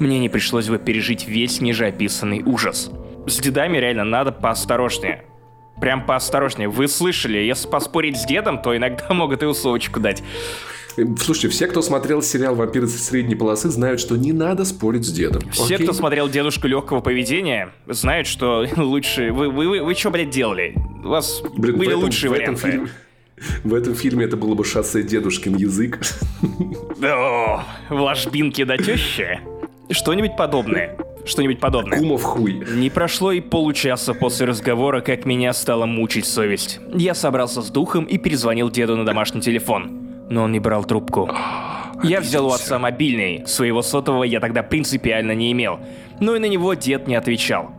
мне 0.00 0.18
не 0.18 0.28
пришлось 0.28 0.68
бы 0.68 0.78
пережить 0.78 1.26
весь 1.28 1.60
ниже 1.60 1.86
описанный 1.86 2.42
ужас. 2.44 2.90
С 3.26 3.38
дедами 3.38 3.78
реально 3.78 4.04
надо 4.04 4.32
поосторожнее. 4.32 5.24
Прям 5.80 6.04
поосторожнее. 6.06 6.68
Вы 6.68 6.86
слышали, 6.88 7.38
если 7.38 7.68
поспорить 7.68 8.16
с 8.16 8.24
дедом, 8.24 8.60
то 8.60 8.76
иногда 8.76 9.06
могут 9.14 9.42
и 9.42 9.46
усовочку 9.46 10.00
дать. 10.00 10.22
Слушайте, 11.18 11.48
все, 11.48 11.66
кто 11.68 11.80
смотрел 11.80 12.20
сериал 12.20 12.54
«Вампиры 12.54 12.86
со 12.86 12.98
средней 12.98 13.34
полосы», 13.34 13.70
знают, 13.70 13.98
что 13.98 14.14
не 14.16 14.32
надо 14.32 14.66
спорить 14.66 15.06
с 15.06 15.10
дедом. 15.10 15.40
Все, 15.50 15.76
Окей? 15.76 15.86
кто 15.86 15.94
смотрел 15.94 16.28
«Дедушку 16.28 16.66
легкого 16.66 17.00
поведения», 17.00 17.70
знают, 17.88 18.26
что 18.26 18.66
лучше... 18.76 19.32
Вы, 19.32 19.48
вы, 19.50 19.68
вы, 19.68 19.82
вы 19.82 19.94
что, 19.94 20.10
блядь, 20.10 20.28
делали? 20.28 20.74
У 21.02 21.08
вас 21.08 21.42
Блин, 21.56 21.78
были 21.78 21.90
этом, 21.92 22.02
лучшие 22.02 22.30
в 22.30 22.34
этом 22.34 22.56
варианты. 22.56 22.68
фильме- 22.68 22.88
в 23.64 23.74
этом 23.74 23.94
фильме 23.94 24.24
это 24.24 24.36
было 24.36 24.54
бы 24.54 24.64
шоссе 24.64 25.02
дедушкин 25.02 25.56
язык. 25.56 26.00
О, 27.02 27.62
в 27.88 28.00
ложбинке 28.00 28.64
до 28.64 28.76
тещи? 28.76 29.40
Что-нибудь 29.90 30.36
подобное. 30.36 30.96
Что-нибудь 31.24 31.60
подобное. 31.60 31.98
Кумов 31.98 32.22
хуй. 32.22 32.64
Не 32.74 32.90
прошло 32.90 33.30
и 33.32 33.40
получаса 33.40 34.14
после 34.14 34.46
разговора, 34.46 35.00
как 35.00 35.24
меня 35.24 35.52
стала 35.52 35.86
мучить 35.86 36.26
совесть. 36.26 36.80
Я 36.94 37.14
собрался 37.14 37.62
с 37.62 37.70
духом 37.70 38.04
и 38.04 38.18
перезвонил 38.18 38.70
деду 38.70 38.96
на 38.96 39.04
домашний 39.04 39.40
телефон. 39.40 40.26
Но 40.30 40.44
он 40.44 40.52
не 40.52 40.60
брал 40.60 40.84
трубку. 40.84 41.30
Я 42.02 42.20
взял 42.20 42.46
у 42.46 42.50
отца 42.50 42.78
мобильный. 42.78 43.46
Своего 43.46 43.82
сотового 43.82 44.24
я 44.24 44.40
тогда 44.40 44.62
принципиально 44.62 45.32
не 45.32 45.52
имел. 45.52 45.78
Но 46.18 46.34
и 46.34 46.40
на 46.40 46.46
него 46.46 46.74
дед 46.74 47.06
не 47.06 47.14
отвечал. 47.14 47.70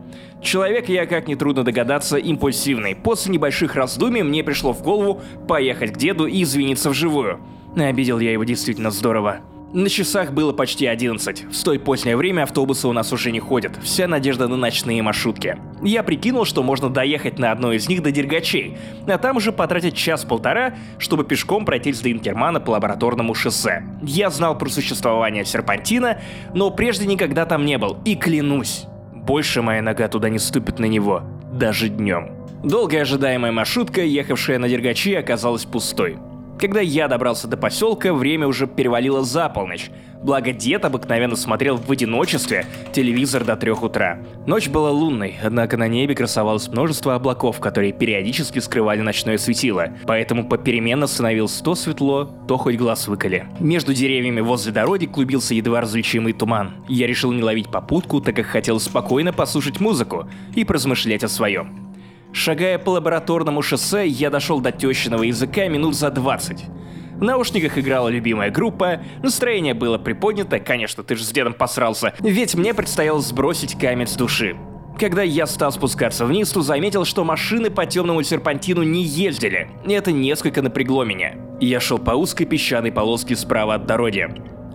Человек 0.43 0.89
я, 0.89 1.05
как 1.05 1.27
нетрудно 1.29 1.63
догадаться, 1.63 2.17
импульсивный. 2.17 2.95
После 2.95 3.31
небольших 3.31 3.75
раздумий 3.75 4.23
мне 4.23 4.43
пришло 4.43 4.73
в 4.73 4.83
голову 4.83 5.21
поехать 5.47 5.93
к 5.93 5.97
деду 5.97 6.25
и 6.25 6.43
извиниться 6.43 6.89
вживую. 6.89 7.39
Обидел 7.77 8.19
я 8.19 8.33
его 8.33 8.43
действительно 8.43 8.91
здорово. 8.91 9.39
На 9.71 9.89
часах 9.89 10.33
было 10.33 10.53
почти 10.53 10.85
11. 10.85 11.45
В 11.45 11.55
столь 11.55 11.79
позднее 11.79 12.15
время 12.15 12.43
автобусы 12.43 12.87
у 12.87 12.91
нас 12.91 13.11
уже 13.11 13.31
не 13.31 13.39
ходят. 13.39 13.71
Вся 13.81 14.07
надежда 14.07 14.47
на 14.47 14.55
ночные 14.55 15.01
маршрутки. 15.01 15.57
Я 15.81 16.03
прикинул, 16.03 16.45
что 16.45 16.61
можно 16.61 16.89
доехать 16.89 17.39
на 17.39 17.51
одной 17.51 17.77
из 17.77 17.89
них 17.89 18.03
до 18.03 18.11
Дергачей, 18.11 18.77
а 19.07 19.17
там 19.17 19.37
уже 19.37 19.51
потратить 19.51 19.95
час-полтора, 19.95 20.75
чтобы 20.99 21.23
пешком 21.23 21.65
пройтись 21.65 22.01
до 22.01 22.11
Инкермана 22.11 22.59
по 22.59 22.71
лабораторному 22.71 23.33
шоссе. 23.33 23.83
Я 24.03 24.29
знал 24.29 24.55
про 24.55 24.69
существование 24.69 25.43
серпантина, 25.43 26.21
но 26.53 26.69
прежде 26.69 27.07
никогда 27.07 27.47
там 27.47 27.65
не 27.65 27.79
был, 27.79 27.97
и 28.05 28.15
клянусь, 28.15 28.85
больше 29.25 29.61
моя 29.61 29.81
нога 29.81 30.07
туда 30.07 30.29
не 30.29 30.39
ступит 30.39 30.79
на 30.79 30.85
него, 30.85 31.23
даже 31.51 31.89
днем. 31.89 32.31
Долгая 32.63 33.01
ожидаемая 33.01 33.51
маршрутка, 33.51 34.01
ехавшая 34.01 34.57
на 34.57 34.69
Дергачи, 34.69 35.13
оказалась 35.13 35.65
пустой. 35.65 36.17
Когда 36.59 36.81
я 36.81 37.07
добрался 37.07 37.47
до 37.47 37.57
поселка, 37.57 38.13
время 38.13 38.47
уже 38.47 38.67
перевалило 38.67 39.23
за 39.23 39.49
полночь. 39.49 39.89
Благо 40.23 40.53
дед 40.53 40.85
обыкновенно 40.85 41.35
смотрел 41.35 41.75
в 41.75 41.91
одиночестве 41.91 42.65
телевизор 42.93 43.43
до 43.43 43.57
трех 43.57 43.83
утра. 43.83 44.19
Ночь 44.47 44.69
была 44.69 44.89
лунной, 44.89 45.35
однако 45.43 45.75
на 45.75 45.89
небе 45.89 46.15
красовалось 46.15 46.69
множество 46.69 47.15
облаков, 47.15 47.59
которые 47.59 47.91
периодически 47.91 48.59
скрывали 48.59 49.01
ночное 49.01 49.37
светило. 49.37 49.89
Поэтому 50.05 50.47
попеременно 50.47 51.07
становилось 51.07 51.59
то 51.59 51.75
светло, 51.75 52.29
то 52.47 52.57
хоть 52.57 52.77
глаз 52.77 53.09
выколи. 53.09 53.45
Между 53.59 53.93
деревьями 53.93 54.39
возле 54.39 54.71
дороги 54.71 55.07
клубился 55.07 55.55
едва 55.55 55.81
различимый 55.81 56.31
туман. 56.31 56.85
Я 56.87 57.07
решил 57.07 57.33
не 57.33 57.43
ловить 57.43 57.69
попутку, 57.69 58.21
так 58.21 58.37
как 58.37 58.45
хотел 58.45 58.79
спокойно 58.79 59.33
послушать 59.33 59.81
музыку 59.81 60.29
и 60.55 60.63
поразмышлять 60.63 61.25
о 61.25 61.27
своем. 61.27 61.92
Шагая 62.33 62.79
по 62.79 62.89
лабораторному 62.89 63.61
шоссе, 63.61 64.07
я 64.07 64.31
дошел 64.31 64.59
до 64.59 64.71
тещиного 64.71 65.21
языка 65.21 65.67
минут 65.67 65.95
за 65.95 66.09
20. 66.09 66.65
В 67.13 67.21
наушниках 67.21 67.77
играла 67.77 68.09
любимая 68.09 68.49
группа, 68.49 69.01
настроение 69.21 69.75
было 69.75 69.99
приподнято, 69.99 70.59
конечно, 70.59 71.03
ты 71.03 71.15
же 71.15 71.23
с 71.23 71.29
дедом 71.29 71.53
посрался, 71.53 72.13
ведь 72.19 72.55
мне 72.55 72.73
предстояло 72.73 73.21
сбросить 73.21 73.77
камень 73.77 74.07
с 74.07 74.15
души. 74.15 74.57
Когда 74.99 75.21
я 75.21 75.45
стал 75.45 75.71
спускаться 75.71 76.25
вниз, 76.25 76.49
то 76.49 76.61
заметил, 76.61 77.05
что 77.05 77.23
машины 77.23 77.69
по 77.69 77.85
темному 77.85 78.23
серпантину 78.23 78.81
не 78.81 79.03
ездили. 79.03 79.69
Это 79.85 80.11
несколько 80.11 80.63
напрягло 80.63 81.03
меня. 81.03 81.35
Я 81.59 81.79
шел 81.79 81.99
по 81.99 82.11
узкой 82.11 82.45
песчаной 82.45 82.91
полоске 82.91 83.35
справа 83.35 83.75
от 83.75 83.85
дороги. 83.85 84.27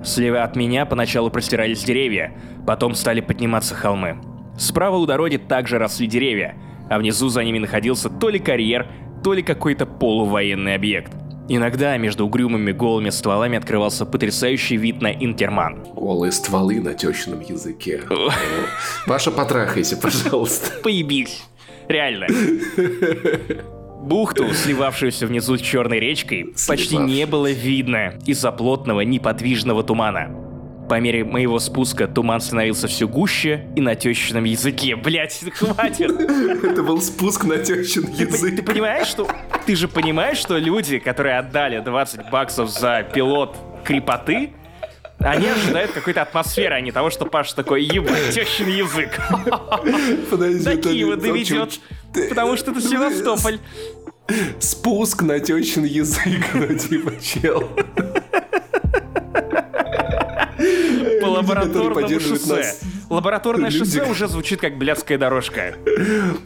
Слева 0.04 0.44
от 0.44 0.54
меня 0.54 0.86
поначалу 0.86 1.28
простирались 1.28 1.82
деревья, 1.82 2.32
потом 2.66 2.94
стали 2.94 3.20
подниматься 3.20 3.74
холмы. 3.74 4.18
Справа 4.56 4.96
у 4.96 5.06
дороги 5.06 5.36
также 5.36 5.78
росли 5.78 6.06
деревья, 6.06 6.56
а 6.90 6.98
внизу 6.98 7.28
за 7.28 7.44
ними 7.44 7.58
находился 7.58 8.10
то 8.10 8.28
ли 8.28 8.38
карьер, 8.38 8.86
то 9.22 9.32
ли 9.32 9.42
какой-то 9.42 9.86
полувоенный 9.86 10.74
объект. 10.74 11.12
Иногда 11.50 11.96
между 11.96 12.26
угрюмыми 12.26 12.72
голыми 12.72 13.08
стволами 13.08 13.56
открывался 13.56 14.04
потрясающий 14.04 14.76
вид 14.76 15.00
на 15.00 15.10
Инкерман. 15.12 15.82
Голые 15.94 16.30
стволы 16.30 16.78
на 16.80 16.92
тещином 16.92 17.40
языке. 17.40 18.02
Паша, 19.06 19.30
потрахайся, 19.30 19.96
пожалуйста. 20.02 20.72
Поебись. 20.82 21.42
Реально. 21.88 22.26
Бухту, 24.02 24.52
сливавшуюся 24.52 25.26
внизу 25.26 25.56
с 25.56 25.60
черной 25.60 26.00
речкой, 26.00 26.54
почти 26.66 26.98
не 26.98 27.26
было 27.26 27.50
видно 27.50 28.14
из-за 28.26 28.52
плотного 28.52 29.00
неподвижного 29.00 29.82
тумана. 29.82 30.47
По 30.88 30.98
мере 31.00 31.22
моего 31.24 31.58
спуска 31.58 32.06
туман 32.08 32.40
становился 32.40 32.88
все 32.88 33.06
гуще 33.06 33.66
и 33.76 33.80
на 33.80 33.94
тещином 33.94 34.44
языке. 34.44 34.96
Блять, 34.96 35.38
хватит! 35.54 36.10
Это 36.10 36.82
был 36.82 37.00
спуск 37.02 37.44
на 37.44 37.58
тещин 37.58 38.06
Ты 38.06 38.22
язык. 38.24 38.64
понимаешь, 38.64 39.06
что... 39.06 39.28
Ты 39.66 39.76
же 39.76 39.86
понимаешь, 39.86 40.38
что 40.38 40.56
люди, 40.56 40.98
которые 40.98 41.38
отдали 41.38 41.80
20 41.80 42.30
баксов 42.30 42.70
за 42.70 43.02
пилот 43.14 43.54
крепоты, 43.84 44.50
они 45.18 45.48
ожидают 45.48 45.90
какой-то 45.90 46.22
атмосферы, 46.22 46.74
а 46.74 46.80
не 46.80 46.92
того, 46.92 47.10
что 47.10 47.26
Паш 47.26 47.52
такой, 47.52 47.82
ебать, 47.84 48.30
тещин 48.32 48.68
язык. 48.68 49.20
Подожди, 50.30 50.64
До 50.64 50.76
Киева 50.76 51.16
доведет. 51.16 51.80
ты- 52.14 52.28
Потому 52.28 52.56
что 52.56 52.70
это 52.70 52.80
Севастополь. 52.80 53.58
Спуск 54.60 55.22
на 55.22 55.40
тещин 55.40 55.84
язык, 55.84 56.46
ну 56.54 56.74
типа 56.74 57.12
чел. 57.20 57.68
Лабораторному 61.38 62.20
шоссе. 62.20 62.74
Лабораторное 63.10 63.70
шоссе 63.70 64.02
уже 64.04 64.28
звучит 64.28 64.60
как 64.60 64.76
блядская 64.76 65.18
дорожка. 65.18 65.74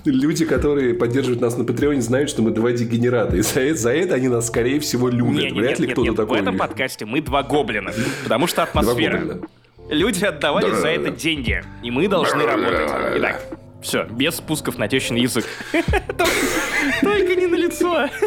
Люди, 0.04 0.44
которые 0.44 0.94
поддерживают 0.94 1.40
нас 1.40 1.56
на 1.56 1.64
Патреоне, 1.64 2.00
знают, 2.00 2.30
что 2.30 2.42
мы 2.42 2.50
два 2.50 2.72
дегенерата. 2.72 3.36
И 3.36 3.42
за 3.42 3.60
это, 3.60 3.78
за 3.78 3.92
это 3.92 4.14
они 4.14 4.28
нас, 4.28 4.46
скорее 4.46 4.80
всего, 4.80 5.08
любят. 5.08 5.52
Вряд 5.52 5.70
нет, 5.70 5.78
ли 5.80 5.86
кто-то 5.88 6.02
нет, 6.02 6.14
в 6.14 6.16
такой. 6.16 6.40
этом 6.40 6.56
подкасте 6.56 7.04
мы 7.04 7.20
два 7.20 7.42
гоблина. 7.42 7.92
Потому 8.22 8.46
что 8.46 8.62
атмосфера. 8.62 9.40
Люди 9.88 10.24
отдавали 10.24 10.72
за 10.74 10.88
это 10.88 11.10
деньги. 11.10 11.62
И 11.82 11.90
мы 11.90 12.08
должны 12.08 12.44
работать. 12.44 12.90
Итак, 13.16 13.42
все, 13.82 14.04
без 14.04 14.36
спусков 14.36 14.78
на 14.78 14.86
тещин 14.88 15.16
язык. 15.16 15.44
Только 15.72 17.34
не 17.34 17.46
на 17.46 17.56
лицо. 17.56 18.08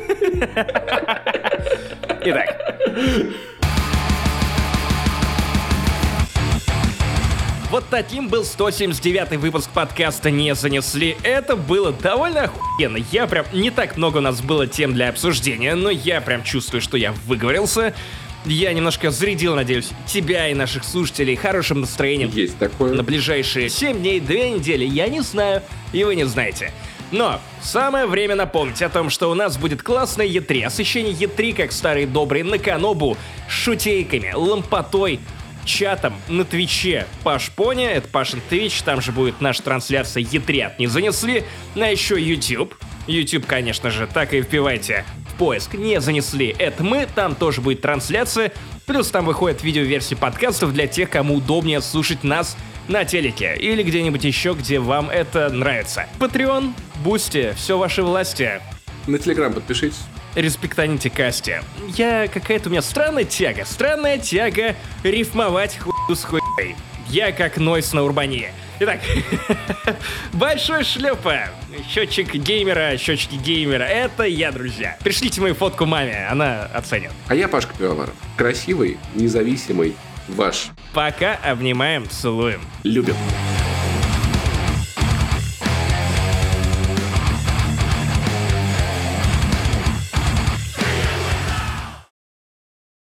Итак. 2.25 2.79
Вот 7.75 7.83
таким 7.89 8.29
был 8.29 8.45
179 8.45 9.37
выпуск 9.37 9.69
подкаста 9.69 10.31
«Не 10.31 10.55
занесли». 10.55 11.17
Это 11.23 11.57
было 11.57 11.91
довольно 11.91 12.43
охуенно. 12.43 12.95
Я 13.11 13.27
прям... 13.27 13.45
Не 13.51 13.69
так 13.69 13.97
много 13.97 14.19
у 14.19 14.21
нас 14.21 14.41
было 14.41 14.65
тем 14.65 14.93
для 14.93 15.09
обсуждения, 15.09 15.75
но 15.75 15.89
я 15.89 16.21
прям 16.21 16.41
чувствую, 16.41 16.79
что 16.79 16.95
я 16.95 17.11
выговорился. 17.25 17.93
Я 18.45 18.71
немножко 18.71 19.11
зарядил, 19.11 19.55
надеюсь, 19.55 19.89
тебя 20.07 20.47
и 20.47 20.53
наших 20.53 20.85
слушателей 20.85 21.35
хорошим 21.35 21.81
настроением 21.81 22.29
Есть 22.29 22.57
такое. 22.57 22.93
на 22.93 23.03
ближайшие 23.03 23.67
7 23.67 23.97
дней, 23.97 24.21
2 24.21 24.35
недели, 24.35 24.85
я 24.85 25.09
не 25.09 25.19
знаю, 25.19 25.61
и 25.91 26.01
вы 26.05 26.15
не 26.15 26.23
знаете. 26.23 26.71
Но 27.11 27.41
самое 27.61 28.05
время 28.07 28.35
напомнить 28.35 28.81
о 28.81 28.89
том, 28.89 29.09
что 29.09 29.29
у 29.29 29.33
нас 29.33 29.57
будет 29.57 29.83
классное 29.83 30.25
Е3, 30.25 30.63
освещение 30.63 31.13
Е3 31.13 31.53
как 31.53 31.73
старый 31.73 32.05
добрый 32.05 32.43
Наканобу, 32.43 33.17
с 33.49 33.51
шутейками, 33.51 34.31
лампотой, 34.33 35.19
чатом 35.65 36.13
на 36.27 36.45
Твиче 36.45 37.07
Паш 37.23 37.51
Поня, 37.51 37.91
это 37.91 38.07
Пашин 38.07 38.41
Твич, 38.47 38.81
там 38.81 39.01
же 39.01 39.11
будет 39.11 39.41
наша 39.41 39.63
трансляция 39.63 40.23
E3 40.23 40.61
от 40.61 40.79
не 40.79 40.87
занесли, 40.87 41.43
а 41.75 41.85
еще 41.85 42.21
YouTube. 42.21 42.75
YouTube, 43.07 43.45
конечно 43.45 43.91
же, 43.91 44.07
так 44.07 44.33
и 44.33 44.41
вбивайте 44.41 45.05
в 45.29 45.37
поиск 45.37 45.73
«Не 45.73 45.99
занесли, 45.99 46.55
это 46.57 46.83
мы», 46.83 47.07
там 47.13 47.35
тоже 47.35 47.61
будет 47.61 47.81
трансляция, 47.81 48.51
плюс 48.85 49.11
там 49.11 49.25
выходят 49.25 49.63
видеоверсии 49.63 50.15
подкастов 50.15 50.73
для 50.73 50.87
тех, 50.87 51.09
кому 51.09 51.35
удобнее 51.35 51.81
слушать 51.81 52.23
нас 52.23 52.57
на 52.87 53.05
телеке 53.05 53.55
или 53.55 53.83
где-нибудь 53.83 54.23
еще, 54.23 54.53
где 54.53 54.79
вам 54.79 55.09
это 55.09 55.49
нравится. 55.49 56.07
Patreon, 56.19 56.73
Бусти, 57.03 57.53
все 57.55 57.77
ваши 57.77 58.01
власти. 58.03 58.61
На 59.07 59.19
Телеграм 59.19 59.53
подпишитесь. 59.53 59.99
Респектаните 60.35 61.09
Касти. 61.09 61.61
Я 61.95 62.27
какая-то 62.27 62.69
у 62.69 62.71
меня 62.71 62.81
странная 62.81 63.23
тяга, 63.23 63.65
странная 63.65 64.17
тяга 64.17 64.75
рифмовать 65.03 65.77
хуйню 65.77 66.15
с 66.15 66.23
хуйней. 66.23 66.75
Я 67.07 67.31
как 67.31 67.57
Нойс 67.57 67.93
на 67.93 68.03
Урбане. 68.03 68.51
Итак, 68.79 68.99
большой 70.33 70.83
шлепа. 70.83 71.49
Счетчик 71.89 72.33
геймера, 72.33 72.97
счетчики 72.97 73.35
геймера. 73.35 73.83
Это 73.83 74.23
я, 74.23 74.51
друзья. 74.51 74.97
Пришлите 75.01 75.39
мою 75.39 75.55
фотку 75.55 75.85
маме, 75.85 76.27
она 76.29 76.65
оценит. 76.65 77.11
А 77.27 77.35
я 77.35 77.47
Пашка 77.47 77.73
Пивоваров. 77.77 78.13
Красивый, 78.35 78.97
независимый, 79.13 79.95
ваш. 80.27 80.67
Пока 80.93 81.35
обнимаем, 81.35 82.09
целуем. 82.09 82.59
Любим. 82.83 83.15